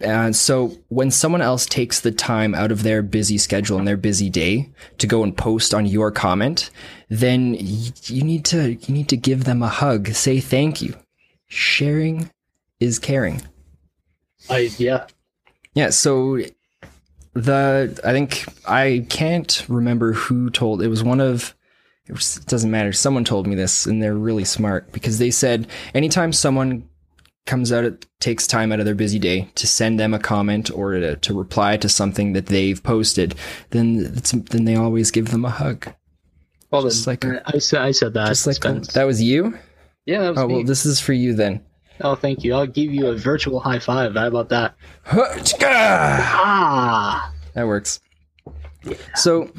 And 0.00 0.34
so 0.34 0.76
when 0.88 1.10
someone 1.10 1.42
else 1.42 1.64
takes 1.64 2.00
the 2.00 2.10
time 2.10 2.54
out 2.54 2.72
of 2.72 2.82
their 2.82 3.02
busy 3.02 3.38
schedule 3.38 3.78
and 3.78 3.86
their 3.86 3.96
busy 3.96 4.28
day 4.28 4.68
to 4.98 5.06
go 5.06 5.22
and 5.22 5.36
post 5.36 5.72
on 5.72 5.86
your 5.86 6.10
comment, 6.10 6.70
then 7.08 7.54
you 7.54 8.24
need 8.24 8.44
to 8.46 8.74
you 8.74 8.94
need 8.94 9.08
to 9.10 9.16
give 9.16 9.44
them 9.44 9.62
a 9.62 9.68
hug, 9.68 10.08
say 10.08 10.40
thank 10.40 10.82
you. 10.82 10.96
Sharing 11.46 12.30
is 12.80 12.98
caring. 12.98 13.42
I 14.50 14.70
yeah. 14.76 15.06
Yeah, 15.74 15.90
so 15.90 16.38
the 17.34 17.98
I 18.04 18.12
think 18.12 18.44
I 18.68 19.06
can't 19.08 19.64
remember 19.68 20.12
who 20.12 20.50
told 20.50 20.82
it 20.82 20.88
was 20.88 21.02
one 21.02 21.20
of 21.20 21.54
it, 22.06 22.12
was, 22.12 22.38
it 22.38 22.46
doesn't 22.46 22.70
matter. 22.70 22.92
Someone 22.92 23.24
told 23.24 23.46
me 23.46 23.54
this 23.54 23.86
and 23.86 24.02
they're 24.02 24.14
really 24.14 24.44
smart 24.44 24.92
because 24.92 25.18
they 25.18 25.30
said 25.30 25.66
anytime 25.94 26.32
someone 26.32 26.88
comes 27.44 27.72
out 27.72 27.84
it 27.84 28.06
takes 28.20 28.46
time 28.46 28.70
out 28.70 28.78
of 28.78 28.84
their 28.84 28.94
busy 28.94 29.18
day 29.18 29.50
to 29.56 29.66
send 29.66 29.98
them 29.98 30.14
a 30.14 30.18
comment 30.18 30.70
or 30.70 30.92
to, 30.92 31.16
to 31.16 31.34
reply 31.36 31.76
to 31.76 31.88
something 31.88 32.34
that 32.34 32.46
they've 32.46 32.82
posted 32.82 33.34
then 33.70 34.12
then 34.50 34.64
they 34.64 34.76
always 34.76 35.10
give 35.10 35.30
them 35.30 35.44
a 35.44 35.50
hug. 35.50 35.92
Well 36.70 36.82
just 36.82 37.06
like 37.06 37.24
I 37.24 37.58
said 37.58 37.80
I 37.80 37.90
said 37.92 38.14
that. 38.14 38.28
just 38.28 38.46
like 38.46 38.60
that. 38.60 39.04
Was 39.04 39.22
you? 39.22 39.58
Yeah 40.04 40.20
that 40.20 40.30
was 40.30 40.38
oh 40.38 40.48
me. 40.48 40.54
well 40.54 40.64
this 40.64 40.84
is 40.84 41.00
for 41.00 41.12
you 41.14 41.34
then 41.34 41.64
Oh, 42.02 42.14
thank 42.14 42.44
you. 42.44 42.54
I'll 42.54 42.66
give 42.66 42.92
you 42.92 43.06
a 43.06 43.16
virtual 43.16 43.60
high 43.60 43.78
five. 43.78 44.14
How 44.14 44.26
about 44.26 44.48
that? 44.50 44.74
Ah, 45.62 47.32
that 47.54 47.66
works. 47.66 48.00
So 49.14 49.52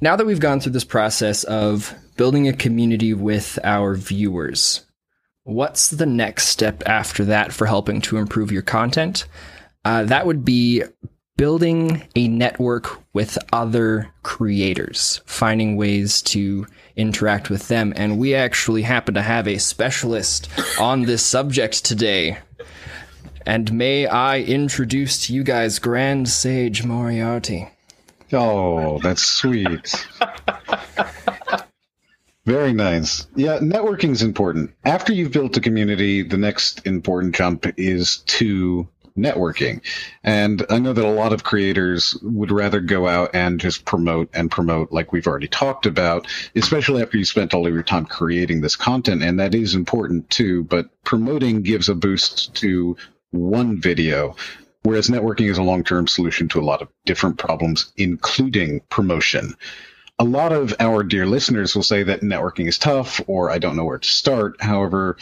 now 0.00 0.16
that 0.16 0.26
we've 0.26 0.40
gone 0.40 0.60
through 0.60 0.72
this 0.72 0.84
process 0.84 1.44
of 1.44 1.94
building 2.16 2.48
a 2.48 2.52
community 2.52 3.12
with 3.14 3.58
our 3.62 3.94
viewers, 3.94 4.86
what's 5.44 5.88
the 5.88 6.06
next 6.06 6.48
step 6.48 6.82
after 6.86 7.24
that 7.26 7.52
for 7.52 7.66
helping 7.66 8.00
to 8.02 8.16
improve 8.16 8.50
your 8.50 8.62
content? 8.62 9.26
Uh, 9.84 10.04
that 10.04 10.26
would 10.26 10.44
be 10.44 10.82
building 11.36 12.02
a 12.16 12.28
network 12.28 13.02
with 13.12 13.36
other 13.52 14.10
creators, 14.22 15.20
finding 15.26 15.76
ways 15.76 16.22
to 16.22 16.66
interact 16.96 17.50
with 17.50 17.68
them. 17.68 17.92
And 17.96 18.18
we 18.18 18.34
actually 18.34 18.82
happen 18.82 19.14
to 19.14 19.22
have 19.22 19.46
a 19.46 19.58
specialist 19.58 20.48
on 20.80 21.02
this 21.02 21.22
subject 21.22 21.84
today. 21.84 22.38
And 23.44 23.72
may 23.72 24.06
I 24.06 24.40
introduce 24.40 25.26
to 25.26 25.34
you 25.34 25.44
guys 25.44 25.78
Grand 25.78 26.28
Sage 26.28 26.84
Moriarty. 26.84 27.68
Oh, 28.32 28.98
that's 28.98 29.22
sweet. 29.22 30.06
Very 32.44 32.72
nice. 32.72 33.26
Yeah, 33.34 33.58
networking 33.58 34.10
is 34.10 34.22
important. 34.22 34.72
After 34.84 35.12
you've 35.12 35.32
built 35.32 35.56
a 35.56 35.60
community, 35.60 36.22
the 36.22 36.36
next 36.36 36.86
important 36.86 37.34
jump 37.34 37.66
is 37.76 38.18
to 38.26 38.88
networking. 39.16 39.80
And 40.22 40.64
I 40.70 40.78
know 40.78 40.92
that 40.92 41.04
a 41.04 41.08
lot 41.08 41.32
of 41.32 41.44
creators 41.44 42.16
would 42.22 42.50
rather 42.50 42.80
go 42.80 43.06
out 43.08 43.30
and 43.34 43.60
just 43.60 43.84
promote 43.84 44.30
and 44.34 44.50
promote, 44.50 44.92
like 44.92 45.12
we've 45.12 45.26
already 45.26 45.48
talked 45.48 45.86
about, 45.86 46.26
especially 46.54 47.02
after 47.02 47.18
you 47.18 47.24
spent 47.24 47.54
all 47.54 47.66
of 47.66 47.74
your 47.74 47.82
time 47.82 48.06
creating 48.06 48.60
this 48.60 48.76
content. 48.76 49.22
And 49.22 49.40
that 49.40 49.54
is 49.54 49.74
important 49.74 50.28
too. 50.30 50.64
But 50.64 50.88
promoting 51.04 51.62
gives 51.62 51.88
a 51.88 51.94
boost 51.94 52.54
to 52.56 52.96
one 53.30 53.80
video. 53.80 54.36
Whereas 54.82 55.08
networking 55.08 55.50
is 55.50 55.58
a 55.58 55.64
long 55.64 55.82
term 55.82 56.06
solution 56.06 56.48
to 56.50 56.60
a 56.60 56.64
lot 56.64 56.80
of 56.80 56.88
different 57.04 57.38
problems, 57.38 57.92
including 57.96 58.80
promotion 58.88 59.56
a 60.18 60.24
lot 60.24 60.52
of 60.52 60.74
our 60.80 61.02
dear 61.02 61.26
listeners 61.26 61.74
will 61.74 61.82
say 61.82 62.02
that 62.02 62.22
networking 62.22 62.68
is 62.68 62.78
tough 62.78 63.20
or 63.26 63.50
I 63.50 63.58
don't 63.58 63.76
know 63.76 63.84
where 63.84 63.98
to 63.98 64.08
start. 64.08 64.62
However, 64.62 65.16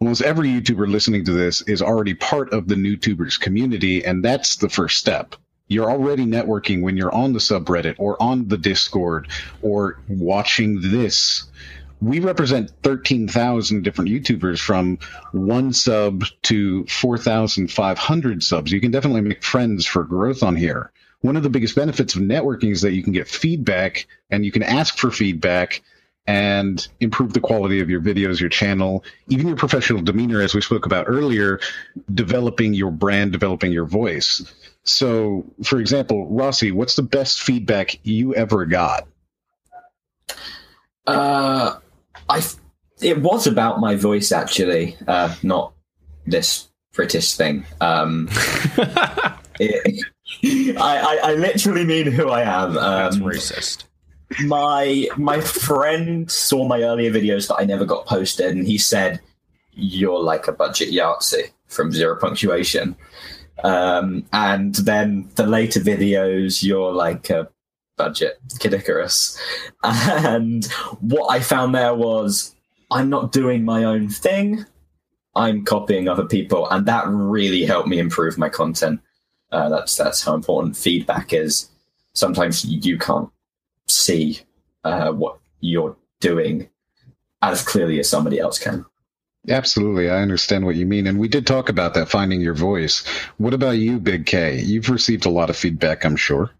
almost 0.00 0.22
every 0.22 0.48
YouTuber 0.48 0.90
listening 0.90 1.24
to 1.24 1.32
this 1.32 1.62
is 1.62 1.82
already 1.82 2.14
part 2.14 2.52
of 2.52 2.68
the 2.68 2.74
NewTubers 2.74 3.40
community, 3.40 4.04
and 4.04 4.24
that's 4.24 4.56
the 4.56 4.68
first 4.68 4.98
step. 4.98 5.36
You're 5.68 5.90
already 5.90 6.26
networking 6.26 6.82
when 6.82 6.96
you're 6.96 7.14
on 7.14 7.32
the 7.32 7.40
subreddit 7.40 7.96
or 7.98 8.22
on 8.22 8.48
the 8.48 8.58
Discord 8.58 9.28
or 9.62 9.98
watching 10.08 10.80
this 10.80 11.48
we 12.00 12.20
represent 12.20 12.70
13,000 12.82 13.82
different 13.82 14.10
YouTubers 14.10 14.60
from 14.60 14.98
one 15.32 15.72
sub 15.72 16.24
to 16.42 16.84
4,500 16.86 18.42
subs. 18.42 18.72
You 18.72 18.80
can 18.80 18.90
definitely 18.90 19.22
make 19.22 19.42
friends 19.42 19.86
for 19.86 20.04
growth 20.04 20.42
on 20.42 20.56
here. 20.56 20.92
One 21.22 21.36
of 21.36 21.42
the 21.42 21.50
biggest 21.50 21.74
benefits 21.74 22.14
of 22.14 22.22
networking 22.22 22.70
is 22.70 22.82
that 22.82 22.92
you 22.92 23.02
can 23.02 23.12
get 23.12 23.28
feedback 23.28 24.06
and 24.30 24.44
you 24.44 24.52
can 24.52 24.62
ask 24.62 24.98
for 24.98 25.10
feedback 25.10 25.82
and 26.26 26.86
improve 27.00 27.32
the 27.32 27.40
quality 27.40 27.80
of 27.80 27.88
your 27.88 28.00
videos, 28.00 28.40
your 28.40 28.48
channel, 28.48 29.04
even 29.28 29.46
your 29.46 29.56
professional 29.56 30.02
demeanor, 30.02 30.40
as 30.40 30.54
we 30.54 30.60
spoke 30.60 30.86
about 30.86 31.06
earlier, 31.08 31.60
developing 32.14 32.74
your 32.74 32.90
brand, 32.90 33.32
developing 33.32 33.72
your 33.72 33.84
voice. 33.84 34.42
So, 34.84 35.44
for 35.64 35.78
example, 35.80 36.28
Rossi, 36.28 36.72
what's 36.72 36.96
the 36.96 37.02
best 37.02 37.42
feedback 37.42 37.98
you 38.04 38.34
ever 38.34 38.66
got? 38.66 39.06
Uh, 41.06 41.78
I 42.28 42.42
it 43.00 43.20
was 43.20 43.46
about 43.46 43.80
my 43.80 43.94
voice 43.94 44.32
actually, 44.32 44.96
uh, 45.06 45.34
not 45.42 45.72
this 46.26 46.68
British 46.92 47.34
thing. 47.34 47.64
Um, 47.80 48.28
it, 49.60 50.04
I, 50.78 51.20
I, 51.22 51.30
I 51.30 51.34
literally 51.34 51.84
mean 51.84 52.10
who 52.10 52.30
I 52.30 52.42
am. 52.42 52.70
Um, 52.70 52.74
That's 52.76 53.16
racist. 53.18 53.84
My 54.44 55.08
my 55.16 55.40
friend 55.40 56.30
saw 56.30 56.66
my 56.66 56.82
earlier 56.82 57.12
videos 57.12 57.48
that 57.48 57.56
I 57.60 57.64
never 57.64 57.84
got 57.84 58.06
posted, 58.06 58.56
and 58.56 58.66
he 58.66 58.78
said, 58.78 59.20
"You're 59.72 60.20
like 60.20 60.48
a 60.48 60.52
budget 60.52 60.90
Yahtzee 60.90 61.52
from 61.68 61.92
Zero 61.92 62.16
Punctuation." 62.16 62.96
Um, 63.64 64.26
and 64.32 64.74
then 64.74 65.30
the 65.36 65.46
later 65.46 65.80
videos, 65.80 66.62
you're 66.62 66.92
like 66.92 67.30
a 67.30 67.48
budget 67.96 68.38
Caddicarus. 68.58 69.38
And 69.82 70.64
what 71.00 71.28
I 71.30 71.40
found 71.40 71.74
there 71.74 71.94
was 71.94 72.54
I'm 72.90 73.08
not 73.08 73.32
doing 73.32 73.64
my 73.64 73.84
own 73.84 74.08
thing. 74.08 74.64
I'm 75.34 75.64
copying 75.64 76.08
other 76.08 76.24
people, 76.24 76.68
and 76.70 76.86
that 76.86 77.06
really 77.06 77.64
helped 77.64 77.88
me 77.88 77.98
improve 77.98 78.38
my 78.38 78.48
content. 78.48 79.00
Uh, 79.52 79.68
that's 79.68 79.96
that's 79.96 80.22
how 80.24 80.34
important 80.34 80.76
feedback 80.76 81.32
is. 81.32 81.68
Sometimes 82.14 82.64
you 82.64 82.98
can't 82.98 83.30
see 83.88 84.40
uh, 84.84 85.12
what 85.12 85.38
you're 85.60 85.96
doing 86.20 86.68
as 87.42 87.62
clearly 87.62 87.98
as 88.00 88.08
somebody 88.08 88.38
else 88.38 88.58
can. 88.58 88.84
Absolutely, 89.48 90.10
I 90.10 90.22
understand 90.22 90.66
what 90.66 90.74
you 90.74 90.86
mean, 90.86 91.06
and 91.06 91.20
we 91.20 91.28
did 91.28 91.46
talk 91.46 91.68
about 91.68 91.94
that 91.94 92.08
finding 92.08 92.40
your 92.40 92.54
voice. 92.54 93.06
What 93.36 93.54
about 93.54 93.78
you, 93.78 94.00
Big 94.00 94.26
K? 94.26 94.60
You've 94.60 94.90
received 94.90 95.24
a 95.24 95.30
lot 95.30 95.50
of 95.50 95.56
feedback, 95.56 96.04
I'm 96.04 96.16
sure. 96.16 96.50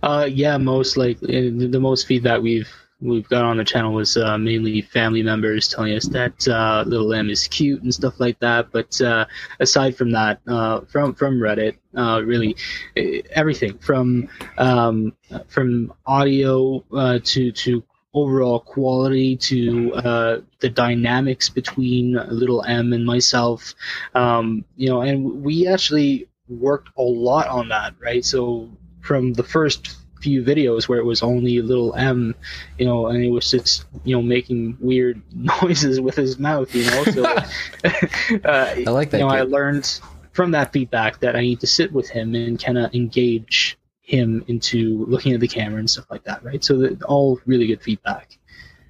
Uh, 0.00 0.28
yeah, 0.30 0.56
most 0.56 0.96
likely 0.96 1.50
the 1.50 1.66
the 1.66 1.80
most 1.80 2.06
feedback 2.06 2.40
we've 2.40 2.72
we've 3.00 3.28
got 3.28 3.44
on 3.44 3.56
the 3.56 3.64
channel 3.64 3.92
was 3.92 4.16
uh, 4.16 4.36
mainly 4.38 4.82
family 4.82 5.22
members 5.22 5.68
telling 5.68 5.94
us 5.94 6.06
that 6.08 6.46
uh, 6.48 6.84
little 6.86 7.12
M 7.12 7.30
is 7.30 7.48
cute 7.48 7.82
and 7.82 7.92
stuff 7.92 8.20
like 8.20 8.38
that. 8.40 8.70
But 8.70 9.00
uh, 9.00 9.26
aside 9.58 9.96
from 9.96 10.12
that, 10.12 10.40
uh, 10.46 10.82
from 10.82 11.14
from 11.14 11.40
Reddit, 11.40 11.76
uh, 11.96 12.22
really 12.24 12.56
eh, 12.96 13.22
everything 13.30 13.78
from 13.78 14.28
um, 14.58 15.14
from 15.48 15.92
audio 16.06 16.84
uh, 16.92 17.18
to 17.24 17.52
to 17.52 17.82
overall 18.12 18.60
quality 18.60 19.36
to 19.36 19.94
uh, 19.94 20.40
the 20.58 20.68
dynamics 20.68 21.48
between 21.48 22.14
little 22.28 22.64
M 22.64 22.92
and 22.92 23.06
myself, 23.06 23.74
um, 24.14 24.64
you 24.76 24.88
know, 24.88 25.00
and 25.00 25.42
we 25.44 25.68
actually 25.68 26.28
worked 26.48 26.90
a 26.98 27.02
lot 27.02 27.46
on 27.46 27.68
that, 27.68 27.94
right? 28.00 28.24
So 28.24 28.68
from 29.00 29.32
the 29.32 29.44
first 29.44 29.96
few 30.20 30.42
videos 30.42 30.88
where 30.88 30.98
it 30.98 31.04
was 31.04 31.22
only 31.22 31.60
little 31.62 31.94
M, 31.94 32.34
you 32.78 32.84
know, 32.86 33.06
and 33.08 33.24
it 33.24 33.30
was 33.30 33.50
just 33.50 33.84
you 34.04 34.14
know 34.14 34.22
making 34.22 34.76
weird 34.80 35.20
noises 35.34 36.00
with 36.00 36.14
his 36.16 36.38
mouth, 36.38 36.74
you 36.74 36.84
know. 36.86 37.04
So 37.04 37.24
uh, 37.26 37.44
I 38.44 38.84
like 38.90 39.10
that 39.10 39.18
You 39.18 39.24
know, 39.24 39.30
I 39.30 39.42
learned 39.42 40.00
from 40.32 40.52
that 40.52 40.72
feedback 40.72 41.20
that 41.20 41.34
I 41.36 41.40
need 41.40 41.60
to 41.60 41.66
sit 41.66 41.92
with 41.92 42.08
him 42.08 42.34
and 42.34 42.62
kind 42.62 42.78
of 42.78 42.94
engage 42.94 43.76
him 44.00 44.44
into 44.48 45.04
looking 45.06 45.32
at 45.32 45.40
the 45.40 45.48
camera 45.48 45.78
and 45.78 45.88
stuff 45.90 46.06
like 46.10 46.24
that, 46.24 46.42
right? 46.44 46.62
So 46.64 46.78
that 46.78 47.02
all 47.04 47.40
really 47.46 47.66
good 47.66 47.80
feedback. 47.82 48.38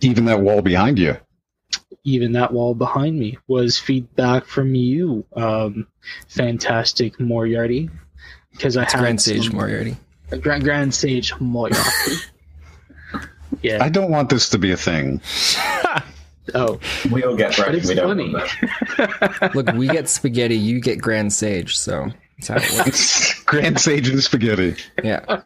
Even 0.00 0.24
that 0.26 0.40
wall 0.40 0.62
behind 0.62 0.98
you. 0.98 1.16
Even 2.04 2.32
that 2.32 2.52
wall 2.52 2.74
behind 2.74 3.18
me 3.18 3.36
was 3.46 3.78
feedback 3.78 4.46
from 4.46 4.74
you, 4.74 5.24
um, 5.36 5.86
fantastic 6.28 7.20
Moriarty, 7.20 7.90
because 8.52 8.76
I 8.78 8.84
It's 8.84 8.92
had 8.92 9.00
Grand 9.00 9.20
Sage 9.20 9.46
some- 9.48 9.56
Moriarty. 9.56 9.96
Grand, 10.38 10.64
Grand 10.64 10.94
Sage 10.94 11.32
Moriarty. 11.40 12.16
yeah. 13.62 13.82
I 13.82 13.88
don't 13.88 14.10
want 14.10 14.28
this 14.30 14.48
to 14.50 14.58
be 14.58 14.70
a 14.72 14.76
thing. 14.76 15.20
oh, 16.54 16.78
We 17.10 17.24
all 17.24 17.36
get 17.36 17.56
but 17.56 17.74
it's 17.74 17.88
We 17.88 17.94
don't 17.94 18.16
funny. 18.16 19.52
Look, 19.54 19.72
we 19.72 19.88
get 19.88 20.08
spaghetti, 20.08 20.56
you 20.56 20.80
get 20.80 21.00
Grand 21.00 21.32
Sage, 21.32 21.76
so 21.76 22.08
that's 22.38 22.48
how 22.48 22.56
it 22.56 22.86
works. 22.86 23.42
Grand 23.44 23.80
Sage 23.80 24.08
and 24.08 24.22
spaghetti. 24.22 24.76
Yeah. 25.02 25.42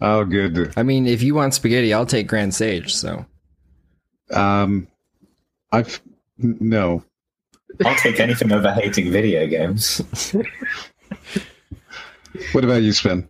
Oh, 0.00 0.24
good. 0.24 0.72
I 0.76 0.82
mean, 0.82 1.06
if 1.06 1.22
you 1.22 1.34
want 1.34 1.54
spaghetti, 1.54 1.94
I'll 1.94 2.06
take 2.06 2.26
Grand 2.26 2.54
Sage, 2.54 2.92
so. 2.94 3.24
Um, 4.32 4.88
I've 5.70 6.00
n- 6.42 6.56
no. 6.60 7.04
I'll 7.84 7.94
take 7.96 8.18
anything 8.18 8.50
over 8.52 8.72
hating 8.72 9.12
video 9.12 9.46
games. 9.46 10.02
What 12.52 12.64
about 12.64 12.82
you, 12.82 12.92
Sven? 12.92 13.28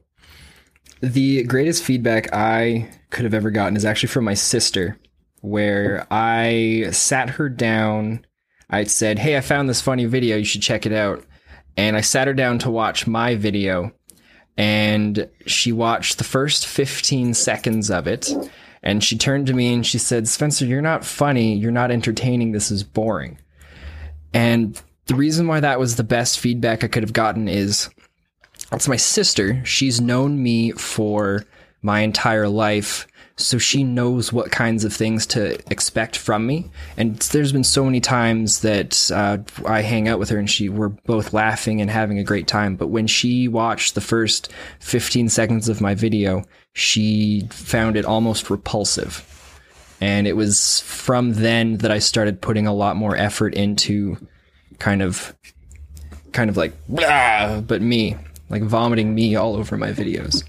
The 1.00 1.42
greatest 1.44 1.82
feedback 1.82 2.32
I 2.32 2.88
could 3.10 3.24
have 3.24 3.34
ever 3.34 3.50
gotten 3.50 3.76
is 3.76 3.84
actually 3.84 4.10
from 4.10 4.24
my 4.24 4.34
sister, 4.34 4.98
where 5.40 6.06
I 6.10 6.88
sat 6.92 7.30
her 7.30 7.48
down. 7.48 8.24
I 8.70 8.84
said, 8.84 9.18
Hey, 9.18 9.36
I 9.36 9.40
found 9.40 9.68
this 9.68 9.80
funny 9.80 10.04
video. 10.04 10.36
You 10.36 10.44
should 10.44 10.62
check 10.62 10.86
it 10.86 10.92
out. 10.92 11.24
And 11.76 11.96
I 11.96 12.00
sat 12.02 12.28
her 12.28 12.34
down 12.34 12.58
to 12.60 12.70
watch 12.70 13.06
my 13.06 13.34
video. 13.34 13.92
And 14.56 15.28
she 15.46 15.72
watched 15.72 16.18
the 16.18 16.24
first 16.24 16.66
15 16.66 17.34
seconds 17.34 17.90
of 17.90 18.06
it. 18.06 18.32
And 18.82 19.02
she 19.02 19.16
turned 19.16 19.46
to 19.46 19.54
me 19.54 19.72
and 19.72 19.86
she 19.86 19.98
said, 19.98 20.28
Spencer, 20.28 20.66
you're 20.66 20.82
not 20.82 21.04
funny. 21.04 21.54
You're 21.56 21.70
not 21.70 21.90
entertaining. 21.90 22.52
This 22.52 22.70
is 22.70 22.84
boring. 22.84 23.38
And 24.34 24.80
the 25.06 25.14
reason 25.14 25.46
why 25.46 25.60
that 25.60 25.80
was 25.80 25.96
the 25.96 26.04
best 26.04 26.38
feedback 26.38 26.84
I 26.84 26.88
could 26.88 27.02
have 27.02 27.12
gotten 27.12 27.48
is 27.48 27.88
that's 28.72 28.88
my 28.88 28.96
sister. 28.96 29.62
She's 29.66 30.00
known 30.00 30.42
me 30.42 30.72
for 30.72 31.44
my 31.82 32.00
entire 32.00 32.48
life, 32.48 33.06
so 33.36 33.58
she 33.58 33.84
knows 33.84 34.32
what 34.32 34.50
kinds 34.50 34.82
of 34.84 34.94
things 34.94 35.26
to 35.26 35.58
expect 35.70 36.16
from 36.16 36.46
me. 36.46 36.70
And 36.96 37.18
there's 37.18 37.52
been 37.52 37.64
so 37.64 37.84
many 37.84 38.00
times 38.00 38.62
that 38.62 39.10
uh, 39.12 39.38
I 39.66 39.82
hang 39.82 40.08
out 40.08 40.18
with 40.18 40.30
her 40.30 40.38
and 40.38 40.48
she 40.48 40.70
we're 40.70 40.88
both 40.88 41.34
laughing 41.34 41.82
and 41.82 41.90
having 41.90 42.18
a 42.18 42.24
great 42.24 42.46
time. 42.46 42.76
But 42.76 42.86
when 42.86 43.06
she 43.06 43.46
watched 43.46 43.94
the 43.94 44.00
first 44.00 44.50
15 44.80 45.28
seconds 45.28 45.68
of 45.68 45.82
my 45.82 45.94
video, 45.94 46.42
she 46.72 47.46
found 47.50 47.96
it 47.96 48.06
almost 48.06 48.48
repulsive. 48.48 49.28
And 50.00 50.26
it 50.26 50.32
was 50.34 50.80
from 50.80 51.34
then 51.34 51.76
that 51.78 51.90
I 51.90 51.98
started 51.98 52.40
putting 52.40 52.66
a 52.66 52.74
lot 52.74 52.96
more 52.96 53.16
effort 53.16 53.54
into 53.54 54.16
kind 54.78 55.02
of 55.02 55.36
kind 56.32 56.48
of 56.48 56.56
like 56.56 56.72
but 56.88 57.82
me 57.82 58.16
like 58.52 58.62
vomiting 58.62 59.12
me 59.14 59.34
all 59.34 59.56
over 59.56 59.76
my 59.76 59.90
videos 59.90 60.44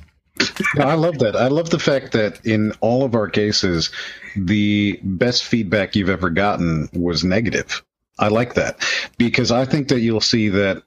No, 0.76 0.86
I 0.86 0.96
love 0.96 1.20
that. 1.20 1.36
I 1.36 1.48
love 1.48 1.70
the 1.70 1.80
fact 1.80 2.14
that 2.14 2.46
in 2.46 2.74
all 2.82 3.04
of 3.04 3.16
our 3.16 3.30
cases, 3.30 3.92
the 4.36 5.00
best 5.04 5.44
feedback 5.44 5.96
you've 5.96 6.10
ever 6.10 6.30
gotten 6.30 6.90
was 6.94 7.24
negative. 7.24 7.84
I 8.18 8.30
like 8.30 8.56
that 8.56 8.84
because 9.18 9.52
I 9.52 9.66
think 9.66 9.90
that 9.90 10.02
you'll 10.02 10.22
see 10.22 10.50
that 10.50 10.84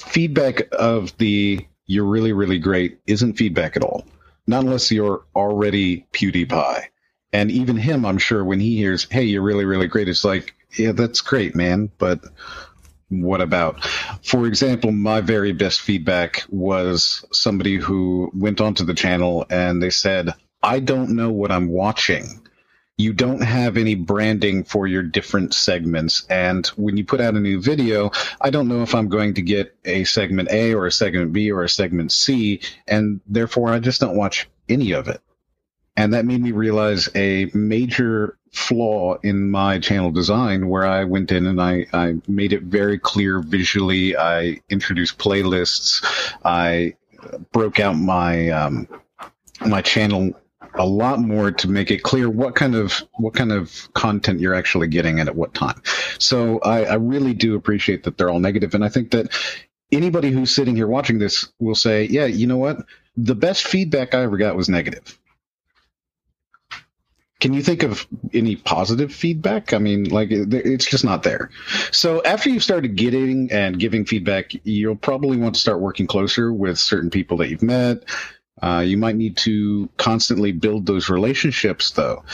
feedback 0.00 0.68
of 0.72 1.16
the 1.18 1.66
you're 1.86 2.04
really, 2.04 2.32
really 2.32 2.58
great 2.58 2.98
isn't 3.06 3.34
feedback 3.34 3.76
at 3.76 3.82
all. 3.82 4.04
Not 4.46 4.64
unless 4.64 4.90
you're 4.90 5.24
already 5.34 6.06
PewDiePie. 6.12 6.84
And 7.32 7.50
even 7.50 7.76
him, 7.76 8.04
I'm 8.06 8.18
sure, 8.18 8.44
when 8.44 8.60
he 8.60 8.76
hears, 8.76 9.06
hey, 9.10 9.24
you're 9.24 9.42
really, 9.42 9.64
really 9.64 9.88
great, 9.88 10.08
it's 10.08 10.24
like, 10.24 10.54
yeah, 10.78 10.92
that's 10.92 11.20
great, 11.20 11.54
man. 11.54 11.90
But 11.98 12.20
what 13.22 13.40
about? 13.40 13.84
For 14.22 14.46
example, 14.46 14.92
my 14.92 15.20
very 15.20 15.52
best 15.52 15.80
feedback 15.80 16.44
was 16.48 17.24
somebody 17.32 17.76
who 17.76 18.30
went 18.34 18.60
onto 18.60 18.84
the 18.84 18.94
channel 18.94 19.46
and 19.50 19.82
they 19.82 19.90
said, 19.90 20.34
I 20.62 20.80
don't 20.80 21.10
know 21.10 21.30
what 21.30 21.52
I'm 21.52 21.68
watching. 21.68 22.40
You 22.96 23.12
don't 23.12 23.42
have 23.42 23.76
any 23.76 23.96
branding 23.96 24.64
for 24.64 24.86
your 24.86 25.02
different 25.02 25.52
segments. 25.52 26.24
And 26.30 26.66
when 26.68 26.96
you 26.96 27.04
put 27.04 27.20
out 27.20 27.34
a 27.34 27.40
new 27.40 27.60
video, 27.60 28.12
I 28.40 28.50
don't 28.50 28.68
know 28.68 28.82
if 28.82 28.94
I'm 28.94 29.08
going 29.08 29.34
to 29.34 29.42
get 29.42 29.76
a 29.84 30.04
segment 30.04 30.50
A 30.50 30.74
or 30.74 30.86
a 30.86 30.92
segment 30.92 31.32
B 31.32 31.50
or 31.50 31.64
a 31.64 31.68
segment 31.68 32.12
C. 32.12 32.60
And 32.86 33.20
therefore, 33.26 33.70
I 33.70 33.80
just 33.80 34.00
don't 34.00 34.16
watch 34.16 34.48
any 34.68 34.92
of 34.92 35.08
it. 35.08 35.20
And 35.96 36.14
that 36.14 36.24
made 36.24 36.40
me 36.40 36.52
realize 36.52 37.08
a 37.14 37.50
major 37.52 38.38
flaw 38.54 39.16
in 39.22 39.50
my 39.50 39.78
channel 39.78 40.10
design 40.10 40.68
where 40.68 40.86
I 40.86 41.04
went 41.04 41.32
in 41.32 41.46
and 41.46 41.60
I, 41.60 41.86
I 41.92 42.14
made 42.28 42.52
it 42.52 42.62
very 42.62 42.98
clear 42.98 43.40
visually. 43.40 44.16
I 44.16 44.60
introduced 44.70 45.18
playlists. 45.18 46.04
I 46.44 46.94
broke 47.52 47.80
out 47.80 47.96
my, 47.96 48.50
um, 48.50 48.88
my 49.66 49.82
channel 49.82 50.34
a 50.76 50.86
lot 50.86 51.20
more 51.20 51.50
to 51.50 51.68
make 51.68 51.90
it 51.90 52.02
clear 52.02 52.28
what 52.28 52.54
kind 52.54 52.74
of 52.74 53.02
what 53.14 53.34
kind 53.34 53.52
of 53.52 53.88
content 53.94 54.40
you're 54.40 54.54
actually 54.54 54.88
getting 54.88 55.20
and 55.20 55.28
at 55.28 55.36
what 55.36 55.54
time. 55.54 55.80
So 56.18 56.58
I, 56.60 56.84
I 56.84 56.94
really 56.94 57.34
do 57.34 57.54
appreciate 57.54 58.04
that 58.04 58.18
they're 58.18 58.30
all 58.30 58.40
negative, 58.40 58.74
and 58.74 58.84
I 58.84 58.88
think 58.88 59.12
that 59.12 59.32
anybody 59.92 60.30
who's 60.30 60.52
sitting 60.52 60.74
here 60.74 60.88
watching 60.88 61.18
this 61.18 61.52
will 61.60 61.76
say, 61.76 62.06
"Yeah, 62.06 62.26
you 62.26 62.48
know 62.48 62.56
what? 62.56 62.78
The 63.16 63.36
best 63.36 63.66
feedback 63.68 64.14
I 64.14 64.22
ever 64.22 64.36
got 64.36 64.56
was 64.56 64.68
negative." 64.68 65.16
Can 67.44 67.52
you 67.52 67.62
think 67.62 67.82
of 67.82 68.06
any 68.32 68.56
positive 68.56 69.12
feedback? 69.12 69.74
I 69.74 69.78
mean, 69.78 70.04
like 70.04 70.28
it's 70.30 70.86
just 70.86 71.04
not 71.04 71.24
there. 71.24 71.50
So 71.92 72.22
after 72.24 72.48
you've 72.48 72.64
started 72.64 72.96
getting 72.96 73.52
and 73.52 73.78
giving 73.78 74.06
feedback, 74.06 74.52
you'll 74.64 74.96
probably 74.96 75.36
want 75.36 75.54
to 75.54 75.60
start 75.60 75.78
working 75.78 76.06
closer 76.06 76.50
with 76.50 76.78
certain 76.78 77.10
people 77.10 77.36
that 77.36 77.50
you've 77.50 77.62
met. 77.62 78.04
Uh, 78.62 78.82
you 78.86 78.96
might 78.96 79.16
need 79.16 79.36
to 79.36 79.90
constantly 79.98 80.52
build 80.52 80.86
those 80.86 81.10
relationships, 81.10 81.90
though. 81.90 82.24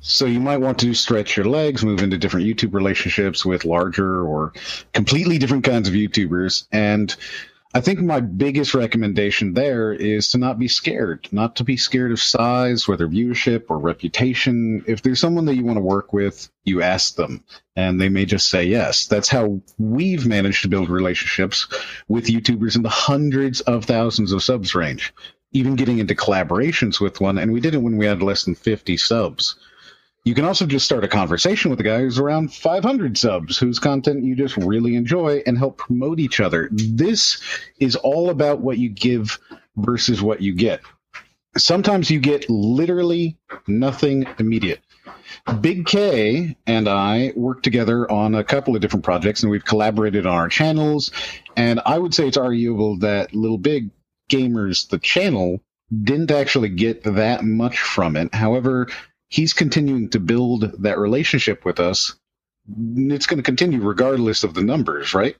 So 0.00 0.26
you 0.26 0.38
might 0.38 0.58
want 0.58 0.80
to 0.80 0.92
stretch 0.92 1.34
your 1.34 1.46
legs, 1.46 1.82
move 1.82 2.02
into 2.02 2.18
different 2.18 2.44
YouTube 2.44 2.74
relationships 2.74 3.46
with 3.46 3.64
larger 3.64 4.22
or 4.22 4.52
completely 4.92 5.38
different 5.38 5.64
kinds 5.64 5.88
of 5.88 5.94
YouTubers, 5.94 6.66
and 6.70 7.16
I 7.74 7.80
think 7.80 8.00
my 8.00 8.20
biggest 8.20 8.74
recommendation 8.74 9.54
there 9.54 9.94
is 9.94 10.28
to 10.30 10.38
not 10.38 10.58
be 10.58 10.68
scared, 10.68 11.26
not 11.32 11.56
to 11.56 11.64
be 11.64 11.78
scared 11.78 12.12
of 12.12 12.20
size, 12.20 12.86
whether 12.86 13.08
viewership 13.08 13.64
or 13.70 13.78
reputation. 13.78 14.84
If 14.86 15.00
there's 15.00 15.20
someone 15.20 15.46
that 15.46 15.54
you 15.54 15.64
want 15.64 15.78
to 15.78 15.82
work 15.82 16.12
with, 16.12 16.50
you 16.64 16.82
ask 16.82 17.14
them 17.14 17.42
and 17.74 17.98
they 17.98 18.10
may 18.10 18.26
just 18.26 18.50
say 18.50 18.64
yes. 18.64 19.06
That's 19.06 19.28
how 19.30 19.62
we've 19.78 20.26
managed 20.26 20.62
to 20.62 20.68
build 20.68 20.90
relationships 20.90 21.66
with 22.08 22.26
YouTubers 22.26 22.76
in 22.76 22.82
the 22.82 22.90
hundreds 22.90 23.62
of 23.62 23.86
thousands 23.86 24.32
of 24.32 24.42
subs 24.42 24.74
range, 24.74 25.14
even 25.52 25.76
getting 25.76 25.98
into 25.98 26.14
collaborations 26.14 27.00
with 27.00 27.22
one. 27.22 27.38
And 27.38 27.54
we 27.54 27.60
did 27.60 27.74
it 27.74 27.82
when 27.82 27.96
we 27.96 28.04
had 28.04 28.22
less 28.22 28.44
than 28.44 28.54
50 28.54 28.98
subs. 28.98 29.56
You 30.24 30.34
can 30.34 30.44
also 30.44 30.66
just 30.66 30.84
start 30.84 31.02
a 31.02 31.08
conversation 31.08 31.70
with 31.70 31.80
a 31.80 31.84
guy 31.84 31.98
who's 31.98 32.20
around 32.20 32.54
500 32.54 33.18
subs, 33.18 33.58
whose 33.58 33.80
content 33.80 34.24
you 34.24 34.36
just 34.36 34.56
really 34.56 34.94
enjoy 34.94 35.42
and 35.46 35.58
help 35.58 35.78
promote 35.78 36.20
each 36.20 36.38
other. 36.38 36.68
This 36.70 37.42
is 37.80 37.96
all 37.96 38.30
about 38.30 38.60
what 38.60 38.78
you 38.78 38.88
give 38.88 39.40
versus 39.76 40.22
what 40.22 40.40
you 40.40 40.54
get. 40.54 40.80
Sometimes 41.56 42.08
you 42.08 42.20
get 42.20 42.48
literally 42.48 43.36
nothing 43.66 44.26
immediate. 44.38 44.80
Big 45.60 45.86
K 45.86 46.56
and 46.68 46.88
I 46.88 47.32
work 47.34 47.64
together 47.64 48.08
on 48.10 48.36
a 48.36 48.44
couple 48.44 48.76
of 48.76 48.80
different 48.80 49.04
projects 49.04 49.42
and 49.42 49.50
we've 49.50 49.64
collaborated 49.64 50.24
on 50.24 50.34
our 50.34 50.48
channels. 50.48 51.10
And 51.56 51.80
I 51.84 51.98
would 51.98 52.14
say 52.14 52.28
it's 52.28 52.36
arguable 52.36 52.98
that 53.00 53.34
Little 53.34 53.58
Big 53.58 53.90
Gamers, 54.30 54.88
the 54.88 54.98
channel, 54.98 55.60
didn't 55.92 56.30
actually 56.30 56.68
get 56.68 57.02
that 57.02 57.44
much 57.44 57.78
from 57.80 58.16
it. 58.16 58.32
However, 58.32 58.88
he's 59.32 59.54
continuing 59.54 60.10
to 60.10 60.20
build 60.20 60.82
that 60.82 60.98
relationship 60.98 61.64
with 61.64 61.80
us. 61.80 62.14
It's 62.68 63.26
going 63.26 63.38
to 63.38 63.42
continue 63.42 63.80
regardless 63.80 64.44
of 64.44 64.52
the 64.52 64.62
numbers, 64.62 65.14
right? 65.14 65.36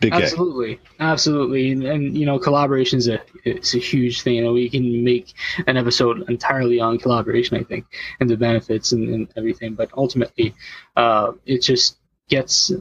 Big 0.00 0.12
absolutely, 0.12 0.80
absolutely, 0.98 1.72
and, 1.72 1.82
and, 1.84 2.16
you 2.16 2.24
know, 2.24 2.38
collaboration 2.38 2.98
is 2.98 3.08
a 3.08 3.20
it's 3.44 3.74
a 3.74 3.78
huge 3.78 4.22
thing. 4.22 4.36
You 4.36 4.44
know, 4.44 4.52
we 4.52 4.70
can 4.70 5.04
make 5.04 5.34
an 5.66 5.76
episode 5.76 6.28
entirely 6.30 6.80
on 6.80 6.98
collaboration, 6.98 7.56
I 7.56 7.64
think, 7.64 7.84
and 8.18 8.28
the 8.30 8.36
benefits 8.36 8.92
and, 8.92 9.12
and 9.14 9.28
everything. 9.36 9.74
But 9.74 9.90
ultimately, 9.94 10.54
uh, 10.96 11.32
it 11.44 11.60
just 11.60 11.98
gets 12.28 12.72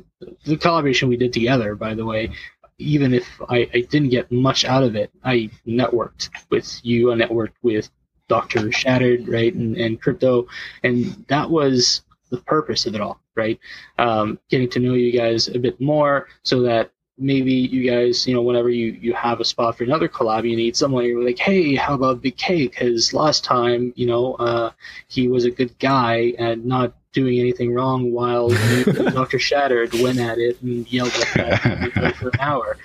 the 0.46 0.58
collaboration 0.58 1.10
we 1.10 1.18
did 1.18 1.34
together. 1.34 1.76
By 1.76 1.94
the 1.94 2.06
way, 2.06 2.32
even 2.78 3.14
if 3.14 3.28
I, 3.50 3.70
I 3.74 3.82
didn't 3.82 4.10
get 4.10 4.32
much 4.32 4.64
out 4.64 4.84
of 4.84 4.96
it, 4.96 5.12
I 5.22 5.50
networked 5.68 6.30
with 6.50 6.80
you. 6.84 7.12
I 7.12 7.16
networked 7.16 7.60
with 7.62 7.90
Dr. 8.30 8.72
Shattered, 8.72 9.28
right, 9.28 9.54
and, 9.54 9.76
and 9.76 10.02
crypto, 10.02 10.48
and 10.84 11.26
that 11.28 11.50
was 11.50 12.04
the 12.30 12.38
purpose 12.38 12.86
of 12.86 12.96
it 12.96 13.02
all, 13.02 13.20
right? 13.36 13.60
Um, 13.98 14.40
getting 14.50 14.70
to 14.70 14.80
know 14.80 14.94
you 14.94 15.12
guys 15.12 15.50
a 15.50 15.60
bit 15.60 15.82
more 15.82 16.28
so 16.44 16.62
that 16.62 16.92
maybe 17.18 17.52
you 17.52 17.90
guys, 17.90 18.26
you 18.26 18.34
know, 18.34 18.42
whenever 18.42 18.70
you, 18.70 18.98
you 19.02 19.14
have 19.14 19.40
a 19.42 19.46
spot 19.46 19.78
for 19.78 19.84
another 19.84 20.08
collab, 20.08 20.50
you 20.50 20.56
need 20.56 20.76
someone, 20.76 21.06
you're 21.06 21.24
like, 21.24 21.38
hey, 21.38 21.76
how 21.76 21.94
about 21.94 22.22
Big 22.22 22.38
K? 22.38 22.68
Because 22.68 23.14
last 23.14 23.44
time, 23.44 23.92
you 23.96 24.06
know, 24.06 24.36
uh, 24.36 24.72
he 25.08 25.28
was 25.28 25.44
a 25.44 25.52
good 25.52 25.78
guy 25.80 26.34
and 26.40 26.66
not 26.66 26.94
doing 27.12 27.40
anything 27.40 27.74
wrong 27.74 28.12
while 28.12 28.50
Dr. 28.86 29.40
Shattered 29.40 29.94
went 29.96 30.20
at 30.20 30.38
it 30.38 30.62
and 30.62 30.92
yelled 30.92 31.12
at 31.14 31.34
that 31.34 32.16
for 32.16 32.30
an 32.30 32.40
hour. 32.40 32.78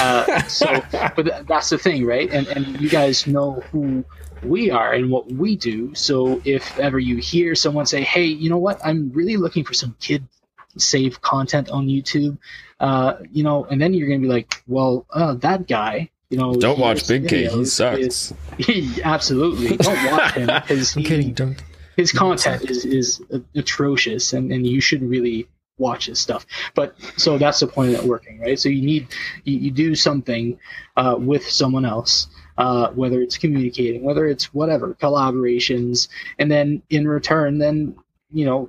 Uh, 0.00 0.42
so, 0.44 0.82
but 1.16 1.46
that's 1.46 1.70
the 1.70 1.78
thing, 1.78 2.06
right? 2.06 2.30
And, 2.32 2.46
and 2.48 2.80
you 2.80 2.88
guys 2.88 3.26
know 3.26 3.60
who 3.72 4.04
we 4.44 4.70
are 4.70 4.92
and 4.92 5.10
what 5.10 5.30
we 5.30 5.56
do. 5.56 5.94
So 5.94 6.40
if 6.44 6.78
ever 6.78 6.98
you 6.98 7.16
hear 7.16 7.54
someone 7.54 7.86
say, 7.86 8.02
"Hey, 8.02 8.24
you 8.24 8.50
know 8.50 8.58
what? 8.58 8.80
I'm 8.84 9.10
really 9.12 9.36
looking 9.36 9.64
for 9.64 9.74
some 9.74 9.96
kid 10.00 10.26
safe 10.76 11.20
content 11.20 11.70
on 11.70 11.86
YouTube," 11.86 12.38
uh, 12.80 13.14
you 13.30 13.44
know, 13.44 13.64
and 13.64 13.80
then 13.80 13.94
you're 13.94 14.08
gonna 14.08 14.20
be 14.20 14.28
like, 14.28 14.62
"Well, 14.66 15.06
uh, 15.10 15.34
that 15.34 15.66
guy." 15.66 16.10
You 16.30 16.38
know, 16.38 16.54
don't 16.54 16.78
watch 16.78 17.06
Big 17.06 17.28
K. 17.28 17.46
He 17.46 17.64
sucks. 17.66 17.98
Is, 17.98 18.34
he, 18.58 19.02
absolutely, 19.02 19.76
don't 19.76 20.10
watch 20.10 20.32
him 20.32 20.46
because 20.62 20.94
he, 20.94 21.04
kidding, 21.04 21.34
don't. 21.34 21.62
his 21.96 22.10
content 22.10 22.70
is 22.70 22.84
is 22.84 23.22
atrocious, 23.54 24.32
and, 24.32 24.50
and 24.50 24.66
you 24.66 24.80
should 24.80 25.02
really 25.02 25.46
watch 25.76 26.06
his 26.06 26.18
stuff. 26.18 26.46
But 26.74 26.96
so 27.18 27.36
that's 27.36 27.60
the 27.60 27.66
point 27.66 27.94
of 27.94 28.00
networking, 28.00 28.40
right? 28.40 28.58
So 28.58 28.70
you 28.70 28.80
need 28.80 29.08
you, 29.44 29.58
you 29.58 29.70
do 29.70 29.94
something 29.94 30.58
uh, 30.96 31.16
with 31.18 31.48
someone 31.48 31.84
else 31.84 32.28
uh, 32.58 32.88
whether 32.90 33.20
it's 33.20 33.38
communicating, 33.38 34.02
whether 34.02 34.26
it's 34.26 34.52
whatever, 34.54 34.94
collaborations, 34.94 36.08
and 36.38 36.50
then 36.50 36.82
in 36.90 37.08
return, 37.08 37.58
then 37.58 37.96
you 38.32 38.44
know 38.44 38.68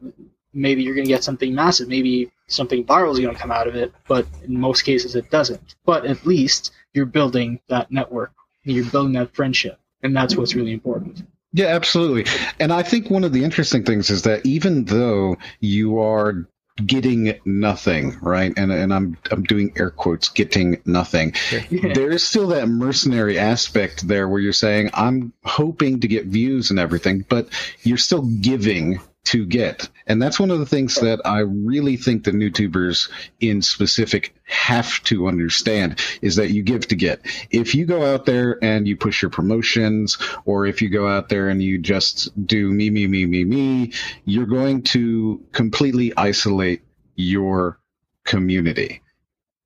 maybe 0.53 0.83
you're 0.83 0.95
going 0.95 1.05
to 1.05 1.13
get 1.13 1.23
something 1.23 1.53
massive, 1.53 1.87
maybe 1.87 2.31
something 2.47 2.85
viral 2.85 3.11
is 3.13 3.19
going 3.19 3.33
to 3.33 3.39
come 3.39 3.51
out 3.51 3.67
of 3.67 3.75
it, 3.75 3.91
but 4.07 4.27
in 4.43 4.59
most 4.59 4.83
cases 4.83 5.15
it 5.15 5.29
doesn't. 5.31 5.75
But 5.85 6.05
at 6.05 6.25
least 6.25 6.71
you're 6.93 7.05
building 7.05 7.59
that 7.69 7.91
network, 7.91 8.31
you're 8.63 8.85
building 8.85 9.13
that 9.13 9.35
friendship, 9.35 9.79
and 10.03 10.15
that's 10.15 10.35
what's 10.35 10.55
really 10.55 10.73
important. 10.73 11.23
Yeah, 11.53 11.67
absolutely. 11.67 12.25
And 12.59 12.73
I 12.73 12.81
think 12.81 13.09
one 13.09 13.23
of 13.23 13.31
the 13.31 13.43
interesting 13.43 13.83
things 13.83 14.09
is 14.09 14.23
that 14.23 14.45
even 14.45 14.85
though 14.85 15.37
you 15.59 15.99
are 15.99 16.47
getting 16.77 17.39
nothing, 17.45 18.17
right? 18.21 18.53
And 18.57 18.71
and 18.71 18.93
I'm 18.93 19.17
I'm 19.31 19.43
doing 19.43 19.73
air 19.77 19.89
quotes, 19.89 20.29
getting 20.29 20.81
nothing. 20.85 21.33
Yeah. 21.51 21.93
There 21.93 22.11
is 22.11 22.23
still 22.23 22.47
that 22.47 22.67
mercenary 22.67 23.37
aspect 23.37 24.07
there 24.07 24.27
where 24.27 24.39
you're 24.39 24.53
saying 24.53 24.89
I'm 24.93 25.33
hoping 25.43 25.99
to 25.99 26.07
get 26.07 26.25
views 26.25 26.71
and 26.71 26.79
everything, 26.79 27.25
but 27.27 27.47
you're 27.83 27.97
still 27.97 28.23
giving 28.23 28.99
to 29.25 29.45
get. 29.45 29.89
And 30.05 30.21
that's 30.21 30.39
one 30.39 30.51
of 30.51 30.59
the 30.59 30.65
things 30.65 30.95
that 30.95 31.21
I 31.25 31.39
really 31.39 31.95
think 31.95 32.23
the 32.23 32.31
YouTubers 32.31 33.09
in 33.39 33.61
specific 33.61 34.35
have 34.43 35.01
to 35.03 35.27
understand 35.27 35.99
is 36.21 36.35
that 36.35 36.51
you 36.51 36.61
give 36.61 36.87
to 36.89 36.95
get. 36.95 37.21
If 37.49 37.73
you 37.73 37.85
go 37.85 38.13
out 38.13 38.25
there 38.25 38.61
and 38.61 38.87
you 38.87 38.97
push 38.97 39.21
your 39.21 39.31
promotions, 39.31 40.17
or 40.45 40.65
if 40.65 40.81
you 40.81 40.89
go 40.89 41.07
out 41.07 41.29
there 41.29 41.49
and 41.49 41.63
you 41.63 41.79
just 41.79 42.29
do 42.45 42.69
me, 42.71 42.89
me, 42.89 43.07
me, 43.07 43.25
me, 43.25 43.45
me, 43.45 43.93
you're 44.25 44.45
going 44.45 44.81
to 44.83 45.41
completely 45.53 46.13
isolate 46.17 46.81
your 47.15 47.79
community. 48.25 49.01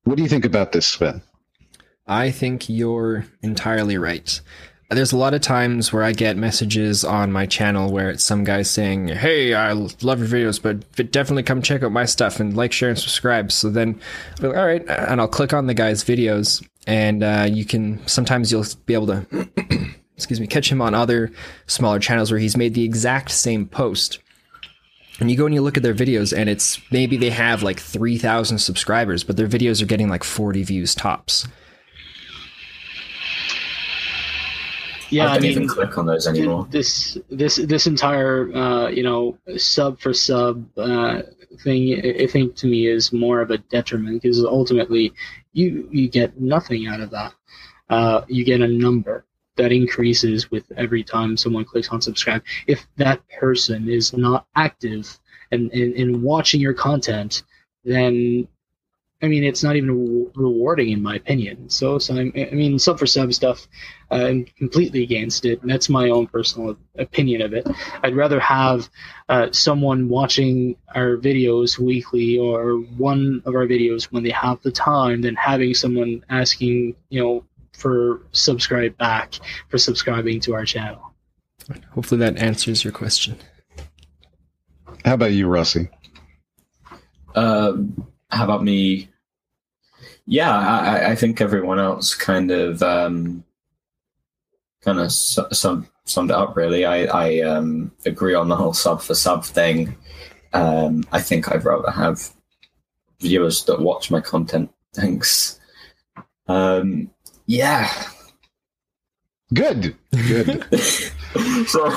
What 0.04 0.16
do 0.16 0.22
you 0.22 0.28
think 0.28 0.44
about 0.44 0.72
this, 0.72 0.86
Sven? 0.86 1.22
I 2.06 2.30
think 2.30 2.68
you're 2.68 3.26
entirely 3.42 3.98
right 3.98 4.40
there's 4.90 5.12
a 5.12 5.18
lot 5.18 5.34
of 5.34 5.42
times 5.42 5.92
where 5.92 6.02
I 6.02 6.12
get 6.12 6.38
messages 6.38 7.04
on 7.04 7.30
my 7.30 7.44
channel 7.44 7.92
where 7.92 8.08
it's 8.08 8.24
some 8.24 8.42
guy 8.42 8.62
saying, 8.62 9.08
"Hey, 9.08 9.52
I 9.52 9.72
love 9.72 10.20
your 10.20 10.28
videos, 10.28 10.60
but 10.60 11.12
definitely 11.12 11.42
come 11.42 11.60
check 11.60 11.82
out 11.82 11.92
my 11.92 12.06
stuff 12.06 12.40
and 12.40 12.56
like, 12.56 12.72
share, 12.72 12.88
and 12.88 12.98
subscribe." 12.98 13.52
So 13.52 13.68
then, 13.68 14.00
like, 14.40 14.56
all 14.56 14.66
right, 14.66 14.84
and 14.88 15.20
I'll 15.20 15.28
click 15.28 15.52
on 15.52 15.66
the 15.66 15.74
guy's 15.74 16.02
videos, 16.02 16.66
and 16.86 17.22
uh, 17.22 17.46
you 17.50 17.66
can 17.66 18.06
sometimes 18.06 18.50
you'll 18.50 18.64
be 18.86 18.94
able 18.94 19.08
to, 19.08 19.26
excuse 20.16 20.40
me, 20.40 20.46
catch 20.46 20.72
him 20.72 20.80
on 20.80 20.94
other 20.94 21.30
smaller 21.66 21.98
channels 21.98 22.30
where 22.30 22.40
he's 22.40 22.56
made 22.56 22.72
the 22.72 22.84
exact 22.84 23.30
same 23.30 23.66
post. 23.66 24.20
And 25.20 25.30
you 25.30 25.36
go 25.36 25.46
and 25.46 25.54
you 25.54 25.60
look 25.60 25.76
at 25.76 25.82
their 25.82 25.94
videos, 25.94 26.34
and 26.34 26.48
it's 26.48 26.80
maybe 26.90 27.18
they 27.18 27.30
have 27.30 27.62
like 27.62 27.80
3,000 27.80 28.58
subscribers, 28.58 29.22
but 29.22 29.36
their 29.36 29.48
videos 29.48 29.82
are 29.82 29.86
getting 29.86 30.08
like 30.08 30.24
40 30.24 30.62
views 30.62 30.94
tops. 30.94 31.46
Yeah, 35.10 35.30
I 35.30 35.36
I 35.36 35.38
mean, 35.38 35.50
even 35.52 35.68
click 35.68 35.96
on 35.98 36.06
those 36.06 36.26
anymore. 36.26 36.66
This 36.70 37.18
this 37.30 37.56
this 37.56 37.86
entire 37.86 38.52
uh, 38.54 38.88
you 38.88 39.02
know 39.02 39.38
sub 39.56 40.00
for 40.00 40.12
sub 40.12 40.66
uh, 40.78 41.22
thing, 41.62 42.20
I 42.20 42.26
think 42.26 42.56
to 42.56 42.66
me 42.66 42.86
is 42.86 43.12
more 43.12 43.40
of 43.40 43.50
a 43.50 43.58
detriment 43.58 44.22
because 44.22 44.44
ultimately 44.44 45.12
you 45.52 45.88
you 45.90 46.08
get 46.08 46.40
nothing 46.40 46.86
out 46.86 47.00
of 47.00 47.10
that. 47.10 47.34
Uh, 47.88 48.22
you 48.28 48.44
get 48.44 48.60
a 48.60 48.68
number 48.68 49.24
that 49.56 49.72
increases 49.72 50.50
with 50.50 50.70
every 50.76 51.02
time 51.02 51.36
someone 51.36 51.64
clicks 51.64 51.88
on 51.88 52.00
subscribe. 52.00 52.42
If 52.66 52.86
that 52.96 53.20
person 53.28 53.88
is 53.88 54.12
not 54.12 54.46
active 54.54 55.18
and 55.50 55.72
in, 55.72 55.94
in 55.94 56.22
watching 56.22 56.60
your 56.60 56.74
content, 56.74 57.42
then 57.84 58.46
I 59.20 59.26
mean, 59.26 59.42
it's 59.42 59.64
not 59.64 59.74
even 59.74 59.90
re- 59.90 60.30
rewarding 60.36 60.90
in 60.90 61.02
my 61.02 61.16
opinion. 61.16 61.68
So, 61.70 61.98
so 61.98 62.14
I'm, 62.14 62.32
I 62.36 62.54
mean, 62.54 62.78
sub 62.78 63.00
for 63.00 63.06
sub 63.06 63.34
stuff, 63.34 63.66
uh, 64.12 64.14
I'm 64.14 64.44
completely 64.44 65.02
against 65.02 65.44
it. 65.44 65.60
And 65.60 65.70
that's 65.70 65.88
my 65.88 66.10
own 66.10 66.28
personal 66.28 66.76
opinion 66.96 67.42
of 67.42 67.52
it. 67.52 67.66
I'd 68.04 68.14
rather 68.14 68.38
have 68.38 68.88
uh, 69.28 69.50
someone 69.50 70.08
watching 70.08 70.76
our 70.94 71.16
videos 71.16 71.78
weekly 71.78 72.38
or 72.38 72.74
one 72.76 73.42
of 73.44 73.54
our 73.54 73.66
videos 73.66 74.04
when 74.04 74.22
they 74.22 74.30
have 74.30 74.62
the 74.62 74.70
time 74.70 75.22
than 75.22 75.34
having 75.34 75.74
someone 75.74 76.24
asking, 76.28 76.94
you 77.08 77.20
know, 77.20 77.44
for 77.72 78.22
subscribe 78.32 78.96
back 78.98 79.34
for 79.68 79.78
subscribing 79.78 80.40
to 80.40 80.54
our 80.54 80.64
channel. 80.64 81.14
Hopefully 81.90 82.18
that 82.20 82.36
answers 82.38 82.84
your 82.84 82.92
question. 82.92 83.36
How 85.04 85.14
about 85.14 85.32
you, 85.32 85.46
Russie? 85.48 85.88
Um, 87.34 88.06
how 88.30 88.44
about 88.44 88.62
me? 88.62 89.08
Yeah, 90.26 90.56
I, 90.56 91.12
I 91.12 91.14
think 91.14 91.40
everyone 91.40 91.78
else 91.78 92.14
kind 92.14 92.50
of 92.50 92.82
um, 92.82 93.44
kind 94.82 95.00
of 95.00 95.10
sum, 95.12 95.88
summed 96.04 96.30
it 96.30 96.36
up. 96.36 96.56
Really, 96.56 96.84
I, 96.84 97.04
I 97.04 97.40
um, 97.40 97.92
agree 98.04 98.34
on 98.34 98.48
the 98.48 98.56
whole 98.56 98.74
sub 98.74 99.00
for 99.00 99.14
sub 99.14 99.44
thing. 99.44 99.96
Um, 100.52 101.04
I 101.12 101.20
think 101.20 101.50
I'd 101.50 101.64
rather 101.64 101.90
have 101.90 102.30
viewers 103.20 103.64
that 103.64 103.80
watch 103.80 104.10
my 104.10 104.20
content. 104.20 104.70
Thanks. 104.94 105.58
Um, 106.46 107.10
yeah. 107.46 107.90
Good. 109.52 109.96
Good. 110.12 110.64
Sorry. 111.66 111.94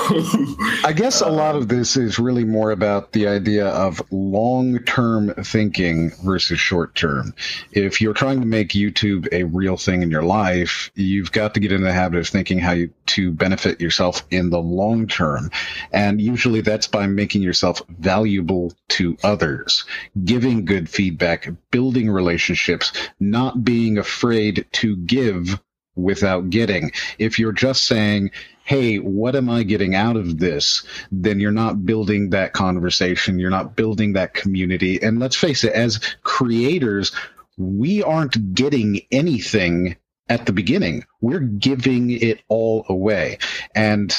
I 0.84 0.92
guess 0.94 1.22
a 1.22 1.30
lot 1.30 1.56
of 1.56 1.68
this 1.68 1.96
is 1.96 2.18
really 2.18 2.44
more 2.44 2.70
about 2.70 3.12
the 3.12 3.28
idea 3.28 3.66
of 3.68 4.02
long 4.10 4.78
term 4.80 5.32
thinking 5.42 6.10
versus 6.22 6.60
short 6.60 6.94
term. 6.94 7.34
If 7.70 8.00
you're 8.00 8.12
trying 8.12 8.40
to 8.40 8.46
make 8.46 8.70
YouTube 8.70 9.28
a 9.32 9.44
real 9.44 9.78
thing 9.78 10.02
in 10.02 10.10
your 10.10 10.22
life, 10.22 10.90
you've 10.94 11.32
got 11.32 11.54
to 11.54 11.60
get 11.60 11.72
in 11.72 11.82
the 11.82 11.92
habit 11.92 12.18
of 12.18 12.28
thinking 12.28 12.58
how 12.58 12.72
you, 12.72 12.92
to 13.06 13.32
benefit 13.32 13.80
yourself 13.80 14.22
in 14.30 14.50
the 14.50 14.60
long 14.60 15.06
term. 15.06 15.50
And 15.92 16.20
usually 16.20 16.60
that's 16.60 16.86
by 16.86 17.06
making 17.06 17.42
yourself 17.42 17.80
valuable 17.88 18.74
to 18.90 19.16
others, 19.24 19.84
giving 20.24 20.66
good 20.66 20.90
feedback, 20.90 21.48
building 21.70 22.10
relationships, 22.10 22.92
not 23.18 23.64
being 23.64 23.96
afraid 23.96 24.66
to 24.72 24.96
give 24.96 25.58
without 25.94 26.50
getting. 26.50 26.92
If 27.18 27.38
you're 27.38 27.52
just 27.52 27.86
saying, 27.86 28.30
hey, 28.64 28.98
what 28.98 29.36
am 29.36 29.50
I 29.50 29.62
getting 29.62 29.94
out 29.94 30.16
of 30.16 30.38
this? 30.38 30.84
Then 31.10 31.40
you're 31.40 31.52
not 31.52 31.84
building 31.84 32.30
that 32.30 32.52
conversation. 32.52 33.38
You're 33.38 33.50
not 33.50 33.76
building 33.76 34.14
that 34.14 34.34
community. 34.34 35.02
And 35.02 35.18
let's 35.18 35.36
face 35.36 35.64
it, 35.64 35.72
as 35.72 36.00
creators, 36.22 37.12
we 37.58 38.02
aren't 38.02 38.54
getting 38.54 39.00
anything 39.10 39.96
at 40.28 40.46
the 40.46 40.52
beginning. 40.52 41.04
We're 41.20 41.40
giving 41.40 42.10
it 42.10 42.40
all 42.48 42.86
away. 42.88 43.38
And 43.74 44.14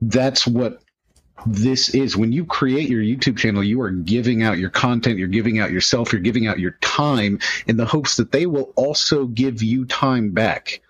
that's 0.00 0.46
what 0.46 0.80
this 1.46 1.90
is 1.90 2.16
when 2.16 2.32
you 2.32 2.44
create 2.44 2.88
your 2.88 3.02
YouTube 3.02 3.36
channel, 3.36 3.62
you 3.62 3.80
are 3.82 3.90
giving 3.90 4.42
out 4.42 4.58
your 4.58 4.70
content, 4.70 5.18
you're 5.18 5.28
giving 5.28 5.58
out 5.58 5.70
yourself, 5.70 6.12
you're 6.12 6.20
giving 6.20 6.46
out 6.46 6.58
your 6.58 6.76
time 6.80 7.38
in 7.66 7.76
the 7.76 7.86
hopes 7.86 8.16
that 8.16 8.32
they 8.32 8.46
will 8.46 8.72
also 8.76 9.26
give 9.26 9.62
you 9.62 9.84
time 9.84 10.30
back. 10.30 10.80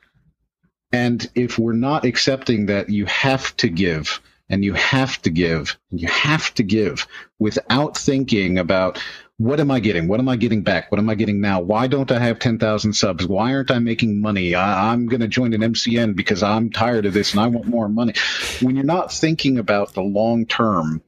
And 0.93 1.29
if 1.35 1.59
we're 1.59 1.73
not 1.73 2.05
accepting 2.05 2.67
that 2.67 2.89
you 2.89 3.07
have 3.07 3.57
to 3.59 3.69
give 3.69 4.21
and 4.49 4.65
you 4.65 4.73
have 4.73 5.21
to 5.23 5.31
give, 5.31 5.77
and 5.91 6.01
you 6.01 6.09
have 6.09 6.55
to 6.55 6.63
give 6.63 7.07
without 7.39 7.99
thinking 7.99 8.59
about 8.59 8.99
what 9.37 9.61
am 9.61 9.71
I 9.71 9.79
getting? 9.79 10.09
What 10.09 10.19
am 10.19 10.29
I 10.29 10.35
getting 10.35 10.63
back? 10.63 10.91
What 10.91 10.99
am 10.99 11.09
I 11.09 11.15
getting 11.15 11.41
now? 11.41 11.61
Why 11.61 11.87
don't 11.87 12.11
I 12.11 12.19
have 12.19 12.41
10,000 12.41 12.93
subs? 12.93 13.25
Why 13.25 13.55
aren't 13.55 13.71
I 13.71 13.79
making 13.79 14.21
money? 14.21 14.57
I, 14.57 14.93
am 14.93 15.07
going 15.07 15.21
to 15.21 15.29
join 15.29 15.55
an 15.55 15.61
MCN 15.61 16.17
because 16.17 16.43
I'm 16.43 16.71
tired 16.71 17.07
of 17.07 17.15
this 17.15 17.33
and 17.33 17.41
I 17.41 17.47
want 17.47 17.67
more 17.67 17.89
money. 17.89 18.15
When 18.61 18.75
you're 18.75 18.85
not 18.85 19.13
thinking 19.13 19.59
about 19.59 19.95
the 19.95 20.03
long 20.03 20.45
term, 20.45 21.03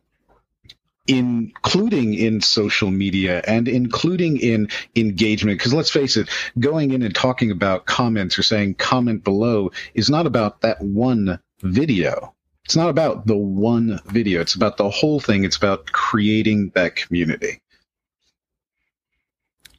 including 1.07 2.15
in 2.15 2.41
social 2.41 2.91
media 2.91 3.43
and 3.47 3.69
including 3.69 4.39
in 4.39 4.69
engagement. 4.95 5.59
Because 5.59 5.75
let's 5.75 5.91
face 5.91 6.17
it, 6.17 6.29
going 6.59 6.93
in 6.93 7.03
and 7.03 7.15
talking 7.15 7.51
about 7.51 7.87
comments 7.87 8.39
or 8.39 8.43
saying 8.43 8.75
comment 8.75 9.25
below 9.25 9.71
is 9.95 10.11
not 10.11 10.27
about 10.27 10.61
that 10.61 10.81
one 10.81 11.41
video. 11.63 12.35
It's 12.65 12.77
not 12.77 12.91
about 12.91 13.27
the 13.27 13.37
one 13.37 14.01
video. 14.07 14.41
It's 14.41 14.55
about 14.55 14.77
the 14.77 14.91
whole 14.91 15.19
thing. 15.19 15.45
It's 15.45 15.57
about 15.57 15.91
creating 15.91 16.71
that 16.75 16.95
community. 16.95 17.61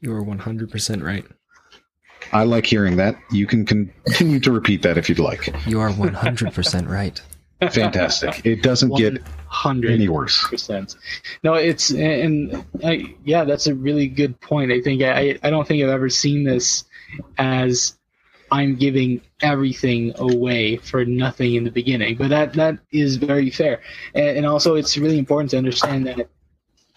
You 0.01 0.13
are 0.13 0.23
100% 0.23 1.03
right. 1.03 1.25
I 2.33 2.43
like 2.43 2.65
hearing 2.65 2.97
that. 2.97 3.15
You 3.31 3.45
can 3.45 3.65
continue 3.65 4.39
to 4.41 4.51
repeat 4.51 4.81
that 4.81 4.97
if 4.97 5.09
you'd 5.09 5.19
like. 5.19 5.47
You 5.67 5.79
are 5.79 5.89
100% 5.89 6.89
right. 6.89 7.21
Fantastic. 7.69 8.45
It 8.45 8.63
doesn't 8.63 8.95
get 8.95 9.21
any 9.65 10.09
worse. 10.09 10.47
Percent. 10.47 10.95
No, 11.43 11.53
it's 11.53 11.91
and 11.91 12.65
I, 12.83 13.15
yeah, 13.23 13.43
that's 13.43 13.67
a 13.67 13.75
really 13.75 14.07
good 14.07 14.39
point. 14.41 14.71
I 14.71 14.81
think 14.81 15.03
I 15.03 15.37
I 15.43 15.49
don't 15.51 15.67
think 15.67 15.83
I've 15.83 15.89
ever 15.89 16.09
seen 16.09 16.43
this 16.43 16.85
as 17.37 17.97
I'm 18.51 18.75
giving 18.75 19.21
everything 19.41 20.13
away 20.17 20.77
for 20.77 21.05
nothing 21.05 21.55
in 21.55 21.63
the 21.63 21.71
beginning, 21.71 22.15
but 22.15 22.29
that 22.29 22.53
that 22.53 22.79
is 22.91 23.17
very 23.17 23.51
fair. 23.51 23.81
And, 24.15 24.37
and 24.37 24.45
also, 24.45 24.75
it's 24.75 24.97
really 24.97 25.19
important 25.19 25.51
to 25.51 25.57
understand 25.57 26.07
that 26.07 26.29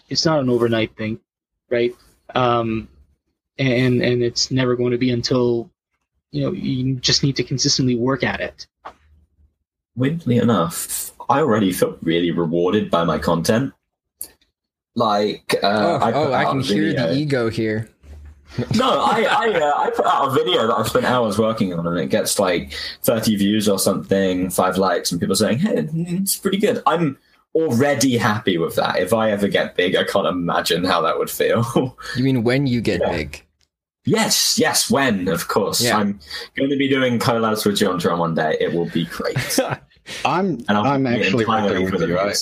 it's 0.08 0.24
not 0.24 0.40
an 0.40 0.48
overnight 0.48 0.96
thing, 0.96 1.20
right? 1.70 1.94
Um, 2.34 2.88
and 3.58 4.02
and 4.02 4.22
it's 4.22 4.50
never 4.50 4.76
going 4.76 4.92
to 4.92 4.98
be 4.98 5.10
until 5.10 5.70
you 6.30 6.42
know 6.42 6.52
you 6.52 6.94
just 6.96 7.22
need 7.22 7.36
to 7.36 7.44
consistently 7.44 7.96
work 7.96 8.24
at 8.24 8.40
it 8.40 8.66
weirdly 9.96 10.38
enough, 10.38 11.12
I 11.28 11.40
already 11.40 11.72
felt 11.72 11.98
really 12.02 12.30
rewarded 12.30 12.90
by 12.90 13.04
my 13.04 13.18
content. 13.18 13.72
Like, 14.94 15.56
uh, 15.62 15.66
oh, 15.66 15.96
I, 15.96 16.12
oh, 16.12 16.32
I 16.32 16.44
can 16.44 16.60
hear 16.60 16.92
the 16.92 17.14
ego 17.14 17.50
here. 17.50 17.88
no, 18.76 19.00
I 19.00 19.26
I, 19.28 19.60
uh, 19.60 19.72
I 19.76 19.90
put 19.90 20.06
out 20.06 20.28
a 20.28 20.30
video 20.30 20.68
that 20.68 20.74
I've 20.74 20.88
spent 20.88 21.04
hours 21.04 21.38
working 21.38 21.72
on, 21.74 21.86
and 21.86 21.98
it 21.98 22.06
gets 22.06 22.38
like 22.38 22.72
thirty 23.02 23.34
views 23.34 23.68
or 23.68 23.80
something, 23.80 24.50
five 24.50 24.78
likes, 24.78 25.10
and 25.10 25.20
people 25.20 25.34
saying, 25.34 25.58
"Hey, 25.58 25.88
it's 25.92 26.36
pretty 26.36 26.58
good." 26.58 26.80
I'm 26.86 27.18
already 27.54 28.16
happy 28.16 28.58
with 28.58 28.76
that. 28.76 28.98
If 28.98 29.12
I 29.12 29.30
ever 29.30 29.48
get 29.48 29.76
big, 29.76 29.96
I 29.96 30.04
can't 30.04 30.26
imagine 30.26 30.84
how 30.84 31.00
that 31.02 31.18
would 31.18 31.30
feel. 31.30 31.96
you 32.16 32.22
mean 32.22 32.44
when 32.44 32.66
you 32.68 32.80
get 32.80 33.00
yeah. 33.00 33.10
big? 33.10 33.43
Yes, 34.04 34.58
yes, 34.58 34.90
when, 34.90 35.28
of 35.28 35.48
course. 35.48 35.80
Yeah. 35.80 35.96
I'm 35.96 36.20
going 36.56 36.70
to 36.70 36.76
be 36.76 36.88
doing 36.88 37.18
collabs 37.18 37.64
with 37.64 37.76
JonTron 37.76 38.18
one 38.18 38.34
day. 38.34 38.56
It 38.60 38.72
will 38.72 38.88
be 38.90 39.06
great. 39.06 39.58
I'm 40.24 40.62
I'm 40.68 41.06
actually 41.06 41.46
right 41.46 41.68
there 41.68 41.80
with 41.80 42.00
you. 42.02 42.18
I, 42.18 42.34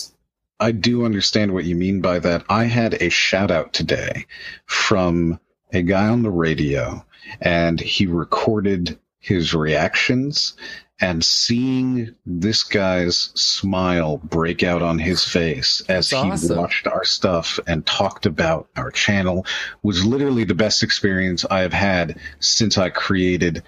I 0.59 0.72
do 0.72 1.05
understand 1.05 1.52
what 1.52 1.64
you 1.64 1.76
mean 1.76 2.01
by 2.01 2.18
that. 2.18 2.44
I 2.48 2.64
had 2.64 2.94
a 2.94 3.09
shout 3.09 3.52
out 3.52 3.72
today 3.72 4.26
from 4.66 5.39
a 5.72 5.82
guy 5.82 6.09
on 6.09 6.22
the 6.22 6.30
radio, 6.30 7.05
and 7.40 7.80
he 7.80 8.06
recorded 8.06 8.98
his 9.23 9.55
reactions 9.55 10.55
and 11.01 11.24
seeing 11.24 12.15
this 12.27 12.62
guy's 12.62 13.31
smile 13.35 14.19
break 14.19 14.62
out 14.62 14.82
on 14.82 14.99
his 14.99 15.24
face 15.24 15.81
as 15.89 16.11
That's 16.11 16.11
he 16.11 16.31
awesome. 16.31 16.59
watched 16.59 16.86
our 16.86 17.05
stuff 17.05 17.59
and 17.66 17.86
talked 17.86 18.27
about 18.27 18.69
our 18.77 18.90
channel 18.90 19.47
was 19.82 20.05
literally 20.05 20.44
the 20.44 20.55
best 20.55 20.82
experience 20.82 21.44
I 21.51 21.61
have 21.61 21.73
had 21.73 22.20
since 22.40 22.78
I 22.78 22.90
created 22.90 23.62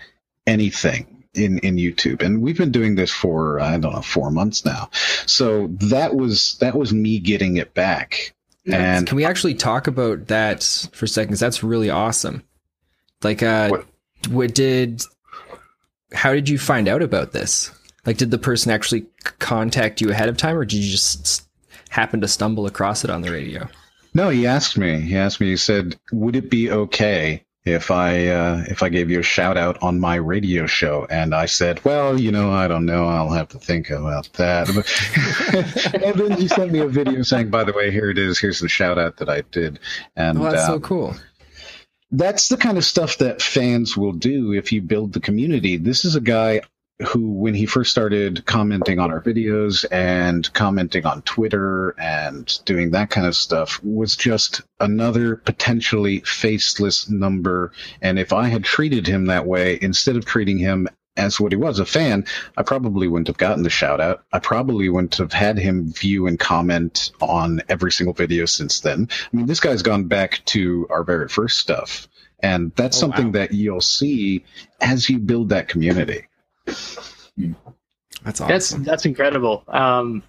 anything 0.47 1.25
in 1.35 1.59
in 1.61 1.77
YouTube. 1.77 2.23
And 2.23 2.43
we've 2.43 2.59
been 2.59 2.71
doing 2.71 2.95
this 2.95 3.11
for 3.11 3.59
I 3.61 3.79
don't 3.79 3.95
know 3.95 4.03
4 4.03 4.31
months 4.31 4.65
now. 4.65 4.91
So 5.27 5.69
that 5.81 6.15
was 6.15 6.57
that 6.61 6.77
was 6.77 6.93
me 6.93 7.19
getting 7.19 7.57
it 7.57 7.75
back. 7.75 8.35
And 8.67 9.07
can 9.07 9.17
we 9.17 9.25
actually 9.25 9.55
talk 9.55 9.87
about 9.87 10.29
that 10.29 10.63
for 10.93 11.07
seconds? 11.07 11.41
That's 11.41 11.63
really 11.63 11.91
awesome. 11.91 12.45
Like 13.23 13.43
uh 13.43 13.69
what, 13.69 13.87
what 14.29 14.55
did 14.55 15.03
how 16.13 16.33
did 16.33 16.49
you 16.49 16.59
find 16.59 16.89
out 16.89 17.03
about 17.03 17.33
this? 17.33 17.71
Like, 18.07 18.17
did 18.19 18.31
the 18.31 18.39
person 18.39 18.71
actually 18.71 19.07
contact 19.39 20.01
you 20.01 20.11
ahead 20.11 20.29
of 20.29 20.37
time, 20.37 20.57
or 20.57 20.65
did 20.65 20.77
you 20.77 20.91
just 20.91 21.47
happen 21.89 22.21
to 22.21 22.29
stumble 22.29 22.67
across 22.67 23.05
it 23.05 23.11
on 23.11 23.23
the 23.23 23.33
radio? 23.33 23.69
No, 24.13 24.29
he 24.29 24.47
asked 24.47 24.79
me. 24.79 25.01
He 25.01 25.17
asked 25.17 25.41
me. 25.41 25.49
He 25.49 25.57
said, 25.57 25.97
"Would 26.13 26.37
it 26.37 26.51
be 26.51 26.71
okay 26.71 27.45
if 27.65 27.91
I 27.91 28.27
uh, 28.27 28.65
if 28.69 28.83
I 28.83 28.91
gave 28.91 29.11
you 29.11 29.21
a 29.21 29.25
shout 29.25 29.57
out 29.57 29.83
on 29.83 29.99
my 29.99 30.17
radio 30.17 30.67
show?" 30.67 31.07
And 31.09 31.35
I 31.35 31.47
said, 31.47 31.85
"Well, 31.85 32.21
you 32.21 32.31
know, 32.31 32.53
I 32.53 32.69
don't 32.69 32.87
know. 32.87 33.07
I'll 33.07 33.31
have 33.31 33.49
to 33.49 33.59
think 33.59 33.91
about 33.91 34.33
that." 34.35 34.69
and 36.05 36.15
then 36.15 36.39
he 36.39 36.47
sent 36.47 36.71
me 36.71 36.81
a 36.81 36.87
video 36.87 37.23
saying, 37.23 37.51
"By 37.51 37.65
the 37.65 37.73
way, 37.73 37.91
here 37.91 38.11
it 38.11 38.19
is. 38.19 38.39
Here's 38.39 38.61
the 38.61 38.69
shout 38.69 38.99
out 38.99 39.17
that 39.17 39.29
I 39.29 39.41
did." 39.51 39.81
And 40.15 40.39
oh, 40.39 40.45
that's 40.45 40.69
um, 40.69 40.75
so 40.75 40.81
cool 40.81 41.17
that's 42.17 42.49
the 42.49 42.57
kind 42.57 42.79
of 42.79 42.85
stuff 42.85 43.19
that 43.19 43.43
fans 43.43 43.97
will 43.97 44.13
do 44.13 44.53
if 44.53 44.73
you 44.73 44.81
build 44.81 45.13
the 45.13 45.21
community. 45.21 45.77
This 45.77 46.05
is 46.05 46.15
a 46.15 46.21
guy 46.21 46.61
who, 47.09 47.29
when 47.33 47.55
he 47.55 47.67
first 47.67 47.91
started 47.91 48.47
commenting 48.47 49.01
on 49.01 49.11
our 49.11 49.21
videos 49.21 49.85
and 49.91 50.51
commenting 50.53 51.05
on 51.05 51.23
Twitter 51.23 51.95
and 51.99 52.61
doing 52.65 52.93
that 52.93 53.11
kind 53.11 53.27
of 53.27 53.35
stuff, 53.35 53.83
was 53.83 54.15
just 54.15 54.63
another 54.79 55.37
potentially 55.37 56.21
faceless 56.21 57.09
number. 57.09 57.73
And 58.01 58.19
if 58.19 58.33
I 58.33 58.47
had 58.49 58.65
treated 58.65 59.09
him 59.09 59.27
that 59.27 59.47
way, 59.47 59.77
instead 59.83 60.17
of 60.17 60.25
treating 60.25 60.59
him 60.59 60.89
as 61.17 61.39
what 61.39 61.53
he 61.53 61.57
was, 61.57 61.79
a 61.79 61.87
fan, 61.87 62.25
I 62.57 62.63
probably 62.63 63.07
wouldn't 63.09 63.29
have 63.29 63.37
gotten 63.37 63.63
the 63.63 63.71
shout 63.71 64.01
out. 64.01 64.25
I 64.33 64.39
probably 64.41 64.89
wouldn't 64.89 65.17
have 65.17 65.33
had 65.33 65.59
him 65.59 65.93
view 65.93 66.27
and 66.27 66.39
comment 66.39 67.13
on 67.21 67.63
every 67.69 67.93
single 67.93 68.15
video 68.15 68.47
since 68.47 68.81
then. 68.81 69.09
I 69.33 69.37
mean, 69.37 69.47
this 69.47 69.61
guy's 69.61 69.83
gone 69.83 70.05
back 70.05 70.43
to 70.47 70.87
our 70.91 71.05
very 71.05 71.29
first 71.29 71.59
stuff. 71.59 72.09
And 72.41 72.73
that's 72.75 72.97
Oh, 72.99 73.01
something 73.01 73.27
wow. 73.27 73.33
that 73.33 73.53
you'll 73.53 73.81
see 73.81 74.45
as 74.81 75.09
you 75.09 75.19
build 75.19 75.51
that 75.51 75.69
community. 75.69 76.27
That's 76.67 78.41
awesome. 78.41 78.49
That's 78.49 78.71
that's 78.71 79.07
incredible. 79.07 79.65
Um, 79.69 80.23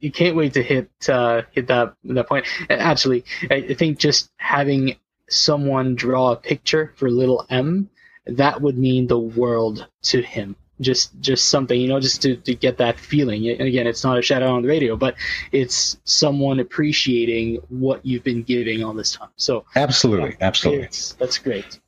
you 0.00 0.10
can't 0.10 0.36
wait 0.36 0.54
to 0.54 0.62
hit 0.62 0.90
uh, 1.08 1.42
hit 1.52 1.68
that 1.68 1.94
that 2.04 2.28
point. 2.28 2.46
And 2.68 2.80
Actually, 2.80 3.24
I 3.50 3.54
I 3.54 3.74
think 3.74 3.98
just 3.98 4.30
having 4.36 4.96
someone 5.28 5.94
draw 5.94 6.32
a 6.32 6.36
picture 6.36 6.92
for 6.96 7.10
little 7.10 7.46
M 7.48 7.88
that 8.26 8.60
would 8.60 8.78
mean 8.78 9.06
the 9.06 9.18
world 9.18 9.86
to 10.02 10.22
him. 10.22 10.56
Just 10.80 11.18
just 11.20 11.46
something 11.46 11.80
you 11.80 11.86
know, 11.86 12.00
just 12.00 12.22
to, 12.22 12.34
to 12.36 12.54
get 12.54 12.78
that 12.78 12.98
feeling. 12.98 13.48
And 13.48 13.60
again, 13.60 13.86
it's 13.86 14.02
not 14.02 14.18
a 14.18 14.22
shout 14.22 14.42
out 14.42 14.50
on 14.50 14.62
the 14.62 14.68
radio, 14.68 14.96
but 14.96 15.14
it's 15.52 15.98
someone 16.04 16.58
appreciating 16.58 17.60
what 17.68 18.04
you've 18.04 18.24
been 18.24 18.42
giving 18.42 18.82
all 18.82 18.92
this 18.92 19.12
time. 19.12 19.28
So 19.36 19.64
Absolutely. 19.76 20.36
Absolutely. 20.40 20.84
it's, 20.84 21.12
that's 21.12 21.38
great. 21.38 21.78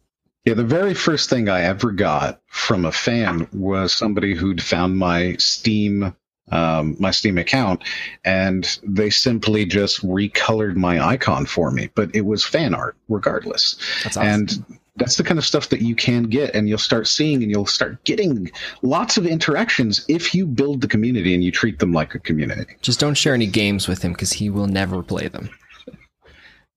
Yeah, 0.45 0.55
the 0.55 0.63
very 0.63 0.95
first 0.95 1.29
thing 1.29 1.49
I 1.49 1.63
ever 1.63 1.91
got 1.91 2.41
from 2.47 2.85
a 2.85 2.93
fan 2.93 3.49
was 3.53 3.93
somebody 3.93 4.35
who'd 4.37 4.63
found 4.63 4.97
my 4.97 5.35
Steam 5.39 6.15
um, 6.53 6.97
my 7.01 7.11
Steam 7.11 7.39
account, 7.39 7.83
and 8.25 8.79
they 8.85 9.11
simply 9.11 9.65
just 9.65 10.07
recolored 10.07 10.77
my 10.77 11.05
icon 11.05 11.47
for 11.47 11.73
me. 11.73 11.91
But 11.95 12.15
it 12.15 12.21
was 12.21 12.45
fan 12.45 12.75
art, 12.75 12.97
regardless. 13.09 13.77
That's 14.05 14.17
awesome. 14.17 14.29
And 14.29 14.79
that's 14.97 15.16
the 15.16 15.24
kind 15.24 15.39
of 15.39 15.44
stuff 15.44 15.68
that 15.68 15.82
you 15.82 15.94
can 15.94 16.24
get, 16.24 16.55
and 16.55 16.68
you'll 16.68 16.78
start 16.78 17.06
seeing, 17.06 17.43
and 17.43 17.51
you'll 17.51 17.66
start 17.66 18.02
getting 18.05 18.51
lots 18.82 19.16
of 19.16 19.27
interactions 19.27 20.05
if 20.09 20.35
you 20.35 20.47
build 20.47 20.81
the 20.81 20.89
community 20.89 21.35
and 21.35 21.44
you 21.44 21.52
treat 21.52 21.78
them 21.78 21.93
like 21.93 22.14
a 22.14 22.18
community. 22.18 22.77
Just 22.82 23.01
don't 23.01 23.14
share 23.14 23.35
any 23.35 23.47
games 23.47 23.89
with 23.89 24.02
him 24.02 24.12
because 24.12 24.32
he 24.32 24.51
will 24.51 24.66
never 24.66 25.02
play 25.02 25.28
them. 25.28 25.51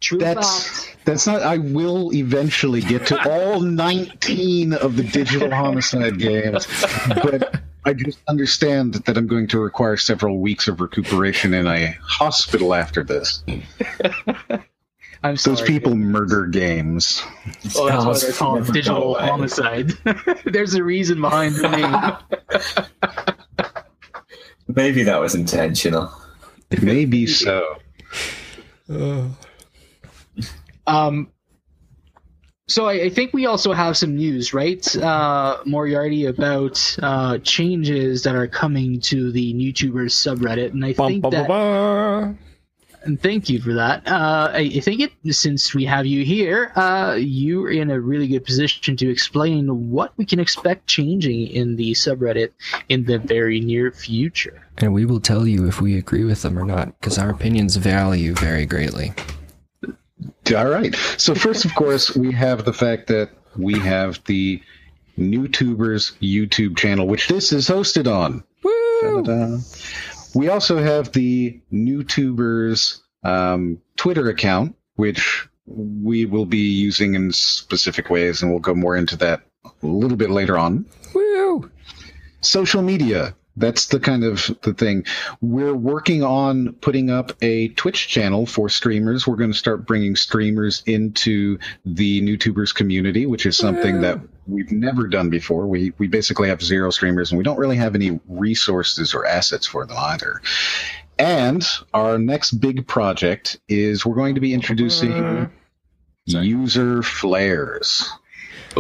True 0.02 0.18
That's 0.18 0.86
fact. 0.86 0.98
that's 1.04 1.28
not. 1.28 1.42
I 1.42 1.58
will 1.58 2.14
eventually 2.14 2.80
get 2.80 3.06
to 3.08 3.30
all 3.30 3.60
19 3.60 4.74
of 4.74 4.96
the 4.96 5.04
digital 5.04 5.52
homicide 5.52 6.18
games, 6.18 6.68
but 7.10 7.60
I 7.84 7.94
just 7.94 8.20
understand 8.28 8.94
that 8.94 9.18
I'm 9.18 9.28
going 9.28 9.48
to 9.48 9.60
require 9.60 9.98
several 9.98 10.40
weeks 10.40 10.70
of 10.70 10.80
recuperation 10.80 11.54
in 11.54 11.68
a 11.68 11.98
hospital 12.02 12.74
after 12.74 13.04
this. 13.04 13.44
I'm 15.24 15.36
sorry. 15.38 15.56
Those 15.58 15.68
people 15.68 15.96
murder 15.96 16.46
games. 16.48 17.22
Oh, 17.76 17.88
that's 17.88 18.06
why 18.06 18.18
they're 18.20 18.32
called 18.34 18.66
digital 18.74 19.14
go 19.16 19.20
homicide. 19.20 19.92
There's 20.46 20.76
a 20.76 20.84
reason 20.84 21.20
behind 21.22 21.56
the 21.56 21.68
name. 21.70 22.64
Maybe 24.68 25.04
that 25.04 25.20
was 25.20 25.36
intentional. 25.36 26.12
Maybe 26.82 27.26
so. 27.28 27.76
Um, 30.88 31.32
so 32.68 32.86
I, 32.88 32.94
I 32.94 33.10
think 33.10 33.34
we 33.34 33.46
also 33.48 33.74
have 33.74 33.98
some 33.98 34.16
news, 34.16 34.54
right, 34.54 34.96
uh, 34.98 35.58
Moriarty, 35.66 36.26
about 36.26 36.98
uh, 37.02 37.40
changes 37.40 38.24
that 38.24 38.36
are 38.36 38.48
coming 38.48 39.00
to 39.02 39.32
the 39.32 39.54
NewTubers 39.56 40.12
subreddit, 40.14 40.72
and 40.72 40.86
I 40.86 40.94
Bum, 40.94 41.08
think 41.10 41.22
bum, 41.24 41.32
bum, 41.32 41.40
that. 41.42 41.48
bum. 41.48 42.40
And 43.04 43.22
thank 43.22 43.50
you 43.50 43.62
for 43.62 43.74
that. 43.74 44.06
Uh, 44.08 44.52
I, 44.54 44.72
I 44.76 44.80
think 44.82 45.00
it 45.00 45.34
since 45.34 45.74
we 45.74 45.86
have 45.86 46.06
you 46.06 46.26
here, 46.26 46.72
uh, 46.76 47.16
you're 47.18 47.72
in 47.72 47.90
a 47.92 48.00
really 48.00 48.28
good 48.28 48.44
position 48.44 48.98
to 48.98 49.10
explain 49.10 49.90
what 49.90 50.14
we 50.18 50.26
can 50.26 50.40
expect 50.40 50.88
changing 50.88 51.48
in 51.48 51.76
the 51.76 51.94
subreddit 51.94 52.52
in 52.90 53.06
the 53.06 53.20
very 53.20 53.60
near 53.62 53.92
future. 53.92 54.68
And 54.80 54.94
we 54.94 55.06
will 55.06 55.22
tell 55.22 55.48
you 55.48 55.68
if 55.68 55.82
we 55.82 55.98
agree 55.98 56.26
with 56.26 56.42
them 56.42 56.60
or 56.60 56.66
not 56.66 57.00
because 57.00 57.18
our 57.18 57.30
opinions 57.30 57.76
value 57.78 58.34
very 58.34 58.66
greatly. 58.66 59.14
All 60.56 60.68
right. 60.68 60.96
So 61.18 61.36
first, 61.36 61.64
of 61.66 61.76
course, 61.76 62.16
we 62.16 62.34
have 62.34 62.66
the 62.66 62.74
fact 62.74 63.08
that 63.08 63.30
we 63.56 63.80
have 63.80 64.24
the 64.26 64.62
NewTubers 65.18 66.14
YouTube 66.22 66.78
channel, 66.78 67.08
which 67.08 67.28
this 67.28 67.52
is 67.54 67.68
hosted 67.68 68.12
on. 68.12 68.44
Woo! 68.64 69.22
Da-da-da. 69.24 69.58
We 70.34 70.50
also 70.50 70.78
have 70.78 71.12
the 71.12 71.60
NewTubers 71.72 73.02
um, 73.24 73.82
Twitter 73.96 74.30
account, 74.30 74.76
which 74.96 75.48
we 75.66 76.26
will 76.26 76.46
be 76.46 76.58
using 76.58 77.16
in 77.16 77.32
specific 77.32 78.10
ways, 78.10 78.42
and 78.42 78.52
we'll 78.52 78.60
go 78.60 78.74
more 78.74 78.96
into 78.96 79.16
that 79.18 79.42
a 79.66 79.86
little 79.86 80.18
bit 80.18 80.30
later 80.30 80.58
on. 80.58 80.86
Woo! 81.14 81.70
Social 82.42 82.82
media. 82.82 83.36
That's 83.60 83.88
the 83.88 84.00
kind 84.00 84.24
of 84.24 84.50
the 84.62 84.74
thing. 84.74 85.06
We're 85.42 85.76
working 85.76 86.24
on 86.24 86.74
putting 86.74 87.10
up 87.10 87.34
a 87.42 87.68
Twitch 87.70 88.08
channel 88.08 88.46
for 88.46 88.70
streamers. 88.70 89.28
We're 89.28 89.36
going 89.36 89.52
to 89.52 89.58
start 89.58 89.86
bringing 89.86 90.16
streamers 90.16 90.82
into 90.86 91.60
the 91.86 92.22
NewTubers 92.22 92.74
community, 92.74 93.26
which 93.26 93.46
is 93.46 93.58
something 93.58 94.02
that 94.02 94.20
we've 94.48 94.72
never 94.72 95.08
done 95.08 95.30
before. 95.30 95.68
We 95.68 95.94
we 95.98 96.08
basically 96.08 96.50
have 96.50 96.62
zero 96.62 96.90
streamers, 96.90 97.32
and 97.32 97.38
we 97.38 97.44
don't 97.44 97.60
really 97.60 97.78
have 97.78 97.96
any 97.96 98.20
resources 98.28 99.14
or 99.14 99.26
assets 99.26 99.68
for 99.68 99.86
them 99.86 99.98
either. 99.98 100.42
And 101.18 101.68
our 101.94 102.18
next 102.18 102.52
big 102.54 102.88
project 102.88 103.60
is 103.68 104.06
we're 104.06 104.16
going 104.16 104.36
to 104.36 104.42
be 104.42 104.54
introducing 104.54 105.52
Sorry. 106.28 106.48
user 106.48 107.04
flares. 107.04 108.10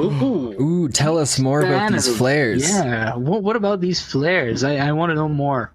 Ooh. 0.05 0.61
Ooh, 0.61 0.89
tell 0.89 1.17
us 1.17 1.39
more 1.39 1.61
about 1.61 1.91
these 1.91 2.17
flares. 2.17 2.69
Yeah. 2.69 3.15
What, 3.15 3.43
what 3.43 3.55
about 3.55 3.81
these 3.81 4.01
flares? 4.01 4.63
I, 4.63 4.77
I 4.77 4.91
want 4.93 5.11
to 5.11 5.15
know 5.15 5.29
more. 5.29 5.71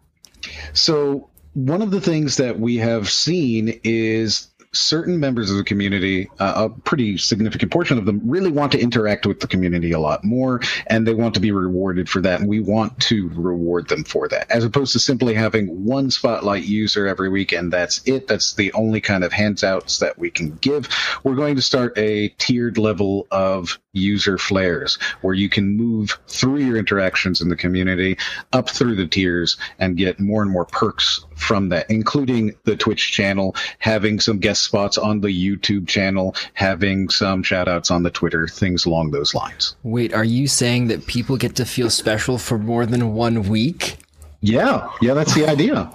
So 0.73 1.29
one 1.55 1.83
of 1.83 1.91
the 1.91 2.01
things 2.01 2.37
that 2.39 2.59
we 2.59 2.79
have 2.79 3.09
seen 3.11 3.81
is 3.85 4.49
certain 4.75 5.21
members 5.21 5.51
of 5.51 5.57
the 5.57 5.65
community, 5.65 6.31
uh, 6.39 6.69
a 6.69 6.81
pretty 6.81 7.19
significant 7.19 7.73
portion 7.73 7.99
of 7.99 8.07
them, 8.07 8.21
really 8.25 8.51
want 8.51 8.73
to 8.73 8.81
interact 8.81 9.27
with 9.27 9.41
the 9.41 9.47
community 9.47 9.93
a 9.93 9.99
lot 9.99 10.25
more, 10.25 10.61
and 10.87 11.07
they 11.07 11.15
want 11.15 11.35
to 11.35 11.41
be 11.41 11.53
rewarded 11.53 12.09
for 12.09 12.21
that. 12.21 12.41
And 12.41 12.49
we 12.49 12.61
want 12.61 12.99
to 13.03 13.29
reward 13.35 13.89
them 13.89 14.05
for 14.05 14.29
that, 14.29 14.51
as 14.51 14.65
opposed 14.65 14.93
to 14.93 14.99
simply 14.99 15.35
having 15.35 15.85
one 15.85 16.11
spotlight 16.11 16.65
user 16.65 17.07
every 17.07 17.29
week 17.29 17.53
and 17.53 17.73
that's 17.73 18.03
it. 18.07 18.27
That's 18.29 18.55
the 18.55 18.73
only 18.73 19.01
kind 19.01 19.25
of 19.25 19.33
handouts 19.33 19.99
that 19.99 20.19
we 20.19 20.31
can 20.31 20.57
give. 20.57 20.89
We're 21.23 21.35
going 21.35 21.57
to 21.57 21.63
start 21.63 21.97
a 21.97 22.29
tiered 22.29 22.79
level 22.79 23.27
of 23.31 23.79
user 23.93 24.39
flares 24.39 24.99
where 25.23 25.35
you 25.35 25.49
can 25.49 25.77
move 25.77 26.19
through 26.27 26.59
your 26.59 26.77
interactions 26.77 27.41
in 27.41 27.49
the 27.49 27.57
community 27.57 28.19
up 28.53 28.69
through 28.69 28.97
the 28.97 29.07
tiers 29.07 29.57
and 29.79 29.97
get 29.97 30.21
more 30.21 30.43
and 30.43 30.51
more 30.51 30.65
perks 30.65 31.25
from 31.37 31.69
that, 31.71 31.91
including 31.91 32.55
the 32.65 32.77
Twitch 32.77 33.13
channel, 33.13 33.55
having 33.79 34.21
some 34.21 34.39
guest 34.39 34.63
spots 34.63 34.99
on 34.99 35.21
the 35.21 35.29
YouTube 35.29 35.87
channel, 35.87 36.35
having 36.55 37.09
some 37.09 37.43
shout 37.43 37.69
outs 37.69 37.91
on 37.91 38.03
the 38.03 38.11
Twitter, 38.11 38.47
things 38.49 38.87
along 38.87 39.11
those 39.11 39.35
lines. 39.35 39.77
Wait, 39.83 40.13
are 40.13 40.25
you 40.25 40.47
saying 40.47 40.89
that 40.89 41.07
people 41.07 41.37
get 41.37 41.57
to 41.57 41.65
feel 41.65 41.91
special 41.91 42.39
for 42.39 42.59
more 42.59 42.87
than 42.87 43.15
one 43.15 43.49
week? 43.49 43.97
Yeah, 44.41 44.91
yeah, 45.01 45.15
that's 45.15 45.35
the 45.35 45.47
idea. 45.47 45.91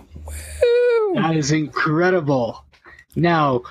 That 1.15 1.35
is 1.35 1.51
incredible. 1.51 2.63
Now, 3.15 3.63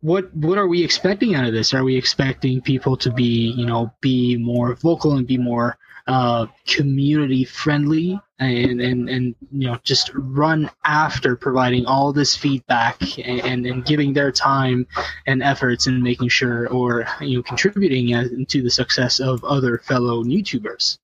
what 0.00 0.34
what 0.34 0.58
are 0.58 0.66
we 0.66 0.82
expecting 0.82 1.34
out 1.34 1.46
of 1.46 1.52
this? 1.52 1.72
Are 1.74 1.84
we 1.84 1.96
expecting 1.96 2.60
people 2.60 2.96
to 2.98 3.10
be, 3.12 3.52
you 3.52 3.66
know, 3.66 3.92
be 4.00 4.36
more 4.36 4.74
vocal 4.74 5.16
and 5.16 5.26
be 5.26 5.38
more 5.38 5.78
uh, 6.06 6.46
community 6.66 7.44
friendly 7.44 8.20
and, 8.38 8.80
and 8.80 9.08
and 9.08 9.34
you 9.50 9.66
know 9.66 9.78
just 9.82 10.10
run 10.14 10.70
after 10.84 11.34
providing 11.36 11.86
all 11.86 12.12
this 12.12 12.36
feedback 12.36 13.00
and, 13.18 13.40
and, 13.40 13.66
and 13.66 13.84
giving 13.84 14.12
their 14.12 14.30
time 14.30 14.86
and 15.26 15.42
efforts 15.42 15.86
and 15.86 16.02
making 16.02 16.28
sure 16.28 16.68
or 16.68 17.06
you 17.20 17.38
know 17.38 17.42
contributing 17.42 18.14
uh, 18.14 18.24
to 18.48 18.62
the 18.62 18.70
success 18.70 19.18
of 19.20 19.42
other 19.44 19.78
fellow 19.78 20.22
YouTubers. 20.22 20.98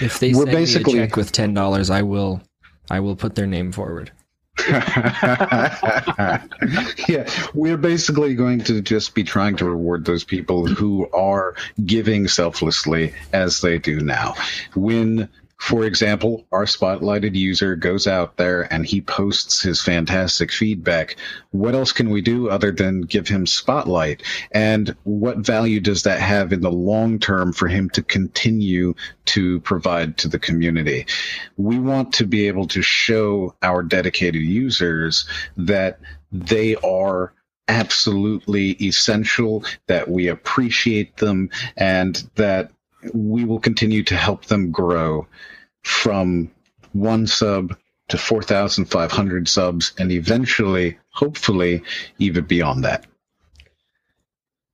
If 0.00 0.18
they 0.18 0.32
We're 0.32 0.44
send 0.44 0.50
basically- 0.52 0.94
me 0.94 1.00
a 1.00 1.06
check 1.06 1.16
with 1.16 1.32
ten 1.32 1.54
dollars, 1.54 1.88
I 1.90 2.02
will, 2.02 2.42
I 2.90 3.00
will 3.00 3.16
put 3.16 3.34
their 3.34 3.46
name 3.46 3.72
forward. 3.72 4.12
yeah, 4.68 6.46
we're 7.54 7.78
basically 7.78 8.34
going 8.34 8.60
to 8.60 8.82
just 8.82 9.14
be 9.14 9.24
trying 9.24 9.56
to 9.56 9.64
reward 9.64 10.04
those 10.04 10.24
people 10.24 10.66
who 10.66 11.08
are 11.10 11.56
giving 11.84 12.28
selflessly 12.28 13.14
as 13.32 13.60
they 13.60 13.78
do 13.78 14.00
now. 14.00 14.34
When 14.74 15.28
For 15.62 15.84
example, 15.86 16.44
our 16.50 16.64
spotlighted 16.64 17.36
user 17.36 17.76
goes 17.76 18.08
out 18.08 18.36
there 18.36 18.70
and 18.72 18.84
he 18.84 19.00
posts 19.00 19.62
his 19.62 19.80
fantastic 19.80 20.50
feedback. 20.50 21.16
What 21.52 21.76
else 21.76 21.92
can 21.92 22.10
we 22.10 22.20
do 22.20 22.50
other 22.50 22.72
than 22.72 23.02
give 23.02 23.28
him 23.28 23.46
spotlight? 23.46 24.24
And 24.50 24.96
what 25.04 25.38
value 25.38 25.78
does 25.78 26.02
that 26.02 26.20
have 26.20 26.52
in 26.52 26.62
the 26.62 26.70
long 26.70 27.20
term 27.20 27.52
for 27.52 27.68
him 27.68 27.88
to 27.90 28.02
continue 28.02 28.94
to 29.26 29.60
provide 29.60 30.18
to 30.18 30.28
the 30.28 30.40
community? 30.40 31.06
We 31.56 31.78
want 31.78 32.14
to 32.14 32.26
be 32.26 32.48
able 32.48 32.66
to 32.66 32.82
show 32.82 33.54
our 33.62 33.84
dedicated 33.84 34.42
users 34.42 35.28
that 35.56 36.00
they 36.32 36.74
are 36.74 37.34
absolutely 37.68 38.72
essential, 38.84 39.64
that 39.86 40.10
we 40.10 40.26
appreciate 40.26 41.18
them, 41.18 41.50
and 41.76 42.16
that 42.34 42.72
we 43.14 43.44
will 43.44 43.60
continue 43.60 44.02
to 44.04 44.16
help 44.16 44.46
them 44.46 44.72
grow 44.72 45.26
from 45.82 46.50
one 46.92 47.26
sub 47.26 47.76
to 48.08 48.18
4,500 48.18 49.48
subs 49.48 49.92
and 49.98 50.12
eventually, 50.12 50.98
hopefully, 51.10 51.82
even 52.18 52.44
beyond 52.44 52.84
that. 52.84 53.06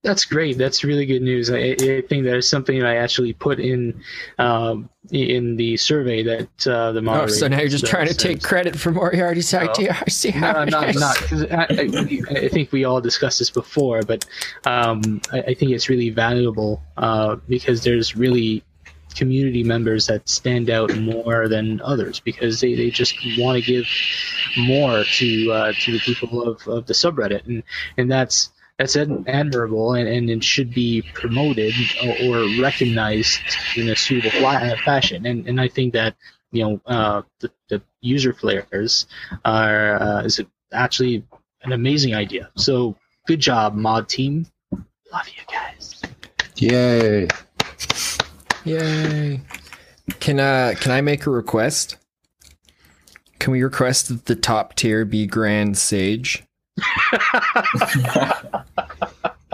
That's 0.01 0.23
great. 0.23 0.57
That's 0.57 0.85
really 0.85 1.05
good 1.05 1.21
news. 1.21 1.51
I, 1.51 1.57
I 1.57 2.01
think 2.07 2.23
that 2.23 2.37
is 2.37 2.47
something 2.49 2.79
that 2.79 2.87
I 2.87 2.95
actually 2.97 3.33
put 3.33 3.59
in 3.59 4.01
um, 4.37 4.89
in 5.11 5.57
the 5.57 5.75
survey 5.75 6.23
that 6.23 6.67
uh, 6.67 6.93
the 6.93 7.03
Oh, 7.05 7.27
so 7.27 7.49
now 7.49 7.59
you're 7.59 7.67
just 7.67 7.85
trying 7.85 8.07
to 8.07 8.13
says. 8.13 8.23
take 8.23 8.41
credit 8.41 8.79
for 8.79 8.91
Moriarty's 8.91 9.53
idea. 9.53 9.97
I 9.99 10.09
see 10.09 10.31
how 10.31 10.53
No, 10.53 10.61
it 10.63 10.69
not, 10.71 10.89
is. 10.89 10.99
not, 11.01 11.15
'cause 11.17 11.43
I, 11.51 11.65
I, 11.69 12.45
I 12.45 12.47
think 12.47 12.71
we 12.71 12.85
all 12.85 13.01
discussed 13.01 13.39
this 13.39 13.49
before, 13.49 14.01
but 14.03 14.25
um, 14.65 15.19
I, 15.33 15.41
I 15.41 15.53
think 15.53 15.71
it's 15.71 15.89
really 15.89 16.11
valuable 16.11 16.81
uh, 16.95 17.35
because 17.49 17.83
there's 17.83 18.15
really 18.15 18.63
community 19.19 19.63
members 19.63 20.07
that 20.07 20.27
stand 20.29 20.69
out 20.69 20.95
more 20.95 21.49
than 21.49 21.81
others 21.81 22.21
because 22.21 22.61
they, 22.61 22.73
they 22.73 22.89
just 22.89 23.13
want 23.37 23.61
to 23.61 23.71
give 23.73 23.85
more 24.57 25.03
to 25.03 25.51
uh, 25.51 25.73
to 25.81 25.91
the 25.91 25.99
people 25.99 26.47
of, 26.47 26.65
of 26.67 26.85
the 26.87 26.93
subreddit. 26.93 27.45
And 27.45 27.61
and 27.97 28.09
that's 28.09 28.51
that's 28.77 28.95
admirable 28.95 29.93
and, 29.93 30.07
and 30.07 30.29
it 30.29 30.41
should 30.41 30.73
be 30.73 31.03
promoted 31.13 31.73
or, 32.01 32.15
or 32.23 32.61
recognized 32.61 33.39
in 33.75 33.89
a 33.89 33.95
suitable 33.95 34.31
fla- 34.39 34.77
fashion. 34.85 35.25
And 35.25 35.45
and 35.47 35.59
I 35.59 35.67
think 35.67 35.93
that 35.93 36.15
you 36.51 36.63
know 36.63 36.81
uh, 36.85 37.21
the, 37.41 37.51
the 37.67 37.81
user 37.99 38.33
flares 38.33 39.05
are 39.43 40.01
uh, 40.01 40.23
is 40.23 40.41
actually 40.71 41.25
an 41.63 41.73
amazing 41.73 42.15
idea. 42.15 42.49
So 42.55 42.95
good 43.27 43.41
job 43.41 43.75
mod 43.75 44.07
team. 44.07 44.45
Love 45.11 45.27
you 45.27 45.43
guys. 45.51 46.01
Yay! 46.55 47.27
Yay! 48.69 49.41
Can 50.19 50.39
uh 50.39 50.75
can 50.79 50.91
I 50.91 51.01
make 51.01 51.25
a 51.25 51.31
request? 51.31 51.97
Can 53.39 53.51
we 53.51 53.63
request 53.63 54.09
that 54.09 54.25
the 54.25 54.35
top 54.35 54.75
tier 54.75 55.05
be 55.05 55.25
Grand 55.25 55.77
Sage? 55.77 56.43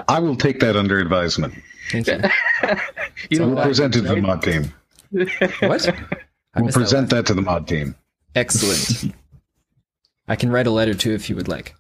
I 0.07 0.19
will 0.19 0.35
take 0.35 0.59
that 0.59 0.75
under 0.75 0.99
advisement. 0.99 1.53
Thank 1.91 2.07
you. 2.07 2.13
you 3.29 3.39
know 3.39 3.47
We'll 3.47 3.55
what? 3.55 3.65
present 3.65 3.95
it 3.95 4.01
to 4.01 4.15
the 4.15 4.21
mod 4.21 4.41
team. 4.41 4.73
what? 5.11 5.87
I 5.87 5.93
We'll 6.55 6.65
missed 6.65 6.73
that 6.73 6.73
present 6.73 7.09
that 7.11 7.25
to 7.27 7.33
the 7.33 7.41
mod 7.41 7.67
team. 7.67 7.95
Excellent. 8.35 9.13
I 10.27 10.35
can 10.35 10.49
write 10.51 10.67
a 10.67 10.71
letter 10.71 10.93
too 10.93 11.13
if 11.13 11.29
you 11.29 11.35
would 11.37 11.47
like. 11.47 11.73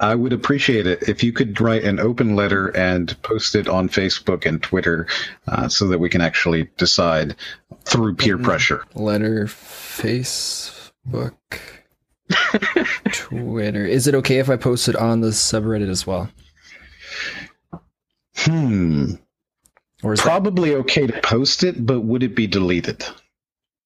I 0.00 0.14
would 0.14 0.32
appreciate 0.32 0.86
it 0.86 1.08
if 1.08 1.22
you 1.22 1.32
could 1.32 1.60
write 1.60 1.84
an 1.84 1.98
open 2.00 2.34
letter 2.36 2.68
and 2.68 3.20
post 3.22 3.54
it 3.54 3.68
on 3.68 3.88
Facebook 3.88 4.44
and 4.46 4.62
Twitter 4.62 5.06
uh, 5.48 5.68
so 5.68 5.88
that 5.88 5.98
we 5.98 6.08
can 6.08 6.20
actually 6.20 6.68
decide 6.76 7.36
through 7.84 8.14
peer 8.16 8.36
pressure. 8.38 8.84
Letter, 8.94 9.46
Facebook, 9.46 11.34
Twitter. 13.12 13.86
Is 13.86 14.06
it 14.06 14.14
okay 14.16 14.38
if 14.38 14.50
I 14.50 14.56
post 14.56 14.88
it 14.88 14.96
on 14.96 15.20
the 15.20 15.28
subreddit 15.28 15.88
as 15.88 16.06
well? 16.06 16.28
Hmm. 18.36 19.14
Or 20.02 20.12
is 20.12 20.20
that, 20.20 20.26
Probably 20.26 20.74
okay 20.74 21.06
to 21.06 21.20
post 21.22 21.62
it, 21.64 21.86
but 21.86 22.00
would 22.00 22.22
it 22.22 22.34
be 22.34 22.46
deleted? 22.46 23.04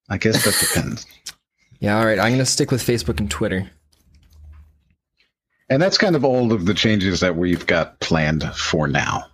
I 0.08 0.18
guess 0.18 0.44
that 0.44 0.56
depends. 0.74 1.06
yeah, 1.80 1.98
all 1.98 2.06
right. 2.06 2.18
I'm 2.18 2.32
gonna 2.32 2.46
stick 2.46 2.70
with 2.70 2.82
Facebook 2.82 3.20
and 3.20 3.30
Twitter. 3.30 3.70
And 5.70 5.82
that's 5.82 5.98
kind 5.98 6.16
of 6.16 6.24
all 6.24 6.52
of 6.52 6.64
the 6.64 6.74
changes 6.74 7.20
that 7.20 7.36
we've 7.36 7.66
got 7.66 8.00
planned 8.00 8.44
for 8.54 8.88
now. 8.88 9.26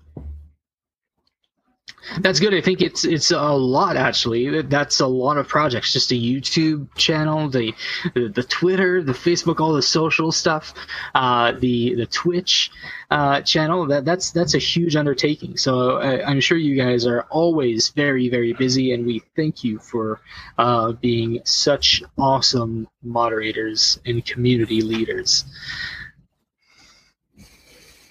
That's 2.20 2.39
good. 2.39 2.55
I 2.55 2.61
think 2.61 2.82
it's 2.82 3.05
it's 3.05 3.31
a 3.31 3.40
lot 3.40 3.97
actually. 3.97 4.62
That's 4.62 5.01
a 5.01 5.06
lot 5.06 5.39
of 5.39 5.48
projects. 5.48 5.93
Just 5.93 6.12
a 6.12 6.15
YouTube 6.15 6.94
channel, 6.97 7.48
the 7.48 7.74
the, 8.15 8.28
the 8.28 8.43
Twitter, 8.43 9.02
the 9.02 9.12
Facebook, 9.12 9.59
all 9.61 9.73
the 9.73 9.82
social 9.82 10.31
stuff, 10.31 10.74
uh, 11.15 11.52
the 11.52 11.94
the 11.94 12.06
Twitch 12.06 12.70
uh, 13.11 13.40
channel. 13.40 13.86
That 13.86 14.05
that's 14.05 14.32
that's 14.32 14.55
a 14.55 14.59
huge 14.59 14.97
undertaking. 14.97 15.56
So 15.56 15.97
I, 15.97 16.24
I'm 16.24 16.40
sure 16.40 16.59
you 16.59 16.77
guys 16.77 17.06
are 17.06 17.23
always 17.31 17.89
very 17.89 18.28
very 18.28 18.52
busy, 18.52 18.93
and 18.93 19.06
we 19.06 19.23
thank 19.35 19.65
you 19.65 19.78
for 19.78 20.20
uh, 20.59 20.93
being 20.93 21.40
such 21.44 22.02
awesome 22.19 22.86
moderators 23.02 23.98
and 24.05 24.24
community 24.24 24.82
leaders. 24.82 25.44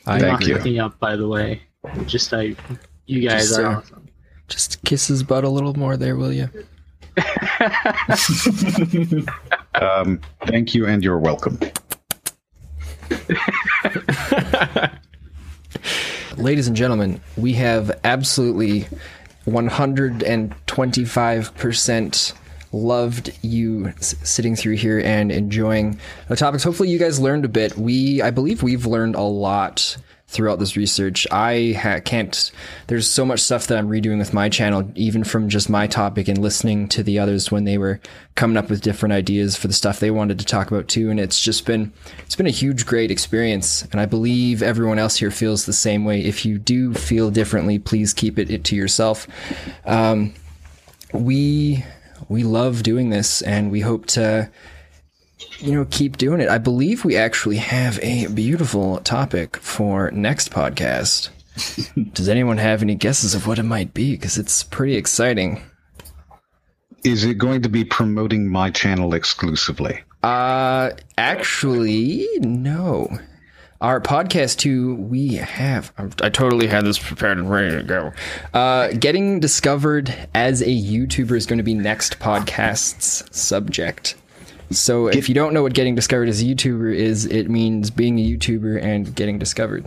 I 0.05 0.15
I'm 0.15 0.19
Thank 0.19 0.31
not 0.31 0.47
you. 0.47 0.55
looking 0.55 0.79
up, 0.79 0.99
by 0.99 1.15
the 1.15 1.27
way. 1.27 1.61
Just 2.05 2.33
I, 2.33 2.55
you 3.05 3.27
guys 3.27 3.49
Just, 3.49 3.59
are 3.59 3.65
uh, 3.65 3.77
awesome. 3.77 4.07
Just 4.47 4.83
kiss 4.83 5.07
his 5.07 5.23
butt 5.23 5.43
a 5.43 5.49
little 5.49 5.73
more 5.73 5.97
there, 5.97 6.15
will 6.15 6.33
you? 6.33 6.49
Um, 9.75 10.21
thank 10.45 10.75
you, 10.75 10.85
and 10.85 11.03
you're 11.03 11.17
welcome. 11.17 11.57
Ladies 16.37 16.67
and 16.67 16.77
gentlemen, 16.77 17.19
we 17.37 17.53
have 17.53 17.99
absolutely 18.03 18.85
125% 19.47 22.33
loved 22.73 23.31
you 23.41 23.93
sitting 23.99 24.55
through 24.55 24.75
here 24.75 24.99
and 24.99 25.31
enjoying 25.31 25.99
the 26.27 26.35
topics. 26.35 26.63
Hopefully, 26.63 26.89
you 26.89 26.99
guys 26.99 27.19
learned 27.19 27.45
a 27.45 27.49
bit. 27.49 27.77
We, 27.77 28.21
I 28.21 28.31
believe, 28.31 28.63
we've 28.63 28.85
learned 28.85 29.15
a 29.15 29.21
lot 29.21 29.97
throughout 30.33 30.57
this 30.57 30.75
research. 30.75 31.27
I 31.31 31.77
ha- 31.79 31.99
can't. 31.99 32.51
There's 32.87 33.07
so 33.07 33.23
much 33.23 33.39
stuff 33.39 33.67
that 33.67 33.77
I'm 33.77 33.87
redoing 33.87 34.17
with 34.17 34.33
my 34.33 34.49
channel, 34.49 34.91
even 34.95 35.23
from 35.23 35.47
just 35.47 35.69
my 35.69 35.85
topic 35.85 36.27
and 36.27 36.39
listening 36.39 36.87
to 36.89 37.03
the 37.03 37.19
others 37.19 37.51
when 37.51 37.65
they 37.65 37.77
were 37.77 37.99
coming 38.33 38.57
up 38.57 38.69
with 38.69 38.81
different 38.81 39.13
ideas 39.13 39.55
for 39.55 39.67
the 39.67 39.73
stuff 39.73 39.99
they 39.99 40.09
wanted 40.09 40.39
to 40.39 40.45
talk 40.45 40.71
about 40.71 40.87
too. 40.87 41.11
And 41.11 41.19
it's 41.19 41.39
just 41.39 41.67
been, 41.67 41.93
it's 42.25 42.35
been 42.35 42.47
a 42.47 42.51
huge, 42.51 42.87
great 42.87 43.11
experience. 43.11 43.83
And 43.91 44.01
I 44.01 44.07
believe 44.07 44.63
everyone 44.63 44.97
else 44.97 45.17
here 45.17 45.29
feels 45.29 45.65
the 45.65 45.73
same 45.73 46.03
way. 46.03 46.21
If 46.21 46.45
you 46.45 46.57
do 46.57 46.95
feel 46.95 47.29
differently, 47.29 47.77
please 47.77 48.11
keep 48.13 48.39
it, 48.39 48.49
it 48.49 48.63
to 48.65 48.75
yourself. 48.75 49.27
Um, 49.85 50.33
we 51.13 51.85
we 52.29 52.43
love 52.43 52.83
doing 52.83 53.09
this 53.09 53.41
and 53.41 53.71
we 53.71 53.81
hope 53.81 54.05
to 54.07 54.49
you 55.59 55.73
know 55.73 55.85
keep 55.89 56.17
doing 56.17 56.41
it. 56.41 56.49
I 56.49 56.57
believe 56.57 57.05
we 57.05 57.15
actually 57.15 57.57
have 57.57 57.99
a 58.01 58.27
beautiful 58.27 58.99
topic 58.99 59.57
for 59.57 60.11
next 60.11 60.51
podcast. 60.51 61.29
Does 62.13 62.29
anyone 62.29 62.57
have 62.57 62.81
any 62.81 62.95
guesses 62.95 63.35
of 63.35 63.45
what 63.47 63.59
it 63.59 63.63
might 63.63 63.93
be? 63.93 64.11
Because 64.11 64.37
it's 64.37 64.63
pretty 64.63 64.95
exciting. 64.95 65.61
Is 67.03 67.25
it 67.25 67.35
going 67.35 67.61
to 67.61 67.69
be 67.69 67.83
promoting 67.83 68.47
my 68.47 68.69
channel 68.71 69.13
exclusively? 69.13 70.01
uh 70.23 70.91
actually 71.17 72.25
no 72.39 73.09
our 73.83 73.99
podcast 73.99 74.57
too 74.57 74.95
we 74.95 75.35
have 75.35 75.91
i 76.21 76.29
totally 76.29 76.67
had 76.67 76.85
this 76.85 76.97
prepared 76.97 77.37
and 77.37 77.51
ready 77.51 77.75
to 77.75 77.83
go. 77.83 78.11
Uh 78.53 78.87
getting 78.93 79.39
discovered 79.39 80.13
as 80.33 80.61
a 80.61 80.65
youtuber 80.67 81.35
is 81.35 81.45
going 81.45 81.57
to 81.57 81.63
be 81.63 81.73
next 81.73 82.17
podcast's 82.19 83.25
subject. 83.37 84.15
So 84.71 85.07
if 85.07 85.27
you 85.27 85.35
don't 85.35 85.53
know 85.53 85.61
what 85.61 85.73
getting 85.73 85.95
discovered 85.95 86.29
as 86.29 86.41
a 86.41 86.45
youtuber 86.45 86.95
is 86.95 87.25
it 87.25 87.49
means 87.49 87.91
being 87.91 88.17
a 88.19 88.25
youtuber 88.25 88.81
and 88.81 89.13
getting 89.13 89.37
discovered 89.37 89.85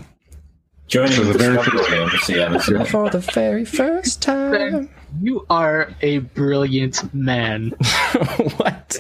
Joining 0.88 1.16
the 1.16 1.32
the 1.32 1.38
very 1.38 1.56
discovery, 1.56 1.98
obviously, 2.40 2.84
for 2.84 3.10
the 3.10 3.18
very 3.18 3.64
first 3.64 4.22
time 4.22 4.88
You 5.20 5.44
are 5.50 5.90
a 6.00 6.18
brilliant 6.18 7.12
man. 7.12 7.70
what 8.56 8.90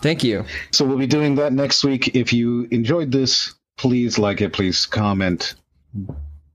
thank 0.00 0.24
you 0.24 0.44
So 0.70 0.86
we'll 0.86 0.98
be 0.98 1.06
doing 1.06 1.34
that 1.36 1.52
next 1.52 1.84
week. 1.84 2.14
If 2.16 2.32
you 2.32 2.66
enjoyed 2.70 3.12
this, 3.12 3.54
please 3.76 4.18
like 4.18 4.40
it, 4.40 4.54
please 4.54 4.86
comment. 4.86 5.54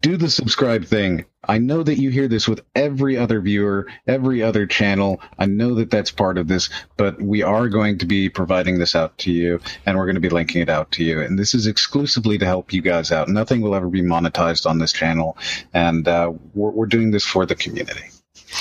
Do 0.02 0.18
the 0.18 0.30
subscribe 0.30 0.86
thing. 0.86 1.26
I 1.46 1.58
know 1.58 1.84
that 1.84 2.00
you 2.00 2.10
hear 2.10 2.28
this 2.28 2.48
with 2.48 2.62
every 2.74 3.18
other 3.18 3.42
viewer, 3.42 3.88
every 4.08 4.42
other 4.42 4.66
channel. 4.66 5.20
I 5.38 5.46
know 5.46 5.76
that 5.76 5.92
that's 5.92 6.10
part 6.12 6.38
of 6.38 6.48
this, 6.48 6.70
but 6.96 7.22
we 7.22 7.42
are 7.44 7.68
going 7.68 7.98
to 7.98 8.06
be 8.06 8.30
providing 8.30 8.80
this 8.80 8.96
out 8.96 9.18
to 9.20 9.32
you 9.32 9.60
and 9.86 9.98
we're 9.98 10.06
going 10.06 10.16
to 10.16 10.22
be 10.22 10.30
linking 10.30 10.62
it 10.62 10.70
out 10.70 10.92
to 10.94 11.04
you. 11.04 11.20
And 11.22 11.38
this 11.38 11.54
is 11.54 11.68
exclusively 11.68 12.38
to 12.38 12.46
help 12.46 12.72
you 12.72 12.82
guys 12.82 13.12
out. 13.12 13.28
Nothing 13.28 13.60
will 13.62 13.76
ever 13.76 13.90
be 13.90 14.02
monetized 14.02 14.66
on 14.66 14.78
this 14.80 14.94
channel. 14.94 15.38
And 15.74 16.08
uh, 16.08 16.32
we're, 16.54 16.72
we're 16.72 16.86
doing 16.86 17.12
this 17.12 17.26
for 17.26 17.46
the 17.46 17.56
community. 17.56 18.06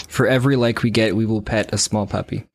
For 0.08 0.26
every 0.26 0.56
like 0.56 0.82
we 0.82 0.90
get, 0.90 1.14
we 1.14 1.26
will 1.26 1.42
pet 1.42 1.72
a 1.72 1.78
small 1.78 2.06
puppy. 2.06 2.46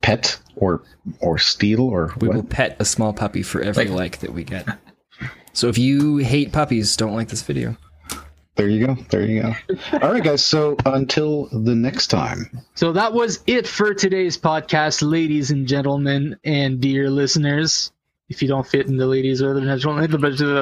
Pet 0.00 0.38
or 0.56 0.82
or 1.20 1.38
steal 1.38 1.80
or 1.82 2.14
We 2.20 2.28
what? 2.28 2.36
will 2.36 2.42
pet 2.44 2.76
a 2.78 2.84
small 2.84 3.12
puppy 3.12 3.42
for 3.42 3.60
every 3.60 3.86
Like- 3.86 3.94
like 3.94 4.18
that 4.20 4.32
we 4.32 4.44
get. 4.44 4.66
So 5.58 5.66
if 5.66 5.76
you 5.76 6.18
hate 6.18 6.52
puppies, 6.52 6.96
don't 6.96 7.14
like 7.14 7.26
this 7.26 7.42
video. 7.42 7.76
There 8.54 8.68
you 8.68 8.86
go. 8.86 8.94
There 9.10 9.22
you 9.22 9.42
go. 9.42 9.54
All 9.94 10.12
right, 10.12 10.22
guys. 10.22 10.46
So 10.46 10.76
until 10.86 11.46
the 11.46 11.74
next 11.74 12.06
time. 12.06 12.60
So 12.76 12.92
that 12.92 13.12
was 13.12 13.42
it 13.48 13.66
for 13.66 13.92
today's 13.92 14.38
podcast, 14.38 15.02
ladies 15.02 15.50
and 15.50 15.66
gentlemen, 15.66 16.38
and 16.44 16.80
dear 16.80 17.10
listeners. 17.10 17.90
If 18.28 18.40
you 18.40 18.46
don't 18.46 18.68
fit 18.68 18.86
in 18.86 18.98
the 18.98 19.06
ladies 19.06 19.42
or 19.42 19.52
the 19.52 19.62
gentlemen, 19.62 20.12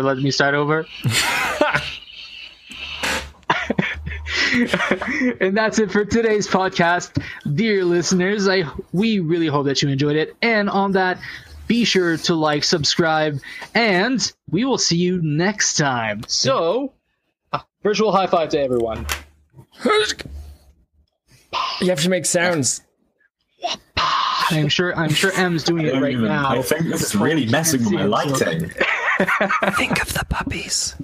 let 0.02 0.16
me 0.16 0.30
start 0.30 0.54
over. 0.54 0.86
and 5.40 5.54
that's 5.54 5.78
it 5.78 5.90
for 5.90 6.06
today's 6.06 6.48
podcast, 6.48 7.22
dear 7.54 7.84
listeners. 7.84 8.48
I 8.48 8.64
we 8.92 9.20
really 9.20 9.48
hope 9.48 9.66
that 9.66 9.82
you 9.82 9.90
enjoyed 9.90 10.16
it. 10.16 10.34
And 10.40 10.70
on 10.70 10.92
that, 10.92 11.18
be 11.66 11.84
sure 11.84 12.16
to 12.16 12.34
like, 12.34 12.64
subscribe, 12.64 13.40
and 13.74 14.32
we 14.50 14.64
will 14.64 14.78
see 14.78 14.96
you 14.96 15.20
next 15.22 15.76
time. 15.76 16.22
So, 16.26 16.92
virtual 17.82 18.12
high 18.12 18.26
five 18.26 18.48
to 18.50 18.60
everyone. 18.60 19.06
You 21.80 21.88
have 21.90 22.00
to 22.00 22.08
make 22.08 22.26
sounds. 22.26 22.82
I'm 24.50 24.68
sure 24.68 24.94
I'm 24.96 25.10
sure 25.10 25.32
M's 25.32 25.64
doing 25.64 25.86
it 25.86 25.94
right 25.94 26.12
even- 26.12 26.24
now. 26.24 26.50
I 26.50 26.62
think 26.62 26.84
this 26.86 27.02
is 27.02 27.16
really 27.16 27.46
messing 27.46 27.84
with 27.84 27.92
my 27.92 28.04
lighting. 28.04 28.70
Think 29.76 30.00
of 30.02 30.12
the 30.12 30.24
puppies. 30.28 30.94